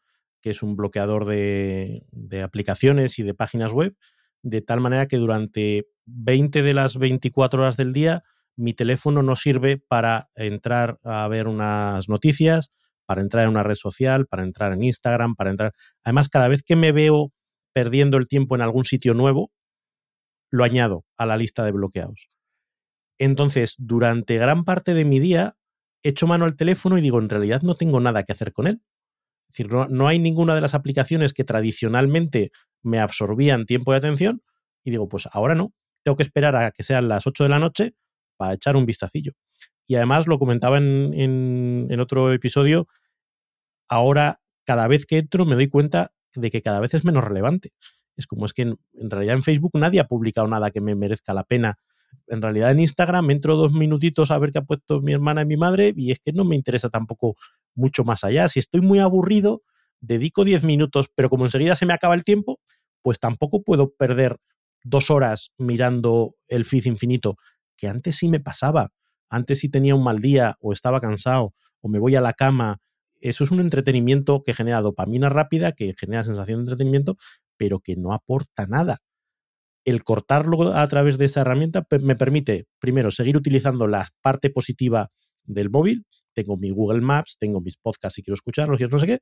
que 0.42 0.52
es 0.52 0.64
un 0.64 0.76
bloqueador 0.76 1.26
de, 1.26 2.06
de 2.12 2.42
aplicaciones 2.42 3.20
y 3.20 3.24
de 3.24 3.34
páginas 3.34 3.72
web, 3.72 3.96
de 4.44 4.62
tal 4.62 4.80
manera 4.80 5.08
que 5.08 5.18
durante 5.18 5.88
20 6.06 6.62
de 6.64 6.74
las 6.74 6.98
24 6.98 7.62
horas 7.62 7.78
del 7.78 7.94
día 7.94 8.24
mi 8.56 8.74
teléfono 8.74 9.24
no 9.24 9.36
sirve 9.36 9.78
para 9.78 10.30
entrar 10.36 11.00
a 11.04 11.28
ver 11.28 11.48
unas 11.48 12.10
noticias, 12.10 12.70
para 13.06 13.22
entrar 13.22 13.44
en 13.44 13.50
una 13.50 13.64
red 13.64 13.76
social, 13.76 14.28
para 14.28 14.44
entrar 14.44 14.72
en 14.74 14.84
Instagram, 14.84 15.36
para 15.36 15.50
entrar... 15.50 15.74
Además, 16.04 16.30
cada 16.30 16.48
vez 16.48 16.64
que 16.64 16.76
me 16.76 16.92
veo 16.92 17.34
perdiendo 17.74 18.18
el 18.18 18.28
tiempo 18.28 18.56
en 18.56 18.62
algún 18.62 18.86
sitio 18.86 19.14
nuevo, 19.14 19.52
lo 20.50 20.64
añado 20.64 21.06
a 21.18 21.26
la 21.26 21.38
lista 21.38 21.64
de 21.64 21.72
bloqueados. 21.72 22.30
Entonces, 23.18 23.76
durante 23.78 24.38
gran 24.38 24.64
parte 24.64 24.94
de 24.94 25.06
mi 25.06 25.20
día, 25.20 25.56
echo 26.04 26.28
mano 26.28 26.46
al 26.46 26.56
teléfono 26.56 26.98
y 26.98 27.02
digo, 27.02 27.20
en 27.20 27.30
realidad 27.30 27.62
no 27.62 27.76
tengo 27.76 28.00
nada 28.00 28.24
que 28.24 28.32
hacer 28.32 28.54
con 28.54 28.68
él. 28.68 28.82
Es 29.50 29.58
decir, 29.58 29.72
no, 29.72 29.88
no 29.88 30.08
hay 30.08 30.20
ninguna 30.20 30.56
de 30.56 30.62
las 30.62 30.74
aplicaciones 30.74 31.34
que 31.34 31.44
tradicionalmente 31.44 32.52
me 32.84 33.00
absorbían 33.00 33.66
tiempo 33.66 33.92
de 33.92 33.98
atención 33.98 34.42
y 34.84 34.92
digo, 34.92 35.08
pues 35.08 35.28
ahora 35.32 35.56
no, 35.56 35.74
tengo 36.04 36.16
que 36.18 36.24
esperar 36.24 36.56
a 36.56 36.72
que 36.72 36.84
sean 36.84 37.08
las 37.08 37.28
8 37.28 37.44
de 37.44 37.50
la 37.50 37.60
noche 37.60 37.96
para 38.38 38.54
echar 38.54 38.76
un 38.76 38.86
vistacillo. 38.86 39.34
Y 39.86 39.96
además 39.96 40.28
lo 40.28 40.40
comentaba 40.40 40.78
en, 40.78 41.14
en, 41.90 42.00
otro 42.00 42.32
episodio, 42.32 42.88
ahora 43.88 44.42
cada 44.66 44.88
vez 44.88 45.06
que 45.06 45.18
entro 45.18 45.46
me 45.46 45.56
doy 45.56 45.68
cuenta 45.68 46.12
de 46.34 46.50
que 46.50 46.62
cada 46.62 46.80
vez 46.80 46.94
es 46.94 47.04
menos 47.04 47.24
relevante. 47.24 47.74
Es 48.16 48.28
como 48.28 48.46
es 48.46 48.54
que 48.54 48.64
en, 48.64 48.78
realidad 48.94 49.36
en 49.36 49.44
Facebook 49.44 49.72
nadie 49.76 50.00
ha 50.00 50.08
publicado 50.08 50.48
nada 50.48 50.72
que 50.72 50.82
me 50.82 50.96
merezca 50.96 51.34
la 51.34 51.44
pena. 51.44 51.78
En 52.28 52.42
realidad 52.42 52.72
en 52.72 52.80
Instagram 52.80 53.30
entro 53.32 53.56
dos 53.56 53.74
minutitos 53.74 54.32
a 54.32 54.40
ver 54.40 54.52
qué 54.52 54.60
ha 54.60 54.64
puesto 54.64 55.02
mi 55.02 55.14
hermana 55.14 55.42
y 55.42 55.46
mi 55.46 55.58
madre 55.58 55.94
y 55.96 56.12
es 56.12 56.20
que 56.20 56.32
no 56.32 56.46
me 56.46 56.56
interesa 56.56 56.90
tampoco 56.90 57.36
mucho 57.76 58.04
más 58.04 58.24
allá. 58.24 58.48
Si 58.48 58.60
estoy 58.60 58.82
muy 58.82 59.00
aburrido, 59.00 59.64
dedico 60.00 60.44
10 60.44 60.64
minutos, 60.64 61.10
pero 61.14 61.30
como 61.30 61.46
enseguida 61.46 61.76
se 61.76 61.86
me 61.86 61.94
acaba 61.94 62.16
el 62.16 62.24
tiempo, 62.24 62.60
pues 63.02 63.20
tampoco 63.20 63.64
puedo 63.64 63.94
perder 63.94 64.38
dos 64.84 65.12
horas 65.12 65.52
mirando 65.58 66.36
el 66.48 66.66
feed 66.66 66.86
infinito, 66.86 67.38
que 67.78 67.88
antes 67.88 68.16
sí 68.18 68.30
me 68.30 68.40
pasaba. 68.40 68.92
Antes 69.30 69.60
sí 69.60 69.70
tenía 69.70 69.96
un 69.96 70.04
mal 70.04 70.20
día 70.20 70.58
o 70.60 70.74
estaba 70.74 71.02
cansado 71.02 71.54
o 71.82 71.90
me 71.90 72.00
voy 72.00 72.16
a 72.16 72.22
la 72.22 72.34
cama. 72.34 72.80
Eso 73.20 73.44
es 73.44 73.52
un 73.52 73.60
entretenimiento 73.60 74.44
que 74.44 74.54
genera 74.54 74.82
dopamina 74.82 75.30
rápida, 75.30 75.74
que 75.74 75.94
genera 75.98 76.24
sensación 76.24 76.60
de 76.60 76.64
entretenimiento, 76.64 77.18
pero 77.58 77.80
que 77.80 77.96
no 77.96 78.14
aporta 78.14 78.66
nada. 78.68 79.00
El 79.84 80.04
cortarlo 80.04 80.74
a 80.76 80.88
través 80.88 81.18
de 81.18 81.26
esa 81.26 81.42
herramienta 81.42 81.86
me 82.02 82.16
permite, 82.16 82.66
primero, 82.80 83.12
seguir 83.12 83.38
utilizando 83.38 83.88
la 83.88 84.08
parte 84.22 84.50
positiva 84.50 85.10
del 85.44 85.70
móvil. 85.70 86.06
Tengo 86.34 86.58
mi 86.58 86.70
Google 86.70 87.02
Maps, 87.02 87.38
tengo 87.40 87.62
mis 87.62 87.78
podcasts 87.78 88.16
si 88.16 88.24
quiero 88.24 88.36
escucharlos 88.36 88.80
y 88.80 88.86
no 88.86 89.00
sé 89.00 89.08
qué, 89.08 89.20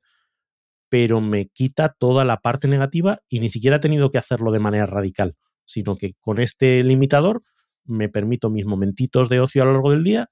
pero 0.88 1.20
me 1.20 1.46
quita 1.46 1.94
toda 1.98 2.24
la 2.24 2.38
parte 2.38 2.68
negativa 2.68 3.18
y 3.28 3.40
ni 3.40 3.48
siquiera 3.48 3.76
he 3.76 3.80
tenido 3.80 4.10
que 4.10 4.18
hacerlo 4.18 4.52
de 4.52 4.58
manera 4.58 4.86
radical, 4.86 5.34
sino 5.64 5.96
que 5.96 6.14
con 6.20 6.38
este 6.38 6.82
limitador 6.82 7.42
me 7.84 8.08
permito 8.08 8.50
mis 8.50 8.66
momentitos 8.66 9.28
de 9.28 9.40
ocio 9.40 9.62
a 9.62 9.64
lo 9.64 9.72
largo 9.72 9.92
del 9.92 10.04
día 10.04 10.28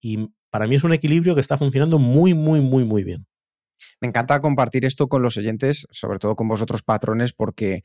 y 0.00 0.28
para 0.50 0.66
mí 0.66 0.76
es 0.76 0.84
un 0.84 0.92
equilibrio 0.92 1.34
que 1.34 1.40
está 1.40 1.58
funcionando 1.58 1.98
muy, 1.98 2.34
muy, 2.34 2.60
muy, 2.60 2.84
muy 2.84 3.04
bien. 3.04 3.26
Me 4.00 4.08
encanta 4.08 4.40
compartir 4.40 4.84
esto 4.84 5.08
con 5.08 5.22
los 5.22 5.36
oyentes, 5.36 5.86
sobre 5.90 6.18
todo 6.18 6.34
con 6.34 6.48
vosotros 6.48 6.82
patrones, 6.82 7.32
porque 7.32 7.82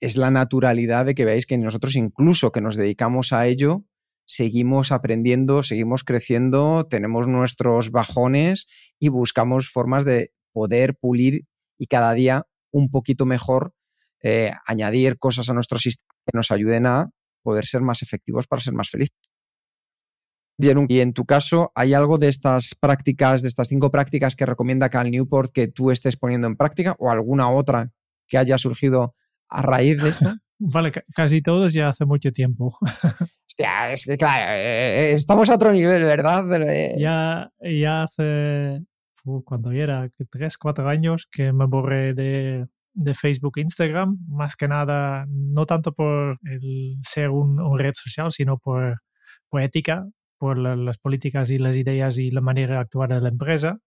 es 0.00 0.16
la 0.16 0.30
naturalidad 0.30 1.06
de 1.06 1.14
que 1.14 1.24
veáis 1.24 1.46
que 1.46 1.58
nosotros 1.58 1.96
incluso 1.96 2.52
que 2.52 2.60
nos 2.60 2.76
dedicamos 2.76 3.32
a 3.32 3.46
ello, 3.46 3.84
seguimos 4.26 4.92
aprendiendo, 4.92 5.62
seguimos 5.62 6.04
creciendo, 6.04 6.86
tenemos 6.88 7.26
nuestros 7.26 7.90
bajones 7.90 8.66
y 8.98 9.08
buscamos 9.08 9.70
formas 9.70 10.04
de 10.04 10.32
poder 10.52 10.96
pulir 10.96 11.46
y 11.78 11.86
cada 11.86 12.12
día 12.12 12.46
un 12.70 12.90
poquito 12.90 13.26
mejor 13.26 13.74
eh, 14.22 14.52
añadir 14.66 15.18
cosas 15.18 15.48
a 15.48 15.54
nuestro 15.54 15.78
sistema 15.78 16.12
que 16.26 16.36
nos 16.36 16.50
ayuden 16.50 16.86
a 16.86 17.10
poder 17.42 17.64
ser 17.66 17.80
más 17.80 18.02
efectivos 18.02 18.46
para 18.46 18.62
ser 18.62 18.74
más 18.74 18.90
felices. 18.90 19.16
Y 20.60 21.00
en 21.00 21.12
tu 21.12 21.24
caso, 21.24 21.70
¿hay 21.76 21.94
algo 21.94 22.18
de 22.18 22.28
estas 22.28 22.74
prácticas, 22.74 23.42
de 23.42 23.48
estas 23.48 23.68
cinco 23.68 23.92
prácticas 23.92 24.34
que 24.34 24.44
recomienda 24.44 24.88
Cal 24.90 25.08
Newport 25.10 25.52
que 25.52 25.68
tú 25.68 25.92
estés 25.92 26.16
poniendo 26.16 26.48
en 26.48 26.56
práctica 26.56 26.96
o 26.98 27.10
alguna 27.10 27.48
otra 27.48 27.92
que 28.26 28.38
haya 28.38 28.58
surgido 28.58 29.14
a 29.48 29.62
raíz 29.62 30.02
de 30.02 30.10
esto? 30.10 30.26
Vale, 30.60 30.92
casi 31.14 31.40
todos 31.40 31.72
ya 31.72 31.88
hace 31.88 32.04
mucho 32.04 32.32
tiempo. 32.32 32.76
Hostia, 33.46 33.92
es 33.92 34.04
que 34.04 34.16
claro, 34.16 34.52
eh, 34.52 35.10
eh, 35.10 35.12
estamos 35.12 35.48
a 35.50 35.54
otro 35.54 35.72
nivel, 35.72 36.02
¿verdad? 36.02 36.44
Ya, 36.98 37.50
ya 37.60 38.02
hace, 38.02 38.82
cuando 39.44 39.70
era 39.70 40.08
tres, 40.30 40.58
cuatro 40.58 40.88
años 40.88 41.28
que 41.30 41.52
me 41.52 41.66
borré 41.66 42.14
de, 42.14 42.66
de 42.98 43.14
Facebook 43.14 43.58
e 43.58 43.62
Instagram, 43.62 44.18
más 44.28 44.56
que 44.56 44.66
nada, 44.66 45.26
no 45.28 45.66
tanto 45.66 45.92
por 45.92 46.38
el 46.44 46.98
ser 47.02 47.30
un, 47.30 47.78
red 47.78 47.94
social, 47.94 48.32
sino 48.32 48.58
por, 48.58 49.00
por 49.48 49.60
ética, 49.62 50.06
por 50.38 50.58
las 50.58 50.98
políticas 50.98 51.50
y 51.50 51.58
las 51.58 51.76
ideas 51.76 52.18
y 52.18 52.30
la 52.30 52.40
manera 52.40 52.74
de 52.74 52.80
actuar 52.80 53.10
de 53.10 53.20
la 53.20 53.28
empresa. 53.28 53.78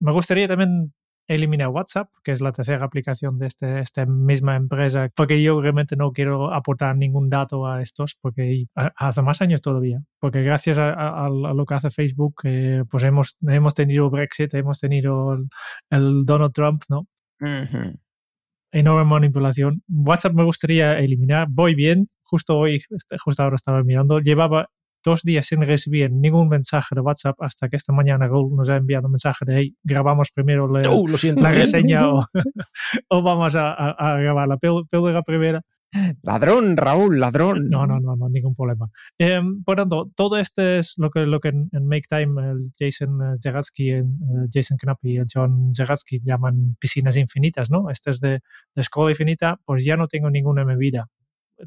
Me 0.00 0.12
gustaría 0.12 0.48
también 0.48 0.92
eliminar 1.34 1.68
WhatsApp, 1.68 2.10
que 2.22 2.32
es 2.32 2.40
la 2.40 2.52
tercera 2.52 2.84
aplicación 2.84 3.38
de 3.38 3.46
este, 3.46 3.80
esta 3.80 4.06
misma 4.06 4.56
empresa, 4.56 5.08
porque 5.14 5.42
yo 5.42 5.60
realmente 5.60 5.96
no 5.96 6.12
quiero 6.12 6.52
aportar 6.52 6.96
ningún 6.96 7.30
dato 7.30 7.66
a 7.66 7.82
estos, 7.82 8.16
porque 8.20 8.66
hace 8.74 9.22
más 9.22 9.42
años 9.42 9.60
todavía, 9.60 10.02
porque 10.18 10.42
gracias 10.42 10.78
a, 10.78 11.28
lo 11.28 11.66
que 11.66 11.74
hace 11.74 11.90
Facebook, 11.90 12.42
eh, 12.44 12.84
pues 12.90 13.04
hemos, 13.04 13.36
hemos 13.46 13.74
tenido 13.74 14.10
Brexit, 14.10 14.54
hemos 14.54 14.80
tenido 14.80 15.38
el, 15.90 16.24
Donald 16.24 16.52
Trump, 16.52 16.82
¿no? 16.88 17.06
Enorme 18.70 19.04
manipulación. 19.04 19.82
WhatsApp 19.88 20.34
me 20.34 20.44
gustaría 20.44 20.98
eliminar, 20.98 21.48
voy 21.50 21.74
bien, 21.74 22.08
justo 22.22 22.56
hoy, 22.58 22.82
este, 22.90 23.18
justo 23.18 23.42
ahora 23.42 23.56
estaba 23.56 23.82
mirando, 23.82 24.20
llevaba 24.20 24.70
dos 25.04 25.22
días 25.22 25.46
sin 25.46 25.62
recibir 25.62 26.10
ningún 26.10 26.48
mensaje 26.48 26.94
de 26.94 27.00
WhatsApp 27.00 27.40
hasta 27.40 27.68
que 27.68 27.76
esta 27.76 27.92
mañana 27.92 28.26
Raúl 28.26 28.54
nos 28.54 28.68
ha 28.70 28.76
enviado 28.76 29.06
un 29.06 29.12
mensaje 29.12 29.44
de 29.44 29.56
hey, 29.56 29.76
grabamos 29.82 30.30
primero 30.30 30.68
la, 30.68 30.82
oh, 30.90 31.06
la 31.08 31.52
reseña 31.52 32.08
o, 32.08 32.26
o, 33.08 33.22
vamos 33.22 33.56
a, 33.56 33.72
a, 33.72 34.18
grabar 34.18 34.48
la 34.48 34.56
píldora 34.56 35.22
primera. 35.22 35.62
Ladrón, 36.22 36.76
Raúl, 36.78 37.20
ladrón. 37.20 37.68
No, 37.68 37.86
no, 37.86 38.00
no, 38.00 38.16
no 38.16 38.28
ningún 38.30 38.54
problema. 38.54 38.88
Eh, 39.18 39.42
por 39.62 39.76
tanto, 39.76 40.10
todo 40.16 40.38
esto 40.38 40.62
es 40.62 40.94
lo 40.96 41.10
que, 41.10 41.20
lo 41.20 41.38
que 41.38 41.48
en, 41.48 41.68
Make 41.86 42.06
Time 42.08 42.50
el 42.50 42.72
Jason 42.78 43.38
Zeratsky, 43.42 43.90
eh, 43.90 44.04
Jason 44.50 44.78
Knapp 44.78 45.04
y 45.04 45.18
el 45.18 45.26
John 45.32 45.72
Zeratsky 45.74 46.22
llaman 46.24 46.76
piscinas 46.78 47.16
infinitas, 47.18 47.70
¿no? 47.70 47.90
Este 47.90 48.10
es 48.10 48.20
de, 48.20 48.30
de 48.30 48.80
escuela 48.80 49.10
infinita, 49.10 49.60
pues 49.66 49.84
ya 49.84 49.98
no 49.98 50.08
tengo 50.08 50.30
ninguna 50.30 50.64
medida. 50.64 51.08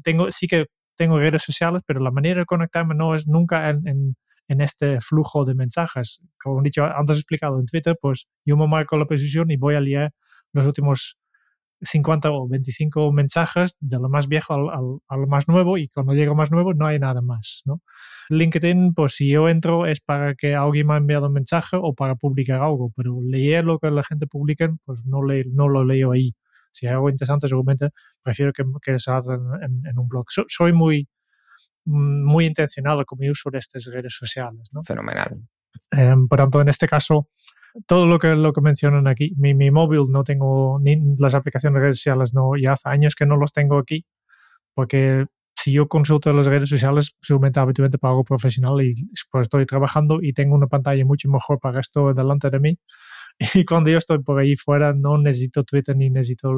Tengo, 0.02 0.32
sí 0.32 0.48
que 0.48 0.66
tengo 0.96 1.18
redes 1.18 1.42
sociales, 1.42 1.82
pero 1.86 2.00
la 2.00 2.10
manera 2.10 2.40
de 2.40 2.46
conectarme 2.46 2.94
no 2.94 3.14
es 3.14 3.26
nunca 3.26 3.70
en, 3.70 4.16
en, 4.48 4.60
este 4.60 5.00
flujo 5.00 5.44
de 5.44 5.54
mensajes. 5.54 6.20
Como 6.42 6.60
he 6.60 6.64
dicho 6.64 6.84
antes 6.84 7.18
explicado 7.18 7.58
en 7.60 7.66
Twitter, 7.66 7.96
pues 8.00 8.28
yo 8.44 8.56
me 8.56 8.66
marco 8.66 8.96
la 8.96 9.06
posición 9.06 9.50
y 9.50 9.56
voy 9.56 9.74
a 9.74 9.80
leer 9.80 10.12
los 10.52 10.66
últimos 10.66 11.18
50 11.82 12.30
o 12.30 12.48
25 12.48 13.12
mensajes 13.12 13.76
de 13.80 13.98
lo 13.98 14.08
más 14.08 14.28
viejo 14.28 14.54
al, 14.54 15.00
al, 15.08 15.20
lo 15.20 15.26
más 15.26 15.46
nuevo 15.48 15.76
y 15.76 15.88
cuando 15.88 16.14
llego 16.14 16.34
más 16.34 16.50
nuevo 16.50 16.74
no 16.74 16.86
hay 16.86 16.98
nada 16.98 17.20
más. 17.20 17.62
¿no? 17.66 17.82
LinkedIn, 18.30 18.94
pues 18.94 19.14
si 19.14 19.28
yo 19.28 19.48
entro 19.48 19.86
es 19.86 20.00
para 20.00 20.34
que 20.34 20.54
alguien 20.54 20.86
me 20.86 20.94
ha 20.94 20.96
enviado 20.96 21.26
un 21.26 21.34
mensaje 21.34 21.76
o 21.80 21.94
para 21.94 22.14
publicar 22.14 22.62
algo, 22.62 22.92
pero 22.96 23.20
leer 23.22 23.64
lo 23.64 23.78
que 23.78 23.90
la 23.90 24.02
gente 24.02 24.26
publica, 24.26 24.74
pues 24.84 25.04
no, 25.04 25.22
le, 25.22 25.44
no 25.44 25.68
lo 25.68 25.84
leo 25.84 26.12
ahí 26.12 26.34
si 26.76 26.86
hay 26.86 26.92
algo 26.92 27.08
interesante, 27.08 27.48
seguramente 27.48 27.88
prefiero 28.22 28.52
que, 28.52 28.64
que 28.82 28.98
se 28.98 29.10
haga 29.10 29.34
en, 29.62 29.98
un 29.98 30.08
blog. 30.08 30.26
soy 30.28 30.72
muy, 30.72 31.08
muy 31.86 32.44
intencionado 32.44 33.04
con 33.06 33.18
mi 33.18 33.30
uso 33.30 33.50
de 33.50 33.58
estas 33.58 33.86
redes 33.86 34.14
sociales. 34.14 34.68
¿no? 34.72 34.82
Fenomenal. 34.82 35.40
Em, 35.90 36.28
por 36.28 36.38
tanto, 36.38 36.60
en 36.60 36.68
este 36.68 36.86
caso, 36.86 37.28
todo 37.86 38.06
lo 38.06 38.18
que, 38.18 38.28
lo 38.34 38.52
que 38.52 38.60
mencionan 38.60 39.06
aquí, 39.06 39.32
mi, 39.38 39.54
mi 39.54 39.70
móvil 39.70 40.04
no 40.10 40.22
tengo, 40.22 40.78
ni 40.82 40.98
las 41.18 41.34
aplicaciones 41.34 41.76
de 41.76 41.80
redes 41.80 41.96
sociales, 41.96 42.34
no, 42.34 42.56
ya 42.60 42.72
hace 42.72 42.90
años 42.90 43.14
que 43.14 43.24
no 43.24 43.36
los 43.36 43.52
tengo 43.52 43.78
aquí, 43.78 44.04
porque 44.74 45.26
si 45.54 45.72
yo 45.72 45.88
consulto 45.88 46.30
las 46.34 46.46
redes 46.46 46.68
sociales, 46.68 47.16
seguramente 47.22 47.60
habitualmente 47.60 47.98
para 47.98 48.12
algo 48.12 48.24
profesional 48.24 48.82
y 48.82 48.94
pues 49.30 49.42
estoy 49.42 49.64
trabajando 49.64 50.18
y 50.20 50.34
tengo 50.34 50.54
una 50.54 50.66
pantalla 50.66 51.04
mucho 51.06 51.30
mejor 51.30 51.58
para 51.58 51.80
esto 51.80 52.12
delante 52.12 52.50
de 52.50 52.60
mí 52.60 52.78
Y 53.54 53.64
cuando 53.64 53.90
yo 53.90 53.98
estoy 53.98 54.22
por 54.22 54.38
ahí 54.38 54.56
fuera, 54.56 54.92
no 54.92 55.18
necesito 55.18 55.64
Twitter 55.64 55.96
ni 55.96 56.10
necesito 56.10 56.54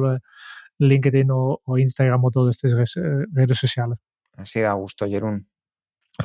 LinkedIn 0.77 1.27
o, 1.31 1.61
Instagram 1.77 2.23
o 2.23 2.31
todas 2.31 2.63
estas 2.63 2.95
redes 3.31 3.57
sociales. 3.57 3.99
Así 4.37 4.61
da 4.61 4.73
gusto, 4.73 5.07
Jerún. 5.07 5.47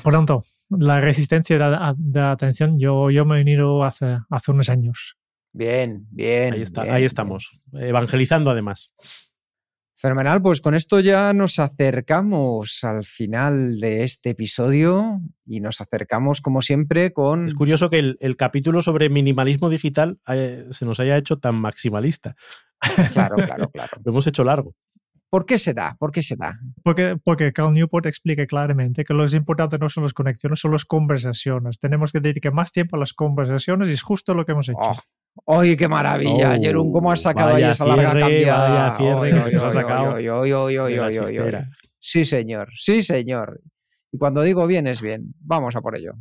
Por 0.03 0.13
tanto, 0.13 0.43
la 0.71 1.01
resistencia 1.01 1.59
de, 1.59 2.21
la 2.21 2.33
atención, 2.33 2.79
yo, 2.79 3.11
yo 3.11 3.25
me 3.25 3.37
he 3.37 3.39
venido 3.39 3.85
hace, 3.85 4.19
hace 4.31 4.51
unos 4.51 4.69
años. 4.69 5.17
Bien, 5.53 6.07
bien. 6.11 6.55
Ahí, 6.55 6.63
está, 6.63 6.83
ahí 6.83 7.05
estamos, 7.05 7.61
evangelizando 7.73 8.51
además. 8.51 8.93
Fenomenal, 9.97 10.43
pues 10.43 10.61
con 10.61 10.75
esto 10.75 10.99
ya 10.99 11.33
nos 11.33 11.61
acercamos 11.61 12.83
al 12.83 13.05
final 13.05 13.79
de 13.79 14.03
este 14.03 14.31
episodio 14.31 15.21
y 15.47 15.61
nos 15.61 15.81
acercamos 15.81 16.41
como 16.41 16.63
siempre 16.63 17.13
con... 17.13 17.47
Es 17.47 17.55
curioso 17.55 17.91
que 17.91 18.17
el, 18.19 18.37
capítulo 18.37 18.83
sobre 18.83 19.09
minimalismo 19.09 19.71
digital 19.71 20.19
eh, 20.29 20.67
se 20.71 20.85
nos 20.85 20.99
haya 20.99 21.17
hecho 21.17 21.39
tan 21.39 21.55
maximalista. 21.55 22.35
Claro, 23.13 23.37
claro, 23.37 23.71
claro. 23.71 23.91
Lo 24.05 24.11
hemos 24.11 24.27
hecho 24.27 24.43
largo. 24.43 24.75
¿Por 25.35 25.47
qué 25.47 25.59
será? 25.59 25.97
¿Por 25.99 26.13
qué 26.13 26.23
será? 26.23 26.61
Porque, 26.85 27.17
porque 27.25 27.53
Cal 27.53 27.75
Newport 27.75 28.07
explica 28.07 28.47
claramente 28.47 29.05
que 29.05 29.13
lo 29.13 29.27
importante 29.27 29.79
no 29.79 29.89
son 29.89 30.05
las 30.05 30.15
conexiones, 30.15 30.61
son 30.61 30.71
las 30.71 30.85
conversaciones. 30.85 31.81
Tenemos 31.81 32.13
que 32.13 32.21
dedicar 32.21 32.53
más 32.53 32.71
tiempo 32.71 32.95
a 32.95 33.01
las 33.01 33.13
conversaciones 33.13 33.89
y 33.89 33.95
es 33.95 34.03
justo 34.03 34.33
lo 34.33 34.47
que 34.47 34.53
hemos 34.53 34.69
hecho. 34.69 34.79
Oh, 35.45 35.59
¡Ay, 35.59 35.77
qué 35.77 35.89
maravilla! 35.89 36.57
Oh, 36.77 36.93
¿cómo 36.93 37.11
has 37.11 37.23
sacado 37.23 37.57
ahí 37.57 37.65
esa 37.65 37.85
larga 37.85 38.17
cambiada? 38.17 38.97
Sí, 41.99 42.25
señor, 42.25 42.69
sí, 42.73 43.03
señor. 43.03 43.61
Y 44.13 44.19
cuando 44.19 44.41
digo 44.41 44.69
bien, 44.69 44.87
es 44.87 45.03
bien. 45.03 45.35
Vamos 45.41 45.75
a 45.75 45.81
por 45.81 45.99
ello. 45.99 46.13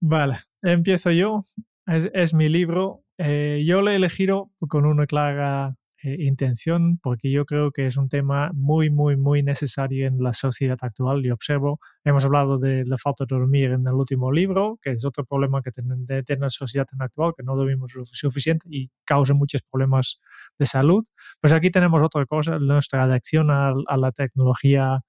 Vale, 0.00 0.40
empiezo 0.62 1.12
yo. 1.12 1.44
Es, 1.86 2.34
mi 2.34 2.48
libro. 2.48 3.04
Eh, 3.18 3.62
yo 3.64 3.82
lo 3.82 3.92
he 3.92 3.94
elegido 3.94 4.50
con 4.68 4.84
una 4.84 5.06
clara 5.06 5.76
eh, 6.02 6.16
intención, 6.20 6.98
porque 7.02 7.30
yo 7.30 7.44
creo 7.44 7.72
que 7.72 7.86
es 7.86 7.96
un 7.96 8.08
tema 8.08 8.50
muy, 8.54 8.88
muy, 8.88 9.16
muy 9.16 9.42
necesario 9.42 10.06
en 10.06 10.22
la 10.22 10.32
sociedad 10.32 10.78
actual. 10.80 11.26
Y 11.26 11.30
observo, 11.30 11.80
hemos 12.04 12.24
hablado 12.24 12.58
de 12.58 12.84
la 12.84 12.96
falta 12.98 13.24
de 13.24 13.34
dormir 13.34 13.72
en 13.72 13.86
el 13.86 13.94
último 13.94 14.30
libro, 14.30 14.78
que 14.82 14.92
es 14.92 15.04
otro 15.04 15.24
problema 15.24 15.60
que 15.62 15.70
tiene, 15.72 15.96
la 16.38 16.50
sociedad 16.50 16.86
actual, 17.00 17.32
que 17.36 17.42
no 17.42 17.56
dormimos 17.56 17.92
suficiente 18.12 18.68
y 18.70 18.90
causa 19.04 19.34
muchos 19.34 19.62
problemas 19.62 20.20
de 20.58 20.66
salud. 20.66 21.04
Pues 21.40 21.52
aquí 21.52 21.70
tenemos 21.70 22.02
otra 22.02 22.24
cosa, 22.26 22.58
nuestra 22.58 23.02
adicción 23.04 23.50
a 23.50 23.96
la 23.96 24.12
tecnología 24.12 25.02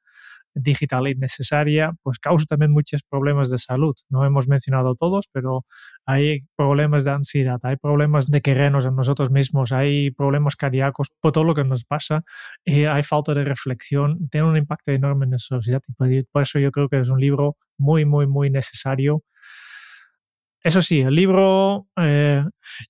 digital 0.53 1.07
innecesaria, 1.07 1.93
pues 2.03 2.19
causa 2.19 2.45
también 2.45 2.71
muchos 2.71 3.01
problemas 3.03 3.49
de 3.49 3.57
salud. 3.57 3.95
No 4.09 4.25
hemos 4.25 4.47
mencionado 4.47 4.95
todos, 4.95 5.27
pero 5.31 5.65
hay 6.05 6.41
problemas 6.55 7.03
de 7.03 7.11
ansiedad, 7.11 7.59
hay 7.63 7.77
problemas 7.77 8.27
de 8.27 8.41
querernos 8.41 8.85
a 8.85 8.91
nosotros 8.91 9.31
mismos, 9.31 9.71
hay 9.71 10.11
problemas 10.11 10.55
cardíacos 10.55 11.09
por 11.21 11.31
todo 11.31 11.43
lo 11.43 11.53
que 11.53 11.63
nos 11.63 11.85
pasa, 11.85 12.23
y 12.65 12.85
hay 12.85 13.03
falta 13.03 13.33
de 13.33 13.43
reflexión, 13.43 14.29
tiene 14.29 14.47
un 14.47 14.57
impacto 14.57 14.91
enorme 14.91 15.25
en 15.25 15.31
la 15.31 15.39
sociedad 15.39 15.81
y 15.99 16.23
por 16.23 16.41
eso 16.41 16.59
yo 16.59 16.71
creo 16.71 16.89
que 16.89 16.99
es 16.99 17.09
un 17.09 17.19
libro 17.19 17.57
muy, 17.77 18.05
muy, 18.05 18.27
muy 18.27 18.49
necesario. 18.49 19.23
Eso 20.61 20.81
sí, 20.81 20.99
el 20.99 21.15
libro, 21.15 21.87
eh, 21.95 22.43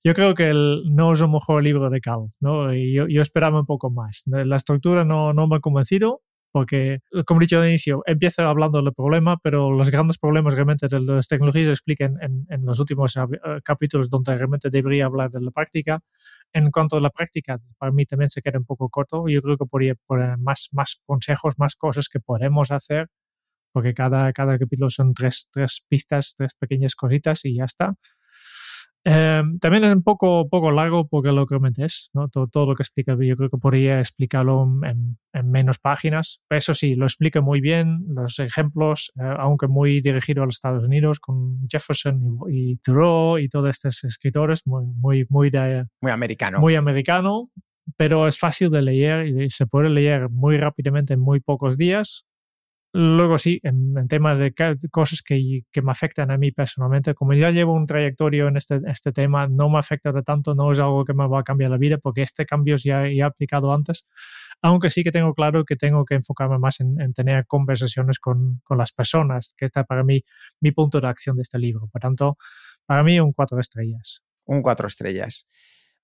yo 0.04 0.14
creo 0.16 0.34
que 0.34 0.50
el, 0.50 0.84
no 0.90 1.14
es 1.14 1.22
el 1.22 1.30
mejor 1.30 1.64
libro 1.64 1.90
de 1.92 2.02
Cal, 2.02 2.30
¿no? 2.40 2.74
Yo, 2.74 3.08
yo, 3.08 3.22
esperaba 3.22 3.60
un 3.60 3.68
poco 3.68 3.92
más. 3.92 4.24
La 4.26 4.56
estructura 4.56 5.06
no, 5.06 5.34
no 5.34 5.48
me 5.48 5.58
ha 5.58 5.60
convencido, 5.60 6.24
porque, 6.52 7.00
como 7.26 7.40
he 7.40 7.44
dicho 7.44 7.60
al 7.60 7.68
inicio, 7.68 8.02
empieza 8.06 8.48
hablando 8.48 8.82
del 8.82 8.94
problema, 8.94 9.38
pero 9.38 9.72
los 9.72 9.90
grandes 9.92 10.18
problemas 10.18 10.56
realmente 10.56 10.88
de 10.88 11.00
las 11.00 11.28
tecnologías 11.28 11.66
se 11.68 11.72
explican 11.72 12.18
en, 12.22 12.46
en, 12.50 12.66
los 12.66 12.80
últimos 12.80 13.16
eh, 13.18 13.22
capítulos 13.64 14.10
donde 14.10 14.36
realmente 14.36 14.70
debería 14.70 15.06
hablar 15.06 15.32
de 15.32 15.42
la 15.42 15.52
práctica. 15.52 16.00
En 16.52 16.72
cuanto 16.72 16.98
a 16.98 17.02
la 17.02 17.12
práctica, 17.12 17.60
para 17.78 17.92
mí 17.92 18.06
también 18.06 18.30
se 18.30 18.42
queda 18.42 18.58
un 18.58 18.66
poco 18.66 18.90
corto. 18.90 19.28
Yo 19.28 19.42
creo 19.42 19.58
que 19.58 19.66
podría 19.66 19.96
poner 20.08 20.38
más, 20.38 20.70
más 20.72 21.00
consejos, 21.06 21.54
más 21.58 21.76
cosas 21.76 22.10
que 22.10 22.20
podemos 22.20 22.72
hacer, 22.72 23.10
porque 23.72 23.94
cada, 23.94 24.34
cada 24.34 24.58
capítulo 24.58 24.90
son 24.90 25.14
tres, 25.14 25.48
tres 25.52 25.84
pistas, 25.88 26.34
tres 26.36 26.54
pequeñas 26.56 26.96
cositas 26.96 27.46
y 27.46 27.56
ya 27.58 27.66
está. 27.66 27.96
Em, 29.06 29.60
también 29.60 29.86
es 29.86 29.94
un 29.96 30.04
poco, 30.04 30.50
poco 30.50 30.72
largo 30.72 31.08
porque 31.08 31.32
lo 31.32 31.48
que 31.48 31.56
comentés, 31.56 32.10
¿no? 32.14 32.28
todo, 32.28 32.48
todo, 32.48 32.66
lo 32.68 32.76
que 32.76 32.84
explica, 32.84 33.18
yo 33.20 33.38
creo 33.38 33.50
que 33.50 33.58
podría 33.58 34.00
explicarlo 34.00 34.68
en, 34.84 35.18
en, 35.34 35.52
menos 35.52 35.80
páginas. 35.80 36.42
Eso 36.50 36.74
sí, 36.74 36.96
lo 36.96 37.06
explica 37.06 37.40
muy 37.40 37.62
bien, 37.62 38.04
los 38.10 38.40
ejemplos, 38.40 39.12
eh, 39.20 39.24
aunque 39.38 39.68
muy 39.68 40.02
dirigido 40.02 40.44
a 40.44 40.46
los 40.46 40.56
Estados 40.56 40.84
Unidos, 40.84 41.20
con 41.20 41.68
Jefferson 41.70 42.40
y, 42.50 42.72
y, 42.72 42.76
Thoreau 42.78 43.38
y 43.38 43.48
todos 43.48 43.70
estos 43.70 44.04
escritores, 44.04 44.68
muy, 44.68 44.86
muy, 44.86 45.26
muy, 45.30 45.50
de, 45.50 45.86
muy 46.02 46.12
americano. 46.12 46.60
Muy 46.60 46.76
americano, 46.76 47.50
pero 47.98 48.28
es 48.28 48.38
fácil 48.38 48.70
de 48.70 48.82
leer 48.82 49.28
y 49.28 49.50
se 49.50 49.66
puede 49.66 49.90
leer 49.90 50.30
muy 50.30 50.58
rápidamente 50.58 51.14
en 51.14 51.22
muy 51.22 51.40
pocos 51.40 51.78
días. 51.78 52.26
Luego 52.92 53.38
sí, 53.38 53.60
en, 53.62 53.96
en 53.98 54.08
tema 54.08 54.34
de 54.34 54.52
cosas 54.90 55.22
que, 55.22 55.62
que, 55.72 55.82
me 55.84 55.92
afectan 55.92 56.32
a 56.32 56.38
mí 56.40 56.52
personalmente, 56.52 57.14
como 57.14 57.34
ya 57.34 57.52
llevo 57.52 57.74
un 57.74 57.86
trayectorio 57.86 58.48
en 58.48 58.58
este, 58.58 58.82
este 58.88 59.12
tema, 59.12 59.48
no 59.48 59.70
me 59.70 59.78
afecta 59.78 60.12
de 60.12 60.24
tanto, 60.24 60.56
no 60.56 60.72
es 60.72 60.80
algo 60.80 61.06
que 61.06 61.14
me 61.14 61.28
va 61.28 61.42
a 61.42 61.44
cambiar 61.44 61.70
la 61.70 61.78
vida, 61.78 62.00
porque 62.00 62.24
este 62.24 62.48
cambio 62.48 62.78
ya, 62.78 63.04
ya 63.04 63.10
he 63.10 63.22
aplicado 63.22 63.72
antes, 63.74 64.08
aunque 64.64 64.90
sí 64.90 65.04
que 65.04 65.12
tengo 65.12 65.36
claro 65.36 65.66
que 65.66 65.76
tengo 65.76 66.04
que 66.04 66.16
enfocarme 66.16 66.58
más 66.58 66.80
en, 66.80 67.00
en 67.00 67.14
tener 67.14 67.46
conversaciones 67.46 68.18
con, 68.18 68.62
con, 68.64 68.80
las 68.80 68.92
personas, 68.92 69.54
que 69.56 69.66
está 69.66 69.84
para 69.84 70.04
mí 70.04 70.24
mi 70.60 70.72
punto 70.72 71.00
de 71.00 71.08
acción 71.08 71.36
de 71.36 71.44
este 71.44 71.60
libro. 71.60 71.90
Por 71.92 72.02
tanto, 72.02 72.38
para 72.88 73.04
mí 73.04 73.20
un 73.20 73.34
cuatro 73.34 73.60
estrellas. 73.60 74.24
Un 74.46 74.64
cuatro 74.64 74.88
estrellas. 74.88 75.48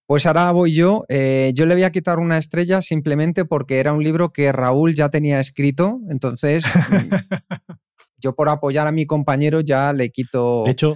Pues 0.08 0.26
ahora 0.26 0.52
voy 0.52 0.74
yo. 0.74 1.06
Eh, 1.10 1.52
yo 1.56 1.66
le 1.66 1.74
voy 1.74 1.84
a 1.84 1.92
quitar 1.92 2.20
una 2.20 2.38
estrella 2.38 2.82
simplemente 2.82 3.46
porque 3.46 3.80
era 3.80 3.94
un 3.94 4.04
libro 4.04 4.32
que 4.32 4.52
Raúl 4.52 4.94
ya 4.94 5.10
tenía 5.10 5.40
escrito. 5.40 6.00
Entonces, 6.10 6.66
yo 8.18 8.36
por 8.36 8.50
apoyar 8.50 8.88
a 8.88 8.92
mi 8.92 9.06
compañero 9.08 9.62
ya 9.62 9.94
le 9.94 10.12
quito. 10.12 10.64
De 10.66 10.72
hecho, 10.72 10.96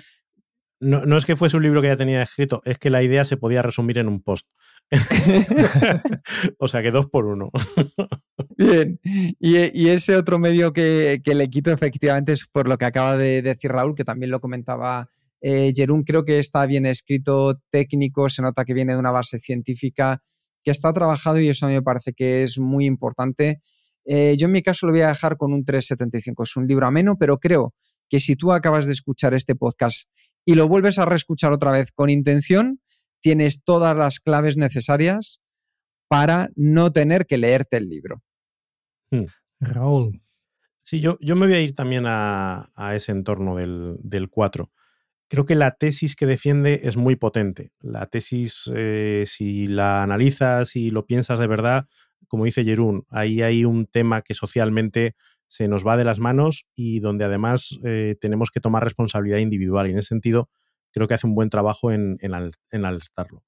no, 0.79 1.05
no, 1.05 1.17
es 1.17 1.25
que 1.25 1.35
fuese 1.35 1.57
un 1.57 1.63
libro 1.63 1.81
que 1.81 1.89
ya 1.89 1.97
tenía 1.97 2.21
escrito, 2.21 2.61
es 2.63 2.77
que 2.77 2.89
la 2.89 3.03
idea 3.03 3.25
se 3.25 3.35
podía 3.35 3.61
resumir 3.61 3.97
en 3.97 4.07
un 4.07 4.21
post. 4.21 4.47
o 6.57 6.67
sea 6.67 6.81
que 6.81 6.91
dos 6.91 7.07
por 7.07 7.25
uno. 7.25 7.51
Bien. 8.57 8.99
Y, 9.03 9.57
y 9.77 9.89
ese 9.89 10.15
otro 10.15 10.39
medio 10.39 10.71
que, 10.71 11.21
que, 11.23 11.35
le 11.35 11.49
quito 11.49 11.71
efectivamente 11.71 12.31
es 12.31 12.47
por 12.47 12.67
lo 12.67 12.77
que 12.77 12.85
acaba 12.85 13.17
de 13.17 13.41
decir 13.41 13.71
Raúl, 13.71 13.93
que 13.93 14.05
también 14.05 14.31
lo 14.31 14.39
comentaba 14.39 15.09
eh, 15.41 15.71
Jerún 15.75 16.03
creo 16.03 16.25
que 16.25 16.39
está 16.39 16.65
bien 16.65 16.85
escrito, 16.85 17.59
técnico, 17.69 18.29
se 18.29 18.41
nota 18.41 18.65
que 18.65 18.73
viene 18.73 18.93
de 18.93 18.99
una 18.99 19.11
base 19.11 19.39
científica, 19.39 20.21
que 20.63 20.71
está 20.71 20.91
trabajado 20.91 21.39
y 21.39 21.47
eso 21.47 21.65
a 21.65 21.69
mí 21.69 21.75
me 21.75 21.81
parece 21.81 22.13
que 22.13 22.43
es 22.43 22.59
muy 22.59 22.85
importante. 22.85 23.61
Eh, 24.05 24.35
yo 24.37 24.47
en 24.47 24.51
mi 24.51 24.61
caso 24.61 24.85
lo 24.85 24.93
voy 24.93 25.01
a 25.01 25.09
dejar 25.09 25.37
con 25.37 25.53
un 25.53 25.63
375, 25.63 26.43
es 26.43 26.55
un 26.55 26.67
libro 26.67 26.87
ameno, 26.87 27.17
pero 27.17 27.37
creo 27.37 27.73
que 28.09 28.19
si 28.19 28.35
tú 28.35 28.51
acabas 28.51 28.85
de 28.85 28.91
escuchar 28.91 29.33
este 29.33 29.55
podcast 29.55 30.09
y 30.45 30.55
lo 30.55 30.67
vuelves 30.67 30.99
a 30.99 31.05
reescuchar 31.05 31.53
otra 31.53 31.71
vez 31.71 31.91
con 31.91 32.09
intención, 32.09 32.81
tienes 33.21 33.63
todas 33.63 33.95
las 33.95 34.19
claves 34.19 34.57
necesarias 34.57 35.41
para 36.07 36.49
no 36.55 36.91
tener 36.91 37.27
que 37.27 37.37
leerte 37.37 37.77
el 37.77 37.87
libro. 37.87 38.23
Hmm. 39.11 39.25
Raúl. 39.59 40.21
Sí, 40.81 41.01
yo, 41.01 41.17
yo 41.21 41.35
me 41.35 41.45
voy 41.45 41.55
a 41.55 41.61
ir 41.61 41.75
también 41.75 42.05
a, 42.07 42.71
a 42.75 42.95
ese 42.95 43.11
entorno 43.11 43.55
del, 43.57 43.97
del 44.01 44.29
4 44.29 44.71
creo 45.29 45.45
que 45.45 45.55
la 45.55 45.71
tesis 45.71 46.15
que 46.15 46.25
defiende 46.25 46.81
es 46.83 46.97
muy 46.97 47.15
potente. 47.15 47.71
La 47.79 48.07
tesis, 48.07 48.69
eh, 48.75 49.23
si 49.25 49.67
la 49.67 50.03
analizas 50.03 50.75
y 50.75 50.89
lo 50.89 51.05
piensas 51.05 51.39
de 51.39 51.47
verdad, 51.47 51.87
como 52.27 52.45
dice 52.45 52.65
Jerún, 52.65 53.05
ahí 53.09 53.41
hay 53.41 53.63
un 53.63 53.85
tema 53.85 54.21
que 54.21 54.33
socialmente 54.33 55.15
se 55.47 55.67
nos 55.67 55.85
va 55.85 55.97
de 55.97 56.03
las 56.03 56.19
manos 56.19 56.67
y 56.75 56.99
donde 56.99 57.25
además 57.25 57.79
eh, 57.83 58.15
tenemos 58.19 58.51
que 58.51 58.59
tomar 58.59 58.83
responsabilidad 58.83 59.37
individual. 59.37 59.87
Y 59.87 59.91
en 59.91 59.99
ese 59.99 60.09
sentido, 60.09 60.49
creo 60.91 61.07
que 61.07 61.13
hace 61.13 61.27
un 61.27 61.35
buen 61.35 61.49
trabajo 61.49 61.91
en, 61.91 62.17
en, 62.21 62.51
en 62.71 62.85
alertarlo. 62.85 63.43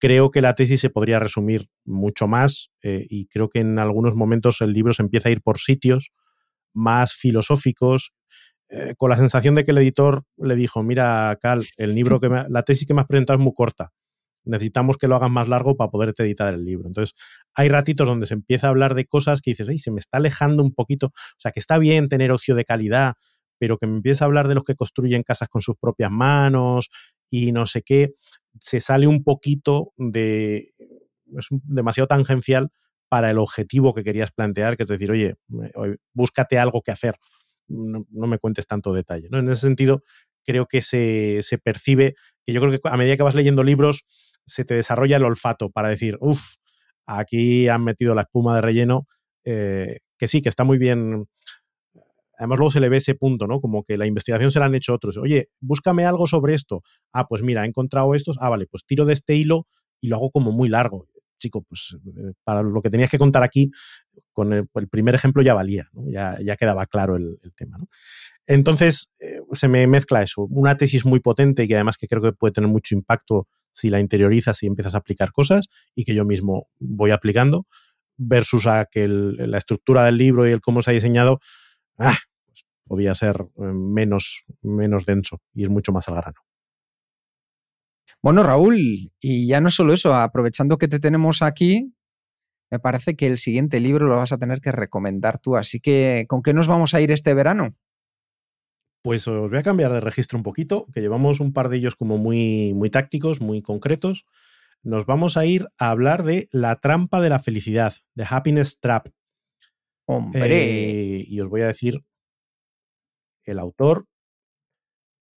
Creo 0.00 0.30
que 0.30 0.42
la 0.42 0.54
tesis 0.54 0.80
se 0.80 0.90
podría 0.90 1.18
resumir 1.18 1.68
mucho 1.84 2.26
más 2.26 2.72
eh, 2.82 3.06
y 3.08 3.26
creo 3.26 3.48
que 3.48 3.60
en 3.60 3.78
algunos 3.78 4.14
momentos 4.14 4.60
el 4.60 4.72
libro 4.72 4.92
se 4.92 5.02
empieza 5.02 5.28
a 5.28 5.32
ir 5.32 5.40
por 5.40 5.58
sitios 5.58 6.12
más 6.72 7.14
filosóficos 7.14 8.14
eh, 8.76 8.94
con 8.96 9.08
la 9.08 9.16
sensación 9.16 9.54
de 9.54 9.62
que 9.62 9.70
el 9.70 9.78
editor 9.78 10.24
le 10.36 10.56
dijo, 10.56 10.82
mira, 10.82 11.38
Cal, 11.40 11.64
el 11.76 11.94
libro 11.94 12.18
que 12.18 12.28
me, 12.28 12.44
la 12.48 12.64
tesis 12.64 12.88
que 12.88 12.92
me 12.92 13.02
has 13.02 13.06
presentado 13.06 13.38
es 13.38 13.44
muy 13.44 13.54
corta. 13.54 13.92
Necesitamos 14.44 14.96
que 14.96 15.06
lo 15.06 15.14
hagas 15.14 15.30
más 15.30 15.46
largo 15.46 15.76
para 15.76 15.92
poderte 15.92 16.24
editar 16.24 16.52
el 16.52 16.64
libro. 16.64 16.88
Entonces, 16.88 17.14
hay 17.54 17.68
ratitos 17.68 18.04
donde 18.04 18.26
se 18.26 18.34
empieza 18.34 18.66
a 18.66 18.70
hablar 18.70 18.96
de 18.96 19.06
cosas 19.06 19.40
que 19.40 19.52
dices, 19.52 19.80
se 19.80 19.90
me 19.92 20.00
está 20.00 20.18
alejando 20.18 20.64
un 20.64 20.74
poquito. 20.74 21.06
O 21.06 21.38
sea, 21.38 21.52
que 21.52 21.60
está 21.60 21.78
bien 21.78 22.08
tener 22.08 22.32
ocio 22.32 22.56
de 22.56 22.64
calidad, 22.64 23.14
pero 23.58 23.78
que 23.78 23.86
me 23.86 23.94
empieza 23.94 24.24
a 24.24 24.26
hablar 24.26 24.48
de 24.48 24.56
los 24.56 24.64
que 24.64 24.74
construyen 24.74 25.22
casas 25.22 25.48
con 25.48 25.62
sus 25.62 25.76
propias 25.76 26.10
manos 26.10 26.90
y 27.30 27.52
no 27.52 27.66
sé 27.66 27.82
qué. 27.82 28.14
Se 28.58 28.80
sale 28.80 29.06
un 29.06 29.22
poquito 29.22 29.92
de. 29.96 30.74
Es 31.38 31.46
demasiado 31.50 32.08
tangencial 32.08 32.70
para 33.08 33.30
el 33.30 33.38
objetivo 33.38 33.94
que 33.94 34.02
querías 34.02 34.32
plantear, 34.32 34.76
que 34.76 34.82
es 34.82 34.88
decir, 34.88 35.12
oye, 35.12 35.36
búscate 36.12 36.58
algo 36.58 36.82
que 36.82 36.90
hacer 36.90 37.14
no, 37.68 38.04
me 38.10 38.38
cuentes 38.38 38.66
tanto 38.66 38.92
detalle. 38.92 39.28
¿no? 39.30 39.38
En 39.38 39.48
ese 39.48 39.62
sentido, 39.62 40.02
creo 40.44 40.66
que 40.66 40.82
se, 40.82 41.40
se, 41.42 41.58
percibe 41.58 42.14
que 42.44 42.52
yo 42.52 42.60
creo 42.60 42.72
que 42.72 42.80
a 42.84 42.96
medida 42.96 43.16
que 43.16 43.22
vas 43.22 43.34
leyendo 43.34 43.62
libros, 43.62 44.04
se 44.46 44.64
te 44.64 44.74
desarrolla 44.74 45.16
el 45.16 45.24
olfato 45.24 45.70
para 45.70 45.88
decir, 45.88 46.18
uff, 46.20 46.56
aquí 47.06 47.68
han 47.68 47.84
metido 47.84 48.14
la 48.14 48.22
espuma 48.22 48.56
de 48.56 48.60
relleno, 48.62 49.06
eh, 49.44 50.00
que 50.18 50.28
sí, 50.28 50.42
que 50.42 50.48
está 50.48 50.64
muy 50.64 50.78
bien. 50.78 51.26
Además, 52.38 52.58
luego 52.58 52.70
se 52.70 52.80
le 52.80 52.88
ve 52.88 52.98
ese 52.98 53.14
punto, 53.14 53.46
¿no? 53.46 53.60
Como 53.60 53.84
que 53.84 53.96
la 53.96 54.06
investigación 54.06 54.50
se 54.50 54.58
la 54.58 54.66
han 54.66 54.74
hecho 54.74 54.92
otros. 54.92 55.16
Oye, 55.16 55.48
búscame 55.60 56.04
algo 56.04 56.26
sobre 56.26 56.54
esto. 56.54 56.82
Ah, 57.12 57.26
pues 57.28 57.42
mira, 57.42 57.64
he 57.64 57.68
encontrado 57.68 58.14
estos. 58.14 58.36
Ah, 58.40 58.48
vale, 58.48 58.66
pues 58.66 58.84
tiro 58.84 59.04
de 59.04 59.12
este 59.12 59.34
hilo 59.36 59.66
y 60.00 60.08
lo 60.08 60.16
hago 60.16 60.30
como 60.30 60.52
muy 60.52 60.68
largo 60.68 61.06
chico, 61.38 61.62
pues 61.62 61.96
eh, 62.06 62.32
para 62.44 62.62
lo 62.62 62.82
que 62.82 62.90
tenías 62.90 63.10
que 63.10 63.18
contar 63.18 63.42
aquí, 63.42 63.70
con 64.32 64.52
el, 64.52 64.68
primer 64.90 65.14
ejemplo 65.14 65.42
ya 65.42 65.54
valía, 65.54 65.88
ya, 65.92 66.36
ya, 66.44 66.56
quedaba 66.56 66.86
claro 66.86 67.16
el, 67.16 67.38
tema. 67.56 67.78
Entonces, 68.46 69.10
eh, 69.20 69.40
se 69.52 69.68
me 69.68 69.86
mezcla 69.86 70.22
eso, 70.22 70.42
una 70.50 70.76
tesis 70.76 71.04
muy 71.04 71.20
potente 71.20 71.64
y 71.64 71.68
que 71.68 71.74
además 71.74 71.96
que 71.96 72.08
creo 72.08 72.22
que 72.22 72.32
puede 72.32 72.52
tener 72.52 72.68
mucho 72.68 72.94
impacto 72.94 73.48
si 73.72 73.90
la 73.90 74.00
interiorizas 74.00 74.62
y 74.62 74.66
empiezas 74.66 74.94
a 74.94 74.98
aplicar 74.98 75.32
cosas 75.32 75.68
y 75.94 76.04
que 76.04 76.14
yo 76.14 76.24
mismo 76.24 76.68
voy 76.78 77.10
aplicando, 77.10 77.66
versus 78.16 78.66
a 78.66 78.86
que 78.90 79.08
la 79.08 79.58
estructura 79.58 80.04
del 80.04 80.18
libro 80.18 80.46
y 80.46 80.52
el 80.52 80.60
cómo 80.60 80.82
se 80.82 80.90
ha 80.90 80.94
diseñado, 80.94 81.40
ah, 81.98 82.16
pues 82.46 82.64
podía 82.86 83.14
ser 83.14 83.36
eh, 83.56 83.62
menos, 83.62 84.44
menos 84.62 85.04
denso 85.04 85.40
y 85.54 85.64
es 85.64 85.70
mucho 85.70 85.92
más 85.92 86.08
al 86.08 86.16
grano. 86.16 86.40
Bueno, 88.24 88.42
Raúl, 88.42 89.12
y 89.20 89.46
ya 89.46 89.60
no 89.60 89.70
solo 89.70 89.92
eso, 89.92 90.14
aprovechando 90.14 90.78
que 90.78 90.88
te 90.88 90.98
tenemos 90.98 91.42
aquí, 91.42 91.94
me 92.70 92.78
parece 92.78 93.16
que 93.16 93.26
el 93.26 93.36
siguiente 93.36 93.80
libro 93.80 94.06
lo 94.06 94.16
vas 94.16 94.32
a 94.32 94.38
tener 94.38 94.62
que 94.62 94.72
recomendar 94.72 95.38
tú. 95.38 95.58
Así 95.58 95.78
que, 95.78 96.24
¿con 96.26 96.40
qué 96.40 96.54
nos 96.54 96.66
vamos 96.66 96.94
a 96.94 97.02
ir 97.02 97.12
este 97.12 97.34
verano? 97.34 97.76
Pues 99.02 99.28
os 99.28 99.50
voy 99.50 99.58
a 99.58 99.62
cambiar 99.62 99.92
de 99.92 100.00
registro 100.00 100.38
un 100.38 100.42
poquito, 100.42 100.86
que 100.94 101.02
llevamos 101.02 101.38
un 101.38 101.52
par 101.52 101.68
de 101.68 101.76
ellos 101.76 101.96
como 101.96 102.16
muy, 102.16 102.72
muy 102.72 102.88
tácticos, 102.88 103.42
muy 103.42 103.60
concretos. 103.60 104.24
Nos 104.82 105.04
vamos 105.04 105.36
a 105.36 105.44
ir 105.44 105.68
a 105.76 105.90
hablar 105.90 106.22
de 106.22 106.48
La 106.50 106.76
trampa 106.76 107.20
de 107.20 107.28
la 107.28 107.40
felicidad, 107.40 107.92
de 108.14 108.26
Happiness 108.26 108.80
Trap. 108.80 109.08
Hombre. 110.06 111.18
Eh, 111.18 111.24
y 111.28 111.40
os 111.42 111.50
voy 111.50 111.60
a 111.60 111.66
decir 111.66 112.02
el 113.44 113.58
autor 113.58 114.06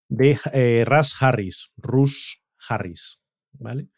de 0.07 0.39
eh, 0.53 0.85
Russ 0.88 1.22
Harris, 1.22 1.73
Russ 1.76 2.47
Harris, 2.68 3.19
¿vale? 3.53 3.89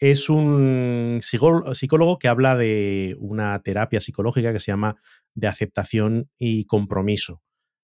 Es 0.00 0.30
un 0.30 1.20
psicólogo 1.20 2.18
que 2.18 2.28
habla 2.28 2.56
de 2.56 3.16
una 3.18 3.60
terapia 3.62 4.00
psicológica 4.00 4.50
que 4.50 4.58
se 4.58 4.72
llama 4.72 4.96
de 5.34 5.46
aceptación 5.46 6.30
y 6.38 6.64
compromiso. 6.64 7.42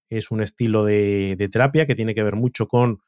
Es 0.09 0.31
un 0.31 0.41
estilo 0.41 0.83
de, 0.83 1.47
terapia 1.51 1.85
que 1.85 1.93
tiene 1.93 2.15
que 2.15 2.23
ver 2.23 2.35
mucho 2.35 2.67
con 2.67 2.99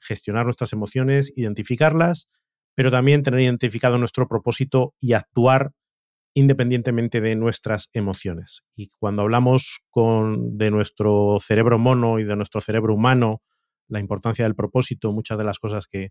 gestionar 0.00 0.46
nuestras 0.46 0.72
emociones, 0.72 1.32
identificarlas, 1.36 2.30
pero 2.74 2.90
también 2.90 3.22
tener 3.22 3.40
identificado 3.40 3.98
nuestro 3.98 4.26
propósito 4.26 4.94
y 5.00 5.12
actuar 5.12 5.72
independientemente 6.32 7.20
de 7.20 7.36
nuestras 7.36 7.90
emociones. 7.92 8.62
Y 8.74 8.88
cuando 8.98 9.22
hablamos 9.22 9.80
con, 9.90 10.56
de 10.56 10.70
nuestro 10.70 11.38
cerebro 11.40 11.78
mono 11.78 12.18
y 12.20 12.24
de 12.24 12.36
nuestro 12.36 12.62
cerebro 12.62 12.94
humano, 12.94 13.42
la 13.88 14.00
importancia 14.00 14.44
del 14.44 14.54
propósito, 14.54 15.12
muchas 15.12 15.36
de 15.36 15.44
las 15.44 15.58
cosas 15.58 15.86
que, 15.86 16.10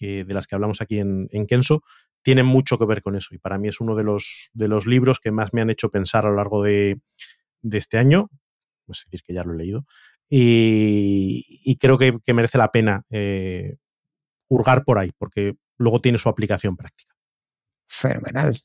que, 0.00 0.24
de 0.24 0.34
las 0.34 0.46
que 0.46 0.54
hablamos 0.54 0.80
aquí 0.80 0.98
en, 0.98 1.28
en, 1.30 1.46
Kenso, 1.46 1.82
tienen 2.22 2.46
mucho 2.46 2.78
que 2.78 2.86
ver 2.86 3.02
con 3.02 3.16
eso. 3.16 3.34
Y 3.34 3.38
para 3.38 3.58
mí 3.58 3.68
es 3.68 3.80
uno 3.80 3.94
de 3.94 4.02
los, 4.02 4.50
de 4.54 4.66
los 4.66 4.86
libros 4.86 5.20
que 5.20 5.30
más 5.30 5.52
me 5.52 5.60
han 5.60 5.70
hecho 5.70 5.90
pensar 5.90 6.24
a 6.24 6.30
lo 6.30 6.36
largo 6.36 6.62
de, 6.62 7.00
de 7.60 7.78
este 7.78 7.98
año. 7.98 8.30
Es 8.88 9.04
decir, 9.04 9.22
que 9.22 9.34
ya 9.34 9.44
lo 9.44 9.52
he 9.52 9.58
leído. 9.58 9.86
Y, 10.28 11.44
y 11.64 11.76
creo 11.76 11.98
que, 11.98 12.18
que, 12.24 12.34
merece 12.34 12.56
la 12.56 12.72
pena 12.72 13.04
eh, 13.10 13.76
hurgar 14.48 14.84
por 14.84 14.98
ahí, 14.98 15.12
porque 15.18 15.56
luego 15.76 16.00
tiene 16.00 16.18
su 16.18 16.28
aplicación 16.28 16.76
práctica. 16.76 17.14
Fenomenal. 17.86 18.56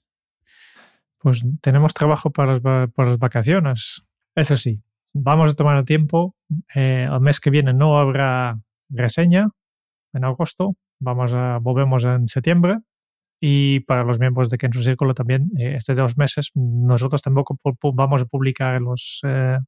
Pues 1.17 1.43
tenemos 1.61 1.93
trabajo 1.93 2.31
para 2.31 2.59
las, 2.59 2.91
para 2.91 3.09
las 3.09 3.19
vacaciones. 3.19 4.03
Eso 4.35 4.57
sí, 4.57 4.81
vamos 5.13 5.51
a 5.51 5.55
tomar 5.55 5.77
el 5.77 5.85
tiempo. 5.85 6.35
Eh, 6.75 7.07
el 7.11 7.19
mes 7.19 7.39
que 7.39 7.49
viene 7.49 7.73
no 7.73 7.99
habrá 7.99 8.59
reseña 8.89 9.49
en 10.13 10.23
agosto. 10.23 10.75
Vamos 11.05 11.31
a, 11.33 11.59
volvemos 11.59 12.03
en 12.03 12.27
septiembre. 12.27 12.79
Y 13.39 13.81
para 13.81 14.03
los 14.03 14.17
miembros 14.19 14.49
de 14.49 14.57
Kenzo 14.57 14.81
Círculo 14.81 15.13
también, 15.13 15.51
eh, 15.59 15.75
este 15.77 15.93
dos 15.93 16.17
meses, 16.17 16.51
nosotros 16.55 17.21
tampoco 17.21 17.59
vamos 17.93 18.23
a 18.23 18.25
publicar 18.25 18.81
los, 18.81 19.19
eh, 19.23 19.59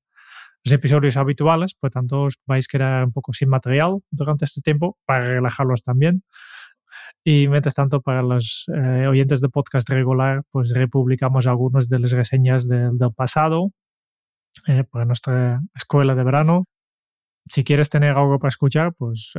los 0.64 0.72
episodios 0.72 1.16
habituales, 1.16 1.76
por 1.76 1.92
tanto 1.92 2.28
vais 2.48 2.66
a 2.68 2.72
quedar 2.72 3.04
un 3.06 3.12
poco 3.12 3.34
sin 3.34 3.50
material 3.50 4.00
durante 4.10 4.46
este 4.46 4.62
tiempo 4.62 4.98
para 5.06 5.28
relajarlos 5.28 5.84
también. 5.84 6.24
Y 7.24 7.48
mientras 7.50 7.76
tanto, 7.76 8.02
para 8.02 8.22
los 8.22 8.66
eh, 8.74 9.06
oyentes 9.08 9.42
de 9.42 9.50
podcast 9.50 9.90
regular, 9.90 10.44
pues 10.50 10.74
republicamos 10.74 11.46
algunas 11.46 11.90
de 11.90 12.00
las 12.00 12.12
reseñas 12.12 12.68
del 12.68 12.98
pasado 13.16 13.72
eh, 14.68 14.84
para 14.86 15.06
nuestra 15.06 15.62
escuela 15.76 16.16
de 16.16 16.24
verano. 16.24 16.66
Si 17.50 17.64
quieres 17.64 17.90
tener 17.90 18.12
algo 18.12 18.40
para 18.40 18.50
escuchar, 18.50 18.94
pues 18.98 19.34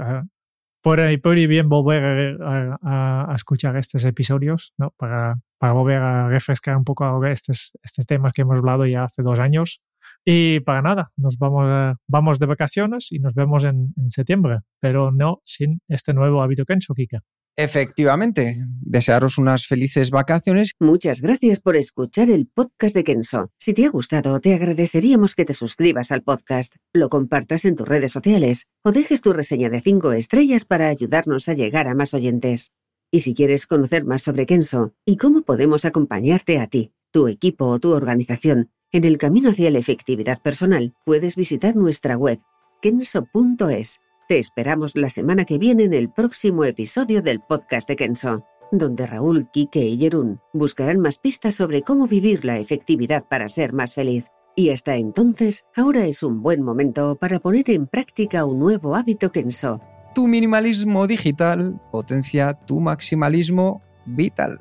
uh, 0.84 1.20
puede, 1.20 1.46
bien 1.46 1.68
volver 1.68 2.38
a, 2.42 3.32
escuchar 3.34 3.76
estos 3.76 4.04
episodios, 4.04 4.74
¿no? 4.78 4.92
Para, 4.96 5.36
para 5.58 5.72
volver 5.72 5.98
a 5.98 6.28
refrescar 6.28 6.76
un 6.76 6.84
poco 6.84 7.24
estos, 7.26 7.72
estos 7.82 8.06
temas 8.06 8.32
que 8.32 8.42
hemos 8.42 8.58
hablado 8.58 8.86
ya 8.86 9.04
hace 9.04 9.22
dos 9.22 9.38
años. 9.38 9.80
Y 10.24 10.60
para 10.60 10.82
nada, 10.82 11.10
nos 11.16 11.38
vamos, 11.38 11.96
vamos 12.06 12.38
de 12.38 12.46
vacaciones 12.46 13.12
y 13.12 13.18
nos 13.18 13.34
vemos 13.34 13.64
en, 13.64 13.94
en, 13.96 14.10
septiembre, 14.10 14.58
pero 14.80 15.10
no 15.10 15.40
sin 15.44 15.80
este 15.88 16.12
nuevo 16.12 16.42
hábito 16.42 16.64
Kencho, 16.64 16.94
Kika. 16.94 17.22
Efectivamente, 17.60 18.54
desearos 18.80 19.36
unas 19.36 19.66
felices 19.66 20.12
vacaciones. 20.12 20.74
Muchas 20.78 21.20
gracias 21.20 21.58
por 21.58 21.74
escuchar 21.74 22.30
el 22.30 22.46
podcast 22.46 22.94
de 22.94 23.02
Kenso. 23.02 23.50
Si 23.58 23.74
te 23.74 23.84
ha 23.84 23.90
gustado, 23.90 24.38
te 24.38 24.54
agradeceríamos 24.54 25.34
que 25.34 25.44
te 25.44 25.54
suscribas 25.54 26.12
al 26.12 26.22
podcast, 26.22 26.76
lo 26.94 27.08
compartas 27.08 27.64
en 27.64 27.74
tus 27.74 27.88
redes 27.88 28.12
sociales 28.12 28.68
o 28.84 28.92
dejes 28.92 29.22
tu 29.22 29.32
reseña 29.32 29.70
de 29.70 29.80
5 29.80 30.12
estrellas 30.12 30.64
para 30.64 30.86
ayudarnos 30.86 31.48
a 31.48 31.54
llegar 31.54 31.88
a 31.88 31.96
más 31.96 32.14
oyentes. 32.14 32.70
Y 33.10 33.22
si 33.22 33.34
quieres 33.34 33.66
conocer 33.66 34.04
más 34.04 34.22
sobre 34.22 34.46
Kenso 34.46 34.94
y 35.04 35.16
cómo 35.16 35.42
podemos 35.42 35.84
acompañarte 35.84 36.60
a 36.60 36.68
ti, 36.68 36.92
tu 37.10 37.26
equipo 37.26 37.66
o 37.66 37.80
tu 37.80 37.90
organización 37.90 38.70
en 38.92 39.02
el 39.02 39.18
camino 39.18 39.50
hacia 39.50 39.72
la 39.72 39.80
efectividad 39.80 40.40
personal, 40.40 40.94
puedes 41.04 41.34
visitar 41.34 41.74
nuestra 41.74 42.16
web 42.16 42.38
kenso.es 42.80 43.98
te 44.28 44.38
esperamos 44.38 44.94
la 44.94 45.08
semana 45.08 45.46
que 45.46 45.56
viene 45.56 45.84
en 45.84 45.94
el 45.94 46.10
próximo 46.10 46.62
episodio 46.64 47.22
del 47.22 47.40
podcast 47.40 47.88
de 47.88 47.96
Kenso, 47.96 48.44
donde 48.70 49.06
Raúl, 49.06 49.48
Quique 49.50 49.86
y 49.86 49.98
Jerún 49.98 50.38
buscarán 50.52 51.00
más 51.00 51.16
pistas 51.16 51.54
sobre 51.54 51.80
cómo 51.80 52.06
vivir 52.06 52.44
la 52.44 52.58
efectividad 52.58 53.24
para 53.26 53.48
ser 53.48 53.72
más 53.72 53.94
feliz. 53.94 54.26
Y 54.54 54.68
hasta 54.68 54.96
entonces, 54.96 55.64
ahora 55.74 56.04
es 56.04 56.22
un 56.22 56.42
buen 56.42 56.62
momento 56.62 57.16
para 57.16 57.40
poner 57.40 57.70
en 57.70 57.86
práctica 57.86 58.44
un 58.44 58.58
nuevo 58.58 58.96
hábito 58.96 59.32
Kenso. 59.32 59.80
Tu 60.14 60.28
minimalismo 60.28 61.06
digital 61.06 61.80
potencia 61.90 62.52
tu 62.52 62.80
maximalismo 62.80 63.80
vital. 64.04 64.60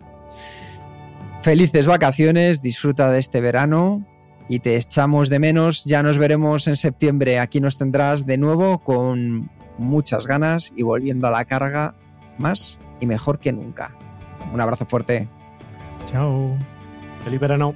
Felices 1.42 1.88
vacaciones, 1.88 2.62
disfruta 2.62 3.12
de 3.12 3.20
este 3.20 3.42
verano 3.42 4.08
y 4.48 4.60
te 4.60 4.78
echamos 4.78 5.28
de 5.28 5.40
menos. 5.40 5.84
Ya 5.84 6.04
nos 6.04 6.18
veremos 6.18 6.70
en 6.70 6.78
septiembre. 6.78 7.40
Aquí 7.40 7.60
nos 7.60 7.78
tendrás 7.78 8.26
de 8.26 8.38
nuevo 8.38 8.80
con 8.80 9.57
muchas 9.78 10.28
ganas 10.28 10.74
y 10.76 10.84
volviendo 10.84 11.28
a 11.28 11.32
la 11.32 11.46
carga 11.46 11.96
más 12.38 12.80
y 13.00 13.06
mejor 13.06 13.40
que 13.40 13.52
nunca. 13.52 13.92
Un 14.54 14.62
abrazo 14.62 14.86
fuerte. 14.86 15.28
Chao. 16.06 16.58
Feliz 17.24 17.40
verano. 17.40 17.76